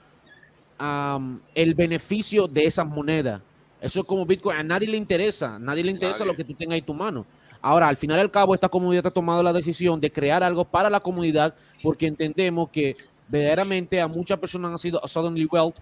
el 1.54 1.74
beneficio 1.74 2.48
de 2.48 2.64
esas 2.64 2.86
monedas. 2.86 3.42
Eso 3.82 4.00
es 4.00 4.06
como 4.06 4.24
Bitcoin. 4.24 4.56
A 4.56 4.62
nadie 4.62 4.88
le 4.88 4.96
interesa. 4.96 5.56
A 5.56 5.58
nadie 5.58 5.84
le 5.84 5.90
interesa 5.90 6.24
lo 6.24 6.32
que 6.32 6.42
tú 6.42 6.54
tengas 6.54 6.78
en 6.78 6.86
tu 6.86 6.94
mano. 6.94 7.26
Ahora, 7.60 7.88
al 7.88 7.96
final 7.96 8.18
y 8.18 8.20
al 8.20 8.30
cabo, 8.30 8.54
esta 8.54 8.68
comunidad 8.68 9.06
ha 9.06 9.10
tomado 9.10 9.42
la 9.42 9.52
decisión 9.52 10.00
de 10.00 10.10
crear 10.10 10.42
algo 10.42 10.64
para 10.64 10.90
la 10.90 11.00
comunidad 11.00 11.54
porque 11.82 12.06
entendemos 12.06 12.70
que 12.70 12.96
verdaderamente 13.28 14.00
a 14.00 14.08
muchas 14.08 14.38
personas 14.38 14.72
ha 14.74 14.78
sido 14.78 15.00
suddenly 15.06 15.46
wealth, 15.46 15.76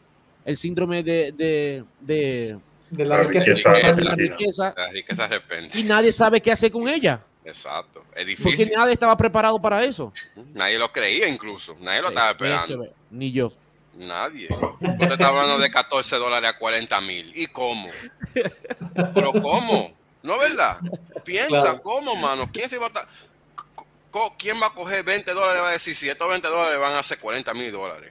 el 0.44 0.56
síndrome 0.56 1.02
de 1.02 1.84
de 2.96 3.04
la, 3.04 3.22
riqueza, 3.22 3.72
Y 5.74 5.82
nadie 5.84 6.12
sabe 6.12 6.40
qué 6.40 6.52
hacer 6.52 6.70
con 6.70 6.88
ella. 6.88 7.20
Exacto. 7.44 8.04
Es 8.14 8.26
difícil. 8.26 8.56
Porque 8.56 8.76
nadie 8.76 8.94
estaba 8.94 9.16
preparado 9.16 9.60
para 9.60 9.84
eso. 9.84 10.12
Nadie 10.54 10.78
lo 10.78 10.90
creía 10.92 11.28
incluso. 11.28 11.76
Nadie 11.80 12.02
lo 12.02 12.08
estaba 12.08 12.30
esperando. 12.30 12.88
Ni 13.10 13.32
yo. 13.32 13.52
Nadie. 13.94 14.48
Usted 14.50 15.12
está 15.12 15.28
hablando 15.28 15.58
de 15.58 15.70
14 15.70 16.16
dólares 16.16 16.50
a 16.50 16.58
40 16.58 17.00
mil. 17.02 17.32
¿Y 17.34 17.46
cómo? 17.46 17.88
Pero 19.14 19.32
¿cómo? 19.40 19.94
¿No 20.24 20.38
verdad? 20.38 20.78
Piensa, 21.22 21.78
¿cómo, 21.82 22.16
mano? 22.16 22.48
¿Quién 22.50 22.66
se 22.66 22.78
va 22.78 22.86
a 22.86 23.08
¿Quién 24.38 24.56
va 24.60 24.68
a 24.68 24.70
coger 24.70 25.04
20 25.04 25.32
dólares 25.32 25.62
va 25.62 25.68
a 25.68 25.72
decir 25.72 25.94
si 25.94 26.08
estos 26.08 26.28
20 26.28 26.48
dólares 26.48 26.80
van 26.80 26.94
a 26.94 27.02
ser 27.02 27.18
40 27.18 27.52
mil 27.52 27.70
dólares? 27.70 28.10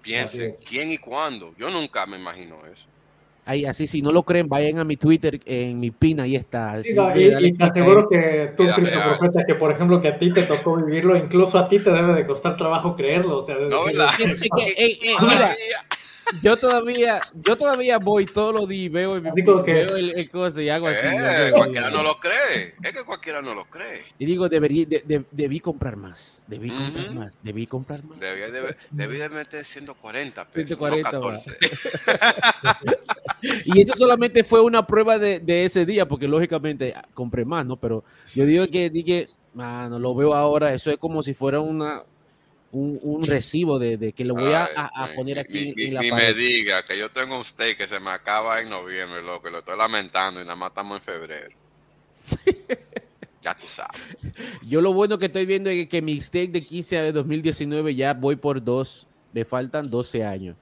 Piensen 0.00 0.56
quién 0.66 0.90
y 0.90 0.96
cuándo. 0.96 1.54
Yo 1.58 1.68
nunca 1.68 2.06
me 2.06 2.16
imagino 2.16 2.56
eso. 2.64 2.88
Ahí, 3.44 3.64
así, 3.64 3.86
si 3.86 4.02
no 4.02 4.10
lo 4.10 4.22
creen, 4.22 4.48
vayan 4.48 4.78
a 4.78 4.84
mi 4.84 4.96
Twitter, 4.96 5.40
en 5.44 5.78
mi 5.78 5.92
pin, 5.92 6.18
ahí 6.18 6.34
está. 6.34 6.82
Sí, 6.82 6.96
y, 7.14 7.52
te 7.52 7.64
aseguro 7.64 8.08
que 8.08 8.54
tú, 8.56 8.64
profeta, 8.64 9.44
que 9.46 9.54
por 9.54 9.70
ejemplo, 9.70 10.00
que 10.00 10.08
a 10.08 10.18
ti 10.18 10.32
te 10.32 10.42
tocó 10.42 10.78
vivirlo, 10.78 11.16
incluso 11.16 11.58
a 11.58 11.68
ti 11.68 11.78
te 11.78 11.90
debe 11.90 12.14
de 12.14 12.26
costar 12.26 12.56
trabajo 12.56 12.96
creerlo. 12.96 13.38
O 13.38 13.42
sea, 13.42 13.54
no, 13.54 13.84
yo 16.42 16.56
todavía, 16.56 17.20
yo 17.34 17.56
todavía 17.56 17.98
voy 17.98 18.26
todos 18.26 18.52
los 18.54 18.68
días 18.68 18.86
y 18.86 18.88
veo, 18.88 19.20
veo 19.20 19.96
el, 19.96 20.10
el 20.18 20.30
cosa 20.30 20.60
y 20.60 20.68
hago 20.68 20.88
así. 20.88 21.06
Eh, 21.06 21.50
cualquiera 21.52 21.90
no 21.90 22.02
lo 22.02 22.18
cree. 22.18 22.74
Es 22.82 22.92
que 22.92 23.04
cualquiera 23.04 23.42
no 23.42 23.54
lo 23.54 23.64
cree. 23.66 24.02
Y 24.18 24.26
digo, 24.26 24.48
debería, 24.48 24.86
debí 25.30 25.60
comprar 25.60 25.96
más. 25.96 26.42
Debí 26.46 26.70
comprar 26.70 27.14
más. 27.14 27.38
Debí 27.42 27.66
comprar 27.66 28.04
más. 28.04 28.20
Debí, 28.20 28.40
debí, 28.90 29.18
de 29.18 29.28
meter 29.28 29.64
140 29.64 30.48
pesos. 30.48 30.78
140, 30.78 31.12
no 31.12 31.18
14. 31.18 31.56
y 33.64 33.80
eso 33.80 33.94
solamente 33.94 34.44
fue 34.44 34.60
una 34.60 34.86
prueba 34.86 35.18
de, 35.18 35.40
de, 35.40 35.64
ese 35.64 35.86
día, 35.86 36.06
porque 36.06 36.28
lógicamente 36.28 36.92
ah, 36.96 37.06
compré 37.14 37.44
más, 37.44 37.64
¿no? 37.66 37.76
Pero 37.76 38.04
yo 38.34 38.44
digo 38.44 38.66
que 38.66 38.90
dije, 38.90 39.28
mano, 39.54 39.98
lo 39.98 40.14
veo 40.14 40.34
ahora. 40.34 40.72
Eso 40.74 40.90
es 40.90 40.98
como 40.98 41.22
si 41.22 41.34
fuera 41.34 41.60
una 41.60 42.02
un, 42.76 43.22
recibo 43.24 43.78
de, 43.78 44.12
que 44.12 44.24
lo 44.24 44.34
voy 44.34 44.52
a, 44.52 44.68
poner 45.14 45.38
aquí 45.38 45.74
en 45.76 45.94
la 45.94 46.00
Ni 46.00 46.12
me 46.12 46.34
diga 46.34 46.84
que 46.84 46.98
yo 46.98 47.10
tengo 47.10 47.36
un 47.36 47.44
steak 47.44 47.78
que 47.78 47.86
se 47.86 48.00
me 48.00 48.10
acaba 48.10 48.60
en 48.60 48.68
noviembre, 48.68 49.22
lo 49.22 49.40
que 49.42 49.50
lo 49.50 49.58
estoy 49.58 49.78
lamentando 49.78 50.40
y 50.40 50.44
nada 50.44 50.56
más 50.56 50.70
estamos 50.70 50.98
en 50.98 51.02
febrero. 51.02 51.56
ya 53.40 53.54
tú 53.54 53.66
sabes. 53.66 54.00
Yo 54.62 54.80
lo 54.80 54.92
bueno 54.92 55.18
que 55.18 55.26
estoy 55.26 55.46
viendo 55.46 55.70
es 55.70 55.88
que 55.88 56.02
mi 56.02 56.20
steak 56.20 56.50
de 56.50 56.62
15 56.62 56.96
de 56.96 57.12
2019 57.12 57.94
ya 57.94 58.12
voy 58.12 58.36
por 58.36 58.62
dos, 58.62 59.06
me 59.32 59.44
faltan 59.44 59.88
12 59.88 60.24
años. 60.24 60.56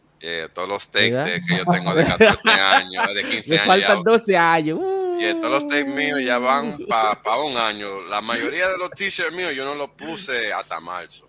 todos 0.53 0.69
los 0.69 0.83
steaks 0.85 1.43
que 1.49 1.57
yo 1.57 1.65
tengo 1.65 1.95
de 1.95 2.05
14 2.05 2.49
años, 2.51 3.15
de 3.15 3.25
15 3.29 3.55
me 3.55 3.61
años. 3.61 3.77
Me 3.77 3.83
faltan 3.83 4.03
12 4.05 4.37
años. 4.37 4.81
Y 5.19 5.35
todos 5.35 5.51
los 5.51 5.63
steaks 5.65 5.89
míos 5.91 6.21
ya 6.25 6.39
van 6.39 6.77
para 6.89 7.39
un 7.39 7.57
año. 7.57 8.03
La 8.03 8.21
mayoría 8.21 8.69
de 8.69 8.79
los 8.79 8.91
t-shirts 8.91 9.33
míos 9.33 9.53
yo 9.55 9.65
no 9.65 9.75
los 9.75 9.91
puse 9.91 10.53
hasta 10.53 10.81
marzo 10.81 11.29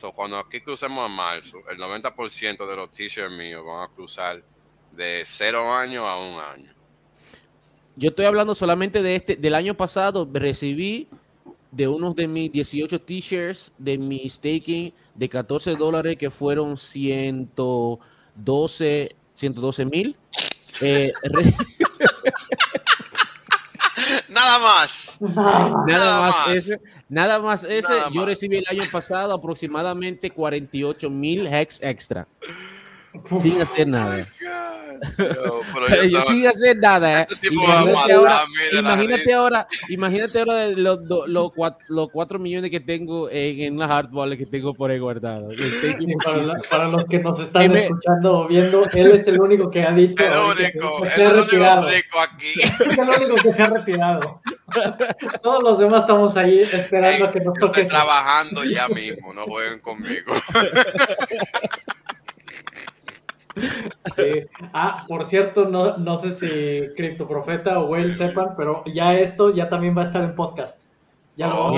So, 0.00 0.12
cuando 0.12 0.38
aquí 0.38 0.62
crucemos 0.62 1.04
a 1.04 1.08
marzo, 1.08 1.58
el 1.68 1.76
90% 1.76 2.66
de 2.66 2.76
los 2.76 2.90
t-shirts 2.90 3.36
míos 3.36 3.62
van 3.62 3.84
a 3.84 3.88
cruzar 3.88 4.42
de 4.92 5.20
cero 5.26 5.70
años 5.70 6.06
a 6.08 6.16
un 6.16 6.40
año. 6.40 6.72
Yo 7.96 8.08
estoy 8.08 8.24
hablando 8.24 8.54
solamente 8.54 9.02
de 9.02 9.16
este, 9.16 9.36
del 9.36 9.54
año 9.54 9.76
pasado, 9.76 10.26
recibí 10.32 11.06
de 11.70 11.86
unos 11.86 12.16
de 12.16 12.26
mis 12.26 12.50
18 12.50 12.98
t-shirts 13.02 13.72
de 13.76 13.98
mi 13.98 14.26
staking 14.26 14.94
de 15.14 15.28
14 15.28 15.76
dólares 15.76 16.16
que 16.16 16.30
fueron 16.30 16.78
112 16.78 19.14
112 19.34 19.84
mil. 19.84 20.16
Eh, 20.80 21.12
nada 24.30 24.58
más. 24.60 25.18
Nada, 25.20 26.22
más. 26.22 26.48
Ese, 26.56 26.80
nada 27.10 27.38
más 27.40 27.64
ese. 27.64 27.92
yo 28.12 28.24
recibí 28.24 28.56
el 28.56 28.64
año 28.68 28.88
pasado 28.90 29.34
aproximadamente 29.34 30.30
48 30.30 31.10
mil 31.10 31.46
hex 31.46 31.82
extra. 31.82 32.26
Sin 33.40 33.60
hacer 33.60 33.88
nada. 33.88 34.24
yo, 35.18 36.04
yo 36.04 36.20
sin 36.22 36.46
hacer 36.46 36.78
nada. 36.78 37.22
¿eh? 37.22 37.26
Este 37.30 37.48
imagínate, 37.52 38.12
ahora, 38.12 38.40
imagínate, 38.72 39.32
ahora, 39.32 39.66
imagínate 39.88 40.38
ahora, 40.38 40.68
los, 40.68 41.00
los, 41.26 41.52
los, 41.88 42.10
4 42.12 42.38
millones 42.38 42.70
que 42.70 42.80
tengo 42.80 43.28
en, 43.30 43.60
en 43.60 43.78
las 43.78 43.88
hardballs 43.88 44.38
que 44.38 44.46
tengo 44.46 44.74
por 44.74 44.90
ahí 44.90 44.98
guardados. 44.98 45.54
Para, 46.24 46.54
para, 46.70 46.88
los 46.88 47.04
que 47.06 47.18
nos 47.18 47.40
están 47.40 47.76
escuchando 47.76 48.40
o 48.40 48.48
viendo, 48.48 48.84
él 48.92 49.12
es 49.12 49.26
el 49.26 49.40
único 49.40 49.70
que 49.70 49.82
ha 49.82 49.92
dicho 49.92 50.22
el 50.24 50.32
único, 50.32 51.02
que 51.02 51.08
se, 51.08 51.26
ha 51.26 51.32
retirado. 51.32 51.88
aquí. 51.88 52.60
Es 52.90 52.98
el 52.98 53.08
único 53.08 53.42
que 53.42 53.52
se 53.52 53.62
ha 53.62 53.70
retirado. 53.70 54.40
Todos 55.42 55.62
los 55.62 55.78
demás 55.78 56.02
estamos 56.02 56.36
ahí 56.36 56.58
esperando 56.58 57.26
a 57.26 57.30
que 57.30 57.40
nos 57.40 57.54
toque. 57.58 57.82
Estoy 57.82 57.88
trabajando 57.88 58.64
ya 58.64 58.88
mismo, 58.88 59.32
no 59.32 59.44
jueguen 59.44 59.80
conmigo. 59.80 60.32
Ah, 64.72 65.04
por 65.08 65.24
cierto, 65.26 65.66
no, 65.66 65.96
no 65.98 66.16
sé 66.16 66.30
si 66.32 66.94
Criptoprofeta 66.94 67.80
o 67.80 67.86
Whale 67.86 68.14
sepan, 68.14 68.54
pero 68.56 68.84
ya 68.86 69.14
esto 69.14 69.52
ya 69.52 69.68
también 69.68 69.96
va 69.96 70.02
a 70.02 70.04
estar 70.04 70.22
en 70.22 70.34
podcast. 70.34 70.80
Ya 71.36 71.46
lo 71.48 71.72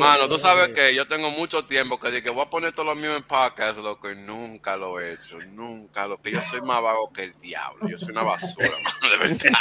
Mano, 0.00 0.28
tú 0.28 0.38
sabes 0.38 0.70
que 0.70 0.94
yo 0.94 1.06
tengo 1.06 1.30
mucho 1.30 1.64
tiempo 1.64 1.98
que 1.98 2.10
dije 2.10 2.30
voy 2.30 2.42
a 2.42 2.50
poner 2.50 2.72
todo 2.72 2.86
lo 2.86 2.96
mío 2.96 3.14
en 3.14 3.22
podcast, 3.22 3.78
lo 3.78 4.00
que 4.00 4.14
nunca 4.14 4.76
lo 4.76 4.98
he 4.98 5.12
hecho, 5.12 5.38
nunca 5.52 6.06
lo 6.06 6.20
que 6.20 6.32
yo 6.32 6.42
soy 6.42 6.60
más 6.62 6.82
vago 6.82 7.12
que 7.12 7.24
el 7.24 7.38
diablo, 7.38 7.88
yo 7.88 7.96
soy 7.96 8.10
una 8.10 8.24
basura, 8.24 8.70
mano, 8.82 9.12
de 9.12 9.18
verdad. 9.18 9.58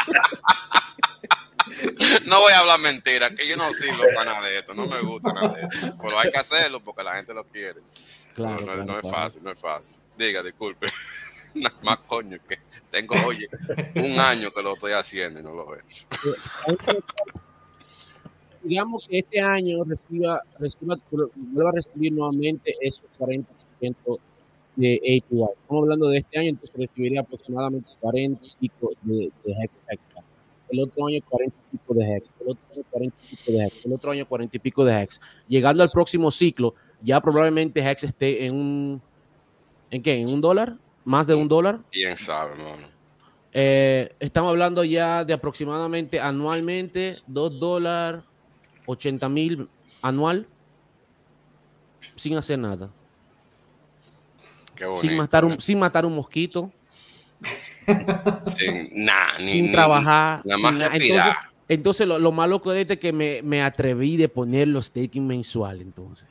No 2.27 2.41
voy 2.41 2.51
a 2.53 2.59
hablar 2.59 2.79
mentiras, 2.79 3.31
que 3.31 3.47
yo 3.47 3.55
no 3.55 3.71
sirvo 3.71 4.03
para 4.15 4.33
nada 4.33 4.47
de 4.47 4.59
esto, 4.59 4.73
no 4.73 4.87
me 4.87 5.01
gusta 5.01 5.33
nada 5.33 5.53
de 5.55 5.77
esto, 5.77 5.95
pero 6.01 6.19
hay 6.19 6.29
que 6.29 6.37
hacerlo 6.37 6.81
porque 6.81 7.03
la 7.03 7.15
gente 7.15 7.33
lo 7.33 7.45
quiere. 7.45 7.81
Claro, 8.35 8.65
no, 8.65 8.83
no 8.83 8.99
es 8.99 9.09
fácil, 9.09 9.43
no 9.43 9.51
es 9.51 9.59
fácil. 9.59 10.01
Diga, 10.17 10.43
disculpe. 10.43 10.87
Nada 11.55 11.75
más 11.81 11.97
coño 11.99 12.37
que 12.47 12.59
tengo, 12.91 13.15
oye, 13.25 13.47
un 13.95 14.19
año 14.19 14.51
que 14.51 14.61
lo 14.61 14.73
estoy 14.73 14.91
haciendo 14.91 15.39
y 15.39 15.43
no 15.43 15.53
lo 15.53 15.75
he 15.75 15.79
hecho. 15.79 16.05
Digamos 18.63 19.07
que 19.09 19.19
este 19.19 19.39
año 19.39 19.83
reciba, 19.85 20.41
reciba, 20.59 20.97
vuelva 21.09 21.69
a 21.69 21.73
recibir 21.73 22.11
nuevamente 22.11 22.75
esos 22.81 23.05
40% 23.17 23.45
de 24.75 24.95
API. 24.97 25.21
Estamos 25.21 25.83
hablando 25.83 26.09
de 26.09 26.17
este 26.19 26.39
año, 26.39 26.49
entonces 26.49 26.75
recibiría 26.75 27.21
aproximadamente 27.21 27.89
40 27.99 28.45
y 28.45 28.55
pico 28.59 28.91
de, 29.01 29.31
de 29.43 29.69
El 30.69 30.79
otro 30.81 31.07
año 31.07 31.19
40 31.29 31.55
y 31.73 31.77
pico 31.77 31.93
de 31.93 32.15
hex. 32.15 32.27
El 32.39 32.47
otro 32.49 32.71
año 32.73 32.83
40 32.91 33.17
y 33.21 33.35
pico 33.35 33.51
de 33.51 33.65
hex. 33.65 33.85
El 33.85 33.93
otro 33.93 34.11
año 34.11 34.27
40 34.27 34.57
y 34.57 34.59
pico 34.59 34.85
de 34.85 35.01
hex. 35.01 35.21
Llegando 35.47 35.83
al 35.83 35.91
próximo 35.91 36.31
ciclo, 36.31 36.73
ya 37.01 37.21
probablemente 37.21 37.79
hex 37.79 38.03
esté 38.03 38.45
en 38.45 38.55
un 38.55 39.01
¿En 39.89 40.01
qué? 40.01 40.19
¿En 40.19 40.29
un 40.29 40.41
dólar? 40.41 40.75
¿Más 41.05 41.27
de 41.27 41.35
un 41.35 41.47
dólar? 41.47 41.79
Quién 41.91 42.17
sabe, 42.17 42.53
hermano. 42.53 42.87
Eh, 43.53 44.13
estamos 44.19 44.49
hablando 44.49 44.83
ya 44.83 45.23
de 45.23 45.33
aproximadamente 45.33 46.19
anualmente 46.19 47.17
2 47.27 47.59
dólares 47.59 48.21
80 48.85 49.29
mil 49.29 49.69
anual 50.01 50.45
sin 52.15 52.35
hacer 52.35 52.59
nada. 52.59 52.89
sin, 55.01 55.17
matar 55.17 55.45
un, 55.45 55.59
sin 55.59 55.79
matar 55.79 56.05
un 56.05 56.15
mosquito. 56.15 56.71
Sin, 58.45 58.89
nah, 58.93 59.37
ni, 59.39 59.51
sin 59.51 59.71
trabajar. 59.71 60.41
Nada 60.45 60.57
más 60.61 60.73
entonces, 60.73 61.35
entonces 61.69 62.07
lo, 62.07 62.19
lo, 62.19 62.31
malo 62.31 62.61
que 62.61 62.81
es 62.81 62.99
que 62.99 63.11
me, 63.11 63.41
me 63.41 63.61
atreví 63.61 64.17
de 64.17 64.29
poner 64.29 64.67
los 64.67 64.87
staking 64.87 65.25
mensual 65.25 65.81
entonces. 65.81 66.27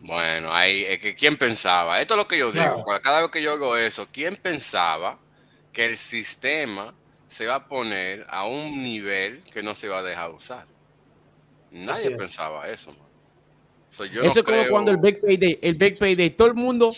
Bueno, 0.00 0.52
ahí 0.52 0.84
es 0.84 0.98
que 0.98 1.14
quién 1.14 1.36
pensaba, 1.36 2.00
esto 2.00 2.14
es 2.14 2.18
lo 2.18 2.28
que 2.28 2.38
yo 2.38 2.52
digo, 2.52 2.84
cada 3.02 3.22
vez 3.22 3.30
que 3.30 3.42
yo 3.42 3.52
hago 3.52 3.76
eso, 3.76 4.06
¿quién 4.12 4.36
pensaba 4.36 5.18
que 5.72 5.86
el 5.86 5.96
sistema 5.96 6.94
se 7.26 7.46
va 7.46 7.54
a 7.54 7.66
poner 7.66 8.26
a 8.28 8.44
un 8.44 8.82
nivel 8.82 9.42
que 9.44 9.62
no 9.62 9.74
se 9.74 9.88
va 9.88 10.00
a 10.00 10.02
dejar 10.02 10.30
usar? 10.30 10.66
Nadie 11.70 12.10
pensaba 12.10 12.68
eso. 12.68 12.94
eso 13.90 14.04
es 14.04 14.42
como 14.42 14.62
cuando 14.68 14.90
el 14.90 14.98
Back 14.98 15.20
Payday, 15.22 15.58
el 15.62 15.78
Back 15.78 15.98
Payday, 15.98 16.30
todo 16.30 16.48
el 16.48 16.54
mundo, 16.54 16.90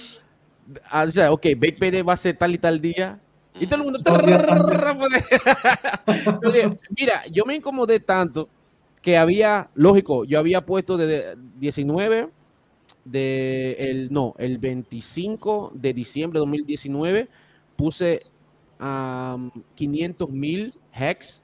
ah, 0.90 1.04
o 1.04 1.10
sea, 1.10 1.32
ok, 1.32 1.46
Back 1.56 1.78
Payday 1.78 2.02
va 2.02 2.12
a 2.14 2.16
ser 2.16 2.36
tal 2.36 2.54
y 2.54 2.58
tal 2.58 2.80
día, 2.80 3.20
y 3.58 3.66
todo 3.66 3.76
el 3.76 3.84
mundo. 3.84 4.00
Mira, 6.96 7.22
yo 7.30 7.44
me 7.44 7.54
incomodé 7.54 8.00
tanto 8.00 8.48
que 9.00 9.16
había, 9.16 9.70
lógico, 9.74 10.24
yo 10.24 10.38
había 10.38 10.66
puesto 10.66 10.96
de 10.96 11.36
19 11.58 12.28
de 13.04 13.76
el 13.78 14.12
no, 14.12 14.34
el 14.38 14.58
25 14.58 15.72
de 15.74 15.94
diciembre 15.94 16.38
de 16.38 16.40
2019 16.40 17.28
puse 17.76 18.22
um, 18.80 19.50
500 19.74 20.28
mil 20.30 20.74
hex. 20.92 21.42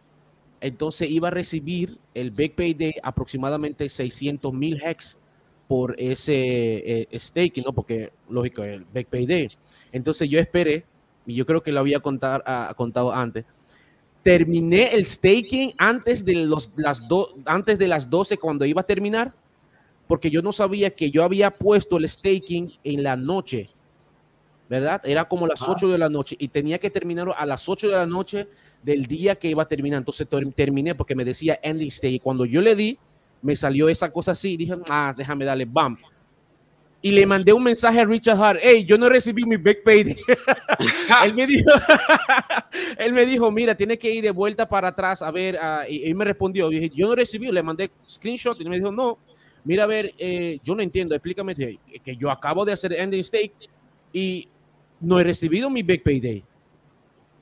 Entonces 0.60 1.10
iba 1.10 1.28
a 1.28 1.30
recibir 1.30 1.98
el 2.14 2.30
Big 2.30 2.54
Payday 2.54 2.94
aproximadamente 3.02 3.88
600 3.88 4.52
mil 4.52 4.82
hex 4.82 5.18
por 5.72 5.94
ese 5.98 6.34
eh, 6.34 7.18
staking, 7.18 7.64
¿no? 7.64 7.72
Porque, 7.72 8.12
lógico, 8.28 8.62
el 8.62 8.84
Big 8.92 9.06
Payday. 9.06 9.48
Entonces 9.90 10.28
yo 10.28 10.38
esperé, 10.38 10.84
y 11.24 11.34
yo 11.34 11.46
creo 11.46 11.62
que 11.62 11.72
lo 11.72 11.80
había 11.80 11.98
contar, 11.98 12.44
uh, 12.46 12.74
contado 12.74 13.10
antes, 13.10 13.46
terminé 14.22 14.94
el 14.94 15.06
staking 15.06 15.72
antes 15.78 16.26
de, 16.26 16.34
los, 16.34 16.70
las 16.76 17.08
do, 17.08 17.38
antes 17.46 17.78
de 17.78 17.88
las 17.88 18.10
12 18.10 18.36
cuando 18.36 18.66
iba 18.66 18.82
a 18.82 18.84
terminar 18.84 19.32
porque 20.06 20.30
yo 20.30 20.42
no 20.42 20.52
sabía 20.52 20.90
que 20.90 21.10
yo 21.10 21.24
había 21.24 21.50
puesto 21.50 21.96
el 21.96 22.06
staking 22.06 22.74
en 22.84 23.02
la 23.02 23.16
noche, 23.16 23.70
¿verdad? 24.68 25.00
Era 25.06 25.26
como 25.26 25.46
las 25.46 25.66
8 25.66 25.88
de 25.88 25.96
la 25.96 26.10
noche 26.10 26.36
y 26.38 26.48
tenía 26.48 26.78
que 26.78 26.90
terminar 26.90 27.28
a 27.34 27.46
las 27.46 27.66
8 27.66 27.88
de 27.88 27.96
la 27.96 28.06
noche 28.06 28.46
del 28.82 29.06
día 29.06 29.36
que 29.36 29.48
iba 29.48 29.62
a 29.62 29.68
terminar. 29.68 30.00
Entonces 30.00 30.28
terminé 30.54 30.94
porque 30.94 31.14
me 31.14 31.24
decía 31.24 31.58
ending 31.62 31.90
stake. 31.90 32.20
Cuando 32.20 32.44
yo 32.44 32.60
le 32.60 32.76
di, 32.76 32.98
me 33.42 33.54
salió 33.56 33.88
esa 33.88 34.10
cosa 34.10 34.32
así. 34.32 34.56
Dije, 34.56 34.74
ah, 34.88 35.12
déjame 35.16 35.44
darle 35.44 35.64
bam. 35.64 35.98
Y 37.04 37.10
le 37.10 37.26
mandé 37.26 37.52
un 37.52 37.64
mensaje 37.64 38.00
a 38.00 38.04
Richard 38.04 38.40
Hart. 38.40 38.60
Hey, 38.62 38.84
yo 38.84 38.96
no 38.96 39.08
recibí 39.08 39.44
mi 39.44 39.56
back 39.56 39.82
payday. 39.84 40.16
él, 41.24 41.34
me 41.34 41.46
dijo, 41.46 41.70
él 42.98 43.12
me 43.12 43.26
dijo, 43.26 43.50
mira, 43.50 43.74
tiene 43.74 43.98
que 43.98 44.10
ir 44.10 44.22
de 44.22 44.30
vuelta 44.30 44.68
para 44.68 44.88
atrás 44.88 45.20
a 45.20 45.30
ver. 45.30 45.56
Uh, 45.56 45.90
y 45.90 46.04
él 46.04 46.14
me 46.14 46.24
respondió. 46.24 46.68
Dije, 46.68 46.90
yo 46.94 47.08
no 47.08 47.16
recibí. 47.16 47.50
Le 47.50 47.62
mandé 47.62 47.90
screenshot 48.08 48.60
y 48.60 48.64
me 48.64 48.76
dijo, 48.76 48.92
no 48.92 49.18
mira, 49.64 49.84
a 49.84 49.86
ver, 49.86 50.14
eh, 50.18 50.58
yo 50.62 50.74
no 50.74 50.82
entiendo, 50.82 51.14
explícame 51.14 51.54
que 51.54 52.16
yo 52.16 52.30
acabo 52.30 52.64
de 52.64 52.72
hacer 52.72 52.92
ending 52.92 53.22
stake 53.22 53.54
y 54.12 54.48
no 55.00 55.18
he 55.18 55.24
recibido 55.24 55.70
mi 55.70 55.82
big 55.82 56.02
payday. 56.02 56.44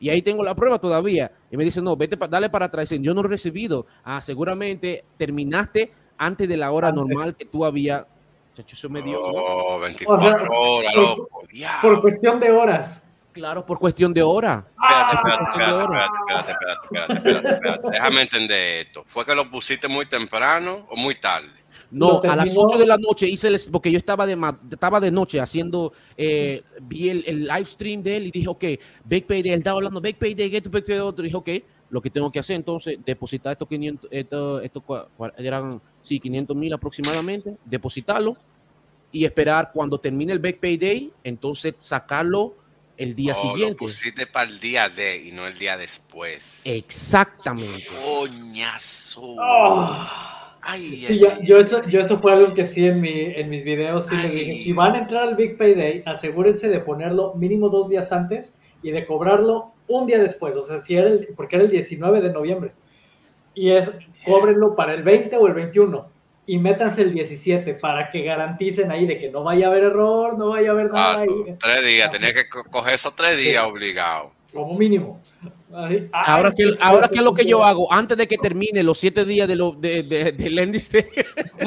Y 0.01 0.09
ahí 0.09 0.23
tengo 0.23 0.43
la 0.43 0.55
prueba 0.55 0.81
todavía. 0.81 1.31
Y 1.51 1.59
me 1.59 1.65
dice, 1.65 1.83
no, 1.83 1.95
vete, 1.95 2.17
dale 2.29 2.49
para 2.49 2.67
atrás. 2.67 2.89
yo 2.89 3.13
no 3.13 3.21
he 3.21 3.29
recibido. 3.29 3.87
Ah, 4.03 4.21
seguramente 4.23 5.05
terminaste 5.19 5.93
antes 6.17 6.49
de 6.49 6.57
la 6.57 6.73
hora 6.73 6.91
normal 6.91 7.37
que 7.37 7.45
tú 7.45 7.67
había. 7.67 8.07
Chacho, 8.55 8.75
eso 8.75 8.89
me 8.89 9.03
dio. 9.03 9.19
Oh, 9.21 9.79
24 9.79 10.27
horas, 10.27 10.93
Por, 11.83 12.01
cuestión 12.01 12.41
de 12.41 12.51
horas. 12.51 13.03
Claro, 13.33 13.65
por 13.65 13.79
cuestión 13.79 14.15
de 14.15 14.23
hora. 14.23 14.67
Espérate, 14.83 15.17
espérate, 15.17 15.45
espérate, 16.31 16.53
espérate, 16.89 17.53
espérate, 17.55 17.91
Déjame 17.91 18.23
entender 18.23 18.87
esto. 18.87 19.05
¿Fue 19.07 19.27
que 19.27 19.35
lo 19.35 19.51
pusiste 19.51 19.87
muy 19.87 20.07
temprano 20.07 20.87
o 20.89 20.97
muy 20.97 21.15
tarde? 21.15 21.60
No, 21.91 22.23
a 22.23 22.37
las 22.37 22.57
8 22.57 22.79
de 22.79 22.87
la 22.87 22.97
noche 22.97 23.29
hice 23.29 23.49
el, 23.49 23.61
porque 23.73 23.91
yo 23.91 23.99
estaba 23.99 24.25
de, 24.25 24.39
estaba 24.71 25.01
de 25.01 25.11
noche 25.11 25.41
haciendo, 25.41 25.93
eh, 26.17 26.63
vi 26.83 27.09
el, 27.09 27.25
el, 27.27 27.45
live 27.47 27.65
stream 27.65 28.03
de 28.03 28.17
él 28.17 28.27
y 28.29 28.31
dije, 28.31 28.49
ok, 28.49 28.65
Big 29.05 29.27
Payday, 29.27 29.53
él 29.53 29.59
estaba 29.59 29.79
hablando, 29.79 30.01
Big 30.01 30.17
Payday, 30.17 30.51
get 30.51 30.71
Big 30.71 30.85
Payday, 30.85 31.01
otro, 31.01 31.25
dije, 31.25 31.37
ok, 31.37 31.51
lo 31.91 32.01
que 32.01 32.11
tengo 32.11 32.31
que 32.31 32.39
hacer 32.39 32.57
entonces, 32.57 32.99
depositar 33.05 33.53
estos 33.53 33.69
500, 33.69 34.09
estos, 34.13 34.63
estos 34.63 34.83
eran, 35.37 35.83
sí, 36.01 36.21
500 36.21 36.57
mil 36.57 36.73
aproximadamente, 36.73 37.57
depositarlo 37.65 38.37
y 39.11 39.25
esperar 39.25 39.73
cuando 39.75 39.99
termine 39.99 40.33
el 40.33 40.39
Big 40.39 40.61
Payday, 40.61 41.13
entonces 41.25 41.75
sacarlo 41.81 42.55
el 42.97 43.17
día 43.17 43.35
oh, 43.37 43.43
siguiente. 43.43 43.73
Lo 43.73 43.79
pusiste 43.79 44.27
para 44.27 44.49
el 44.49 44.61
día 44.61 44.89
de 44.89 45.27
y 45.27 45.33
no 45.33 45.47
el 45.47 45.59
día 45.59 45.77
después. 45.77 46.67
Exactamente. 46.67 47.87
Coñazo. 48.05 49.23
Oh. 49.23 50.07
Sí, 50.77 51.21
yo, 51.43 51.59
eso, 51.59 51.85
yo 51.85 52.01
eso 52.01 52.19
fue 52.19 52.33
algo 52.33 52.55
que 52.55 52.67
sí 52.67 52.87
en, 52.87 53.01
mi, 53.01 53.33
en 53.35 53.49
mis 53.49 53.65
videos 53.65 54.07
sí 54.07 54.17
le 54.17 54.29
dije, 54.29 54.63
si 54.63 54.73
van 54.73 54.95
a 54.95 54.99
entrar 54.99 55.23
al 55.23 55.37
Big 55.37 55.57
Payday, 55.57 56.03
asegúrense 56.07 56.69
de 56.69 56.81
ponerlo 56.81 57.35
mínimo 57.35 57.69
dos 57.69 57.89
días 57.89 58.13
antes 58.13 58.55
y 58.83 58.91
de 58.91 59.07
cobrarlo 59.07 59.73
un 59.89 60.07
día 60.07 60.19
después, 60.19 60.57
o 60.57 60.63
sea, 60.63 60.79
si 60.79 60.97
era 60.97 61.09
el, 61.09 61.29
porque 61.37 61.57
era 61.57 61.65
el 61.65 61.71
19 61.71 62.21
de 62.21 62.33
noviembre. 62.33 62.73
Y 63.55 63.71
es, 63.71 63.91
cóbrenlo 64.25 64.77
para 64.77 64.95
el 64.95 65.03
20 65.03 65.37
o 65.37 65.47
el 65.47 65.55
21 65.55 66.09
y 66.47 66.59
métanse 66.59 67.03
el 67.03 67.13
17 67.13 67.75
para 67.75 68.11
que 68.11 68.23
garanticen 68.23 68.91
ahí 68.91 69.07
de 69.07 69.19
que 69.19 69.31
no 69.31 69.43
vaya 69.43 69.67
a 69.67 69.71
haber 69.71 69.85
error, 69.85 70.39
no 70.39 70.51
vaya 70.51 70.71
a 70.71 70.73
haber 70.73 70.91
nada. 70.91 71.21
ahí. 71.21 71.57
Tres 71.59 71.85
días, 71.85 72.11
tenía 72.11 72.33
que 72.33 72.49
coger 72.49 72.95
esos 72.95 73.15
tres 73.15 73.37
días 73.39 73.65
obligado. 73.65 74.33
Como 74.53 74.77
mínimo. 74.77 75.21
Ahora 76.13 76.53
que, 76.53 76.77
ahora 76.81 77.09
que 77.09 77.19
es 77.19 77.23
lo 77.23 77.35
que 77.35 77.45
yo 77.45 77.65
hago, 77.65 77.93
antes 77.93 78.17
de 78.17 78.27
que 78.27 78.39
termine 78.39 78.83
los 78.83 78.99
siete 78.99 79.25
días 79.25 79.47
de 79.49 79.57
lo, 79.57 79.73
de, 79.73 80.03
de, 80.03 80.33
del 80.33 80.59
índice, 80.59 81.09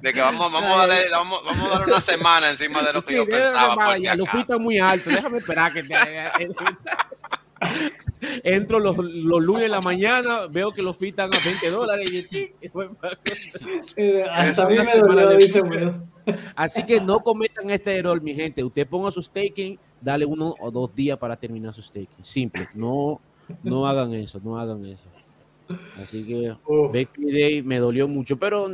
de 0.00 0.12
que 0.12 0.20
vamos, 0.20 0.52
vamos, 0.52 0.70
a 0.70 0.86
darle, 0.86 0.96
vamos, 1.10 1.40
vamos, 1.44 1.66
a 1.66 1.78
dar 1.78 1.88
una 1.88 2.00
semana 2.00 2.50
encima 2.50 2.82
de 2.82 2.92
lo 2.92 3.02
que 3.02 3.16
yo 3.16 3.26
pensaba. 3.26 3.74
Por 3.74 3.96
si 3.96 4.02
ya, 4.04 4.14
lo 4.14 4.24
está 4.24 4.58
muy 4.58 4.78
alto, 4.78 5.10
déjame 5.10 5.38
esperar 5.38 5.72
que 5.72 5.82
te 5.82 5.94
Entro 8.42 8.78
los, 8.78 8.96
los, 8.96 9.42
lunes 9.42 9.64
en 9.64 9.70
la 9.70 9.80
mañana, 9.80 10.46
veo 10.50 10.72
que 10.72 10.82
los 10.82 11.00
están 11.00 11.30
a 11.32 11.38
20 11.42 11.70
dólares. 11.70 12.32
Y, 12.32 12.52
eh, 13.96 14.24
hasta 14.30 14.66
mí 14.66 14.76
me 14.78 14.94
dolió, 14.94 15.36
dice, 15.36 15.60
Así 16.54 16.84
que 16.84 17.00
no 17.00 17.20
cometan 17.20 17.70
este 17.70 17.96
error, 17.96 18.20
mi 18.20 18.34
gente. 18.34 18.62
Usted 18.62 18.86
ponga 18.86 19.10
su 19.10 19.22
staking, 19.22 19.78
dale 20.00 20.24
uno 20.24 20.54
o 20.58 20.70
dos 20.70 20.94
días 20.94 21.18
para 21.18 21.36
terminar 21.36 21.72
su 21.72 21.82
staking. 21.82 22.24
Simple. 22.24 22.68
No, 22.74 23.20
no 23.62 23.86
hagan 23.86 24.14
eso, 24.14 24.40
no 24.42 24.58
hagan 24.58 24.84
eso. 24.86 25.08
Así 26.02 26.24
que 26.24 26.54
Becky 26.92 27.32
Day 27.32 27.62
me 27.62 27.78
dolió 27.78 28.08
mucho, 28.08 28.36
pero 28.36 28.68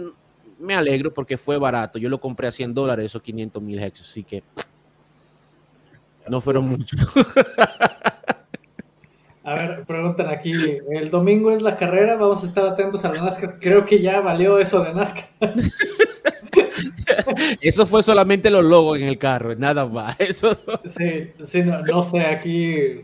me 0.58 0.74
alegro 0.74 1.12
porque 1.12 1.36
fue 1.36 1.58
barato. 1.58 1.98
Yo 1.98 2.08
lo 2.08 2.18
compré 2.20 2.48
a 2.48 2.52
100 2.52 2.74
dólares, 2.74 3.06
esos 3.06 3.22
500 3.22 3.62
mil 3.62 3.78
hex, 3.82 4.00
así 4.00 4.24
que 4.24 4.42
no 6.28 6.40
fueron 6.40 6.68
muchos. 6.68 7.00
A 9.44 9.54
ver, 9.54 9.84
preguntan 9.84 10.28
aquí, 10.28 10.50
el 10.90 11.08
domingo 11.08 11.52
es 11.52 11.62
la 11.62 11.76
carrera, 11.76 12.16
vamos 12.16 12.42
a 12.42 12.46
estar 12.46 12.66
atentos 12.66 13.04
a 13.04 13.12
la 13.12 13.22
NASCAR. 13.22 13.60
Creo 13.60 13.84
que 13.84 14.02
ya 14.02 14.20
valió 14.20 14.58
eso 14.58 14.82
de 14.82 14.92
NASCAR. 14.92 15.28
Eso 17.60 17.86
fue 17.86 18.02
solamente 18.02 18.50
los 18.50 18.64
logos 18.64 18.98
en 18.98 19.04
el 19.04 19.18
carro, 19.18 19.54
nada 19.54 19.86
más. 19.86 20.16
Eso 20.20 20.56
Sí, 20.84 21.30
sí 21.44 21.62
no, 21.62 22.02
sé, 22.02 22.20
aquí 22.20 23.02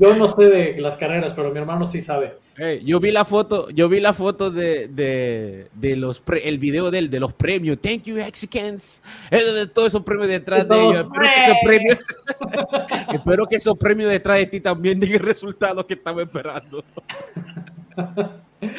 yo 0.00 0.16
no 0.16 0.26
sé 0.28 0.44
de 0.44 0.80
las 0.80 0.96
carreras, 0.96 1.34
pero 1.34 1.50
mi 1.50 1.58
hermano 1.58 1.84
sí 1.84 2.00
sabe. 2.00 2.38
yo 2.82 2.98
vi 2.98 3.10
la 3.10 3.24
foto, 3.24 3.68
yo 3.70 3.88
vi 3.88 4.00
la 4.00 4.14
foto 4.14 4.50
de, 4.50 4.88
de, 4.88 5.96
los 5.96 6.22
el 6.42 6.58
video 6.58 6.90
de, 6.90 7.08
de 7.08 7.20
los 7.20 7.32
premios. 7.34 7.78
Thank 7.80 8.04
you, 8.04 8.16
Mexicans. 8.16 9.02
De 9.30 9.66
todos 9.66 9.88
esos 9.88 10.02
premios 10.02 10.28
detrás 10.28 10.66
de 10.66 10.74
ellos. 10.74 11.06
Espero 13.12 13.46
que, 13.46 13.56
esos 13.56 13.76
premios, 13.76 14.10
detrás 14.10 14.38
de 14.38 14.46
ti 14.46 14.60
también 14.60 14.98
den 14.98 15.12
el 15.12 15.20
resultado 15.20 15.86
que 15.86 15.94
estaba 15.94 16.22
esperando. 16.22 16.82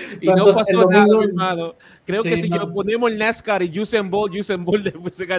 y 0.22 0.28
no 0.28 0.54
pasó 0.54 0.90
nada, 0.90 1.24
hermano. 1.24 1.76
Creo 2.06 2.24
que 2.24 2.38
si 2.38 2.50
yo 2.50 2.72
ponemos 2.72 3.12
el 3.12 3.18
NASCAR 3.18 3.64
y 3.64 3.80
Usain 3.80 4.10
Bolt, 4.10 4.36
Usain 4.36 4.64
Bolt 4.64 4.84
después 4.84 5.16
se. 5.16 5.26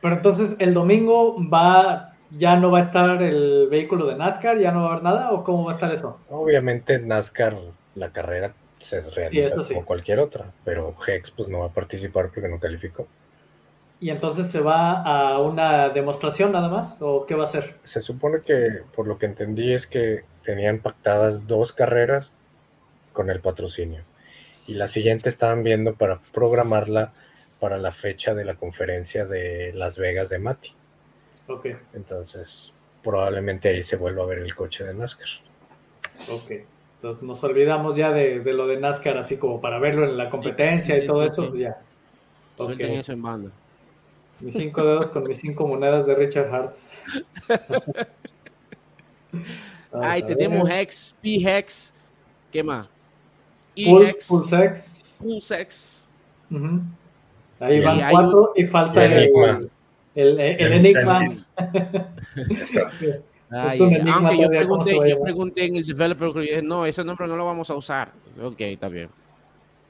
Pero 0.00 0.16
entonces 0.16 0.56
el 0.58 0.72
domingo 0.72 1.36
va, 1.48 2.14
ya 2.30 2.56
no 2.56 2.70
va 2.70 2.78
a 2.78 2.80
estar 2.82 3.22
el 3.22 3.68
vehículo 3.68 4.06
de 4.06 4.16
NASCAR, 4.16 4.58
ya 4.58 4.72
no 4.72 4.82
va 4.82 4.88
a 4.88 4.90
haber 4.92 5.02
nada, 5.02 5.30
o 5.32 5.44
cómo 5.44 5.64
va 5.64 5.72
a 5.72 5.74
estar 5.74 5.92
eso? 5.92 6.18
Obviamente 6.30 6.98
NASCAR, 6.98 7.58
la 7.94 8.10
carrera 8.10 8.54
se 8.78 9.02
realiza 9.10 9.56
como 9.68 9.84
cualquier 9.84 10.20
otra, 10.20 10.52
pero 10.64 10.96
Hex 11.06 11.30
pues 11.30 11.48
no 11.48 11.60
va 11.60 11.66
a 11.66 11.70
participar 11.70 12.30
porque 12.32 12.48
no 12.48 12.58
calificó. 12.58 13.06
¿Y 14.00 14.08
entonces 14.08 14.50
se 14.50 14.60
va 14.60 15.02
a 15.02 15.38
una 15.40 15.90
demostración 15.90 16.52
nada 16.52 16.68
más? 16.68 16.96
¿O 17.00 17.26
qué 17.26 17.34
va 17.34 17.44
a 17.44 17.46
ser? 17.46 17.76
Se 17.82 18.00
supone 18.00 18.40
que, 18.40 18.80
por 18.96 19.06
lo 19.06 19.18
que 19.18 19.26
entendí, 19.26 19.74
es 19.74 19.86
que 19.86 20.24
tenían 20.50 20.80
pactadas 20.80 21.46
dos 21.46 21.72
carreras 21.72 22.32
con 23.12 23.30
el 23.30 23.40
patrocinio. 23.40 24.02
Y 24.66 24.74
la 24.74 24.88
siguiente 24.88 25.28
estaban 25.28 25.62
viendo 25.62 25.94
para 25.94 26.20
programarla 26.32 27.12
para 27.60 27.78
la 27.78 27.92
fecha 27.92 28.34
de 28.34 28.44
la 28.44 28.56
conferencia 28.56 29.26
de 29.26 29.72
Las 29.74 29.96
Vegas 29.96 30.28
de 30.28 30.40
Mati. 30.40 30.72
Ok. 31.46 31.66
Entonces, 31.94 32.74
probablemente 33.04 33.68
ahí 33.68 33.84
se 33.84 33.96
vuelva 33.96 34.24
a 34.24 34.26
ver 34.26 34.38
el 34.38 34.52
coche 34.56 34.82
de 34.84 34.92
NASCAR. 34.92 35.28
Ok. 36.32 36.50
Entonces 36.96 37.22
nos 37.22 37.44
olvidamos 37.44 37.94
ya 37.94 38.10
de, 38.10 38.42
lo 38.52 38.66
de 38.66 38.78
NASCAR, 38.78 39.18
así 39.18 39.36
como 39.36 39.60
para 39.60 39.78
verlo 39.78 40.04
en 40.04 40.16
la 40.16 40.30
competencia 40.30 40.98
y 40.98 41.06
todo 41.06 41.22
eso. 41.22 41.54
Ya. 41.54 41.80
Okay. 42.58 42.96
eso 42.96 43.12
en 43.12 43.22
banda. 43.22 43.50
Mis 44.40 44.54
cinco 44.54 44.82
dedos 44.84 45.10
con 45.10 45.22
mis 45.28 45.38
cinco 45.38 45.66
monedas 45.66 46.06
de 46.06 46.14
Richard 46.16 46.52
Hart. 46.52 46.76
Ahí 49.92 50.22
tenemos 50.22 50.68
Hex, 50.70 51.14
P-Hex, 51.20 51.92
¿qué 52.52 52.62
más? 52.62 52.88
E-Hex, 53.74 54.28
Pulsex. 54.28 55.02
Pulsex. 55.18 56.08
Ahí 57.60 57.80
van 57.80 58.10
cuatro 58.10 58.52
y 58.56 58.66
falta 58.66 59.04
el, 59.04 59.12
el, 59.12 59.70
el, 60.14 60.40
el 60.40 60.72
enigma. 60.72 61.20
enigma 63.50 64.14
aunque 64.14 64.42
yo 64.42 64.48
pregunté, 64.48 65.10
yo 65.10 65.20
pregunté 65.20 65.64
en 65.64 65.76
el 65.76 65.86
developer, 65.86 66.62
no, 66.62 66.86
ese 66.86 67.04
nombre 67.04 67.26
no 67.26 67.36
lo 67.36 67.44
vamos 67.44 67.68
a 67.70 67.74
usar. 67.74 68.12
Ok, 68.40 68.60
está 68.60 68.88
bien. 68.88 69.08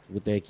Lo 0.08 0.20
que 0.22 0.42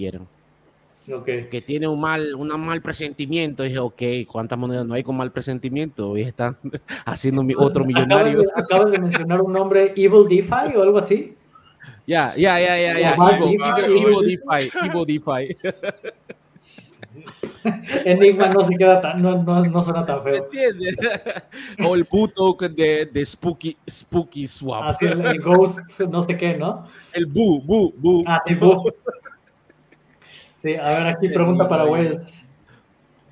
Que 1.24 1.62
tiene 1.64 1.88
un 1.88 2.00
mal, 2.00 2.34
un 2.34 2.48
mal 2.60 2.80
presentimiento. 2.82 3.62
dije, 3.62 3.78
ok, 3.78 4.02
¿cuántas 4.26 4.58
monedas 4.58 4.86
no 4.86 4.94
hay 4.94 5.02
con 5.02 5.16
mal 5.16 5.32
presentimiento? 5.32 6.16
Y 6.16 6.22
están 6.22 6.56
haciendo 7.04 7.42
mi, 7.42 7.54
otro 7.56 7.84
millonario. 7.84 8.42
¿Acabas 8.54 8.92
de, 8.92 8.98
mencionar 8.98 9.40
un 9.40 9.52
nombre, 9.52 9.92
Evil 9.96 10.28
DeFi 10.28 10.76
o 10.76 10.82
algo 10.82 10.98
así? 10.98 11.34
Ya, 12.06 12.34
ya, 12.36 12.60
ya, 12.60 12.76
ya, 12.78 12.98
ya. 12.98 13.14
Evil 13.14 14.26
DeFi, 14.26 14.70
Evil 14.86 15.06
DeFi. 15.06 15.56
Enigma 18.04 18.48
no 18.48 18.62
se 18.62 18.76
queda 18.76 19.00
tan, 19.00 19.20
no, 19.20 19.42
no, 19.42 19.64
no 19.64 19.82
suena 19.82 20.06
tan 20.06 20.22
feo. 20.22 20.44
¿Entiendes? 20.44 20.96
O 21.84 21.94
el 21.94 22.04
puto 22.04 22.56
de, 22.58 23.06
de 23.06 23.24
Spooky, 23.24 23.76
Spooky 23.88 24.46
Swap. 24.46 24.84
Así 24.84 25.06
el, 25.06 25.24
el, 25.24 25.40
Ghost, 25.40 26.00
no 26.08 26.22
sé 26.22 26.36
qué, 26.36 26.56
¿no? 26.56 26.86
El 27.12 27.26
Boo, 27.26 27.60
Boo, 27.60 27.92
Boo. 27.96 28.22
Ah, 28.26 28.40
sí, 28.46 28.54
Boo. 28.54 28.84
Sí, 30.62 30.74
a 30.74 30.90
ver, 30.90 31.06
aquí 31.06 31.28
pregunta 31.28 31.68
para 31.68 31.84
Wells. 31.84 32.44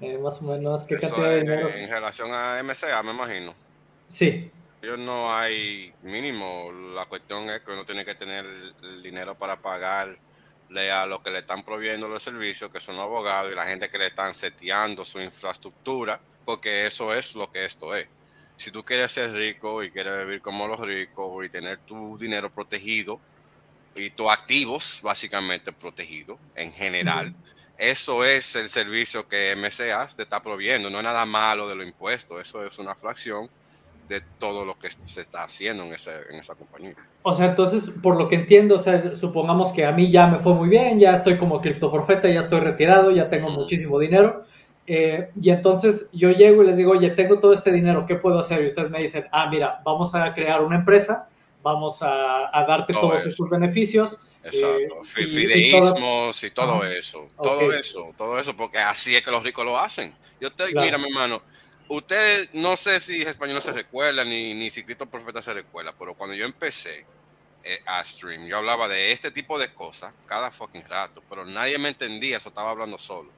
Eh, 0.01 0.17
más 0.19 0.39
o 0.39 0.43
menos, 0.43 0.85
¿qué 0.85 0.97
cantidad 0.97 1.31
de 1.31 1.41
dinero? 1.41 1.69
En 1.69 1.89
relación 1.89 2.31
a 2.33 2.63
MCA, 2.63 3.03
me 3.03 3.11
imagino. 3.11 3.55
Sí. 4.07 4.51
Yo 4.81 4.97
no 4.97 5.35
hay 5.35 5.93
mínimo. 6.03 6.71
La 6.95 7.07
cuestión 7.07 7.51
es 7.51 7.61
que 7.61 7.73
uno 7.73 7.85
tiene 7.85 8.05
que 8.05 8.15
tener 8.15 8.47
el 8.83 9.03
dinero 9.03 9.37
para 9.37 9.61
pagarle 9.61 10.91
a 10.91 11.05
lo 11.07 11.23
que 11.23 11.31
le 11.31 11.39
están 11.39 11.65
proveyendo 11.65 12.09
los 12.09 12.23
servicios, 12.23 12.71
que 12.71 12.79
son 12.79 12.97
los 12.97 13.05
abogados 13.05 13.51
y 13.53 13.57
la 13.57 13.65
gente 13.65 13.91
que 13.91 13.99
le 13.99 14.07
están 14.07 14.35
seteando 14.35 15.05
su 15.05 15.21
infraestructura, 15.21 16.21
porque 16.45 16.87
eso 16.87 17.13
es 17.13 17.35
lo 17.35 17.51
que 17.51 17.65
esto 17.65 17.95
es. 17.95 18.09
Si 18.57 18.71
tú 18.71 18.85
quieres 18.85 19.13
ser 19.13 19.33
rico 19.33 19.83
y 19.83 19.91
quieres 19.91 20.25
vivir 20.25 20.41
como 20.41 20.67
los 20.69 20.79
ricos 20.81 21.45
y 21.45 21.49
tener 21.49 21.79
tu 21.79 22.17
dinero 22.17 22.51
protegido, 22.51 23.21
y 23.99 24.11
tus 24.11 24.31
activos 24.31 25.01
básicamente 25.03 25.73
protegidos 25.73 26.39
en 26.55 26.73
general. 26.73 27.35
Eso 27.77 28.25
es 28.25 28.57
el 28.57 28.69
servicio 28.69 29.29
que 29.29 29.55
MCA 29.57 30.09
te 30.17 30.23
está 30.23 30.43
proveyendo, 30.43 30.91
no 30.91 30.99
es 30.99 31.05
nada 31.05 31.25
malo 31.27 31.69
de 31.69 31.77
los 31.77 31.87
impuestos, 31.87 32.41
eso 32.41 32.65
es 32.67 32.79
una 32.79 32.95
fracción 32.95 33.49
de 34.09 34.21
todo 34.39 34.65
lo 34.65 34.79
que 34.79 34.91
se 34.91 35.21
está 35.21 35.45
haciendo 35.45 35.85
en, 35.85 35.93
ese, 35.93 36.13
en 36.31 36.37
esa 36.41 36.55
compañía. 36.55 36.95
O 37.23 37.33
sea, 37.33 37.47
entonces, 37.47 37.91
por 38.03 38.17
lo 38.17 38.29
que 38.29 38.37
entiendo, 38.37 38.77
o 38.77 38.79
sea, 38.79 39.15
supongamos 39.15 39.71
que 39.73 39.85
a 39.85 39.93
mí 39.93 40.11
ya 40.11 40.27
me 40.27 40.39
fue 40.39 40.55
muy 40.55 40.69
bien, 40.69 40.99
ya 40.99 41.13
estoy 41.13 41.37
como 41.37 41.61
criptoprofeta, 41.61 42.29
ya 42.29 42.41
estoy 42.41 42.61
retirado, 42.61 43.11
ya 43.11 43.29
tengo 43.29 43.51
muchísimo 43.51 43.99
dinero, 43.99 44.45
eh, 44.87 45.31
y 45.41 45.51
entonces 45.51 46.09
yo 46.13 46.31
llego 46.31 46.63
y 46.63 46.67
les 46.67 46.79
digo, 46.79 46.93
oye, 46.93 47.11
tengo 47.11 47.39
todo 47.39 47.53
este 47.53 47.71
dinero, 47.71 48.07
¿qué 48.07 48.15
puedo 48.15 48.39
hacer? 48.39 48.63
Y 48.63 48.67
ustedes 48.67 48.91
me 48.91 48.99
dicen, 48.99 49.27
ah, 49.31 49.49
mira, 49.51 49.83
vamos 49.85 50.15
a 50.15 50.33
crear 50.33 50.63
una 50.63 50.77
empresa 50.77 51.29
vamos 51.63 51.99
a, 52.03 52.65
darte 52.67 52.93
todos 52.93 53.25
esos 53.25 53.49
beneficios. 53.49 54.19
Exacto, 54.43 55.01
eh, 55.03 55.27
fideísmos 55.27 56.43
y, 56.45 56.51
todo 56.51 56.85
eso, 56.85 57.29
todo 57.43 57.73
eso, 57.73 58.15
todo 58.17 58.39
eso, 58.39 58.57
porque 58.57 58.79
así 58.79 59.15
es 59.15 59.23
que 59.23 59.31
los 59.31 59.43
ricos 59.43 59.65
lo 59.65 59.79
hacen. 59.79 60.15
Yo 60.41 60.51
te, 60.53 60.67
mira, 60.67 60.97
mi 60.97 61.09
hermano, 61.09 61.43
usted 61.89 62.49
no 62.53 62.77
sé 62.77 63.01
si 63.01 63.21
español 63.23 63.61
se 63.61 63.73
recuerda 63.73 64.25
ni, 64.25 64.55
ni 64.55 64.71
si 64.71 64.85
Cristo 64.85 65.07
Profeta 65.07 65.43
se 65.43 65.53
recuerda, 65.53 65.93
pero 65.99 66.15
cuando 66.15 66.35
yo 66.35 66.47
empecé 66.47 67.05
eh, 67.65 67.81
a 67.85 68.03
stream, 68.05 68.47
yo 68.47 68.57
hablaba 68.57 68.89
de 68.89 69.13
este 69.13 69.31
tipo 69.31 69.59
de 69.59 69.75
cosas 69.75 70.15
cada 70.25 70.51
fucking 70.51 70.85
rato, 70.89 71.23
pero 71.29 71.45
nadie 71.45 71.77
me 71.77 71.89
entendía, 71.89 72.37
eso 72.37 72.49
estaba 72.49 72.71
hablando 72.71 72.97
solo. 72.97 73.31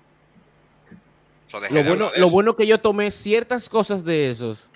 lo, 1.70 1.84
bueno, 1.84 2.12
lo 2.14 2.28
bueno 2.28 2.54
que 2.54 2.66
yo 2.66 2.78
tomé 2.78 3.10
ciertas 3.10 3.68
cosas 3.68 4.04
de 4.04 4.30
esos 4.30 4.70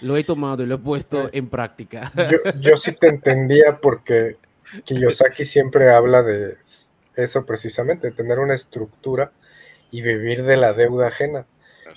Lo 0.00 0.16
he 0.16 0.24
tomado 0.24 0.62
y 0.62 0.66
lo 0.66 0.76
he 0.76 0.78
puesto 0.78 1.28
en 1.32 1.48
práctica. 1.48 2.12
Yo, 2.30 2.38
yo 2.60 2.76
sí 2.76 2.92
te 2.92 3.08
entendía 3.08 3.78
porque 3.80 4.36
Kiyosaki 4.84 5.46
siempre 5.46 5.90
habla 5.90 6.22
de 6.22 6.56
eso 7.16 7.44
precisamente, 7.44 8.08
de 8.08 8.12
tener 8.12 8.38
una 8.38 8.54
estructura 8.54 9.32
y 9.90 10.02
vivir 10.02 10.44
de 10.44 10.56
la 10.56 10.72
deuda 10.72 11.08
ajena. 11.08 11.46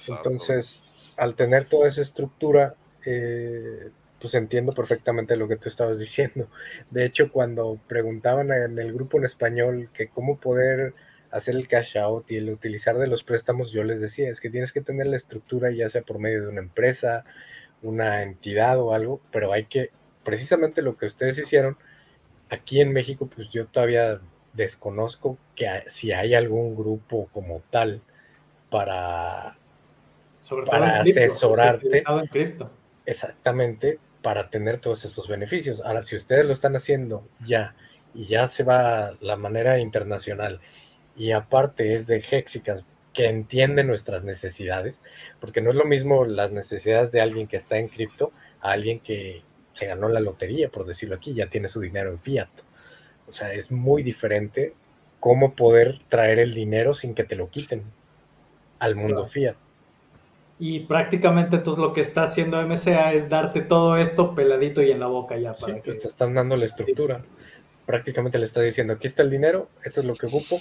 Entonces, 0.07 0.83
al 1.17 1.35
tener 1.35 1.65
toda 1.65 1.87
esa 1.87 2.01
estructura, 2.01 2.75
eh, 3.05 3.89
pues 4.19 4.33
entiendo 4.33 4.73
perfectamente 4.73 5.35
lo 5.35 5.47
que 5.47 5.57
tú 5.57 5.69
estabas 5.69 5.99
diciendo. 5.99 6.47
De 6.89 7.05
hecho, 7.05 7.31
cuando 7.31 7.79
preguntaban 7.87 8.51
en 8.51 8.79
el 8.79 8.93
grupo 8.93 9.17
en 9.17 9.25
español 9.25 9.89
que 9.93 10.07
cómo 10.07 10.37
poder 10.37 10.93
hacer 11.29 11.55
el 11.55 11.67
cash 11.67 11.97
out 11.97 12.29
y 12.31 12.37
el 12.37 12.49
utilizar 12.49 12.97
de 12.97 13.07
los 13.07 13.23
préstamos, 13.23 13.71
yo 13.71 13.83
les 13.83 14.01
decía, 14.01 14.29
es 14.29 14.39
que 14.39 14.49
tienes 14.49 14.71
que 14.71 14.81
tener 14.81 15.07
la 15.07 15.17
estructura 15.17 15.71
ya 15.71 15.89
sea 15.89 16.03
por 16.03 16.19
medio 16.19 16.43
de 16.43 16.47
una 16.49 16.61
empresa, 16.61 17.25
una 17.83 18.23
entidad 18.23 18.79
o 18.79 18.93
algo, 18.93 19.21
pero 19.31 19.53
hay 19.53 19.65
que, 19.65 19.91
precisamente 20.23 20.81
lo 20.81 20.97
que 20.97 21.05
ustedes 21.05 21.37
hicieron, 21.37 21.77
aquí 22.49 22.81
en 22.81 22.91
México, 22.91 23.29
pues 23.33 23.49
yo 23.49 23.67
todavía 23.67 24.19
desconozco 24.53 25.37
que 25.55 25.67
si 25.87 26.11
hay 26.11 26.33
algún 26.33 26.75
grupo 26.75 27.29
como 27.33 27.61
tal 27.69 28.01
para, 28.69 29.57
para 30.65 31.01
asesorarte. 31.01 32.03
Exactamente, 33.05 33.99
para 34.21 34.49
tener 34.49 34.79
todos 34.79 35.03
estos 35.05 35.27
beneficios. 35.27 35.81
Ahora, 35.81 36.01
si 36.01 36.15
ustedes 36.15 36.45
lo 36.45 36.53
están 36.53 36.75
haciendo 36.75 37.27
ya 37.45 37.75
y 38.13 38.27
ya 38.27 38.47
se 38.47 38.63
va 38.63 39.13
la 39.19 39.35
manera 39.35 39.79
internacional 39.79 40.61
y 41.15 41.31
aparte 41.31 41.89
es 41.89 42.07
de 42.07 42.17
Hexicas 42.17 42.85
que 43.13 43.27
entiende 43.27 43.83
nuestras 43.83 44.23
necesidades, 44.23 45.01
porque 45.39 45.61
no 45.61 45.69
es 45.69 45.75
lo 45.75 45.85
mismo 45.85 46.25
las 46.25 46.51
necesidades 46.51 47.11
de 47.11 47.21
alguien 47.21 47.47
que 47.47 47.57
está 47.57 47.77
en 47.77 47.87
cripto 47.87 48.31
a 48.61 48.71
alguien 48.71 48.99
que 48.99 49.43
se 49.73 49.85
ganó 49.85 50.09
la 50.09 50.19
lotería, 50.19 50.69
por 50.69 50.85
decirlo 50.85 51.15
aquí, 51.15 51.33
ya 51.33 51.47
tiene 51.47 51.67
su 51.67 51.79
dinero 51.79 52.09
en 52.09 52.19
fiat. 52.19 52.49
O 53.27 53.31
sea, 53.31 53.53
es 53.53 53.71
muy 53.71 54.03
diferente 54.03 54.73
cómo 55.19 55.53
poder 55.53 55.99
traer 56.09 56.39
el 56.39 56.53
dinero 56.53 56.93
sin 56.93 57.15
que 57.15 57.23
te 57.23 57.35
lo 57.35 57.49
quiten 57.49 57.83
al 58.79 58.95
mundo 58.95 59.27
fiat. 59.27 59.55
Y 60.59 60.81
prácticamente 60.81 61.57
entonces 61.57 61.81
lo 61.81 61.93
que 61.93 62.01
está 62.01 62.23
haciendo 62.23 62.61
MCA 62.61 63.13
es 63.13 63.29
darte 63.29 63.61
todo 63.61 63.97
esto 63.97 64.35
peladito 64.35 64.81
y 64.81 64.91
en 64.91 64.99
la 64.99 65.07
boca 65.07 65.37
ya. 65.37 65.53
Para 65.53 65.81
que... 65.81 65.93
te 65.93 66.07
están 66.07 66.33
dando 66.33 66.55
la 66.55 66.65
estructura. 66.65 67.21
Prácticamente 67.85 68.37
le 68.37 68.45
está 68.45 68.61
diciendo, 68.61 68.93
aquí 68.93 69.07
está 69.07 69.23
el 69.23 69.29
dinero, 69.29 69.69
esto 69.83 69.99
es 69.99 70.05
lo 70.05 70.15
que 70.15 70.27
ocupo, 70.27 70.59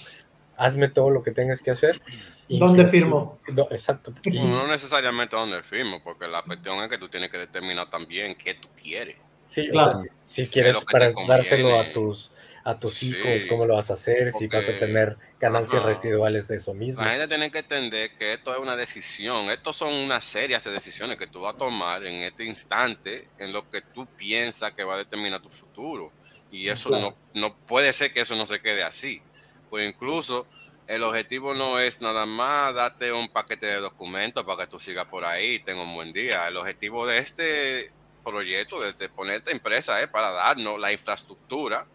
hazme 0.57 0.89
todo 0.89 1.11
lo 1.11 1.23
que 1.23 1.31
tengas 1.31 1.63
que 1.63 1.71
hacer. 1.71 2.01
¿Dónde 2.49 2.87
firmo? 2.87 3.39
exacto. 3.71 4.13
No 4.33 4.67
necesariamente 4.67 5.37
dónde 5.37 5.63
firmo, 5.63 6.03
porque 6.03 6.27
la 6.29 6.43
cuestión 6.43 6.83
es 6.83 6.89
que 6.89 6.99
tú 6.99 7.09
tienes 7.09 7.31
que 7.31 7.39
determinar 7.39 7.89
también 7.89 8.35
qué 8.35 8.55
tú 8.55 8.69
quieres. 8.81 9.17
Sí, 9.47 9.69
claro. 9.69 9.93
si, 10.23 10.47
quieres 10.47 10.77
para 10.85 11.13
dárselo 11.27 11.79
a 11.79 11.91
tus 11.91 12.31
a 12.65 12.79
tus 12.79 13.03
hijos, 13.03 13.45
cómo 13.49 13.67
lo 13.67 13.75
vas 13.75 13.91
a 13.91 13.95
hacer, 13.95 14.33
si 14.33 14.47
vas 14.47 14.69
a 14.69 14.79
tener 14.79 15.17
ganancias 15.41 15.83
residuales 15.83 16.47
de 16.47 16.57
eso 16.57 16.73
mismo. 16.75 17.03
La 17.03 17.11
gente 17.11 17.29
tiene 17.29 17.51
que 17.51 17.59
entender 17.59 18.17
que 18.17 18.35
esto 18.35 18.55
es 18.55 18.61
una 18.61 18.77
decisión, 18.77 19.51
esto 19.51 19.73
son 19.73 19.93
unas 19.93 20.25
serias 20.25 20.63
de 20.63 20.71
decisiones 20.71 21.17
que 21.17 21.27
tú 21.27 21.41
vas 21.41 21.55
a 21.55 21.59
tomar 21.59 22.07
en 22.07 22.23
este 22.23 22.45
instante 22.45 23.29
en 23.39 23.53
lo 23.53 23.69
que 23.69 23.81
tú 23.81 24.07
piensas 24.07 24.73
que 24.73 24.85
va 24.85 24.95
a 24.95 24.99
determinar 24.99 25.43
tu 25.43 25.49
futuro. 25.49 26.13
Y 26.53 26.69
eso 26.69 26.91
no, 26.91 27.17
no 27.35 27.57
puede 27.57 27.93
ser 27.93 28.13
que 28.13 28.21
eso 28.21 28.37
no 28.37 28.47
se 28.47 28.61
quede 28.61 28.83
así. 28.83 29.23
Pues 29.73 29.89
incluso 29.89 30.47
el 30.87 31.03
objetivo 31.03 31.55
no 31.55 31.79
es 31.79 32.03
nada 32.03 32.27
más 32.27 32.75
darte 32.75 33.11
un 33.11 33.31
paquete 33.31 33.65
de 33.65 33.81
documentos 33.81 34.45
para 34.45 34.59
que 34.59 34.71
tú 34.71 34.79
sigas 34.79 35.07
por 35.07 35.25
ahí 35.25 35.55
y 35.55 35.59
tengas 35.61 35.87
un 35.87 35.95
buen 35.95 36.13
día. 36.13 36.47
El 36.47 36.59
objetivo 36.59 37.07
de 37.07 37.17
este 37.17 37.91
proyecto, 38.23 38.79
de, 38.83 39.09
poner 39.09 39.37
esta 39.37 39.51
empresa, 39.51 39.99
es 40.03 40.09
para 40.09 40.31
darnos 40.31 40.79
la 40.79 40.93
infraestructura, 40.93 41.87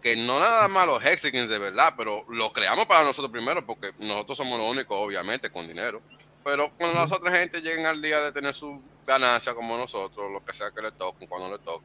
que 0.00 0.16
no 0.16 0.40
nada 0.40 0.66
más 0.68 0.86
los 0.86 1.04
Hexagons 1.04 1.50
de 1.50 1.58
verdad, 1.58 1.92
pero 1.94 2.24
lo 2.30 2.50
creamos 2.52 2.86
para 2.86 3.04
nosotros 3.04 3.30
primero, 3.30 3.66
porque 3.66 3.92
nosotros 3.98 4.38
somos 4.38 4.58
los 4.58 4.70
únicos, 4.70 4.96
obviamente, 4.98 5.50
con 5.50 5.68
dinero. 5.68 6.00
Pero 6.42 6.72
cuando 6.78 6.98
las 6.98 7.12
otras 7.12 7.38
gente 7.38 7.60
lleguen 7.60 7.84
al 7.84 8.00
día 8.00 8.18
de 8.22 8.32
tener 8.32 8.54
su 8.54 8.80
ganancia 9.06 9.52
como 9.52 9.76
nosotros, 9.76 10.32
lo 10.32 10.42
que 10.42 10.54
sea 10.54 10.70
que 10.70 10.80
le 10.80 10.92
toque, 10.92 11.28
cuando 11.28 11.54
le 11.54 11.62
toque, 11.62 11.84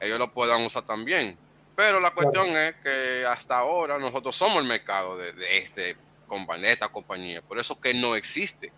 ellos 0.00 0.18
lo 0.18 0.32
puedan 0.32 0.62
usar 0.62 0.84
también. 0.84 1.38
Pero 1.76 2.00
la 2.00 2.10
cuestión 2.12 2.48
es 2.56 2.74
que 2.82 3.24
hasta 3.26 3.58
ahora 3.58 3.98
nosotros 3.98 4.36
somos 4.36 4.58
el 4.58 4.68
mercado 4.68 5.16
de, 5.16 5.32
este 5.58 5.96
compañía, 6.26 6.72
esta 6.72 6.88
compañía. 6.88 7.42
Por 7.42 7.58
eso 7.58 7.80
que 7.80 7.94
no 7.94 8.16
existe. 8.16 8.72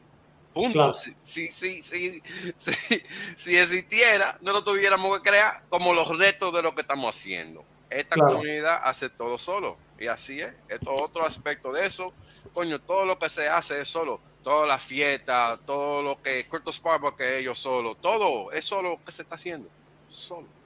Punto. 0.55 0.93
Si, 0.95 1.15
si, 1.21 1.49
si, 1.83 2.23
si, 3.37 3.57
existiera, 3.57 4.37
no 4.43 4.53
lo 4.53 4.63
tuviéramos 4.63 5.19
que 5.19 5.31
crear 5.31 5.65
como 5.69 5.95
los 5.95 6.17
retos 6.19 6.53
de 6.53 6.63
lo 6.63 6.75
que 6.75 6.83
estamos 6.83 7.17
haciendo. 7.17 7.65
Esta 7.91 8.17
comunidad 8.17 8.81
hace 8.85 9.09
todo 9.09 9.39
solo. 9.39 9.77
Y 9.99 10.07
así 10.07 10.41
es. 10.41 10.53
Esto 10.69 10.95
es 10.95 11.03
otro 11.03 11.25
aspecto 11.25 11.73
de 11.73 11.87
eso. 11.87 12.13
Coño, 12.53 12.81
todo 12.81 13.05
lo 13.05 13.19
que 13.19 13.29
se 13.29 13.49
hace 13.49 13.81
es 13.81 13.89
solo. 13.89 14.21
Todas 14.43 14.69
las 14.69 14.83
fiestas, 14.83 15.61
todo 15.65 16.03
lo 16.03 16.21
que 16.21 16.45
Curto 16.49 16.73
Spark 16.73 17.17
que 17.17 17.39
ellos 17.39 17.59
solo. 17.59 17.95
Todo 17.95 18.51
es 18.53 18.65
solo 18.65 18.91
lo 18.91 19.05
que 19.05 19.13
se 19.13 19.23
está 19.23 19.37
haciendo. 19.37 19.69
Solo. 20.09 20.62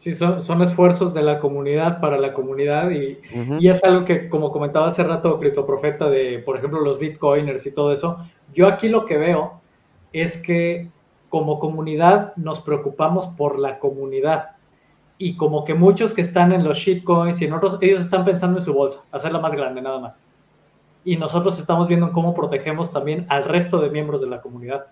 Sí, 0.00 0.12
son, 0.12 0.40
son 0.40 0.62
esfuerzos 0.62 1.12
de 1.12 1.20
la 1.20 1.40
comunidad 1.40 2.00
para 2.00 2.16
la 2.16 2.32
comunidad 2.32 2.90
y, 2.90 3.18
y, 3.58 3.68
es 3.68 3.84
algo 3.84 4.06
que, 4.06 4.30
como 4.30 4.50
comentaba 4.50 4.86
hace 4.86 5.02
rato 5.02 5.38
Criptoprofeta, 5.38 6.08
de, 6.08 6.38
por 6.38 6.56
ejemplo, 6.56 6.80
los 6.80 6.98
bitcoiners 6.98 7.66
y 7.66 7.74
todo 7.74 7.92
eso, 7.92 8.16
yo 8.54 8.66
aquí 8.66 8.88
lo 8.88 9.04
que 9.04 9.18
veo 9.18 9.60
es 10.14 10.42
que 10.42 10.88
como 11.28 11.58
comunidad 11.58 12.34
nos 12.36 12.62
preocupamos 12.62 13.26
por 13.26 13.58
la 13.58 13.78
comunidad 13.78 14.52
y 15.18 15.36
como 15.36 15.66
que 15.66 15.74
muchos 15.74 16.14
que 16.14 16.22
están 16.22 16.52
en 16.52 16.64
los 16.64 16.78
shitcoins 16.78 17.38
y 17.42 17.44
en 17.44 17.52
otros, 17.52 17.76
ellos 17.82 18.00
están 18.00 18.24
pensando 18.24 18.58
en 18.58 18.64
su 18.64 18.72
bolsa, 18.72 19.00
hacerla 19.12 19.38
más 19.38 19.52
grande 19.52 19.82
nada 19.82 19.98
más. 19.98 20.24
Y 21.04 21.16
nosotros 21.16 21.58
estamos 21.58 21.88
viendo 21.88 22.10
cómo 22.12 22.32
protegemos 22.32 22.90
también 22.90 23.26
al 23.28 23.44
resto 23.44 23.78
de 23.78 23.90
miembros 23.90 24.22
de 24.22 24.28
la 24.28 24.40
comunidad. 24.40 24.86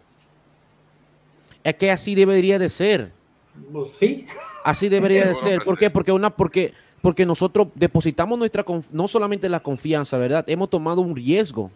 Es 1.64 1.76
que 1.76 1.90
así 1.90 2.14
debería 2.14 2.58
de 2.58 2.68
ser. 2.68 3.17
Pues 3.72 3.90
sí. 3.98 4.26
Así 4.64 4.88
debería 4.88 5.26
de 5.26 5.34
ser. 5.34 5.62
¿Por 5.62 5.78
qué? 5.78 5.90
Porque, 5.90 6.12
una, 6.12 6.30
porque, 6.30 6.72
porque 7.00 7.24
nosotros 7.26 7.68
depositamos 7.74 8.38
nuestra, 8.38 8.64
no 8.92 9.08
solamente 9.08 9.48
la 9.48 9.60
confianza, 9.60 10.18
¿verdad? 10.18 10.44
Hemos 10.48 10.70
tomado 10.70 11.00
un 11.00 11.14
riesgo, 11.14 11.70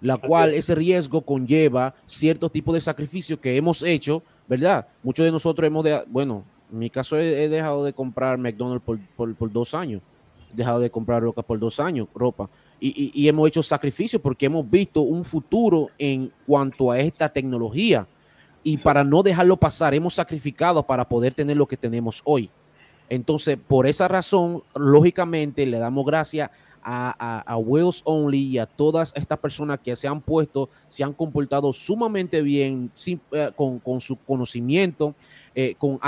la 0.00 0.16
cual 0.16 0.52
ese 0.52 0.74
riesgo 0.74 1.22
conlleva 1.22 1.94
cierto 2.06 2.50
tipo 2.50 2.72
de 2.72 2.80
sacrificio 2.80 3.40
que 3.40 3.56
hemos 3.56 3.82
hecho, 3.82 4.22
¿verdad? 4.48 4.86
Muchos 5.02 5.24
de 5.24 5.32
nosotros 5.32 5.66
hemos, 5.66 5.84
de, 5.84 6.02
bueno, 6.08 6.44
en 6.70 6.78
mi 6.78 6.90
caso 6.90 7.16
he, 7.18 7.48
dejado 7.48 7.84
de 7.84 7.92
comprar 7.92 8.36
McDonald's 8.36 8.84
por, 9.16 9.52
dos 9.52 9.74
años, 9.74 10.02
he 10.52 10.56
dejado 10.56 10.80
de 10.80 10.90
comprar 10.90 11.22
ropa 11.22 11.42
por 11.42 11.58
dos 11.58 11.80
años, 11.80 12.08
ropa. 12.14 12.48
Y, 12.80 13.12
y, 13.14 13.28
hemos 13.28 13.48
hecho 13.48 13.62
sacrificios 13.62 14.20
porque 14.20 14.46
hemos 14.46 14.68
visto 14.68 15.00
un 15.00 15.24
futuro 15.24 15.88
en 15.96 16.30
cuanto 16.46 16.90
a 16.90 16.98
esta 16.98 17.30
tecnología 17.30 18.06
y 18.64 18.78
para 18.78 19.04
no 19.04 19.22
dejarlo 19.22 19.56
pasar, 19.58 19.94
hemos 19.94 20.14
sacrificado 20.14 20.82
para 20.82 21.06
poder 21.06 21.34
tener 21.34 21.56
lo 21.56 21.66
que 21.66 21.76
tenemos 21.76 22.22
hoy. 22.24 22.50
Entonces, 23.08 23.58
por 23.68 23.86
esa 23.86 24.08
razón, 24.08 24.62
lógicamente, 24.74 25.66
le 25.66 25.78
damos 25.78 26.06
gracias 26.06 26.50
a, 26.84 27.42
a, 27.46 27.56
Wells 27.56 28.02
Only 28.04 28.38
y 28.38 28.58
a 28.58 28.66
todas 28.66 29.12
estas 29.16 29.38
personas 29.38 29.80
que 29.80 29.96
se 29.96 30.06
han 30.06 30.20
puesto, 30.20 30.68
se 30.88 31.02
han 31.02 31.12
comportado 31.12 31.72
sumamente 31.72 32.42
bien 32.42 32.90
eh, 33.06 33.50
con, 33.56 34.00
su 34.00 34.16
conocimiento, 34.16 35.14
eh, 35.54 35.74
con, 35.78 35.98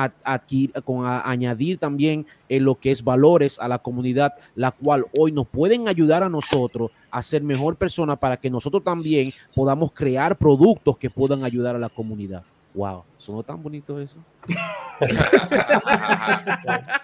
con 0.85 1.07
añadir 1.07 1.79
también 1.79 2.27
eh, 2.49 2.61
lo 2.61 2.75
que 2.75 2.91
es 2.91 3.03
valores 3.03 3.59
a 3.59 3.69
la 3.69 3.79
comunidad, 3.79 4.35
la 4.55 4.71
cual 4.71 5.07
hoy 5.19 5.33
nos 5.33 5.49
pueden 5.49 5.89
ayudar 5.89 6.23
a 6.23 6.29
nosotros 6.29 6.91
a 7.11 7.23
ser 7.23 7.43
mejor 7.43 7.77
personas 7.77 8.19
para 8.19 8.37
que 8.37 8.51
nosotros 8.51 8.85
también 8.85 9.31
podamos 9.55 9.93
crear 9.93 10.37
productos 10.37 10.99
que 10.99 11.11
puedan 11.11 11.45
ayudar 11.45 11.75
a 11.75 11.79
la 11.79 11.89
comunidad. 11.89 12.45
Wow, 12.77 13.05
sonó 13.17 13.43
tan 13.43 13.63
bonito 13.63 13.99
eso. 13.99 14.17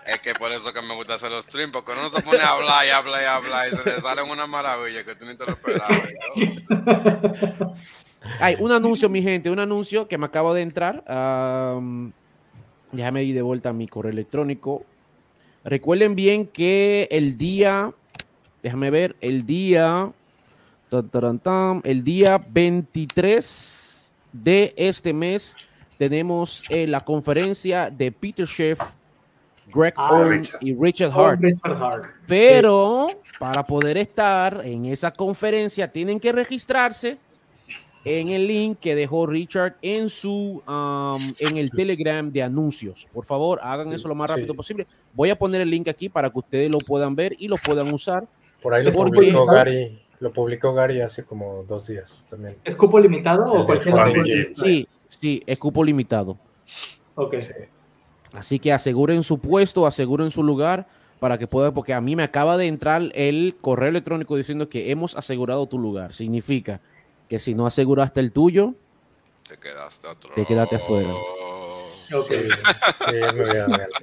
es 0.06 0.20
que 0.20 0.34
por 0.34 0.52
eso 0.52 0.70
que 0.70 0.82
me 0.82 0.94
gusta 0.94 1.14
hacer 1.14 1.30
los 1.30 1.46
streams, 1.46 1.72
porque 1.72 1.92
uno 1.92 2.10
se 2.10 2.20
pone 2.20 2.40
a 2.40 2.50
hablar 2.50 2.84
y 2.86 2.90
hablar 2.90 3.22
y 3.22 3.24
hablar 3.24 3.68
y 3.68 3.70
se 3.76 3.82
le 3.82 3.98
salen 3.98 4.30
una 4.30 4.46
maravilla 4.46 5.02
que 5.02 5.14
tú 5.14 5.24
ni 5.24 5.34
te 5.34 5.46
lo 5.46 5.52
esperabas. 5.52 6.02
Hay 8.38 8.56
un 8.60 8.70
anuncio, 8.70 9.08
mi 9.08 9.22
gente, 9.22 9.48
un 9.48 9.60
anuncio 9.60 10.06
que 10.08 10.18
me 10.18 10.26
acaba 10.26 10.52
de 10.52 10.60
entrar. 10.60 11.02
déjame 12.92 13.24
ir 13.24 13.34
de 13.34 13.40
vuelta 13.40 13.70
a 13.70 13.72
mi 13.72 13.88
correo 13.88 14.12
electrónico. 14.12 14.84
Recuerden 15.64 16.14
bien 16.14 16.48
que 16.48 17.08
el 17.10 17.38
día, 17.38 17.94
déjame 18.62 18.90
ver, 18.90 19.16
el 19.22 19.46
día, 19.46 20.12
el 20.90 22.04
día 22.04 22.40
23 22.50 23.81
de 24.32 24.72
este 24.76 25.12
mes 25.12 25.56
tenemos 25.98 26.64
eh, 26.68 26.86
la 26.86 27.00
conferencia 27.00 27.90
de 27.90 28.10
Peter 28.10 28.46
Schiff, 28.46 28.80
Greg 29.72 29.94
ah, 29.96 30.28
y 30.60 30.74
Richard 30.74 31.12
Hart. 31.12 31.40
Pero 32.26 33.08
para 33.38 33.64
poder 33.64 33.96
estar 33.96 34.62
en 34.64 34.86
esa 34.86 35.12
conferencia 35.12 35.90
tienen 35.90 36.18
que 36.18 36.32
registrarse 36.32 37.18
en 38.04 38.28
el 38.28 38.46
link 38.46 38.78
que 38.80 38.94
dejó 38.94 39.26
Richard 39.26 39.76
en 39.80 40.08
su 40.08 40.62
en 41.38 41.56
el 41.56 41.70
Telegram 41.70 42.30
de 42.30 42.42
anuncios. 42.42 43.08
Por 43.12 43.24
favor, 43.24 43.60
hagan 43.62 43.92
eso 43.92 44.08
lo 44.08 44.14
más 44.14 44.30
rápido 44.30 44.54
posible. 44.54 44.86
Voy 45.14 45.30
a 45.30 45.38
poner 45.38 45.60
el 45.60 45.70
link 45.70 45.88
aquí 45.88 46.08
para 46.08 46.30
que 46.30 46.38
ustedes 46.38 46.70
lo 46.72 46.78
puedan 46.78 47.14
ver 47.14 47.36
y 47.38 47.48
lo 47.48 47.56
puedan 47.56 47.92
usar. 47.92 48.26
Por 48.60 48.74
ahí 48.74 48.84
lo 48.84 48.92
publicó 48.92 49.46
Gary, 49.46 50.00
lo 50.22 50.32
publicó 50.32 50.72
Gary 50.72 51.00
hace 51.00 51.24
como 51.24 51.64
dos 51.64 51.88
días 51.88 52.24
también. 52.30 52.56
¿Es 52.62 52.76
cupo 52.76 53.00
limitado 53.00 53.52
o 53.52 53.66
cualquier 53.66 54.52
Sí, 54.54 54.86
sí, 55.08 55.42
es 55.44 55.58
cupo 55.58 55.82
limitado. 55.82 56.38
Ok. 57.16 57.34
Así 58.32 58.60
que 58.60 58.72
aseguren 58.72 59.24
su 59.24 59.40
puesto, 59.40 59.84
aseguren 59.84 60.30
su 60.30 60.44
lugar 60.44 60.86
para 61.18 61.38
que 61.38 61.48
pueda, 61.48 61.74
porque 61.74 61.92
a 61.92 62.00
mí 62.00 62.14
me 62.14 62.22
acaba 62.22 62.56
de 62.56 62.68
entrar 62.68 63.02
el 63.14 63.56
correo 63.60 63.88
electrónico 63.88 64.36
diciendo 64.36 64.68
que 64.68 64.92
hemos 64.92 65.16
asegurado 65.16 65.66
tu 65.66 65.76
lugar. 65.76 66.14
Significa 66.14 66.80
que 67.28 67.40
si 67.40 67.54
no 67.54 67.66
aseguraste 67.66 68.20
el 68.20 68.30
tuyo, 68.30 68.74
te 69.48 69.58
quedaste 69.58 70.06
atrás. 70.06 70.34
Te 70.36 70.46
quedaste 70.46 70.76
afuera. 70.76 71.12
Sí, 72.30 73.16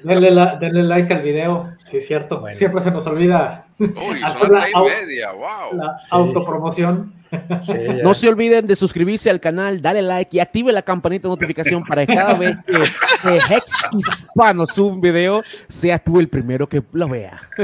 denle, 0.04 0.84
like 0.84 1.14
al 1.14 1.22
video, 1.22 1.72
sí 1.86 1.98
es 1.98 2.08
cierto. 2.08 2.44
Siempre 2.54 2.82
se 2.82 2.92
nos 2.92 3.06
olvida. 3.08 3.68
Uy, 3.80 3.88
son 4.40 4.52
la, 4.52 4.70
y 4.70 4.74
media, 4.74 5.32
wow. 5.32 5.78
La 5.78 5.96
autopromoción. 6.12 7.14
no 8.04 8.14
se 8.14 8.28
olviden 8.28 8.66
de 8.66 8.76
suscribirse 8.76 9.30
al 9.30 9.40
canal, 9.40 9.82
dale 9.82 10.02
like 10.02 10.36
y 10.36 10.40
active 10.40 10.72
la 10.72 10.82
campanita 10.82 11.28
de 11.28 11.30
notificación 11.30 11.84
para 11.84 12.06
que 12.06 12.14
cada 12.16 12.34
vez 12.34 12.58
que, 12.66 13.36
Hex 13.54 13.72
Hispano 13.96 14.66
sube 14.66 14.94
un 14.94 15.02
video, 15.02 15.42
seas 15.68 16.04
tú 16.04 16.20
el 16.20 16.28
primero 16.28 16.68
que 16.68 16.82
lo 16.92 17.08
vea. 17.08 17.40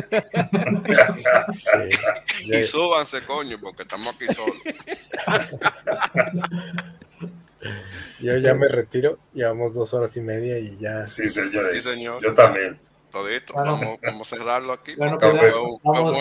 Y 2.48 2.64
súbanse, 2.64 3.22
coño, 3.24 3.58
porque 3.60 3.82
estamos 3.84 4.08
aquí 4.08 4.26
solos. 4.32 4.56
Yo 8.20 8.38
ya 8.38 8.54
me 8.54 8.68
retiro, 8.68 9.20
llevamos 9.34 9.74
dos 9.74 9.94
horas 9.94 10.16
y 10.18 10.22
media 10.22 10.58
y 10.60 10.78
ya. 10.78 11.04
Sí, 11.04 11.28
señores. 11.28 11.84
Sí, 11.84 11.92
señor. 11.92 12.22
Yo 12.22 12.34
también. 12.34 12.80
Todito, 13.12 13.54
vamos, 13.54 13.98
vamos, 14.04 14.34
a 14.34 14.38
cerrarlo 14.38 14.74
aquí. 14.74 14.96
Bueno, 14.96 15.18
pues, 15.18 15.54
vamos, 15.84 16.20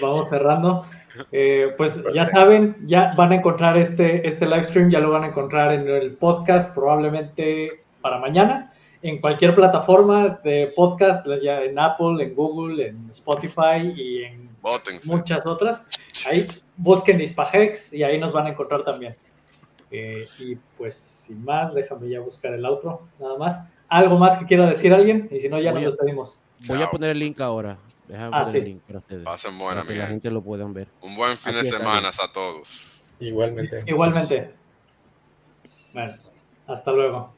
vamos, 0.00 0.28
cerrando. 0.28 0.86
Eh, 1.32 1.72
pues, 1.76 1.98
pues 1.98 2.14
ya 2.14 2.26
saben, 2.26 2.76
ya 2.86 3.14
van 3.16 3.32
a 3.32 3.36
encontrar 3.36 3.78
este, 3.78 4.26
este 4.26 4.44
live 4.44 4.64
stream, 4.64 4.90
ya 4.90 5.00
lo 5.00 5.10
van 5.10 5.24
a 5.24 5.28
encontrar 5.28 5.72
en 5.72 5.88
el 5.88 6.12
podcast 6.12 6.74
probablemente 6.74 7.84
para 8.00 8.18
mañana. 8.18 8.70
En 9.00 9.20
cualquier 9.20 9.54
plataforma 9.54 10.40
de 10.44 10.72
podcast, 10.74 11.26
ya 11.42 11.62
en 11.62 11.78
Apple, 11.78 12.22
en 12.22 12.34
Google, 12.34 12.88
en 12.88 13.10
Spotify 13.10 13.92
y 13.94 14.24
en 14.24 14.50
muchas 15.06 15.46
otras. 15.46 15.84
Ahí 16.30 16.40
busquen 16.76 17.20
Hispahex 17.20 17.92
y 17.92 18.02
ahí 18.02 18.18
nos 18.18 18.32
van 18.32 18.46
a 18.46 18.50
encontrar 18.50 18.82
también. 18.84 19.14
Eh, 19.96 20.26
y 20.40 20.56
pues 20.76 20.96
sin 20.96 21.44
más, 21.44 21.72
déjame 21.72 22.08
ya 22.08 22.18
buscar 22.18 22.52
el 22.52 22.64
outro, 22.64 23.06
nada 23.20 23.38
más. 23.38 23.60
¿Algo 23.88 24.18
más 24.18 24.36
que 24.36 24.44
quiera 24.44 24.66
decir 24.66 24.92
alguien? 24.92 25.28
Y 25.30 25.38
si 25.38 25.48
no, 25.48 25.60
ya 25.60 25.70
nos 25.70 25.84
despedimos. 25.84 26.36
Voy 26.66 26.82
a 26.82 26.90
poner 26.90 27.10
el 27.10 27.18
link 27.20 27.40
ahora. 27.40 27.78
Déjame 28.08 28.36
ah, 28.36 28.44
poner 28.44 28.56
el 28.56 28.64
link 28.64 28.80
para 28.82 28.98
ustedes. 28.98 29.22
Pasen 29.22 29.56
buena, 29.56 29.82
para 29.82 29.92
que 29.92 29.98
la 30.00 30.06
gente 30.08 30.30
lo 30.32 30.42
puedan 30.42 30.74
ver. 30.74 30.88
Un 31.00 31.14
buen 31.14 31.36
fin 31.36 31.54
de 31.54 31.64
semana 31.64 32.08
a 32.08 32.32
todos. 32.32 33.02
Igualmente. 33.20 33.84
Igualmente. 33.86 34.50
Bueno, 35.92 36.16
hasta 36.66 36.90
luego. 36.90 37.32